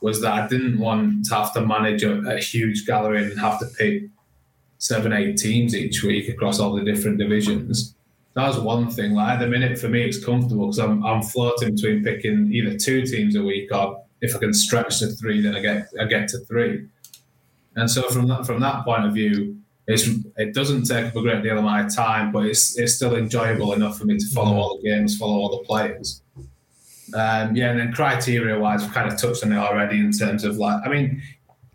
was 0.00 0.20
that 0.20 0.32
I 0.34 0.46
didn't 0.46 0.78
want 0.78 1.24
to 1.26 1.34
have 1.34 1.54
to 1.54 1.64
manage 1.64 2.02
a, 2.02 2.18
a 2.28 2.38
huge 2.38 2.86
gallery 2.86 3.24
and 3.24 3.40
have 3.40 3.58
to 3.60 3.66
pick 3.78 4.04
seven, 4.78 5.12
eight 5.12 5.38
teams 5.38 5.74
each 5.74 6.02
week 6.02 6.28
across 6.28 6.60
all 6.60 6.74
the 6.74 6.84
different 6.84 7.18
divisions. 7.18 7.94
That 8.34 8.48
was 8.48 8.58
one 8.58 8.90
thing. 8.90 9.14
Like 9.14 9.34
at 9.34 9.40
the 9.40 9.46
minute, 9.46 9.78
for 9.78 9.88
me, 9.88 10.02
it's 10.02 10.22
comfortable 10.22 10.66
because 10.66 10.78
I'm 10.78 11.04
I'm 11.04 11.22
floating 11.22 11.74
between 11.74 12.04
picking 12.04 12.52
either 12.52 12.76
two 12.76 13.06
teams 13.06 13.36
a 13.36 13.42
week 13.42 13.74
or 13.74 14.02
if 14.20 14.36
I 14.36 14.38
can 14.38 14.52
stretch 14.52 14.98
to 14.98 15.08
three, 15.08 15.40
then 15.40 15.56
I 15.56 15.60
get 15.60 15.88
I 15.98 16.04
get 16.04 16.28
to 16.28 16.40
three. 16.40 16.86
And 17.76 17.90
so 17.90 18.02
from 18.08 18.26
that 18.28 18.46
from 18.46 18.60
that 18.60 18.84
point 18.84 19.04
of 19.06 19.12
view, 19.12 19.58
it's 19.86 20.08
it 20.36 20.54
doesn't 20.54 20.84
take 20.84 21.06
up 21.06 21.16
a 21.16 21.22
great 21.22 21.42
deal 21.42 21.58
of 21.58 21.64
my 21.64 21.86
time, 21.88 22.32
but 22.32 22.46
it's 22.46 22.78
it's 22.78 22.94
still 22.94 23.14
enjoyable 23.14 23.72
enough 23.72 23.98
for 23.98 24.06
me 24.06 24.18
to 24.18 24.26
follow 24.34 24.56
all 24.56 24.78
the 24.78 24.88
games, 24.88 25.16
follow 25.16 25.36
all 25.36 25.58
the 25.58 25.64
players. 25.64 26.22
Um, 27.14 27.54
yeah, 27.54 27.70
and 27.70 27.78
then 27.78 27.92
criteria 27.92 28.58
wise, 28.58 28.82
we've 28.82 28.92
kind 28.92 29.10
of 29.10 29.18
touched 29.18 29.44
on 29.44 29.52
it 29.52 29.56
already 29.56 29.98
in 29.98 30.10
terms 30.10 30.42
of 30.42 30.56
like, 30.56 30.84
I 30.84 30.88
mean, 30.88 31.22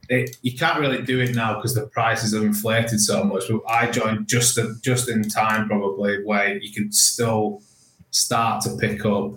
it, 0.09 0.35
you 0.41 0.57
can't 0.57 0.77
really 0.77 1.01
do 1.01 1.21
it 1.21 1.33
now 1.33 1.55
because 1.55 1.73
the 1.73 1.87
prices 1.87 2.33
have 2.33 2.43
inflated 2.43 2.99
so 2.99 3.23
much. 3.23 3.43
But 3.49 3.61
I 3.69 3.89
joined 3.89 4.27
just 4.27 4.59
just 4.81 5.07
in 5.07 5.29
time, 5.29 5.67
probably 5.67 6.23
where 6.25 6.57
you 6.57 6.73
can 6.73 6.91
still 6.91 7.61
start 8.09 8.61
to 8.63 8.75
pick 8.75 9.05
up 9.05 9.35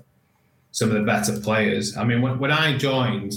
some 0.73 0.89
of 0.91 0.95
the 0.97 1.03
better 1.03 1.39
players. 1.39 1.97
I 1.97 2.03
mean, 2.03 2.21
when, 2.23 2.41
when 2.41 2.51
I 2.51 2.77
joined, 2.77 3.35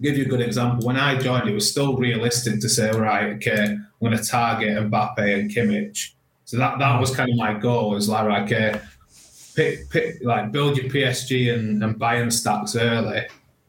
give 0.00 0.16
you 0.16 0.24
a 0.24 0.28
good 0.28 0.40
example. 0.40 0.86
When 0.86 0.96
I 0.96 1.18
joined, 1.18 1.48
it 1.48 1.54
was 1.54 1.70
still 1.70 1.96
realistic 1.96 2.60
to 2.60 2.68
say, 2.68 2.90
right, 2.90 3.34
okay, 3.34 3.64
I'm 3.64 3.86
going 4.00 4.16
to 4.16 4.24
target 4.24 4.76
Mbappe 4.90 5.18
and 5.18 5.50
Kimmich. 5.50 6.12
So 6.44 6.56
that 6.56 6.78
that 6.78 6.98
was 6.98 7.14
kind 7.14 7.30
of 7.30 7.36
my 7.36 7.54
goal. 7.54 7.90
Was 7.90 8.08
like, 8.08 8.26
right, 8.26 8.42
okay, 8.44 8.80
pick, 9.54 9.90
pick, 9.90 10.16
like 10.22 10.50
build 10.50 10.76
your 10.76 10.86
PSG 10.86 11.52
and, 11.52 11.82
and 11.82 11.96
Bayern 11.96 12.32
stacks 12.32 12.74
early, 12.74 13.26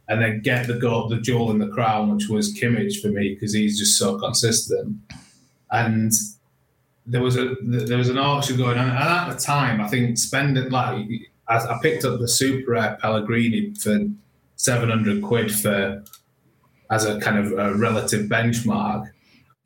and 0.07 0.21
then 0.21 0.41
get 0.41 0.67
the 0.67 0.75
goal, 0.75 1.09
the 1.09 1.19
jewel 1.19 1.51
in 1.51 1.57
the 1.57 1.67
crown, 1.67 2.15
which 2.15 2.29
was 2.29 2.57
Kimmich 2.57 3.01
for 3.01 3.09
me 3.09 3.33
because 3.33 3.53
he's 3.53 3.77
just 3.77 3.97
so 3.97 4.17
consistent. 4.17 4.95
And 5.71 6.13
there 7.05 7.21
was 7.21 7.35
a 7.35 7.55
there 7.63 7.97
was 7.97 8.09
an 8.09 8.17
auction 8.17 8.55
going 8.55 8.77
on, 8.77 8.89
and 8.89 8.97
at 8.97 9.29
the 9.29 9.39
time, 9.39 9.81
I 9.81 9.87
think 9.87 10.17
spending 10.17 10.69
like 10.69 11.05
I, 11.47 11.57
I 11.57 11.79
picked 11.81 12.05
up 12.05 12.19
the 12.19 12.27
Super 12.27 12.97
Pellegrini 13.01 13.73
for 13.73 14.07
seven 14.55 14.89
hundred 14.89 15.21
quid 15.21 15.53
for 15.53 16.03
as 16.89 17.05
a 17.05 17.19
kind 17.19 17.37
of 17.37 17.51
a 17.57 17.75
relative 17.75 18.27
benchmark. 18.27 19.09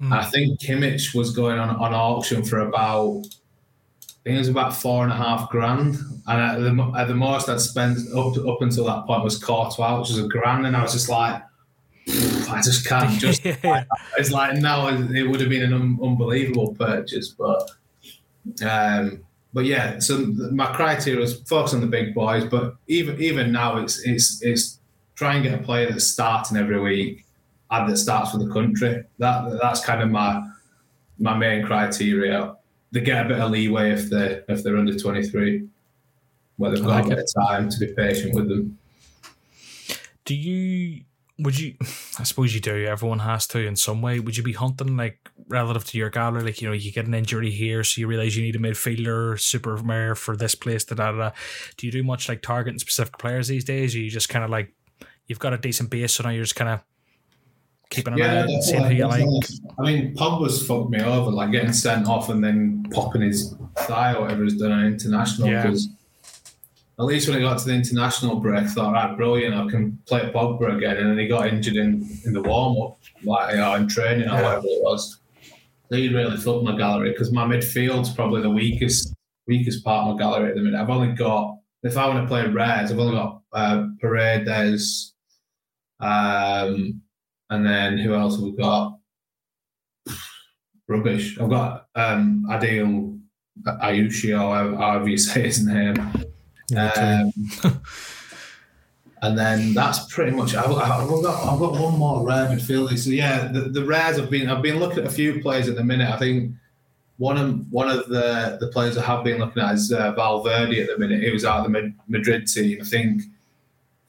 Mm. 0.01 0.11
I 0.11 0.25
think 0.25 0.59
Kimmich 0.59 1.15
was 1.15 1.35
going 1.35 1.59
on, 1.59 1.69
on 1.69 1.93
auction 1.93 2.43
for 2.43 2.59
about, 2.59 3.21
I 3.21 4.23
think 4.23 4.35
it 4.35 4.39
was 4.39 4.49
about 4.49 4.75
four 4.75 5.03
and 5.03 5.11
a 5.11 5.15
half 5.15 5.49
grand. 5.49 5.95
And 6.27 6.41
at 6.41 6.59
the, 6.59 6.93
at 6.97 7.07
the 7.07 7.15
most 7.15 7.49
I'd 7.49 7.61
spent 7.61 7.97
up 8.15 8.37
up 8.37 8.61
until 8.61 8.85
that 8.85 9.05
point 9.05 9.23
was 9.23 9.41
Courtois, 9.41 9.99
which 9.99 10.09
was 10.09 10.19
a 10.19 10.27
grand. 10.27 10.65
And 10.65 10.75
I 10.75 10.81
was 10.81 10.93
just 10.93 11.09
like, 11.09 11.41
I 12.49 12.61
just 12.63 12.85
can't 12.85 13.09
just. 13.19 13.45
yeah. 13.45 13.83
It's 14.17 14.31
like 14.31 14.55
now 14.57 14.87
it 14.89 15.23
would 15.23 15.39
have 15.39 15.49
been 15.49 15.63
an 15.63 15.73
un- 15.73 15.99
unbelievable 16.03 16.75
purchase, 16.75 17.29
but 17.29 17.71
um, 18.65 19.23
but 19.53 19.65
yeah. 19.65 19.99
So 19.99 20.25
my 20.51 20.73
criteria 20.73 21.19
was 21.19 21.41
focus 21.43 21.73
on 21.73 21.81
the 21.81 21.87
big 21.87 22.13
boys, 22.13 22.43
but 22.45 22.75
even 22.87 23.21
even 23.21 23.51
now 23.51 23.77
it's 23.77 23.99
it's 23.99 24.41
it's 24.41 24.79
try 25.15 25.35
and 25.35 25.43
get 25.43 25.59
a 25.59 25.63
player 25.63 25.89
that's 25.89 26.07
starting 26.07 26.57
every 26.57 26.79
week 26.79 27.25
and 27.73 27.89
that 27.89 27.97
starts 27.97 28.31
for 28.31 28.37
the 28.37 28.51
country. 28.51 29.03
That 29.17 29.59
that's 29.61 29.83
kind 29.83 30.01
of 30.01 30.09
my 30.09 30.43
my 31.17 31.35
main 31.35 31.65
criteria. 31.65 32.55
They 32.91 33.01
get 33.01 33.25
a 33.25 33.29
bit 33.29 33.39
of 33.39 33.51
leeway 33.51 33.91
if 33.91 34.09
they 34.09 34.41
if 34.47 34.63
they're 34.63 34.77
under 34.77 34.97
twenty 34.97 35.23
three, 35.23 35.67
where 36.57 36.71
they've 36.71 36.83
got 36.83 36.89
like 36.89 37.05
a 37.05 37.09
bit 37.09 37.19
of 37.19 37.47
time 37.47 37.69
to 37.69 37.79
be 37.79 37.87
patient 37.87 38.35
with 38.35 38.47
them. 38.47 38.77
Do 40.25 40.35
you? 40.35 41.03
Would 41.39 41.59
you? 41.59 41.75
I 42.19 42.23
suppose 42.23 42.53
you 42.53 42.61
do. 42.61 42.85
Everyone 42.85 43.19
has 43.19 43.47
to 43.47 43.59
in 43.59 43.75
some 43.75 44.03
way. 44.03 44.19
Would 44.19 44.37
you 44.37 44.43
be 44.43 44.53
hunting 44.53 44.95
like 44.95 45.31
relative 45.47 45.85
to 45.85 45.97
your 45.97 46.11
gallery? 46.11 46.43
Like 46.43 46.61
you 46.61 46.67
know, 46.67 46.73
you 46.73 46.91
get 46.91 47.07
an 47.07 47.15
injury 47.15 47.49
here, 47.49 47.83
so 47.83 47.99
you 47.99 48.07
realize 48.07 48.37
you 48.37 48.43
need 48.43 48.55
a 48.55 48.59
midfielder, 48.59 49.39
super 49.39 49.75
rare 49.77 50.13
for 50.13 50.37
this 50.37 50.53
place. 50.53 50.83
Da 50.85 50.95
da 50.95 51.11
da. 51.11 51.31
Do 51.77 51.87
you 51.87 51.91
do 51.91 52.03
much 52.03 52.29
like 52.29 52.43
targeting 52.43 52.77
specific 52.77 53.17
players 53.17 53.47
these 53.47 53.63
days? 53.63 53.95
Or 53.95 53.99
you 53.99 54.11
just 54.11 54.29
kind 54.29 54.45
of 54.45 54.51
like 54.51 54.73
you've 55.27 55.39
got 55.39 55.53
a 55.53 55.57
decent 55.57 55.89
base, 55.89 56.13
so 56.13 56.23
now 56.23 56.29
you're 56.29 56.43
just 56.43 56.55
kind 56.55 56.69
of 56.69 56.81
keeping 57.89 58.13
an 58.13 58.19
yeah, 58.19 58.45
eye 58.45 58.59
seeing 58.61 58.83
who 58.83 58.93
you 58.93 59.07
like. 59.07 59.25
I 59.79 59.83
mean, 59.83 60.15
Pogba's 60.15 60.65
fucked 60.65 60.89
me 60.89 61.01
over, 61.01 61.31
like 61.31 61.51
getting 61.51 61.73
sent 61.73 62.07
off 62.07 62.29
and 62.29 62.43
then 62.43 62.85
popping 62.91 63.21
his 63.21 63.55
thigh 63.77 64.13
or 64.13 64.21
whatever 64.21 64.43
he's 64.43 64.57
done 64.57 64.71
on 64.71 64.85
international. 64.85 65.49
Because 65.49 65.87
yeah. 65.87 65.93
at 66.99 67.05
least 67.05 67.27
when 67.27 67.37
he 67.37 67.43
got 67.43 67.59
to 67.59 67.65
the 67.65 67.73
international 67.73 68.37
break, 68.37 68.63
I 68.63 68.67
thought, 68.67 68.93
right, 68.93 69.15
brilliant, 69.15 69.55
I 69.55 69.69
can 69.69 69.97
play 70.07 70.31
Pogba 70.33 70.77
again. 70.77 70.97
And 70.97 71.11
then 71.11 71.17
he 71.17 71.27
got 71.27 71.47
injured 71.47 71.75
in, 71.75 72.07
in 72.25 72.33
the 72.33 72.41
warm 72.41 72.81
up, 72.81 72.97
like 73.23 73.51
you 73.51 73.57
know, 73.57 73.75
in 73.75 73.87
training 73.87 74.27
or 74.27 74.33
yeah. 74.33 74.43
whatever 74.43 74.65
it 74.65 74.83
was. 74.83 75.19
So 75.89 75.97
he 75.97 76.13
really 76.13 76.37
fucked 76.37 76.63
my 76.63 76.75
gallery 76.75 77.11
because 77.11 77.31
my 77.31 77.45
midfield's 77.45 78.13
probably 78.13 78.41
the 78.41 78.49
weakest 78.49 79.13
weakest 79.45 79.83
part 79.83 80.07
of 80.07 80.15
my 80.15 80.19
gallery 80.19 80.49
at 80.49 80.55
the 80.55 80.61
minute. 80.61 80.79
I've 80.79 80.89
only 80.89 81.13
got 81.13 81.57
if 81.83 81.97
I 81.97 82.07
want 82.07 82.23
to 82.23 82.27
play 82.27 82.47
rares, 82.47 82.91
I've 82.91 82.99
only 82.99 83.15
got 83.15 83.41
uh, 83.51 83.87
Paredes, 83.99 85.12
um, 86.03 87.01
and 87.49 87.65
then 87.65 87.97
who 87.97 88.13
else 88.13 88.35
have 88.35 88.43
we 88.43 88.51
got? 88.51 88.97
Rubbish. 90.87 91.39
I've 91.39 91.49
got 91.49 91.87
um, 91.95 92.45
Adil 92.49 93.19
Aouchiche, 93.65 94.33
or 94.33 94.77
however 94.77 95.09
you 95.09 95.17
say 95.29 95.43
his 95.43 95.65
name. 95.65 95.95
Um, 96.75 97.31
and 99.21 99.37
then 99.37 99.73
that's 99.73 100.13
pretty 100.13 100.31
much. 100.31 100.55
I've, 100.55 100.71
I've, 100.71 101.07
got 101.07 101.53
I've 101.53 101.59
got 101.59 101.73
one 101.79 101.97
more 101.97 102.25
rare 102.25 102.47
midfielder. 102.47 102.97
So 102.97 103.11
yeah, 103.11 103.47
the, 103.47 103.61
the 103.61 103.85
rares 103.85 104.17
have 104.17 104.29
been. 104.29 104.49
I've 104.49 104.61
been 104.61 104.79
looking 104.79 104.99
at 104.99 105.05
a 105.05 105.11
few 105.11 105.41
players 105.41 105.69
at 105.69 105.75
the 105.75 105.83
minute. 105.83 106.09
I 106.11 106.17
think 106.17 106.53
one 107.17 107.37
of 107.37 107.71
one 107.71 107.89
of 107.89 108.09
the 108.09 108.57
the 108.59 108.67
players 108.67 108.97
I 108.97 109.05
have 109.05 109.23
been 109.23 109.39
looking 109.39 109.63
at 109.63 109.75
is 109.75 109.91
uh, 109.91 110.11
Valverde 110.11 110.81
at 110.81 110.87
the 110.87 110.97
minute. 110.97 111.23
He 111.23 111.31
was 111.31 111.45
out 111.45 111.65
of 111.65 111.71
the 111.71 111.93
Madrid 112.07 112.47
team. 112.47 112.79
I 112.81 112.83
think 112.83 113.21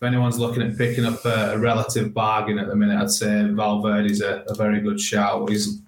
anyone's 0.04 0.38
looking 0.38 0.62
at 0.62 0.76
picking 0.76 1.04
up 1.04 1.24
a, 1.24 1.52
a 1.52 1.58
relative 1.58 2.14
bargain 2.14 2.58
at 2.58 2.68
the 2.68 2.76
minute, 2.76 3.00
I'd 3.00 3.10
say 3.10 3.44
Valverde's 3.44 4.20
a, 4.20 4.44
a 4.48 4.54
very 4.54 4.80
good 4.80 5.00
shout. 5.00 5.48
He's 5.48 5.80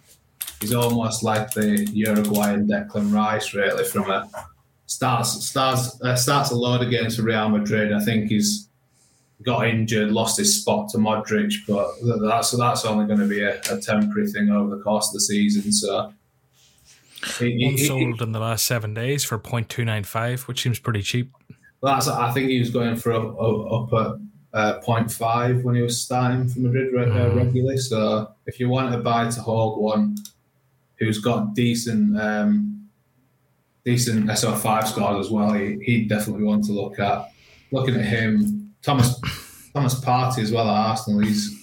he's 0.60 0.72
almost 0.72 1.22
like 1.22 1.50
the 1.52 1.88
Uruguayan 1.92 2.66
Declan 2.66 3.12
Rice, 3.12 3.54
really. 3.54 3.84
From 3.84 4.10
a 4.10 4.28
starts 4.86 5.46
starts 5.46 6.00
uh, 6.02 6.16
starts 6.16 6.50
a 6.50 6.54
load 6.54 6.82
for 7.14 7.22
Real 7.22 7.48
Madrid. 7.48 7.92
I 7.92 8.04
think 8.04 8.30
he's 8.30 8.68
got 9.42 9.66
injured, 9.66 10.10
lost 10.10 10.38
his 10.38 10.60
spot 10.60 10.88
to 10.90 10.98
Modric, 10.98 11.52
but 11.68 11.88
that's 12.22 12.50
that's 12.52 12.84
only 12.84 13.06
going 13.06 13.20
to 13.20 13.28
be 13.28 13.42
a, 13.42 13.60
a 13.70 13.80
temporary 13.80 14.28
thing 14.30 14.50
over 14.50 14.76
the 14.76 14.82
course 14.82 15.08
of 15.08 15.14
the 15.14 15.20
season. 15.20 15.72
So 15.72 16.12
one 17.40 17.78
sold 17.78 18.22
in 18.22 18.32
the 18.32 18.38
last 18.38 18.64
seven 18.66 18.94
days 18.94 19.24
for 19.24 19.38
0.295, 19.38 20.46
which 20.46 20.62
seems 20.62 20.78
pretty 20.78 21.02
cheap. 21.02 21.32
Well, 21.80 21.94
that's, 21.94 22.08
I 22.08 22.32
think 22.32 22.50
he 22.50 22.58
was 22.58 22.70
going 22.70 22.96
for 22.96 23.12
up, 23.12 23.40
up, 23.40 23.72
up 23.72 23.92
at 23.92 24.58
uh, 24.58 24.80
0.5 24.80 25.62
when 25.62 25.74
he 25.74 25.82
was 25.82 26.00
starting 26.00 26.48
for 26.48 26.60
Madrid 26.60 26.94
uh, 26.94 27.14
mm. 27.14 27.36
regularly. 27.36 27.76
So 27.76 28.32
if 28.46 28.58
you 28.58 28.68
want 28.68 28.92
to 28.92 28.98
buy 28.98 29.28
to 29.28 29.40
hold 29.40 29.82
one 29.82 30.16
who's 30.98 31.18
got 31.18 31.54
decent 31.54 32.18
um, 32.18 32.76
decent 33.86 34.26
SO5 34.26 34.88
scores 34.88 35.26
as 35.26 35.32
well. 35.32 35.52
He, 35.52 35.78
he'd 35.82 36.08
definitely 36.08 36.44
want 36.44 36.64
to 36.64 36.72
look 36.72 36.98
at. 36.98 37.30
Looking 37.70 37.94
at 37.94 38.04
him, 38.04 38.74
Thomas 38.82 39.20
Thomas 39.72 40.00
Partey 40.00 40.40
as 40.40 40.52
well 40.52 40.68
at 40.68 40.88
Arsenal. 40.90 41.20
He's 41.20 41.54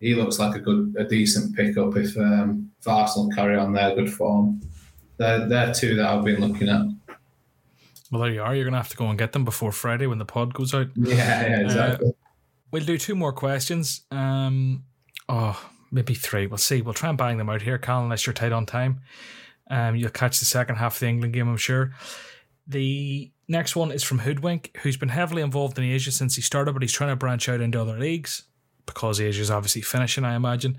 he 0.00 0.14
looks 0.14 0.38
like 0.38 0.54
a 0.54 0.60
good, 0.60 0.94
a 0.98 1.04
decent 1.04 1.56
pickup 1.56 1.96
if 1.96 2.16
um, 2.16 2.70
if 2.80 2.86
Arsenal 2.86 3.30
carry 3.30 3.56
on 3.56 3.72
their 3.72 3.94
good 3.94 4.12
form. 4.12 4.60
They're 5.16 5.48
they're 5.48 5.72
two 5.72 5.96
that 5.96 6.06
I've 6.06 6.24
been 6.24 6.40
looking 6.40 6.68
at. 6.68 6.82
Well, 8.10 8.22
there 8.22 8.32
you 8.32 8.42
are. 8.42 8.54
You're 8.54 8.64
gonna 8.64 8.78
have 8.78 8.88
to 8.90 8.96
go 8.96 9.08
and 9.08 9.18
get 9.18 9.32
them 9.32 9.44
before 9.44 9.72
Friday 9.72 10.06
when 10.06 10.18
the 10.18 10.24
pod 10.24 10.54
goes 10.54 10.74
out. 10.74 10.88
Yeah, 10.96 11.16
yeah, 11.16 11.60
exactly. 11.60 12.08
Uh, 12.08 12.12
we'll 12.70 12.84
do 12.84 12.98
two 12.98 13.14
more 13.14 13.32
questions. 13.32 14.02
Um, 14.10 14.84
oh, 15.28 15.60
maybe 15.90 16.14
three. 16.14 16.46
We'll 16.46 16.58
see. 16.58 16.82
We'll 16.82 16.94
try 16.94 17.08
and 17.08 17.18
bang 17.18 17.38
them 17.38 17.50
out 17.50 17.62
here, 17.62 17.78
Cal, 17.78 18.02
unless 18.02 18.26
you're 18.26 18.34
tight 18.34 18.52
on 18.52 18.66
time. 18.66 19.00
Um, 19.70 19.96
you'll 19.96 20.10
catch 20.10 20.38
the 20.38 20.46
second 20.46 20.76
half 20.76 20.94
of 20.94 21.00
the 21.00 21.08
England 21.08 21.34
game, 21.34 21.48
I'm 21.48 21.56
sure. 21.58 21.92
The 22.66 23.30
next 23.48 23.76
one 23.76 23.92
is 23.92 24.02
from 24.02 24.20
Hoodwink, 24.20 24.76
who's 24.82 24.96
been 24.96 25.10
heavily 25.10 25.42
involved 25.42 25.78
in 25.78 25.84
Asia 25.84 26.10
since 26.10 26.36
he 26.36 26.42
started, 26.42 26.72
but 26.72 26.82
he's 26.82 26.92
trying 26.92 27.10
to 27.10 27.16
branch 27.16 27.48
out 27.48 27.60
into 27.60 27.80
other 27.80 27.98
leagues 27.98 28.44
because 28.88 29.20
Asia 29.20 29.42
is 29.42 29.50
obviously 29.50 29.82
finishing, 29.82 30.24
I 30.24 30.34
imagine, 30.34 30.78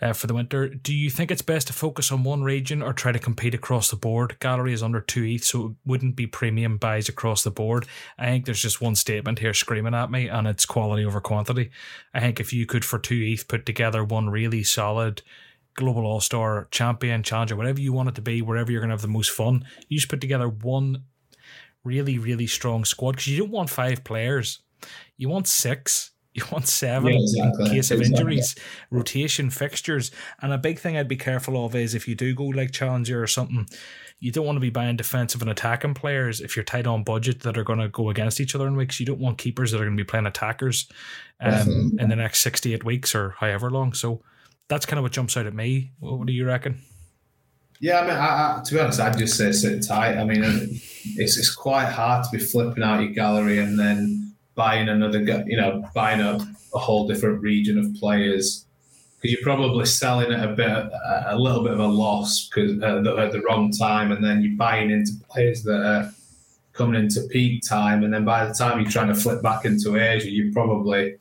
uh, 0.00 0.12
for 0.12 0.26
the 0.26 0.34
winter. 0.34 0.68
Do 0.68 0.94
you 0.94 1.10
think 1.10 1.30
it's 1.30 1.42
best 1.42 1.68
to 1.68 1.72
focus 1.72 2.10
on 2.10 2.24
one 2.24 2.42
region 2.42 2.82
or 2.82 2.92
try 2.92 3.12
to 3.12 3.18
compete 3.18 3.54
across 3.54 3.90
the 3.90 3.96
board? 3.96 4.36
Gallery 4.40 4.72
is 4.72 4.82
under 4.82 5.00
two 5.00 5.22
ETH, 5.22 5.44
so 5.44 5.66
it 5.66 5.72
wouldn't 5.84 6.16
be 6.16 6.26
premium 6.26 6.78
buys 6.78 7.08
across 7.08 7.44
the 7.44 7.50
board. 7.50 7.86
I 8.18 8.26
think 8.26 8.46
there's 8.46 8.62
just 8.62 8.80
one 8.80 8.96
statement 8.96 9.38
here 9.38 9.54
screaming 9.54 9.94
at 9.94 10.10
me, 10.10 10.28
and 10.28 10.48
it's 10.48 10.66
quality 10.66 11.04
over 11.04 11.20
quantity. 11.20 11.70
I 12.14 12.20
think 12.20 12.40
if 12.40 12.52
you 12.52 12.66
could, 12.66 12.84
for 12.84 12.98
two 12.98 13.20
ETH, 13.22 13.46
put 13.46 13.66
together 13.66 14.02
one 14.02 14.30
really 14.30 14.64
solid 14.64 15.22
global 15.74 16.04
all 16.04 16.20
star 16.20 16.68
champion, 16.70 17.22
challenger, 17.22 17.56
whatever 17.56 17.80
you 17.80 17.92
want 17.92 18.08
it 18.08 18.14
to 18.14 18.22
be, 18.22 18.42
wherever 18.42 18.70
you're 18.70 18.80
going 18.80 18.90
to 18.90 18.94
have 18.94 19.02
the 19.02 19.08
most 19.08 19.30
fun, 19.30 19.64
you 19.88 19.98
just 19.98 20.08
put 20.08 20.20
together 20.20 20.48
one 20.48 21.04
really, 21.84 22.18
really 22.18 22.46
strong 22.46 22.84
squad 22.84 23.12
because 23.12 23.28
you 23.28 23.38
don't 23.38 23.50
want 23.50 23.70
five 23.70 24.04
players, 24.04 24.60
you 25.16 25.28
want 25.28 25.48
six 25.48 26.11
You 26.34 26.44
want 26.50 26.66
seven 26.66 27.12
yeah, 27.12 27.20
exactly. 27.20 27.64
in 27.66 27.70
case 27.72 27.90
of 27.90 28.00
exactly. 28.00 28.20
injuries, 28.20 28.54
rotation 28.90 29.50
fixtures. 29.50 30.10
And 30.40 30.50
a 30.50 30.56
big 30.56 30.78
thing 30.78 30.96
I'd 30.96 31.06
be 31.06 31.16
careful 31.16 31.62
of 31.62 31.74
is 31.74 31.94
if 31.94 32.08
you 32.08 32.14
do 32.14 32.34
go 32.34 32.44
like 32.44 32.70
Challenger 32.70 33.22
or 33.22 33.26
something, 33.26 33.66
you 34.18 34.32
don't 34.32 34.46
want 34.46 34.56
to 34.56 34.60
be 34.60 34.70
buying 34.70 34.96
defensive 34.96 35.42
and 35.42 35.50
attacking 35.50 35.92
players 35.92 36.40
if 36.40 36.56
you're 36.56 36.64
tight 36.64 36.86
on 36.86 37.04
budget 37.04 37.40
that 37.40 37.58
are 37.58 37.64
going 37.64 37.80
to 37.80 37.88
go 37.88 38.08
against 38.08 38.40
each 38.40 38.54
other 38.54 38.66
in 38.66 38.76
weeks. 38.76 38.98
You 38.98 39.04
don't 39.04 39.20
want 39.20 39.36
keepers 39.36 39.72
that 39.72 39.80
are 39.82 39.84
going 39.84 39.96
to 39.96 40.02
be 40.02 40.08
playing 40.08 40.24
attackers 40.24 40.88
um, 41.40 41.98
in 41.98 42.08
the 42.08 42.16
next 42.16 42.40
68 42.40 42.82
weeks 42.82 43.14
or 43.14 43.34
however 43.38 43.70
long. 43.70 43.92
So 43.92 44.22
that's 44.68 44.86
kind 44.86 44.98
of 44.98 45.02
what 45.02 45.12
jumps 45.12 45.36
out 45.36 45.44
at 45.44 45.54
me. 45.54 45.92
What 45.98 46.26
do 46.26 46.32
you 46.32 46.46
reckon? 46.46 46.80
Yeah, 47.80 47.98
I 47.98 48.02
mean, 48.02 48.16
I, 48.16 48.58
I, 48.58 48.62
to 48.64 48.74
be 48.74 48.80
honest, 48.80 49.00
I'd 49.00 49.18
just 49.18 49.36
say 49.36 49.50
sit 49.50 49.84
tight. 49.84 50.16
I 50.16 50.24
mean, 50.24 50.40
it's 50.44 51.36
it's 51.36 51.52
quite 51.52 51.86
hard 51.86 52.24
to 52.24 52.30
be 52.30 52.38
flipping 52.38 52.84
out 52.84 53.02
your 53.02 53.10
gallery 53.10 53.58
and 53.58 53.76
then 53.76 54.21
buying 54.54 54.88
another, 54.88 55.20
you 55.46 55.56
know, 55.56 55.84
buying 55.94 56.20
up 56.20 56.40
a 56.74 56.78
whole 56.78 57.06
different 57.06 57.40
region 57.42 57.78
of 57.78 57.94
players 57.94 58.66
because 59.22 59.32
you're 59.32 59.42
probably 59.42 59.86
selling 59.86 60.32
at 60.32 60.48
a 60.48 60.52
bit, 60.52 60.68
a 60.68 61.36
little 61.36 61.62
bit 61.62 61.72
of 61.72 61.78
a 61.78 61.86
loss 61.86 62.48
because 62.48 62.82
uh, 62.82 63.00
the, 63.02 63.16
at 63.16 63.30
the 63.30 63.40
wrong 63.42 63.70
time, 63.70 64.10
and 64.10 64.24
then 64.24 64.42
you're 64.42 64.56
buying 64.56 64.90
into 64.90 65.12
players 65.30 65.62
that 65.62 65.80
are 65.80 66.12
coming 66.72 67.00
into 67.00 67.22
peak 67.30 67.62
time, 67.66 68.02
and 68.02 68.12
then 68.12 68.24
by 68.24 68.44
the 68.44 68.52
time 68.52 68.80
you're 68.80 68.90
trying 68.90 69.08
to 69.08 69.14
flip 69.14 69.40
back 69.40 69.64
into 69.64 69.96
Asia, 69.96 70.28
you 70.28 70.52
probably 70.52 71.16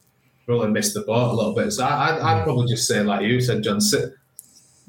probably 0.47 0.69
missed 0.69 0.95
the 0.95 1.01
boat 1.01 1.31
a 1.31 1.35
little 1.35 1.53
bit. 1.53 1.71
So 1.71 1.85
I, 1.85 2.09
I'd, 2.09 2.21
I'd 2.21 2.43
probably 2.43 2.67
just 2.67 2.87
say, 2.87 3.03
like 3.03 3.21
you 3.21 3.39
said, 3.39 3.61
John, 3.61 3.79
sit, 3.79 4.13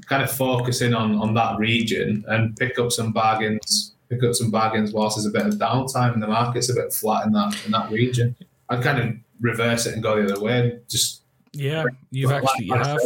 kind 0.06 0.22
of 0.22 0.30
focusing 0.30 0.94
on 0.94 1.16
on 1.16 1.34
that 1.34 1.58
region 1.58 2.24
and 2.28 2.56
pick 2.56 2.78
up 2.78 2.92
some 2.92 3.12
bargains 3.12 3.94
pick 4.12 4.22
up 4.24 4.34
some 4.34 4.50
bargains 4.50 4.92
whilst 4.92 5.16
there's 5.16 5.26
a 5.26 5.30
bit 5.30 5.46
of 5.46 5.54
downtime 5.54 6.14
and 6.14 6.22
the 6.22 6.26
market's 6.26 6.70
a 6.70 6.74
bit 6.74 6.92
flat 6.92 7.26
in 7.26 7.32
that 7.32 7.56
in 7.64 7.72
that 7.72 7.90
region. 7.90 8.36
I'd 8.68 8.82
kind 8.82 8.98
of 9.00 9.16
reverse 9.40 9.86
it 9.86 9.94
and 9.94 10.02
go 10.02 10.22
the 10.22 10.32
other 10.32 10.42
way. 10.42 10.80
Just 10.88 11.22
yeah, 11.52 11.84
you've 12.10 12.32
actually 12.32 12.66
you 12.66 12.74
have. 12.74 13.00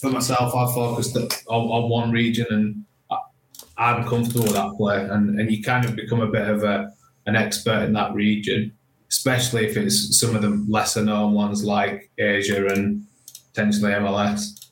For 0.00 0.10
myself, 0.10 0.54
I 0.54 0.72
focused 0.72 1.16
on, 1.16 1.28
on 1.48 1.90
one 1.90 2.12
region 2.12 2.46
and 2.50 2.84
I'm 3.78 4.04
comfortable 4.08 4.42
with 4.42 4.54
that 4.54 4.76
play, 4.76 5.04
and, 5.04 5.38
and 5.38 5.50
you 5.50 5.62
kind 5.62 5.84
of 5.84 5.94
become 5.94 6.20
a 6.20 6.26
bit 6.26 6.48
of 6.48 6.64
a 6.64 6.92
an 7.26 7.36
expert 7.36 7.84
in 7.84 7.92
that 7.92 8.12
region, 8.14 8.72
especially 9.10 9.66
if 9.66 9.76
it's 9.76 10.18
some 10.18 10.34
of 10.34 10.42
the 10.42 10.64
lesser 10.68 11.04
known 11.04 11.34
ones 11.34 11.62
like 11.62 12.10
Asia 12.18 12.66
and 12.66 13.04
potentially 13.52 13.92
MLS. 13.92 14.67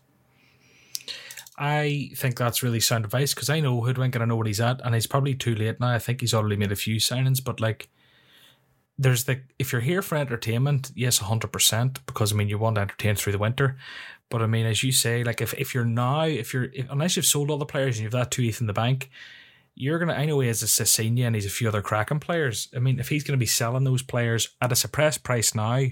I 1.59 2.11
think 2.17 2.37
that's 2.37 2.63
really 2.63 2.81
sound 2.81 3.05
advice 3.05 3.33
because 3.35 3.49
I 3.49 3.61
know 3.61 3.81
Hoodwink 3.81 4.15
and 4.15 4.23
I 4.23 4.27
know 4.27 4.37
what 4.37 4.47
he's 4.47 4.61
at, 4.61 4.81
and 4.85 4.95
he's 4.95 5.07
probably 5.07 5.35
too 5.35 5.55
late 5.55 5.81
now. 5.81 5.89
I 5.89 5.99
think 5.99 6.21
he's 6.21 6.35
already 6.35 6.57
made 6.57 6.73
a 6.73 6.77
few 6.77 6.97
signings, 6.97 7.43
but 7.43 7.61
like, 7.61 7.89
there's 8.99 9.25
the 9.25 9.41
if 9.59 9.73
you're 9.73 9.83
here 9.83 10.03
for 10.03 10.17
entertainment, 10.17 10.91
yes, 10.95 11.19
hundred 11.19 11.53
percent, 11.53 12.05
because 12.07 12.33
I 12.33 12.37
mean 12.37 12.49
you 12.49 12.59
want 12.59 12.77
to 12.77 12.83
entertain 12.83 13.15
through 13.15 13.33
the 13.33 13.39
winter. 13.39 13.77
But 14.29 14.43
I 14.43 14.47
mean, 14.47 14.67
as 14.67 14.83
you 14.83 14.93
say, 14.93 15.23
like 15.23 15.41
if, 15.41 15.55
if 15.55 15.75
you're 15.75 15.85
now, 15.85 16.25
if 16.25 16.53
you're 16.53 16.65
if, 16.73 16.91
unless 16.91 17.17
you've 17.17 17.27
sold 17.27 17.51
all 17.51 17.59
the 17.59 17.67
players 17.67 17.97
and 17.97 18.05
you've 18.05 18.13
that 18.13 18.31
two 18.31 18.43
ETH 18.43 18.61
in 18.61 18.67
the 18.67 18.73
bank, 18.73 19.11
you're 19.75 19.99
gonna. 19.99 20.15
I 20.15 20.25
know 20.25 20.41
he 20.41 20.49
has 20.49 20.63
a 20.63 20.67
Sessegnon 20.67 21.27
and 21.27 21.35
he's 21.35 21.47
a 21.47 21.51
few 21.51 21.69
other 21.69 21.83
cracking 21.83 22.21
players. 22.21 22.69
I 22.75 22.81
mean, 22.81 22.99
if 22.99 23.09
he's 23.09 23.23
gonna 23.23 23.37
be 23.37 23.47
selling 23.47 23.85
those 23.85 24.03
players 24.03 24.49
at 24.61 24.73
a 24.73 24.77
suppressed 24.77 25.23
price 25.23 25.55
now, 25.55 25.87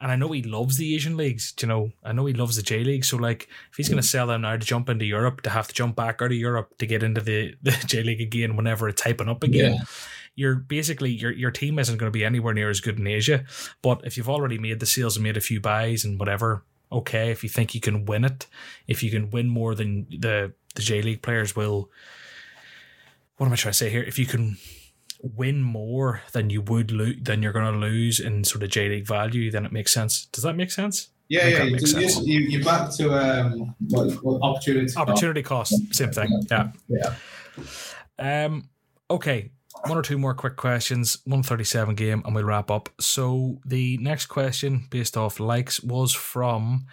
and 0.00 0.12
I 0.12 0.16
know 0.16 0.30
he 0.30 0.42
loves 0.42 0.76
the 0.76 0.94
Asian 0.94 1.16
leagues. 1.16 1.54
You 1.60 1.68
know, 1.68 1.92
I 2.04 2.12
know 2.12 2.26
he 2.26 2.34
loves 2.34 2.56
the 2.56 2.62
J 2.62 2.84
League. 2.84 3.04
So 3.04 3.16
like, 3.16 3.48
if 3.70 3.76
he's 3.76 3.88
going 3.88 4.00
to 4.00 4.06
sell 4.06 4.28
them 4.28 4.42
now 4.42 4.52
to 4.52 4.58
jump 4.58 4.88
into 4.88 5.04
Europe, 5.04 5.42
to 5.42 5.50
have 5.50 5.66
to 5.68 5.74
jump 5.74 5.96
back 5.96 6.22
out 6.22 6.30
of 6.30 6.36
Europe 6.36 6.78
to 6.78 6.86
get 6.86 7.02
into 7.02 7.20
the, 7.20 7.54
the 7.62 7.72
J 7.86 8.02
League 8.02 8.20
again 8.20 8.56
whenever 8.56 8.88
it's 8.88 9.02
hyping 9.02 9.28
up 9.28 9.42
again. 9.42 9.74
Yeah. 9.74 9.84
You're 10.36 10.54
basically 10.54 11.10
your 11.10 11.32
your 11.32 11.50
team 11.50 11.80
isn't 11.80 11.96
going 11.96 12.12
to 12.12 12.16
be 12.16 12.24
anywhere 12.24 12.54
near 12.54 12.70
as 12.70 12.80
good 12.80 12.98
in 12.98 13.06
Asia. 13.08 13.44
But 13.82 14.02
if 14.04 14.16
you've 14.16 14.28
already 14.28 14.56
made 14.56 14.78
the 14.78 14.86
sales 14.86 15.16
and 15.16 15.24
made 15.24 15.36
a 15.36 15.40
few 15.40 15.60
buys 15.60 16.04
and 16.04 16.16
whatever, 16.16 16.62
okay. 16.92 17.32
If 17.32 17.42
you 17.42 17.48
think 17.48 17.74
you 17.74 17.80
can 17.80 18.04
win 18.04 18.24
it, 18.24 18.46
if 18.86 19.02
you 19.02 19.10
can 19.10 19.30
win 19.30 19.48
more 19.48 19.74
than 19.74 20.06
the 20.10 20.52
the 20.76 20.82
J 20.82 21.02
League 21.02 21.22
players 21.22 21.56
will. 21.56 21.90
What 23.36 23.46
am 23.46 23.52
I 23.52 23.56
trying 23.56 23.72
to 23.72 23.78
say 23.78 23.90
here? 23.90 24.02
If 24.02 24.18
you 24.18 24.26
can 24.26 24.58
win 25.20 25.62
more 25.62 26.22
than 26.32 26.50
you 26.50 26.62
would 26.62 26.90
lose 26.90 27.18
than 27.22 27.42
you're 27.42 27.52
going 27.52 27.72
to 27.72 27.78
lose 27.78 28.20
in 28.20 28.44
sort 28.44 28.62
of 28.62 28.70
J 28.70 28.88
League 28.88 29.06
value, 29.06 29.50
then 29.50 29.64
it 29.64 29.72
makes 29.72 29.92
sense. 29.92 30.26
Does 30.26 30.44
that 30.44 30.54
make 30.54 30.70
sense? 30.70 31.08
Yeah, 31.28 31.46
yeah. 31.46 31.62
You, 31.64 31.78
just, 31.78 32.26
you, 32.26 32.40
you're 32.40 32.64
back 32.64 32.90
to 32.96 33.12
um, 33.12 33.74
what, 33.88 34.12
what 34.24 34.40
opportunity 34.42 34.92
opportunity 34.96 35.42
cost. 35.42 35.72
cost. 35.72 35.94
Same 35.94 36.10
thing. 36.10 36.42
Yeah. 36.50 36.70
Yeah. 36.88 38.44
Um. 38.44 38.68
Okay. 39.10 39.50
One 39.86 39.96
or 39.96 40.02
two 40.02 40.18
more 40.18 40.34
quick 40.34 40.56
questions. 40.56 41.18
137 41.24 41.94
game, 41.94 42.22
and 42.24 42.34
we'll 42.34 42.44
wrap 42.44 42.70
up. 42.70 42.88
So 42.98 43.60
the 43.64 43.96
next 43.98 44.26
question, 44.26 44.86
based 44.90 45.16
off 45.16 45.38
likes, 45.38 45.80
was 45.82 46.12
from 46.12 46.86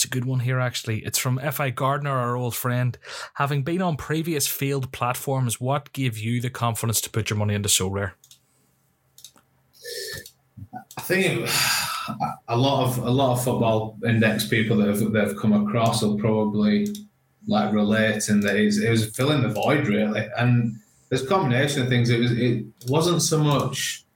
it's 0.00 0.06
a 0.06 0.08
good 0.08 0.24
one 0.24 0.40
here, 0.40 0.58
actually. 0.58 1.00
It's 1.00 1.18
from 1.18 1.38
F.I. 1.38 1.68
Gardner, 1.68 2.10
our 2.10 2.34
old 2.34 2.54
friend. 2.54 2.96
Having 3.34 3.64
been 3.64 3.82
on 3.82 3.98
previous 3.98 4.46
failed 4.46 4.90
platforms, 4.92 5.60
what 5.60 5.92
gave 5.92 6.16
you 6.16 6.40
the 6.40 6.48
confidence 6.48 7.02
to 7.02 7.10
put 7.10 7.28
your 7.28 7.38
money 7.38 7.52
into 7.52 7.68
Sorare? 7.68 8.12
I 10.96 11.02
think 11.02 11.50
a 12.48 12.56
lot 12.56 12.86
of 12.86 12.96
a 12.96 13.10
lot 13.10 13.32
of 13.32 13.44
football 13.44 13.98
index 14.06 14.48
people 14.48 14.78
that 14.78 14.88
have, 14.88 15.12
that 15.12 15.28
have 15.28 15.36
come 15.36 15.52
across 15.52 16.00
will 16.00 16.18
probably 16.18 16.86
like 17.46 17.74
relate 17.74 18.26
in 18.30 18.40
that 18.40 18.56
it 18.56 18.88
was 18.88 19.14
filling 19.14 19.42
the 19.42 19.50
void 19.50 19.86
really, 19.86 20.26
and 20.38 20.76
there's 21.10 21.24
a 21.24 21.26
combination 21.26 21.82
of 21.82 21.88
things. 21.90 22.08
It 22.08 22.20
was 22.20 22.32
it 22.32 22.64
wasn't 22.88 23.20
so 23.20 23.38
much 23.38 24.06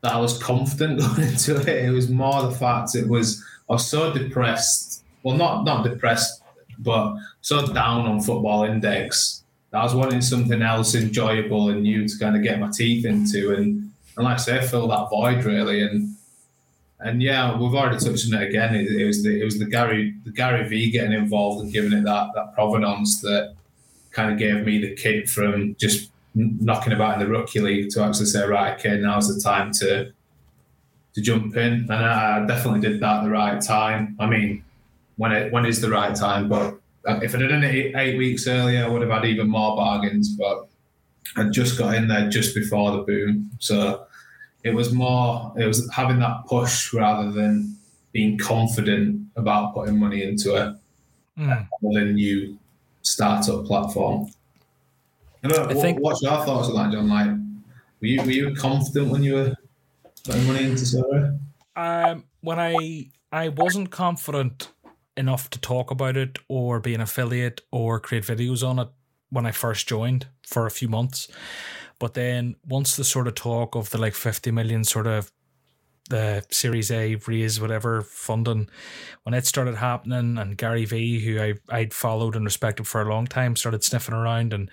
that 0.00 0.14
I 0.14 0.18
was 0.18 0.42
confident 0.42 1.00
going 1.16 1.28
into 1.28 1.56
it. 1.56 1.84
It 1.84 1.90
was 1.90 2.08
more 2.08 2.40
the 2.40 2.52
fact 2.52 2.94
it 2.94 3.06
was 3.06 3.44
Was 3.68 3.88
so 3.88 4.12
depressed 4.12 4.94
well, 5.24 5.36
not 5.36 5.64
not 5.64 5.82
depressed, 5.82 6.42
but 6.78 7.16
so 7.40 7.66
down 7.66 8.06
on 8.06 8.20
Football 8.20 8.64
Index. 8.64 9.42
I 9.72 9.82
was 9.82 9.94
wanting 9.94 10.20
something 10.20 10.62
else 10.62 10.94
enjoyable 10.94 11.70
and 11.70 11.82
new 11.82 12.06
to 12.06 12.18
kind 12.18 12.36
of 12.36 12.44
get 12.44 12.60
my 12.60 12.70
teeth 12.72 13.04
into, 13.04 13.54
and 13.54 13.90
and 14.16 14.24
like 14.24 14.34
I 14.34 14.36
say, 14.36 14.66
fill 14.66 14.86
that 14.88 15.08
void 15.10 15.44
really. 15.44 15.82
And 15.82 16.14
and 17.00 17.20
yeah, 17.22 17.58
we've 17.58 17.74
already 17.74 17.98
touched 17.98 18.32
on 18.32 18.40
it 18.40 18.48
again. 18.48 18.74
It, 18.74 18.86
it 18.86 19.06
was 19.06 19.24
the 19.24 19.40
it 19.40 19.44
was 19.44 19.58
the 19.58 19.64
Gary 19.64 20.14
the 20.24 20.30
Gary 20.30 20.68
Vee 20.68 20.92
getting 20.92 21.12
involved 21.12 21.64
and 21.64 21.72
giving 21.72 21.94
it 21.94 22.04
that 22.04 22.28
that 22.34 22.54
provenance 22.54 23.20
that 23.22 23.54
kind 24.12 24.30
of 24.30 24.38
gave 24.38 24.64
me 24.64 24.78
the 24.78 24.94
kick 24.94 25.28
from 25.28 25.74
just 25.76 26.12
knocking 26.36 26.92
about 26.92 27.14
in 27.14 27.26
the 27.26 27.32
rookie 27.32 27.60
league 27.60 27.88
to 27.90 28.02
actually 28.02 28.26
say, 28.26 28.46
right, 28.46 28.78
okay, 28.78 28.98
now's 28.98 29.34
the 29.34 29.40
time 29.40 29.72
to 29.72 30.12
to 31.14 31.20
jump 31.20 31.56
in. 31.56 31.72
And 31.72 31.92
I 31.92 32.44
definitely 32.46 32.80
did 32.80 33.00
that 33.00 33.18
at 33.18 33.24
the 33.24 33.30
right 33.30 33.60
time. 33.60 34.16
I 34.18 34.26
mean, 34.26 34.64
when 35.16 35.32
it 35.32 35.52
when 35.52 35.66
is 35.66 35.80
the 35.80 35.90
right 35.90 36.14
time. 36.14 36.48
But 36.48 36.78
uh, 37.06 37.20
if 37.22 37.34
I'd 37.34 37.40
done 37.40 37.64
it 37.64 37.74
eight, 37.74 37.94
eight 37.96 38.18
weeks 38.18 38.46
earlier, 38.46 38.84
I 38.84 38.88
would 38.88 39.02
have 39.02 39.10
had 39.10 39.24
even 39.24 39.48
more 39.48 39.76
bargains. 39.76 40.36
But 40.36 40.66
I 41.36 41.44
just 41.44 41.78
got 41.78 41.94
in 41.94 42.08
there 42.08 42.28
just 42.28 42.54
before 42.54 42.92
the 42.92 43.02
boom, 43.02 43.50
so 43.58 44.06
it 44.62 44.74
was 44.74 44.92
more 44.92 45.52
it 45.56 45.66
was 45.66 45.88
having 45.92 46.18
that 46.20 46.46
push 46.46 46.92
rather 46.92 47.30
than 47.30 47.76
being 48.12 48.38
confident 48.38 49.26
about 49.36 49.74
putting 49.74 49.98
money 49.98 50.22
into 50.22 50.54
it 50.54 50.76
mm. 51.38 51.68
a 51.82 52.04
new 52.12 52.58
startup 53.02 53.64
platform. 53.64 54.30
I, 55.42 55.48
I 55.48 55.74
think. 55.74 56.00
What's 56.00 56.22
your 56.22 56.44
thoughts 56.44 56.68
on 56.68 56.76
that, 56.76 56.92
John? 56.92 57.08
Like, 57.08 57.30
were 58.00 58.06
you 58.06 58.22
were 58.22 58.30
you 58.30 58.54
confident 58.54 59.10
when 59.10 59.22
you 59.22 59.34
were 59.34 59.54
money 60.28 60.64
into 60.64 60.84
Sorare? 60.84 61.38
Um, 61.76 62.24
when 62.40 62.58
I 62.58 63.10
I 63.32 63.48
wasn't 63.48 63.90
confident 63.90 64.70
enough 65.16 65.50
to 65.50 65.60
talk 65.60 65.90
about 65.90 66.16
it 66.16 66.38
or 66.48 66.80
be 66.80 66.94
an 66.94 67.00
affiliate 67.00 67.60
or 67.70 68.00
create 68.00 68.24
videos 68.24 68.66
on 68.66 68.78
it 68.78 68.88
when 69.30 69.46
I 69.46 69.52
first 69.52 69.88
joined 69.88 70.26
for 70.46 70.66
a 70.66 70.70
few 70.70 70.88
months. 70.88 71.28
But 71.98 72.14
then 72.14 72.56
once 72.66 72.96
the 72.96 73.04
sort 73.04 73.28
of 73.28 73.34
talk 73.34 73.74
of 73.74 73.90
the 73.90 73.98
like 73.98 74.14
50 74.14 74.50
million 74.50 74.84
sort 74.84 75.06
of 75.06 75.30
the 76.10 76.44
Series 76.50 76.90
A 76.90 77.16
raise 77.26 77.60
whatever 77.60 78.02
funding, 78.02 78.68
when 79.22 79.34
it 79.34 79.46
started 79.46 79.76
happening 79.76 80.36
and 80.38 80.56
Gary 80.56 80.84
Vee, 80.84 81.20
who 81.20 81.40
I, 81.40 81.54
I'd 81.70 81.94
followed 81.94 82.36
and 82.36 82.44
respected 82.44 82.86
for 82.86 83.00
a 83.00 83.08
long 83.08 83.26
time, 83.26 83.56
started 83.56 83.82
sniffing 83.82 84.14
around 84.14 84.52
and 84.52 84.70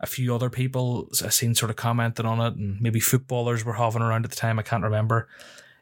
a 0.00 0.06
few 0.06 0.34
other 0.34 0.50
people 0.50 1.08
I 1.24 1.28
seen 1.28 1.54
sort 1.54 1.70
of 1.70 1.76
commenting 1.76 2.26
on 2.26 2.40
it 2.40 2.56
and 2.56 2.80
maybe 2.80 3.00
footballers 3.00 3.64
were 3.64 3.74
hovering 3.74 4.04
around 4.04 4.24
at 4.24 4.30
the 4.30 4.36
time, 4.36 4.58
I 4.58 4.62
can't 4.62 4.84
remember 4.84 5.28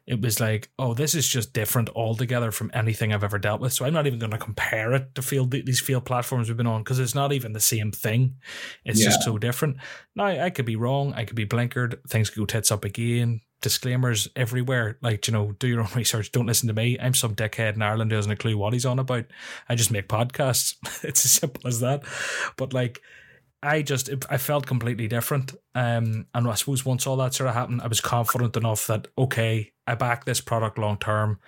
it 0.07 0.21
was 0.21 0.39
like, 0.39 0.71
oh, 0.79 0.95
this 0.95 1.17
is 1.17 1.27
just 1.27 1.53
different 1.53 1.91
altogether 1.91 2.53
from 2.53 2.71
anything 2.73 3.13
I've 3.13 3.25
ever 3.25 3.39
dealt 3.39 3.61
with. 3.61 3.73
So 3.73 3.85
I'm 3.85 3.93
not 3.93 4.07
even 4.07 4.21
going 4.21 4.31
to 4.31 4.39
compare 4.39 4.93
it 4.93 5.15
to 5.17 5.23
field 5.23 5.51
these 5.51 5.81
field 5.81 6.05
platforms 6.05 6.49
we've 6.49 6.57
been 6.57 6.67
on 6.67 6.85
because 6.85 7.01
it's 7.01 7.15
not 7.15 7.33
even 7.33 7.53
the 7.53 7.61
same 7.61 7.91
thing. 7.91 8.37
It's 8.85 9.01
yeah. 9.01 9.07
just 9.07 9.25
so 9.25 9.37
different. 9.37 9.79
Now 10.15 10.27
I 10.27 10.51
could 10.51 10.65
be 10.65 10.77
wrong. 10.77 11.13
I 11.15 11.25
could 11.25 11.35
be 11.35 11.47
blinkered. 11.47 12.09
Things 12.09 12.31
could 12.31 12.39
go 12.39 12.47
tits 12.47 12.71
up 12.71 12.85
again. 12.85 13.41
Disclaimers 13.63 14.29
everywhere. 14.37 14.97
Like 15.03 15.27
you 15.27 15.33
know, 15.33 15.53
do 15.59 15.67
your 15.67 15.81
own 15.81 15.89
research. 15.97 16.31
Don't 16.31 16.47
listen 16.47 16.69
to 16.69 16.75
me. 16.75 16.97
I'm 17.01 17.15
some 17.15 17.35
dickhead 17.35 17.75
in 17.75 17.83
Ireland 17.83 18.13
who 18.13 18.17
doesn't 18.17 18.31
a 18.31 18.37
clue 18.37 18.57
what 18.57 18.75
he's 18.75 18.87
on 18.87 19.01
about. 19.01 19.25
I 19.69 19.75
just 19.75 19.91
make 19.91 20.09
podcasts. 20.09 20.77
it's 21.03 21.25
as 21.25 21.33
simple 21.33 21.67
as 21.67 21.81
that. 21.81 22.05
But 22.57 22.73
like 22.73 23.03
I 23.63 23.83
just 23.83 24.11
I 24.31 24.37
felt 24.39 24.67
completely 24.67 25.09
different. 25.09 25.55
Um, 25.75 26.27
and 26.35 26.49
I 26.49 26.55
suppose 26.55 26.85
once 26.85 27.07
all 27.07 27.17
that 27.17 27.35
sort 27.35 27.49
of 27.49 27.55
happened, 27.55 27.83
I 27.83 27.87
was 27.87 28.01
confident 28.01 28.57
enough 28.57 28.87
that 28.87 29.09
okay, 29.19 29.73
I 29.87 29.95
back 29.95 30.25
this 30.25 30.41
product 30.41 30.79
long 30.79 30.99
term. 30.99 31.39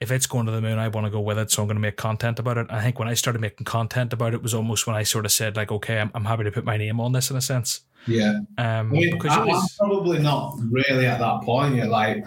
If 0.00 0.10
it's 0.10 0.26
going 0.26 0.46
to 0.46 0.52
the 0.52 0.60
moon, 0.60 0.80
I 0.80 0.88
want 0.88 1.06
to 1.06 1.12
go 1.12 1.20
with 1.20 1.38
it, 1.38 1.52
so 1.52 1.62
I'm 1.62 1.68
going 1.68 1.76
to 1.76 1.80
make 1.80 1.96
content 1.96 2.40
about 2.40 2.58
it. 2.58 2.66
I 2.70 2.82
think 2.82 2.98
when 2.98 3.06
I 3.06 3.14
started 3.14 3.40
making 3.40 3.64
content 3.64 4.12
about 4.12 4.34
it 4.34 4.42
was 4.42 4.52
almost 4.52 4.84
when 4.84 4.96
I 4.96 5.04
sort 5.04 5.24
of 5.24 5.30
said 5.30 5.54
like, 5.54 5.70
okay, 5.70 6.00
I'm, 6.00 6.10
I'm 6.12 6.24
happy 6.24 6.42
to 6.42 6.50
put 6.50 6.64
my 6.64 6.76
name 6.76 6.98
on 6.98 7.12
this 7.12 7.30
in 7.30 7.36
a 7.36 7.40
sense. 7.40 7.82
Yeah. 8.08 8.40
Um, 8.58 8.58
I 8.58 8.82
mean, 8.82 9.12
because 9.12 9.30
I, 9.30 9.46
am 9.46 9.62
probably 9.78 10.18
not 10.18 10.58
really 10.70 11.06
at 11.06 11.20
that 11.20 11.42
point 11.42 11.76
yet. 11.76 11.88
Like, 11.88 12.24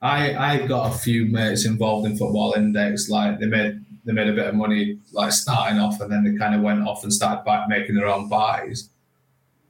I 0.00 0.34
I 0.34 0.66
got 0.66 0.94
a 0.94 0.98
few 0.98 1.26
mates 1.26 1.66
involved 1.66 2.06
in 2.06 2.16
Football 2.16 2.54
Index. 2.56 3.10
Like, 3.10 3.38
they 3.40 3.46
made 3.46 3.84
they 4.08 4.14
made 4.14 4.28
a 4.28 4.32
bit 4.32 4.46
of 4.46 4.54
money 4.54 4.98
like 5.12 5.32
starting 5.32 5.78
off, 5.78 6.00
and 6.00 6.10
then 6.10 6.24
they 6.24 6.34
kind 6.38 6.54
of 6.54 6.62
went 6.62 6.88
off 6.88 7.02
and 7.02 7.12
started 7.12 7.44
back 7.44 7.68
making 7.68 7.94
their 7.94 8.06
own 8.06 8.26
buys. 8.26 8.88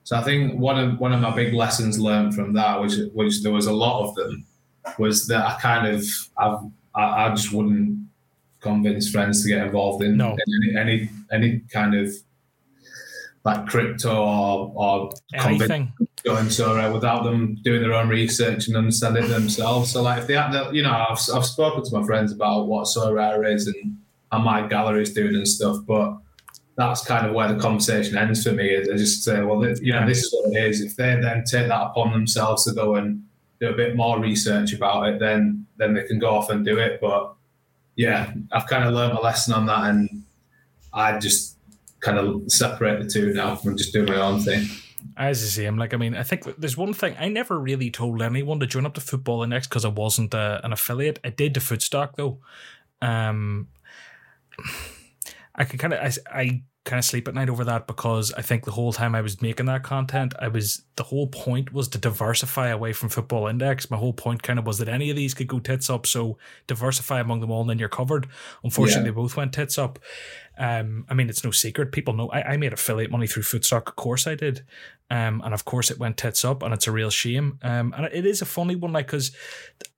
So 0.05 0.17
I 0.17 0.23
think 0.23 0.61
one 0.61 0.79
of 0.79 1.01
one 1.01 1.13
of 1.13 1.21
my 1.21 1.35
big 1.35 1.53
lessons 1.53 1.99
learned 1.99 2.37
from 2.37 2.53
that, 2.53 2.81
which 2.81 2.95
which 3.15 3.43
there 3.43 3.51
was 3.51 3.67
a 3.67 3.73
lot 3.73 4.09
of 4.09 4.15
them, 4.15 4.47
was 4.97 5.27
that 5.27 5.45
I 5.45 5.61
kind 5.61 5.89
of 5.89 6.05
I've, 6.37 6.61
I, 6.95 7.27
I 7.27 7.29
just 7.31 7.53
wouldn't 7.53 7.99
convince 8.61 9.11
friends 9.11 9.43
to 9.43 9.49
get 9.49 9.67
involved 9.67 10.05
in, 10.05 10.17
no. 10.17 10.37
in 10.47 10.77
any, 10.77 10.79
any 10.79 11.11
any 11.33 11.61
kind 11.73 11.97
of 11.97 12.15
like 13.45 13.67
crypto 13.67 14.25
or 14.25 14.73
or 14.77 15.13
anything 15.35 15.93
going 16.25 16.49
so 16.49 16.79
uh, 16.79 16.93
without 16.93 17.25
them 17.25 17.57
doing 17.65 17.83
their 17.83 17.95
own 17.95 18.09
research 18.09 18.69
and 18.69 18.77
understanding 18.77 19.29
themselves. 19.29 19.91
So 19.91 20.03
like 20.03 20.21
if 20.21 20.27
they 20.29 20.35
have, 20.35 20.73
you 20.73 20.85
know, 20.85 20.93
I've 20.93 21.19
I've 21.35 21.45
spoken 21.45 21.83
to 21.83 21.99
my 21.99 22.07
friends 22.07 22.31
about 22.31 22.69
what 22.69 22.87
Sorare 22.87 23.53
is 23.53 23.67
and 23.67 23.98
and 24.33 24.45
my 24.45 24.67
gallery's 24.67 25.13
doing 25.13 25.35
and 25.35 25.49
stuff. 25.49 25.79
But 25.87 26.19
that's 26.77 27.05
kind 27.05 27.27
of 27.27 27.35
where 27.35 27.53
the 27.53 27.61
conversation 27.61 28.17
ends 28.17 28.45
for 28.45 28.53
me. 28.53 28.69
Is 28.71 28.89
I 28.89 28.97
just 28.97 29.25
say, 29.25 29.43
well, 29.43 29.67
you 29.81 29.93
know, 29.93 30.07
this 30.07 30.23
is 30.25 30.33
what 30.33 30.53
it 30.53 30.69
is. 30.69 30.81
If 30.81 30.97
they 30.97 31.19
then 31.21 31.45
take 31.45 31.69
that 31.69 31.83
upon 31.83 32.13
themselves 32.13 32.65
to 32.65 32.73
go 32.73 32.95
and 32.95 33.25
do 33.61 33.69
a 33.69 33.77
bit 33.77 33.97
more 33.97 34.21
research 34.21 34.73
about 34.73 35.09
it, 35.09 35.19
then 35.19 35.67
then 35.77 35.95
they 35.95 36.05
can 36.05 36.19
go 36.19 36.31
off 36.31 36.51
and 36.51 36.65
do 36.65 36.79
it. 36.79 37.01
But 37.01 37.35
yeah, 37.97 38.33
I've 38.53 38.67
kind 38.67 38.85
of 38.85 38.95
learned 38.95 39.19
a 39.19 39.21
lesson 39.21 39.55
on 39.55 39.67
that, 39.67 39.91
and 39.91 40.25
I 40.93 41.19
just 41.19 41.57
kind 42.01 42.19
of 42.19 42.43
separate 42.51 43.03
the 43.03 43.11
two 43.11 43.33
now 43.33 43.59
and 43.65 43.77
just 43.77 43.93
do 43.93 44.07
my 44.07 44.17
own 44.17 44.41
thing. 44.41 44.67
As 45.17 45.41
the 45.41 45.49
same, 45.49 45.77
like 45.77 45.95
I 45.95 45.97
mean, 45.97 46.15
I 46.15 46.23
think 46.23 46.45
there's 46.59 46.77
one 46.77 46.93
thing 46.93 47.17
I 47.19 47.29
never 47.29 47.59
really 47.59 47.91
told 47.91 48.23
anyone 48.23 48.61
to 48.61 48.67
join 48.67 48.87
up 48.87 48.95
to 48.95 49.01
Football 49.01 49.43
Index 49.43 49.67
because 49.67 49.85
I 49.85 49.89
wasn't 49.89 50.35
a, 50.35 50.39
uh, 50.39 50.61
an 50.63 50.73
affiliate. 50.73 51.19
I 51.25 51.31
did 51.31 51.55
to 51.55 51.61
Footstock 51.61 52.17
though, 52.17 52.39
um, 53.03 53.69
I 55.55 55.65
could 55.65 55.81
kind 55.81 55.93
of 55.93 56.01
I, 56.01 56.41
I 56.41 56.63
kind 56.89 56.99
of 56.99 57.05
sleep 57.05 57.29
at 57.29 57.35
night 57.35 57.51
over 57.51 57.65
that 57.65 57.87
because 57.87 58.33
I 58.33 58.41
think 58.41 58.65
the 58.65 58.71
whole 58.71 58.95
time 58.95 59.15
I 59.15 59.21
was 59.21 59.43
making 59.43 59.67
that 59.67 59.83
content, 59.83 60.33
I 60.39 60.49
was 60.49 60.85
the 60.97 61.03
whole 61.03 61.27
point 61.27 61.71
was 61.71 61.87
to 61.89 61.99
diversify 61.99 62.69
away 62.69 62.95
from 62.95 63.11
Football 63.11 63.47
Index. 63.47 63.91
My 63.91 63.99
whole 63.99 64.15
point 64.15 64.43
kind 64.43 64.59
of 64.59 64.67
was 64.67 64.79
that 64.79 64.89
any 64.89 65.11
of 65.11 65.17
these 65.17 65.35
could 65.35 65.49
go 65.49 65.59
tits 65.59 65.91
up, 65.91 66.07
so 66.07 66.39
diversify 66.67 67.21
among 67.21 67.41
them 67.41 67.51
all, 67.51 67.61
and 67.61 67.69
then 67.69 67.79
you're 67.79 67.91
covered. 67.91 68.29
Unfortunately, 68.65 69.03
yeah. 69.03 69.11
they 69.11 69.15
both 69.15 69.37
went 69.37 69.53
tits 69.53 69.77
up. 69.77 69.99
Um, 70.57 71.05
I 71.11 71.15
mean, 71.15 71.29
it's 71.29 71.45
no 71.45 71.51
secret. 71.51 71.93
People 71.93 72.15
know 72.15 72.31
I, 72.31 72.53
I 72.53 72.57
made 72.57 72.73
affiliate 72.73 73.11
money 73.11 73.27
through 73.27 73.43
Footstock. 73.43 73.89
Of 73.89 73.97
course, 73.97 74.27
I 74.27 74.35
did, 74.35 74.65
um, 75.11 75.43
and 75.45 75.53
of 75.53 75.67
course, 75.67 75.91
it 75.91 75.99
went 75.99 76.17
tits 76.17 76.43
up, 76.43 76.63
and 76.63 76.73
it's 76.73 76.87
a 76.87 76.93
real 76.93 77.11
shame. 77.11 77.59
Um, 77.63 77.93
and 77.97 78.07
it 78.07 78.25
is 78.25 78.41
a 78.41 78.47
funny 78.47 78.77
one, 78.77 78.93
like 78.93 79.07
because 79.07 79.33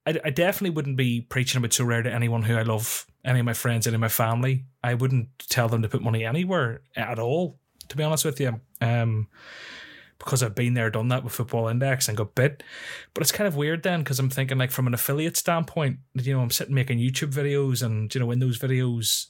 I, 0.07 0.19
I 0.25 0.31
definitely 0.31 0.71
wouldn't 0.71 0.97
be 0.97 1.21
preaching 1.21 1.59
about 1.59 1.71
Sorare 1.71 2.03
to 2.03 2.13
anyone 2.13 2.43
who 2.43 2.57
I 2.57 2.63
love 2.63 3.07
any 3.25 3.41
of 3.41 3.47
my 3.47 3.53
friends, 3.53 3.87
any 3.87 3.95
of 3.95 4.01
my 4.01 4.09
family. 4.09 4.65
I 4.83 4.95
wouldn't 4.95 5.29
tell 5.39 5.69
them 5.69 5.83
to 5.83 5.89
put 5.89 6.03
money 6.03 6.25
anywhere 6.25 6.83
at 6.97 7.19
all, 7.19 7.59
to 7.89 7.97
be 7.97 8.03
honest 8.03 8.25
with 8.25 8.41
you. 8.41 8.61
Um, 8.81 9.29
because 10.19 10.43
I've 10.43 10.55
been 10.55 10.75
there, 10.75 10.91
done 10.91 11.09
that 11.09 11.25
with 11.25 11.33
Football 11.33 11.69
Index 11.69 12.07
and 12.07 12.17
got 12.17 12.35
bit. 12.35 12.63
But 13.15 13.23
it's 13.23 13.33
kind 13.33 13.49
of 13.49 13.57
weird 13.57 13.83
then 13.83 14.01
because 14.01 14.19
I'm 14.19 14.29
thinking 14.29 14.59
like 14.59 14.71
from 14.71 14.87
an 14.87 14.95
affiliate 14.95 15.37
standpoint, 15.37 15.99
you 16.15 16.35
know, 16.35 16.43
I'm 16.43 16.51
sitting 16.51 16.75
making 16.75 16.99
YouTube 16.99 17.33
videos 17.33 17.83
and 17.83 18.15
you 18.15 18.21
know 18.21 18.31
in 18.31 18.39
those 18.39 18.59
videos, 18.59 19.29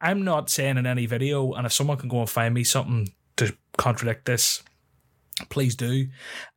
I'm 0.00 0.22
not 0.22 0.48
saying 0.48 0.78
in 0.78 0.86
any 0.86 1.06
video, 1.06 1.52
and 1.52 1.66
if 1.66 1.72
someone 1.72 1.96
can 1.96 2.08
go 2.08 2.20
and 2.20 2.30
find 2.30 2.54
me 2.54 2.62
something 2.62 3.12
to 3.36 3.56
contradict 3.76 4.24
this, 4.24 4.62
please 5.48 5.74
do. 5.74 6.06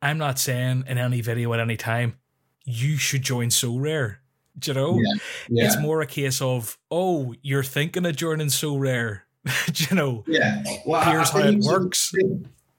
I'm 0.00 0.18
not 0.18 0.38
saying 0.38 0.84
in 0.86 0.96
any 0.96 1.20
video 1.20 1.52
at 1.52 1.60
any 1.60 1.76
time 1.76 2.18
you 2.64 2.96
should 2.96 3.22
join 3.22 3.48
Sorare 3.48 4.18
do 4.58 4.70
you 4.70 4.74
know? 4.74 5.00
Yeah, 5.00 5.14
yeah. 5.48 5.66
It's 5.66 5.78
more 5.78 6.00
a 6.00 6.06
case 6.06 6.40
of, 6.40 6.78
oh, 6.90 7.34
you're 7.42 7.64
thinking 7.64 8.06
of 8.06 8.16
joining 8.16 8.48
Sorare. 8.48 9.22
Do 9.72 9.84
you 9.90 9.96
know? 9.96 10.24
Yeah. 10.26 10.62
Well, 10.86 11.02
here's 11.02 11.30
how 11.30 11.40
it 11.40 11.58
works. 11.60 12.12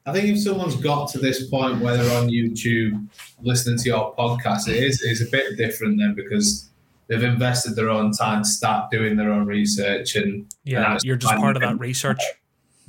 I 0.08 0.14
think 0.14 0.30
if 0.30 0.40
someone's 0.40 0.76
got 0.76 1.10
to 1.10 1.20
this 1.20 1.48
point 1.48 1.82
where 1.82 1.98
they're 1.98 2.18
on 2.18 2.30
YouTube 2.30 3.08
listening 3.42 3.78
to 3.80 3.90
your 3.90 4.16
podcast, 4.16 4.68
it 4.68 4.78
is 4.78 5.02
it's 5.04 5.22
a 5.22 5.30
bit 5.30 5.58
different 5.58 6.00
then 6.00 6.14
because 6.16 6.70
they've 7.08 7.24
invested 7.24 7.76
their 7.76 7.90
own 7.90 8.12
time 8.12 8.44
to 8.44 8.50
start 8.50 8.92
doing 8.92 9.16
their 9.16 9.32
own 9.32 9.46
research 9.46 10.16
and 10.16 10.46
yeah, 10.64 10.94
and 10.94 11.04
you're 11.04 11.16
just 11.16 11.36
part 11.36 11.56
of 11.56 11.62
that 11.62 11.80
research. 11.80 12.22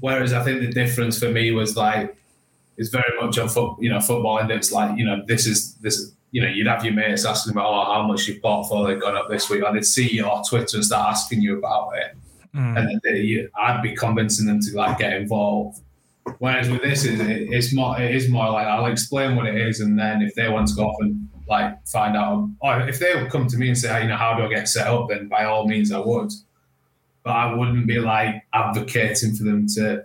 Whereas 0.01 0.33
I 0.35 0.43
think 0.43 0.61
the 0.61 0.71
difference 0.71 1.19
for 1.19 1.31
me 1.31 1.51
was 1.53 1.77
like 1.77 2.17
it's 2.77 2.91
very 2.91 3.19
much 3.21 3.39
on 3.39 3.49
foot, 3.49 3.77
you 3.81 3.89
know, 3.89 4.01
football, 4.01 4.39
and 4.39 4.51
it's 4.51 4.71
like 4.71 4.99
you 4.99 5.05
know 5.05 5.23
this 5.27 5.47
is 5.47 5.75
this 5.77 6.13
you 6.31 6.43
know, 6.43 6.49
you'd 6.49 6.67
have 6.67 6.85
your 6.85 6.95
mates 6.95 7.25
asking 7.25 7.53
about 7.53 7.67
oh, 7.67 7.93
how 7.93 8.07
much 8.07 8.29
your 8.29 8.39
portfolio 8.41 8.99
gone 8.99 9.17
up 9.17 9.29
this 9.29 9.49
week, 9.49 9.63
and 9.65 9.77
they'd 9.77 9.85
see 9.85 10.13
your 10.13 10.43
Twitter 10.49 10.77
and 10.77 10.85
start 10.85 11.11
asking 11.11 11.41
you 11.41 11.59
about 11.59 11.93
it, 11.97 12.17
mm. 12.55 12.79
and 12.79 13.01
they, 13.03 13.49
I'd 13.57 13.83
be 13.83 13.95
convincing 13.95 14.47
them 14.47 14.61
to 14.61 14.77
like 14.77 14.99
get 14.99 15.13
involved. 15.15 15.81
Whereas 16.39 16.69
with 16.69 16.83
this, 16.83 17.05
is 17.05 17.21
it's 17.21 17.73
more 17.73 18.01
it 18.01 18.15
is 18.15 18.29
more 18.29 18.51
like 18.51 18.67
I'll 18.67 18.87
explain 18.87 19.37
what 19.37 19.47
it 19.47 19.57
is, 19.57 19.81
and 19.81 19.99
then 19.99 20.23
if 20.23 20.35
they 20.35 20.49
want 20.49 20.69
to 20.69 20.75
go 20.75 20.89
off 20.89 20.97
and 21.01 21.29
like 21.49 21.87
find 21.87 22.17
out, 22.17 22.51
or 22.61 22.81
if 22.89 22.99
they 22.99 23.15
would 23.15 23.31
come 23.31 23.47
to 23.47 23.57
me 23.57 23.69
and 23.69 23.79
say, 23.79 23.89
hey, 23.89 24.03
you 24.03 24.09
know, 24.09 24.17
how 24.17 24.37
do 24.37 24.43
I 24.43 24.49
get 24.49 24.69
set 24.69 24.89
up? 24.89 25.09
Then 25.09 25.29
by 25.29 25.45
all 25.45 25.67
means, 25.69 25.93
I 25.93 26.01
would, 26.01 26.33
but 27.23 27.31
I 27.31 27.55
wouldn't 27.55 27.87
be 27.87 28.01
like 28.01 28.45
advocating 28.53 29.35
for 29.35 29.45
them 29.45 29.67
to 29.77 30.05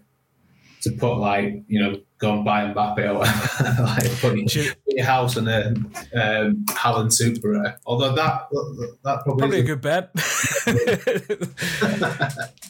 to 0.81 0.91
put 0.91 1.15
like 1.15 1.63
you 1.67 1.81
know 1.81 1.99
go 2.21 2.35
and 2.35 2.45
buy 2.45 2.71
Mbappe 2.71 2.99
or 2.99 3.15
whatever. 3.19 3.83
like 3.83 4.09
put, 4.21 4.55
your, 4.55 4.65
your 4.87 5.05
house 5.05 5.35
on 5.37 5.47
a 5.47 5.67
um, 5.67 6.65
Haaland 6.69 7.11
Super. 7.11 7.75
Although 7.85 8.15
that 8.15 8.47
that 9.03 9.23
probably, 9.23 9.39
probably 9.39 9.59
a 9.59 9.63
good 9.63 9.81
bet, 9.81 10.13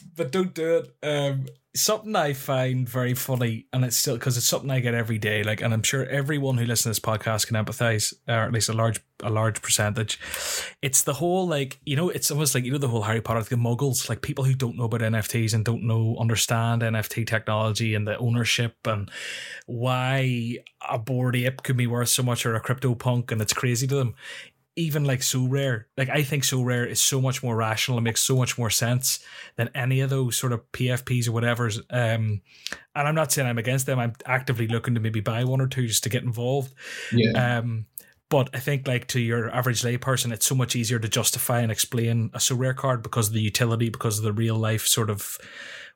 but 0.16 0.32
don't 0.32 0.54
do 0.54 0.78
it. 0.78 0.90
Um, 1.02 1.46
something 1.74 2.14
I 2.14 2.34
find 2.34 2.88
very 2.88 3.14
funny, 3.14 3.66
and 3.72 3.84
it's 3.84 3.96
still 3.96 4.14
because 4.14 4.36
it's 4.36 4.46
something 4.46 4.70
I 4.70 4.80
get 4.80 4.94
every 4.94 5.18
day. 5.18 5.42
Like, 5.42 5.62
and 5.62 5.72
I'm 5.72 5.82
sure 5.82 6.06
everyone 6.06 6.58
who 6.58 6.66
listens 6.66 6.82
to 6.82 6.88
this 6.90 7.18
podcast 7.18 7.46
can 7.46 7.56
empathize, 7.56 8.12
or 8.28 8.34
at 8.34 8.52
least 8.52 8.68
a 8.68 8.72
large 8.72 9.00
a 9.22 9.30
large 9.30 9.62
percentage. 9.62 10.18
It's 10.82 11.02
the 11.02 11.14
whole 11.14 11.46
like 11.46 11.78
you 11.84 11.96
know, 11.96 12.10
it's 12.10 12.30
almost 12.30 12.54
like 12.54 12.64
you 12.64 12.72
know 12.72 12.78
the 12.78 12.88
whole 12.88 13.02
Harry 13.02 13.20
Potter, 13.20 13.42
the 13.42 13.56
Muggles, 13.56 14.08
like 14.08 14.20
people 14.20 14.44
who 14.44 14.54
don't 14.54 14.76
know 14.76 14.84
about 14.84 15.00
NFTs 15.00 15.54
and 15.54 15.64
don't 15.64 15.84
know 15.84 16.16
understand 16.18 16.82
NFT 16.82 17.26
technology 17.26 17.94
and 17.94 18.06
the 18.06 18.18
ownership 18.18 18.76
and 18.86 19.10
why 19.66 20.58
a 20.88 20.98
bored 20.98 21.36
ape 21.36 21.62
could 21.62 21.76
be 21.76 21.86
worth 21.86 22.08
so 22.08 22.22
much 22.22 22.44
or 22.44 22.54
a 22.54 22.60
crypto 22.60 22.94
punk, 22.94 23.30
and 23.30 23.40
it's 23.40 23.52
crazy 23.52 23.86
to 23.86 23.94
them 23.94 24.14
even 24.76 25.04
like 25.04 25.20
Sorare 25.20 25.84
like 25.98 26.08
I 26.08 26.22
think 26.22 26.44
Sorare 26.44 26.88
is 26.88 27.00
so 27.00 27.20
much 27.20 27.42
more 27.42 27.54
rational 27.54 27.98
and 27.98 28.04
makes 28.04 28.22
so 28.22 28.36
much 28.36 28.56
more 28.56 28.70
sense 28.70 29.20
than 29.56 29.68
any 29.74 30.00
of 30.00 30.10
those 30.10 30.36
sort 30.36 30.52
of 30.52 30.70
PFPs 30.72 31.28
or 31.28 31.32
whatever's. 31.32 31.78
Um, 31.90 32.40
and 32.94 33.08
I'm 33.08 33.14
not 33.14 33.32
saying 33.32 33.48
I'm 33.48 33.58
against 33.58 33.86
them. 33.86 33.98
I'm 33.98 34.14
actively 34.24 34.66
looking 34.66 34.94
to 34.94 35.00
maybe 35.00 35.20
buy 35.20 35.44
one 35.44 35.60
or 35.60 35.66
two 35.66 35.86
just 35.86 36.04
to 36.04 36.08
get 36.08 36.22
involved. 36.22 36.72
Yeah. 37.12 37.58
Um, 37.58 37.86
but 38.30 38.48
I 38.54 38.60
think 38.60 38.88
like 38.88 39.08
to 39.08 39.20
your 39.20 39.54
average 39.54 39.82
layperson, 39.82 40.32
it's 40.32 40.46
so 40.46 40.54
much 40.54 40.74
easier 40.74 40.98
to 40.98 41.08
justify 41.08 41.60
and 41.60 41.70
explain 41.70 42.30
a 42.32 42.38
Sorare 42.38 42.74
card 42.74 43.02
because 43.02 43.28
of 43.28 43.34
the 43.34 43.42
utility, 43.42 43.90
because 43.90 44.16
of 44.16 44.24
the 44.24 44.32
real 44.32 44.56
life 44.56 44.86
sort 44.86 45.10
of 45.10 45.36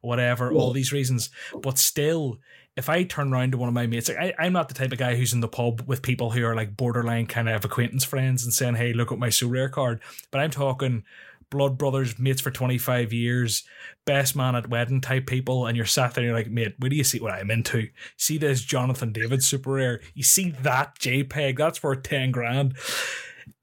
whatever, 0.00 0.52
all 0.52 0.72
these 0.72 0.92
reasons. 0.92 1.30
But 1.62 1.78
still, 1.78 2.38
if 2.76 2.88
I 2.88 3.04
turn 3.04 3.32
around 3.32 3.52
to 3.52 3.58
one 3.58 3.68
of 3.68 3.74
my 3.74 3.86
mates, 3.86 4.08
like 4.08 4.34
I, 4.38 4.46
am 4.46 4.52
not 4.52 4.68
the 4.68 4.74
type 4.74 4.92
of 4.92 4.98
guy 4.98 5.16
who's 5.16 5.32
in 5.32 5.40
the 5.40 5.48
pub 5.48 5.82
with 5.86 6.02
people 6.02 6.30
who 6.30 6.44
are 6.44 6.54
like 6.54 6.76
borderline 6.76 7.26
kind 7.26 7.48
of 7.48 7.64
acquaintance 7.64 8.04
friends 8.04 8.44
and 8.44 8.52
saying, 8.52 8.74
"Hey, 8.74 8.92
look 8.92 9.12
at 9.12 9.18
my 9.18 9.28
Sorare 9.28 9.70
card." 9.70 10.00
But 10.30 10.40
I'm 10.40 10.50
talking 10.50 11.04
blood 11.50 11.78
brothers, 11.78 12.18
mates 12.18 12.40
for 12.40 12.50
25 12.50 13.12
years, 13.12 13.64
best 14.04 14.36
man 14.36 14.56
at 14.56 14.68
wedding 14.68 15.00
type 15.00 15.26
people, 15.26 15.66
and 15.66 15.76
you're 15.76 15.86
sat 15.86 16.14
there 16.14 16.22
and 16.22 16.28
you're 16.28 16.36
like, 16.36 16.50
mate, 16.50 16.74
where 16.78 16.90
do 16.90 16.96
you 16.96 17.04
see 17.04 17.20
what 17.20 17.32
I'm 17.32 17.50
into? 17.50 17.88
See 18.16 18.38
this 18.38 18.62
Jonathan 18.62 19.12
David 19.12 19.42
super 19.42 19.72
rare. 19.72 20.00
You 20.14 20.22
see 20.22 20.50
that 20.62 20.98
JPEG, 20.98 21.56
that's 21.56 21.82
worth 21.82 22.02
10 22.02 22.30
grand 22.32 22.76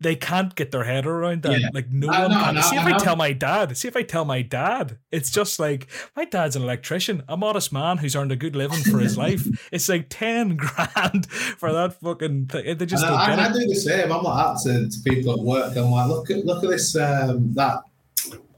they 0.04 0.16
can't 0.16 0.54
get 0.56 0.72
their 0.72 0.84
head 0.84 1.06
around 1.06 1.44
that. 1.44 1.60
Yeah. 1.60 1.70
Like 1.74 1.90
no 1.90 2.08
one 2.08 2.32
can. 2.32 2.62
see 2.62 2.76
if 2.76 2.86
I, 2.86 2.96
I 2.96 2.98
tell 2.98 3.16
my 3.16 3.32
dad. 3.32 3.76
See 3.78 3.88
if 3.88 3.96
I 3.96 4.04
tell 4.04 4.26
my 4.26 4.42
dad. 4.42 4.98
It's 5.12 5.32
just 5.32 5.60
like 5.60 5.88
my 6.16 6.26
dad's 6.26 6.56
an 6.56 6.64
electrician, 6.64 7.24
a 7.28 7.38
modest 7.38 7.72
man 7.72 7.98
who's 7.98 8.16
earned 8.16 8.32
a 8.32 8.36
good 8.36 8.56
living 8.56 8.80
for 8.80 9.00
his 9.00 9.18
life. 9.26 9.48
It's 9.72 9.88
like 9.90 10.08
ten 10.10 10.56
grand 10.58 11.32
for 11.32 11.72
that 11.72 12.00
fucking 12.02 12.48
thing. 12.48 12.78
They 12.78 12.86
just 12.86 13.04
I, 13.04 13.34
I, 13.34 13.46
I, 13.46 13.52
do 13.52 13.66
the 13.66 13.76
same. 13.76 14.12
I'm 14.12 14.24
like 14.24 14.56
that 14.56 14.62
to, 14.64 14.90
to, 14.90 15.10
people 15.10 15.34
at 15.34 15.40
work. 15.40 15.76
I'm 15.78 15.90
like, 15.90 16.08
look 16.08 16.30
at 16.30 16.46
look 16.46 16.64
at 16.64 16.70
this 16.70 16.96
um, 16.96 17.54
that 17.54 17.80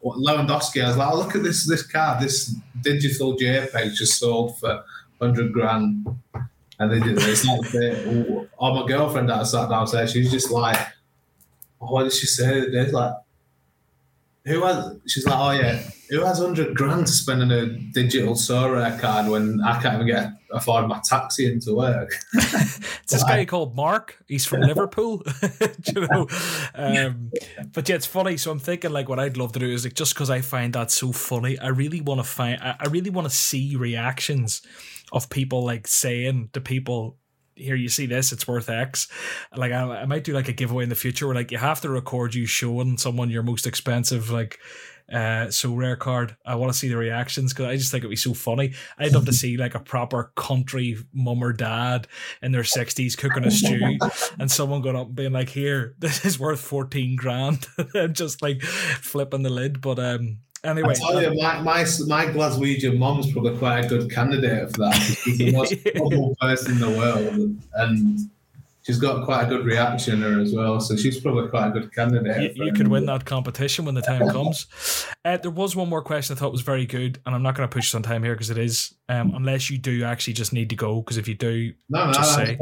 Lewandowski. 0.03 0.83
I 0.83 0.87
was 0.87 0.97
like, 0.97 1.11
oh, 1.11 1.17
look 1.17 1.35
at 1.35 1.43
this 1.43 1.67
this 1.67 1.85
card. 1.85 2.23
This 2.23 2.55
digital 2.81 3.37
JPEG 3.37 3.93
just 3.93 4.19
sold 4.19 4.57
for 4.59 4.83
hundred 5.21 5.53
grand. 5.53 6.07
And 6.77 6.91
they 6.91 6.99
did. 6.99 7.17
It's 7.17 7.45
like, 7.45 8.49
oh, 8.59 8.73
my 8.73 8.85
girlfriend 8.85 9.29
that 9.29 9.39
I 9.39 9.43
sat 9.43 9.69
downstairs, 9.69 10.11
she's 10.11 10.29
just 10.29 10.51
like, 10.51 10.75
what 11.89 12.03
did 12.03 12.13
she 12.13 12.27
say? 12.27 12.69
There's 12.69 12.93
like, 12.93 13.13
who 14.45 14.63
has? 14.63 14.97
She's 15.07 15.25
like, 15.25 15.39
oh 15.39 15.51
yeah, 15.51 15.81
who 16.09 16.23
has 16.23 16.39
hundred 16.39 16.75
grand 16.75 17.07
to 17.07 17.11
spend 17.11 17.41
on 17.41 17.51
a 17.51 17.65
digital 17.65 18.35
Sorare 18.35 18.99
card 18.99 19.27
when 19.27 19.59
I 19.61 19.81
can't 19.81 19.95
even 19.95 20.07
get 20.07 20.29
afford 20.51 20.87
my 20.87 21.01
taxi 21.03 21.51
into 21.51 21.75
work? 21.75 22.13
it's 22.33 23.11
this 23.11 23.23
guy 23.23 23.45
called 23.45 23.75
Mark. 23.75 24.23
He's 24.27 24.45
from 24.45 24.61
Liverpool. 24.61 25.23
you 25.87 26.07
know, 26.07 26.27
um, 26.75 27.31
but 27.73 27.89
yeah, 27.89 27.95
it's 27.95 28.05
funny. 28.05 28.37
So 28.37 28.51
I'm 28.51 28.59
thinking 28.59 28.91
like, 28.91 29.09
what 29.09 29.19
I'd 29.19 29.37
love 29.37 29.51
to 29.53 29.59
do 29.59 29.67
is 29.67 29.83
like, 29.83 29.95
just 29.95 30.13
because 30.13 30.29
I 30.29 30.41
find 30.41 30.73
that 30.73 30.91
so 30.91 31.11
funny, 31.11 31.57
I 31.57 31.69
really 31.69 32.01
want 32.01 32.19
to 32.19 32.23
find, 32.23 32.61
I, 32.61 32.75
I 32.79 32.87
really 32.87 33.09
want 33.09 33.27
to 33.27 33.35
see 33.35 33.75
reactions 33.75 34.61
of 35.11 35.29
people 35.29 35.63
like 35.65 35.87
saying 35.87 36.49
to 36.53 36.61
people 36.61 37.17
here 37.55 37.75
you 37.75 37.89
see 37.89 38.05
this 38.05 38.31
it's 38.31 38.47
worth 38.47 38.69
x. 38.69 39.07
Like 39.55 39.71
I, 39.71 40.01
I 40.01 40.05
might 40.05 40.23
do 40.23 40.33
like 40.33 40.47
a 40.47 40.53
giveaway 40.53 40.83
in 40.83 40.89
the 40.89 40.95
future 40.95 41.25
where 41.27 41.35
like 41.35 41.51
you 41.51 41.57
have 41.57 41.81
to 41.81 41.89
record 41.89 42.35
you 42.35 42.45
showing 42.45 42.97
someone 42.97 43.29
your 43.29 43.43
most 43.43 43.65
expensive 43.65 44.29
like 44.29 44.59
uh 45.11 45.47
Sorare 45.47 45.97
card. 45.97 46.35
I 46.45 46.55
want 46.55 46.73
to 46.73 46.77
see 46.77 46.89
the 46.89 46.97
reactions 46.97 47.53
because 47.53 47.67
i 47.67 47.75
just 47.75 47.91
think 47.91 48.01
it'd 48.01 48.09
be 48.09 48.15
so 48.15 48.33
funny. 48.33 48.73
I'd 48.97 49.13
love 49.13 49.25
to 49.25 49.33
see 49.43 49.55
like 49.55 49.75
a 49.75 49.79
proper 49.79 50.31
country 50.35 50.97
mum 51.13 51.43
or 51.43 51.53
dad 51.53 52.07
in 52.41 52.51
their 52.51 52.63
60s 52.63 53.17
cooking 53.17 53.45
a 53.45 53.51
stew 53.51 53.97
and 54.39 54.51
someone 54.51 54.81
going 54.81 54.95
up 54.95 55.07
and 55.07 55.15
being 55.15 55.33
like 55.33 55.49
here 55.49 55.95
this 55.99 56.25
is 56.25 56.39
worth 56.39 56.59
14 56.59 57.15
grand 57.15 57.67
and 57.93 58.15
just 58.15 58.41
like 58.41 58.61
flipping 58.63 59.43
the 59.43 59.49
lid. 59.49 59.81
But 59.81 59.99
um 59.99 60.39
Anyway, 60.65 60.91
I 60.91 60.93
tell 60.93 61.21
you, 61.21 61.41
my, 61.41 61.61
my, 61.61 61.85
my 62.07 62.25
Glaswegian 62.25 62.97
mom's 62.97 63.31
probably 63.31 63.57
quite 63.57 63.85
a 63.85 63.87
good 63.87 64.11
candidate 64.11 64.71
for 64.71 64.79
that. 64.79 64.95
She's 64.95 65.37
the 65.37 65.51
most 65.53 65.75
humble 65.95 66.35
person 66.41 66.73
in 66.73 66.79
the 66.79 66.89
world, 66.89 67.57
and 67.73 68.19
she's 68.81 68.97
got 68.97 69.25
quite 69.25 69.43
a 69.43 69.47
good 69.47 69.65
reaction 69.65 70.21
her 70.21 70.39
as 70.39 70.53
well. 70.53 70.79
So 70.79 70.95
she's 70.95 71.19
probably 71.19 71.49
quite 71.49 71.67
a 71.67 71.71
good 71.71 71.93
candidate. 71.93 72.55
You, 72.55 72.65
you 72.65 72.73
could 72.73 72.87
win 72.87 73.05
that 73.05 73.25
competition 73.25 73.85
when 73.85 73.95
the 73.95 74.01
time 74.01 74.27
comes. 74.31 74.67
Uh, 75.23 75.37
there 75.37 75.51
was 75.51 75.75
one 75.75 75.89
more 75.89 76.01
question 76.01 76.35
I 76.35 76.39
thought 76.39 76.51
was 76.51 76.61
very 76.61 76.85
good, 76.85 77.19
and 77.25 77.35
I'm 77.35 77.43
not 77.43 77.55
going 77.55 77.69
to 77.69 77.73
push 77.73 77.93
on 77.93 78.01
time 78.01 78.23
here 78.23 78.33
because 78.33 78.49
it 78.49 78.57
is, 78.57 78.95
um, 79.07 79.33
unless 79.35 79.69
you 79.69 79.77
do 79.77 80.03
actually 80.03 80.33
just 80.33 80.53
need 80.53 80.69
to 80.69 80.75
go. 80.75 81.01
Because 81.01 81.17
if 81.17 81.27
you 81.27 81.35
do, 81.35 81.73
no, 81.89 82.07
no, 82.07 82.13
just 82.13 82.33
say. 82.35 82.57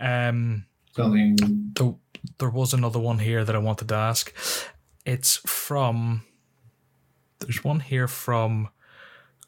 Um, 0.00 0.66
there 2.38 2.50
was 2.50 2.74
another 2.74 2.98
one 2.98 3.18
here 3.18 3.44
that 3.44 3.54
I 3.54 3.58
wanted 3.58 3.88
to 3.88 3.94
ask. 3.94 4.32
It's 5.04 5.36
from 5.38 6.22
there's 7.42 7.64
one 7.64 7.80
here 7.80 8.08
from 8.08 8.68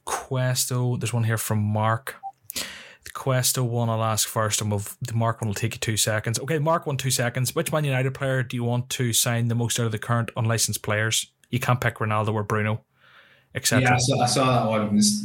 Questo. 0.05 0.97
There's 0.97 1.13
one 1.13 1.25
here 1.25 1.39
from 1.39 1.59
Mark. 1.59 2.17
The 2.55 3.11
Questo 3.13 3.63
one 3.63 3.89
I'll 3.89 4.03
ask 4.03 4.29
first, 4.29 4.61
and 4.61 4.71
we'll, 4.71 4.83
the 5.01 5.15
Mark 5.15 5.41
one 5.41 5.49
will 5.49 5.55
take 5.55 5.75
you 5.75 5.81
two 5.81 5.97
seconds. 5.97 6.39
Okay, 6.39 6.59
Mark 6.59 6.87
one, 6.87 6.97
two 6.97 7.11
seconds. 7.11 7.55
Which 7.55 7.73
Man 7.73 7.85
United 7.85 8.15
player 8.15 8.43
do 8.43 8.57
you 8.57 8.65
want 8.65 8.91
to 8.91 9.13
sign 9.13 9.49
the 9.49 9.55
most 9.55 9.79
out 9.79 9.87
of 9.87 9.93
the 9.93 9.99
current 9.99 10.31
unlicensed 10.37 10.83
players? 10.83 11.31
You 11.51 11.59
can't 11.59 11.81
pick 11.81 11.97
Ronaldo 11.97 12.35
or 12.35 12.43
Bruno, 12.43 12.85
etc. 13.55 13.83
Yeah, 13.83 13.95
I 13.95 13.99
saw, 13.99 14.21
I 14.21 14.27
saw, 14.27 14.65
that 14.65 14.71
one. 14.71 14.97
It's 14.97 15.25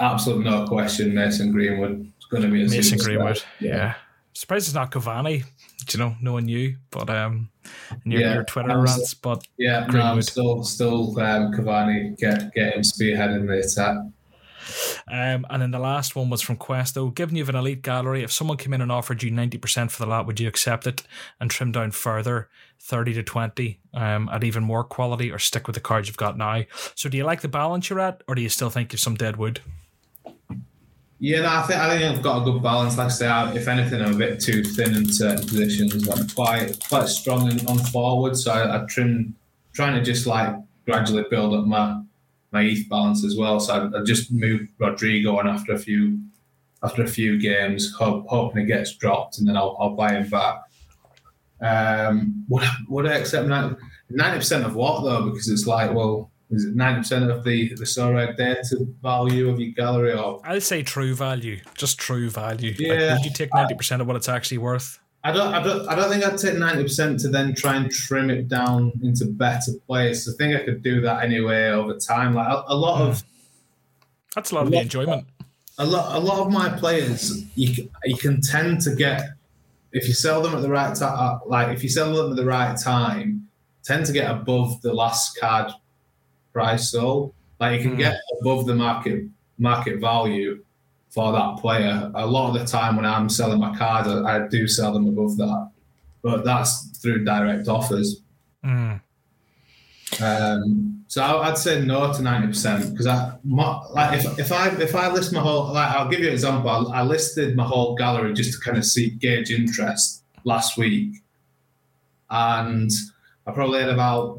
absolute 0.00 0.44
no 0.44 0.66
question. 0.66 1.14
Mason 1.14 1.52
Greenwood 1.52 2.12
is 2.18 2.26
going 2.26 2.42
to 2.42 2.48
be 2.48 2.64
a 2.64 2.68
Mason 2.68 2.98
Greenwood. 2.98 3.42
Yeah. 3.60 3.76
yeah. 3.76 3.94
Surprised 4.32 4.68
it's 4.68 4.74
not 4.74 4.90
Cavani. 4.90 5.44
You 5.92 5.98
know, 5.98 6.14
no 6.20 6.34
one 6.34 6.44
knew, 6.44 6.76
but 6.90 7.10
um, 7.10 7.50
your, 8.04 8.20
yeah, 8.20 8.34
your 8.34 8.44
Twitter 8.44 8.80
rants. 8.80 9.14
But 9.14 9.46
yeah, 9.58 9.86
no, 9.86 10.00
I'm 10.00 10.22
still 10.22 10.62
still 10.62 11.18
um, 11.20 11.52
Cavani 11.52 12.16
get 12.16 12.54
get 12.54 12.74
him 12.74 12.82
spearheading 12.82 13.46
the 13.46 13.58
attack. 13.58 13.96
Um, 15.08 15.46
and 15.50 15.62
then 15.62 15.70
the 15.70 15.78
last 15.78 16.14
one 16.14 16.30
was 16.30 16.42
from 16.42 16.56
Questo. 16.56 17.08
Given 17.08 17.36
you 17.36 17.42
have 17.42 17.48
an 17.48 17.56
elite 17.56 17.82
gallery, 17.82 18.22
if 18.22 18.32
someone 18.32 18.56
came 18.56 18.72
in 18.72 18.80
and 18.80 18.92
offered 18.92 19.22
you 19.22 19.30
90% 19.30 19.90
for 19.90 20.04
the 20.04 20.08
lot, 20.08 20.26
would 20.26 20.40
you 20.40 20.48
accept 20.48 20.86
it 20.86 21.02
and 21.40 21.50
trim 21.50 21.72
down 21.72 21.90
further, 21.90 22.48
30 22.80 23.14
to 23.14 23.22
20, 23.22 23.80
um, 23.94 24.28
at 24.28 24.44
even 24.44 24.62
more 24.62 24.84
quality, 24.84 25.30
or 25.30 25.38
stick 25.38 25.66
with 25.66 25.74
the 25.74 25.80
cards 25.80 26.08
you've 26.08 26.16
got 26.16 26.38
now? 26.38 26.62
So 26.94 27.08
do 27.08 27.16
you 27.16 27.24
like 27.24 27.40
the 27.40 27.48
balance 27.48 27.90
you're 27.90 28.00
at, 28.00 28.22
or 28.28 28.34
do 28.34 28.42
you 28.42 28.48
still 28.48 28.70
think 28.70 28.92
you've 28.92 29.00
some 29.00 29.16
dead 29.16 29.36
wood? 29.36 29.60
Yeah, 31.22 31.42
no, 31.42 31.48
I 31.50 31.62
think 31.62 31.78
I 31.78 31.98
think 31.98 32.16
I've 32.16 32.22
got 32.22 32.40
a 32.40 32.50
good 32.50 32.62
balance. 32.62 32.96
Like 32.96 33.08
I 33.08 33.10
say, 33.10 33.26
I, 33.26 33.52
if 33.52 33.68
anything, 33.68 34.00
I'm 34.00 34.14
a 34.14 34.16
bit 34.16 34.40
too 34.40 34.64
thin 34.64 34.94
in 34.94 35.06
certain 35.12 35.46
positions. 35.46 36.08
I'm 36.08 36.26
quite 36.28 36.78
quite 36.88 37.08
strong 37.08 37.50
in, 37.50 37.66
on 37.66 37.78
forward, 37.78 38.38
so 38.38 38.50
I, 38.52 38.82
I 38.82 38.86
trim, 38.86 39.36
trying 39.74 39.94
to 39.94 40.02
just 40.02 40.26
like 40.26 40.56
gradually 40.86 41.26
build 41.28 41.54
up 41.54 41.66
my 41.66 42.00
my 42.52 42.62
ETH 42.62 42.88
balance 42.88 43.22
as 43.22 43.36
well. 43.36 43.60
So 43.60 43.90
I, 43.94 44.00
I 44.00 44.02
just 44.02 44.32
moved 44.32 44.70
Rodrigo 44.78 45.38
on 45.38 45.46
after 45.46 45.74
a 45.74 45.78
few 45.78 46.18
after 46.82 47.02
a 47.02 47.06
few 47.06 47.38
games, 47.38 47.92
hope, 47.92 48.26
hoping 48.26 48.64
it 48.64 48.68
gets 48.68 48.96
dropped, 48.96 49.38
and 49.38 49.46
then 49.46 49.58
I'll, 49.58 49.76
I'll 49.78 49.94
buy 49.94 50.14
him 50.14 50.30
back. 50.30 50.62
Um, 51.60 52.46
would 52.48 52.64
would 52.88 53.06
I 53.06 53.16
accept 53.16 53.46
ninety 53.46 54.38
percent 54.38 54.64
of 54.64 54.74
what 54.74 55.02
though? 55.02 55.28
Because 55.28 55.50
it's 55.50 55.66
like, 55.66 55.92
well, 55.92 56.29
is 56.50 56.64
it 56.64 56.74
ninety 56.74 57.00
percent 57.00 57.30
of 57.30 57.44
the 57.44 57.68
the 57.74 57.84
Sorare 57.84 58.36
data 58.36 58.86
value 59.02 59.48
of 59.48 59.60
your 59.60 59.72
gallery? 59.72 60.14
Or 60.14 60.40
I'd 60.44 60.62
say 60.62 60.82
true 60.82 61.14
value, 61.14 61.60
just 61.74 61.98
true 61.98 62.30
value. 62.30 62.74
Yeah, 62.78 63.14
like, 63.14 63.24
you 63.24 63.30
take 63.30 63.54
ninety 63.54 63.74
percent 63.74 64.02
of 64.02 64.08
what 64.08 64.16
it's 64.16 64.28
actually 64.28 64.58
worth? 64.58 64.98
I 65.22 65.32
don't, 65.32 65.52
I 65.52 65.62
don't, 65.62 65.86
I 65.86 65.94
don't 65.94 66.08
think 66.10 66.24
I'd 66.24 66.38
take 66.38 66.56
ninety 66.56 66.82
percent 66.82 67.20
to 67.20 67.28
then 67.28 67.54
try 67.54 67.76
and 67.76 67.90
trim 67.90 68.30
it 68.30 68.48
down 68.48 68.92
into 69.02 69.26
better 69.26 69.72
place. 69.86 70.28
I 70.28 70.32
think 70.38 70.56
I 70.56 70.64
could 70.64 70.82
do 70.82 71.00
that 71.02 71.22
anyway 71.22 71.68
over 71.68 71.94
time. 71.94 72.34
Like 72.34 72.48
a, 72.48 72.64
a 72.68 72.74
lot 72.74 73.02
of 73.02 73.22
that's 74.34 74.50
a 74.50 74.54
lot 74.54 74.62
a 74.62 74.64
of 74.64 74.70
the 74.70 74.78
enjoyment. 74.78 75.26
A 75.78 75.84
lot, 75.84 76.14
a 76.14 76.20
lot 76.20 76.46
of 76.46 76.52
my 76.52 76.68
players, 76.68 77.44
you 77.54 77.88
you 78.04 78.16
can 78.16 78.40
tend 78.40 78.80
to 78.82 78.94
get 78.94 79.28
if 79.92 80.08
you 80.08 80.14
sell 80.14 80.42
them 80.42 80.54
at 80.54 80.62
the 80.62 80.70
right 80.70 80.94
time. 80.94 81.14
Uh, 81.14 81.38
like 81.46 81.68
if 81.68 81.82
you 81.82 81.88
sell 81.88 82.14
them 82.14 82.30
at 82.30 82.36
the 82.36 82.44
right 82.44 82.76
time, 82.78 83.46
tend 83.84 84.06
to 84.06 84.12
get 84.12 84.30
above 84.30 84.80
the 84.82 84.92
last 84.92 85.38
card 85.38 85.72
price 86.52 86.90
sold. 86.90 87.34
Like 87.58 87.80
you 87.80 87.88
can 87.88 87.96
mm. 87.96 87.98
get 87.98 88.20
above 88.40 88.66
the 88.66 88.74
market 88.74 89.24
market 89.58 90.00
value 90.00 90.64
for 91.10 91.32
that 91.32 91.58
player. 91.58 92.10
A 92.14 92.26
lot 92.26 92.48
of 92.48 92.60
the 92.60 92.64
time 92.64 92.96
when 92.96 93.04
I'm 93.04 93.28
selling 93.28 93.60
my 93.60 93.76
cards, 93.76 94.08
I, 94.08 94.44
I 94.44 94.48
do 94.48 94.66
sell 94.66 94.92
them 94.92 95.06
above 95.08 95.36
that, 95.36 95.70
but 96.22 96.44
that's 96.44 96.98
through 96.98 97.24
direct 97.24 97.68
offers. 97.68 98.22
Mm. 98.64 99.00
Um, 100.20 101.04
so 101.06 101.22
I'd 101.22 101.58
say 101.58 101.84
no 101.84 102.12
to 102.12 102.22
ninety 102.22 102.48
percent 102.48 102.90
because 102.90 103.06
I 103.06 103.36
like 103.44 104.18
if, 104.18 104.38
if 104.38 104.52
I 104.52 104.68
if 104.68 104.94
I 104.94 105.10
list 105.10 105.32
my 105.32 105.40
whole 105.40 105.72
like 105.72 105.88
I'll 105.88 106.08
give 106.08 106.20
you 106.20 106.28
an 106.28 106.32
example. 106.32 106.92
I 106.92 107.02
listed 107.02 107.56
my 107.56 107.64
whole 107.64 107.94
gallery 107.96 108.32
just 108.32 108.52
to 108.52 108.60
kind 108.60 108.78
of 108.78 108.84
see 108.84 109.10
gauge 109.10 109.50
interest 109.50 110.22
last 110.44 110.76
week, 110.76 111.16
and 112.30 112.90
I 113.50 113.52
probably 113.52 113.80
had 113.80 113.88
about 113.88 114.38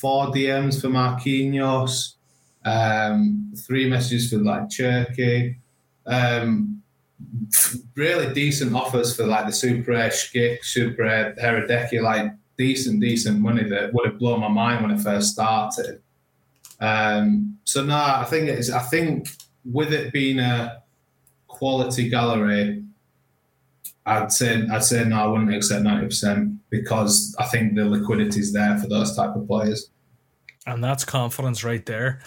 four 0.00 0.26
DMs 0.26 0.80
for 0.80 0.86
Marquinhos, 0.86 2.14
um, 2.64 3.52
three 3.56 3.90
messages 3.90 4.30
for 4.30 4.36
like 4.38 4.68
Cherki, 4.68 5.56
um, 6.06 6.80
really 7.96 8.32
decent 8.32 8.72
offers 8.72 9.16
for 9.16 9.26
like 9.26 9.46
the 9.46 9.52
Super 9.52 9.90
Rare 9.90 10.10
Schick, 10.10 10.64
Super 10.64 11.02
Rare 11.02 11.34
Hradecky, 11.34 12.00
like 12.00 12.32
decent, 12.56 13.00
decent 13.00 13.40
money 13.40 13.64
that 13.64 13.92
would 13.92 14.06
have 14.06 14.18
blown 14.20 14.40
my 14.40 14.48
mind 14.48 14.82
when 14.82 14.92
it 14.92 15.00
first 15.00 15.32
started. 15.32 16.00
Um, 16.78 17.58
so 17.64 17.84
no, 17.84 17.96
I 17.96 18.24
think 18.28 18.48
it's. 18.48 18.70
I 18.70 18.80
think 18.80 19.28
with 19.64 19.92
it 19.92 20.12
being 20.12 20.38
a 20.38 20.82
quality 21.48 22.08
gallery, 22.08 22.84
I'd 24.06 24.32
say 24.32 24.66
I'd 24.70 24.84
say 24.84 25.04
no, 25.04 25.16
I 25.16 25.26
wouldn't 25.26 25.52
accept 25.52 25.82
ninety 25.82 26.06
percent 26.06 26.61
because 26.72 27.36
I 27.38 27.44
think 27.44 27.76
the 27.76 27.84
liquidity 27.84 28.40
is 28.40 28.52
there 28.52 28.76
for 28.78 28.88
those 28.88 29.14
type 29.14 29.36
of 29.36 29.46
players. 29.46 29.90
And 30.66 30.82
that's 30.82 31.04
confidence 31.04 31.64
right 31.64 31.84
there. 31.84 32.22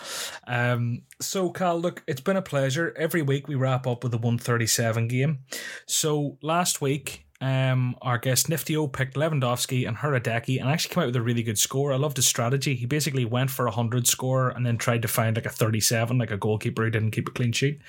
Um, 0.46 1.02
so, 1.20 1.50
Cal, 1.50 1.80
look, 1.80 2.04
it's 2.08 2.22
been 2.22 2.38
a 2.38 2.42
pleasure. 2.42 2.94
Every 2.98 3.22
week 3.22 3.48
we 3.48 3.56
wrap 3.56 3.88
up 3.88 4.04
with 4.04 4.14
a 4.14 4.18
137 4.18 5.08
game. 5.08 5.40
So, 5.88 6.38
last 6.42 6.82
week, 6.82 7.26
um, 7.42 7.96
our 8.02 8.18
guest 8.18 8.48
Niftio 8.48 8.92
picked 8.92 9.16
Lewandowski 9.16 9.88
and 9.88 9.98
Hradecky 9.98 10.60
and 10.60 10.70
actually 10.70 10.94
came 10.94 11.04
out 11.04 11.08
with 11.08 11.16
a 11.16 11.22
really 11.22 11.44
good 11.44 11.58
score. 11.58 11.92
I 11.92 11.98
loved 11.98 12.18
his 12.18 12.28
strategy. 12.28 12.76
He 12.76 12.86
basically 12.86 13.26
went 13.26 13.52
for 13.52 13.66
a 13.66 13.72
100 13.72 14.06
score 14.06 14.50
and 14.50 14.66
then 14.66 14.78
tried 14.78 15.02
to 15.02 15.08
find 15.08 15.36
like 15.36 15.46
a 15.46 15.50
37, 15.50 16.18
like 16.18 16.32
a 16.32 16.38
goalkeeper 16.38 16.84
who 16.84 16.92
didn't 16.92 17.12
keep 17.12 17.30
a 17.30 17.32
clean 17.32 17.54
sheet. 17.54 17.80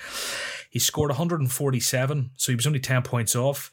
He 0.69 0.79
scored 0.79 1.09
147, 1.09 2.31
so 2.37 2.51
he 2.51 2.55
was 2.55 2.67
only 2.67 2.79
10 2.79 3.03
points 3.03 3.35
off. 3.35 3.69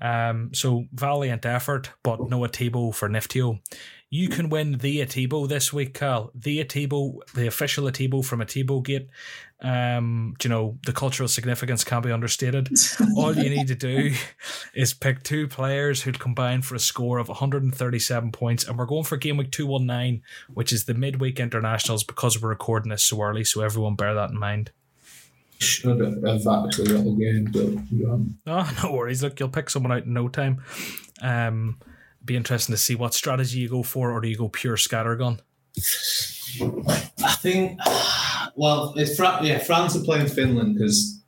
Um, 0.00 0.50
so 0.52 0.86
valiant 0.92 1.46
effort, 1.46 1.90
but 2.02 2.28
no 2.28 2.40
Atibo 2.40 2.94
for 2.94 3.08
Niftio. 3.08 3.60
You 4.08 4.28
can 4.28 4.50
win 4.50 4.78
the 4.78 5.00
Atibo 5.00 5.48
this 5.48 5.72
week, 5.72 5.94
Cal. 5.94 6.30
The 6.34 6.62
Atibo, 6.62 7.18
the 7.34 7.48
official 7.48 7.86
Atibo 7.86 8.24
from 8.24 8.40
Atibo 8.40 8.82
Gate. 8.84 9.08
Um, 9.60 10.36
you 10.44 10.50
know, 10.50 10.78
the 10.84 10.92
cultural 10.92 11.28
significance 11.28 11.82
can't 11.82 12.04
be 12.04 12.12
understated. 12.12 12.68
All 13.16 13.34
you 13.34 13.50
need 13.50 13.66
to 13.68 13.74
do 13.74 14.12
is 14.74 14.94
pick 14.94 15.22
two 15.22 15.48
players 15.48 16.02
who'd 16.02 16.20
combine 16.20 16.62
for 16.62 16.76
a 16.76 16.78
score 16.78 17.18
of 17.18 17.28
137 17.28 18.32
points, 18.32 18.64
and 18.64 18.78
we're 18.78 18.86
going 18.86 19.04
for 19.04 19.16
game 19.16 19.38
week 19.38 19.50
219, 19.50 20.22
which 20.54 20.72
is 20.72 20.84
the 20.84 20.94
midweek 20.94 21.40
internationals 21.40 22.04
because 22.04 22.40
we're 22.40 22.50
recording 22.50 22.90
this 22.90 23.02
so 23.02 23.20
early, 23.22 23.44
so 23.44 23.62
everyone 23.62 23.96
bear 23.96 24.14
that 24.14 24.30
in 24.30 24.38
mind. 24.38 24.70
Should 25.58 26.00
have 26.00 26.46
actually 26.46 26.88
got 26.88 27.04
the 27.04 27.16
game, 27.18 27.50
but 27.52 28.46
oh, 28.52 28.80
no 28.82 28.92
worries. 28.92 29.22
Look, 29.22 29.40
you'll 29.40 29.48
pick 29.48 29.70
someone 29.70 29.92
out 29.92 30.04
in 30.04 30.12
no 30.12 30.28
time. 30.28 30.62
Um, 31.22 31.78
be 32.24 32.36
interesting 32.36 32.74
to 32.74 32.78
see 32.78 32.94
what 32.94 33.14
strategy 33.14 33.60
you 33.60 33.68
go 33.68 33.82
for, 33.82 34.10
or 34.12 34.20
do 34.20 34.28
you 34.28 34.36
go 34.36 34.48
pure 34.48 34.76
scattergun? 34.76 35.40
I 37.24 37.36
think, 37.40 37.78
well, 38.54 38.92
it's 38.96 39.16
Fra- 39.16 39.40
yeah, 39.42 39.58
France 39.58 39.96
are 39.96 40.02
playing 40.02 40.26
Finland 40.26 40.74
because 40.74 41.20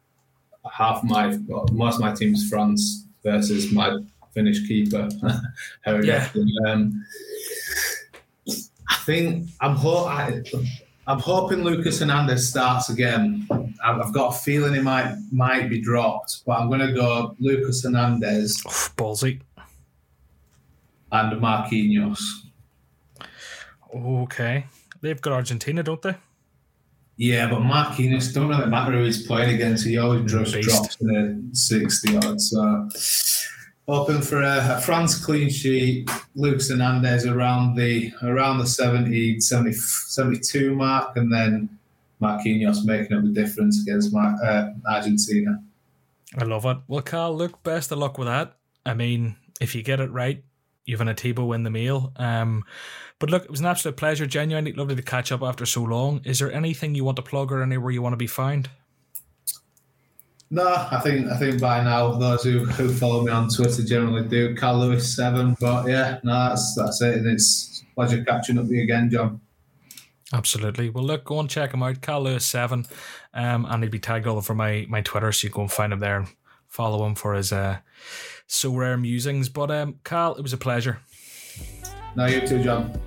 half 0.70 1.02
my 1.04 1.38
well, 1.46 1.66
most 1.72 1.96
of 1.96 2.00
my 2.00 2.14
team's 2.14 2.48
France 2.48 3.06
versus 3.22 3.72
my 3.72 3.98
Finnish 4.32 4.66
keeper. 4.66 5.08
yeah. 5.86 6.28
Um, 6.66 7.04
I 8.46 8.96
think 9.04 9.48
I'm 9.60 9.76
ho- 9.76 10.06
I, 10.06 10.42
I'm 11.08 11.18
hoping 11.18 11.64
Lucas 11.64 12.00
Hernandez 12.00 12.50
starts 12.50 12.90
again. 12.90 13.48
I've 13.82 14.12
got 14.12 14.34
a 14.34 14.38
feeling 14.38 14.74
he 14.74 14.80
might 14.80 15.16
might 15.32 15.70
be 15.70 15.80
dropped, 15.80 16.44
but 16.44 16.60
I'm 16.60 16.68
going 16.68 16.86
to 16.86 16.92
go 16.92 17.34
Lucas 17.40 17.82
Hernandez. 17.82 18.62
Ballsy 18.94 19.40
and 21.10 21.40
Marquinhos. 21.40 22.20
Okay. 23.94 24.66
They've 25.00 25.20
got 25.20 25.32
Argentina, 25.32 25.82
don't 25.82 26.02
they? 26.02 26.14
Yeah, 27.16 27.48
but 27.48 27.60
Marquinhos 27.60 28.34
don't 28.34 28.48
really 28.48 28.66
matter 28.66 28.92
who 28.92 29.04
he's 29.04 29.26
playing 29.26 29.54
against. 29.54 29.86
He 29.86 29.96
always 29.96 30.30
just 30.30 30.60
drops 30.60 31.00
in 31.00 31.08
the 31.08 31.56
60 31.56 32.16
odds. 32.18 32.50
So 32.50 32.88
hoping 33.88 34.20
for 34.20 34.42
a, 34.42 34.76
a, 34.76 34.80
France 34.80 35.22
clean 35.24 35.48
sheet. 35.48 36.08
Lucas 36.34 36.70
Hernandez 36.70 37.26
around 37.26 37.74
the 37.74 38.12
around 38.22 38.58
the 38.58 38.66
70, 38.66 39.40
70 39.40 39.72
72 39.72 40.74
mark, 40.74 41.16
and 41.16 41.32
then 41.32 41.68
Marquinhos 42.20 42.84
making 42.84 43.16
up 43.16 43.24
the 43.24 43.30
difference 43.30 43.82
against 43.82 44.14
uh, 44.14 44.70
Argentina. 44.88 45.62
I 46.36 46.44
love 46.44 46.66
it. 46.66 46.78
Well, 46.86 47.02
Carl, 47.02 47.36
look, 47.36 47.62
best 47.62 47.90
of 47.90 47.98
luck 47.98 48.18
with 48.18 48.28
that. 48.28 48.56
I 48.84 48.94
mean, 48.94 49.36
if 49.60 49.74
you 49.74 49.82
get 49.82 50.00
it 50.00 50.10
right, 50.10 50.44
you've 50.84 51.00
an 51.00 51.08
Atibo 51.08 51.46
win 51.46 51.62
the 51.62 51.70
meal. 51.70 52.12
Um, 52.16 52.64
but 53.18 53.30
look, 53.30 53.44
it 53.44 53.50
was 53.50 53.60
an 53.60 53.66
absolute 53.66 53.96
pleasure. 53.96 54.26
Genuinely 54.26 54.72
lovely 54.72 54.96
to 54.96 55.02
catch 55.02 55.32
up 55.32 55.42
after 55.42 55.66
so 55.66 55.82
long. 55.82 56.20
Is 56.24 56.38
there 56.38 56.52
anything 56.52 56.94
you 56.94 57.04
want 57.04 57.16
to 57.16 57.22
plug 57.22 57.50
or 57.50 57.62
anywhere 57.62 57.90
you 57.90 58.02
want 58.02 58.12
to 58.12 58.18
be 58.18 58.26
found? 58.26 58.68
No, 60.50 60.66
I 60.66 61.00
think 61.00 61.26
I 61.28 61.36
think 61.36 61.60
by 61.60 61.82
now 61.82 62.12
those 62.12 62.42
who, 62.42 62.64
who 62.64 62.92
follow 62.92 63.22
me 63.22 63.30
on 63.30 63.48
Twitter 63.50 63.82
generally 63.82 64.26
do. 64.26 64.54
Cal 64.54 64.78
Lewis 64.78 65.14
seven, 65.14 65.54
but 65.60 65.86
yeah, 65.86 66.20
no, 66.22 66.32
that's 66.48 66.74
that's 66.74 67.02
it. 67.02 67.18
And 67.18 67.26
it's 67.26 67.82
a 67.82 67.94
pleasure 67.94 68.24
catching 68.24 68.56
up 68.56 68.64
with 68.64 68.72
you 68.72 68.82
again, 68.82 69.10
John. 69.10 69.40
Absolutely. 70.32 70.88
Well, 70.90 71.04
look, 71.04 71.24
go 71.24 71.40
and 71.40 71.50
check 71.50 71.72
him 71.72 71.82
out, 71.82 72.00
Cal 72.00 72.22
Lewis 72.22 72.46
seven, 72.46 72.86
um, 73.34 73.66
and 73.66 73.82
he'll 73.82 73.90
be 73.90 73.98
tagged 73.98 74.26
all 74.26 74.38
over 74.38 74.54
my 74.54 74.86
my 74.88 75.02
Twitter, 75.02 75.32
so 75.32 75.46
you 75.46 75.52
go 75.52 75.62
and 75.62 75.72
find 75.72 75.92
him 75.92 76.00
there 76.00 76.18
and 76.18 76.28
follow 76.66 77.04
him 77.06 77.14
for 77.14 77.34
his 77.34 77.52
uh 77.52 77.78
Sorare 78.48 78.98
musings. 78.98 79.50
But 79.50 79.70
um, 79.70 79.96
Cal, 80.04 80.34
it 80.34 80.42
was 80.42 80.54
a 80.54 80.58
pleasure. 80.58 81.00
No, 82.16 82.24
you 82.24 82.46
too, 82.46 82.62
John. 82.64 82.98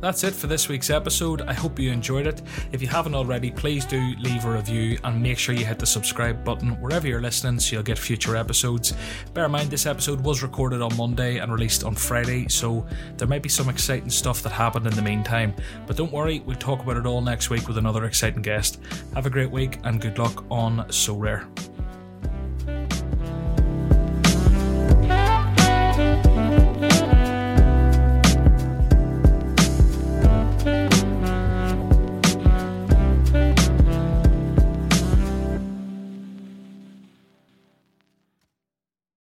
That's 0.00 0.22
it 0.22 0.32
for 0.32 0.46
this 0.46 0.68
week's 0.68 0.90
episode. 0.90 1.42
I 1.42 1.52
hope 1.52 1.78
you 1.78 1.90
enjoyed 1.90 2.28
it. 2.28 2.42
If 2.70 2.80
you 2.80 2.86
haven't 2.86 3.16
already, 3.16 3.50
please 3.50 3.84
do 3.84 3.98
leave 4.20 4.44
a 4.44 4.50
review 4.52 4.96
and 5.02 5.20
make 5.20 5.38
sure 5.38 5.56
you 5.56 5.64
hit 5.64 5.80
the 5.80 5.86
subscribe 5.86 6.44
button 6.44 6.80
wherever 6.80 7.08
you're 7.08 7.20
listening 7.20 7.58
so 7.58 7.74
you'll 7.74 7.82
get 7.82 7.98
future 7.98 8.36
episodes. 8.36 8.94
Bear 9.34 9.46
in 9.46 9.50
mind, 9.50 9.70
this 9.70 9.86
episode 9.86 10.20
was 10.20 10.40
recorded 10.40 10.82
on 10.82 10.96
Monday 10.96 11.38
and 11.38 11.52
released 11.52 11.82
on 11.82 11.96
Friday, 11.96 12.46
so 12.48 12.86
there 13.16 13.26
might 13.26 13.42
be 13.42 13.48
some 13.48 13.68
exciting 13.68 14.10
stuff 14.10 14.40
that 14.42 14.50
happened 14.50 14.86
in 14.86 14.94
the 14.94 15.02
meantime. 15.02 15.52
But 15.88 15.96
don't 15.96 16.12
worry, 16.12 16.40
we'll 16.46 16.56
talk 16.56 16.80
about 16.80 16.96
it 16.96 17.04
all 17.04 17.20
next 17.20 17.50
week 17.50 17.66
with 17.66 17.76
another 17.76 18.04
exciting 18.04 18.42
guest. 18.42 18.78
Have 19.14 19.26
a 19.26 19.30
great 19.30 19.50
week 19.50 19.80
and 19.82 20.00
good 20.00 20.16
luck 20.16 20.44
on 20.48 20.86
Sorare. 20.90 21.44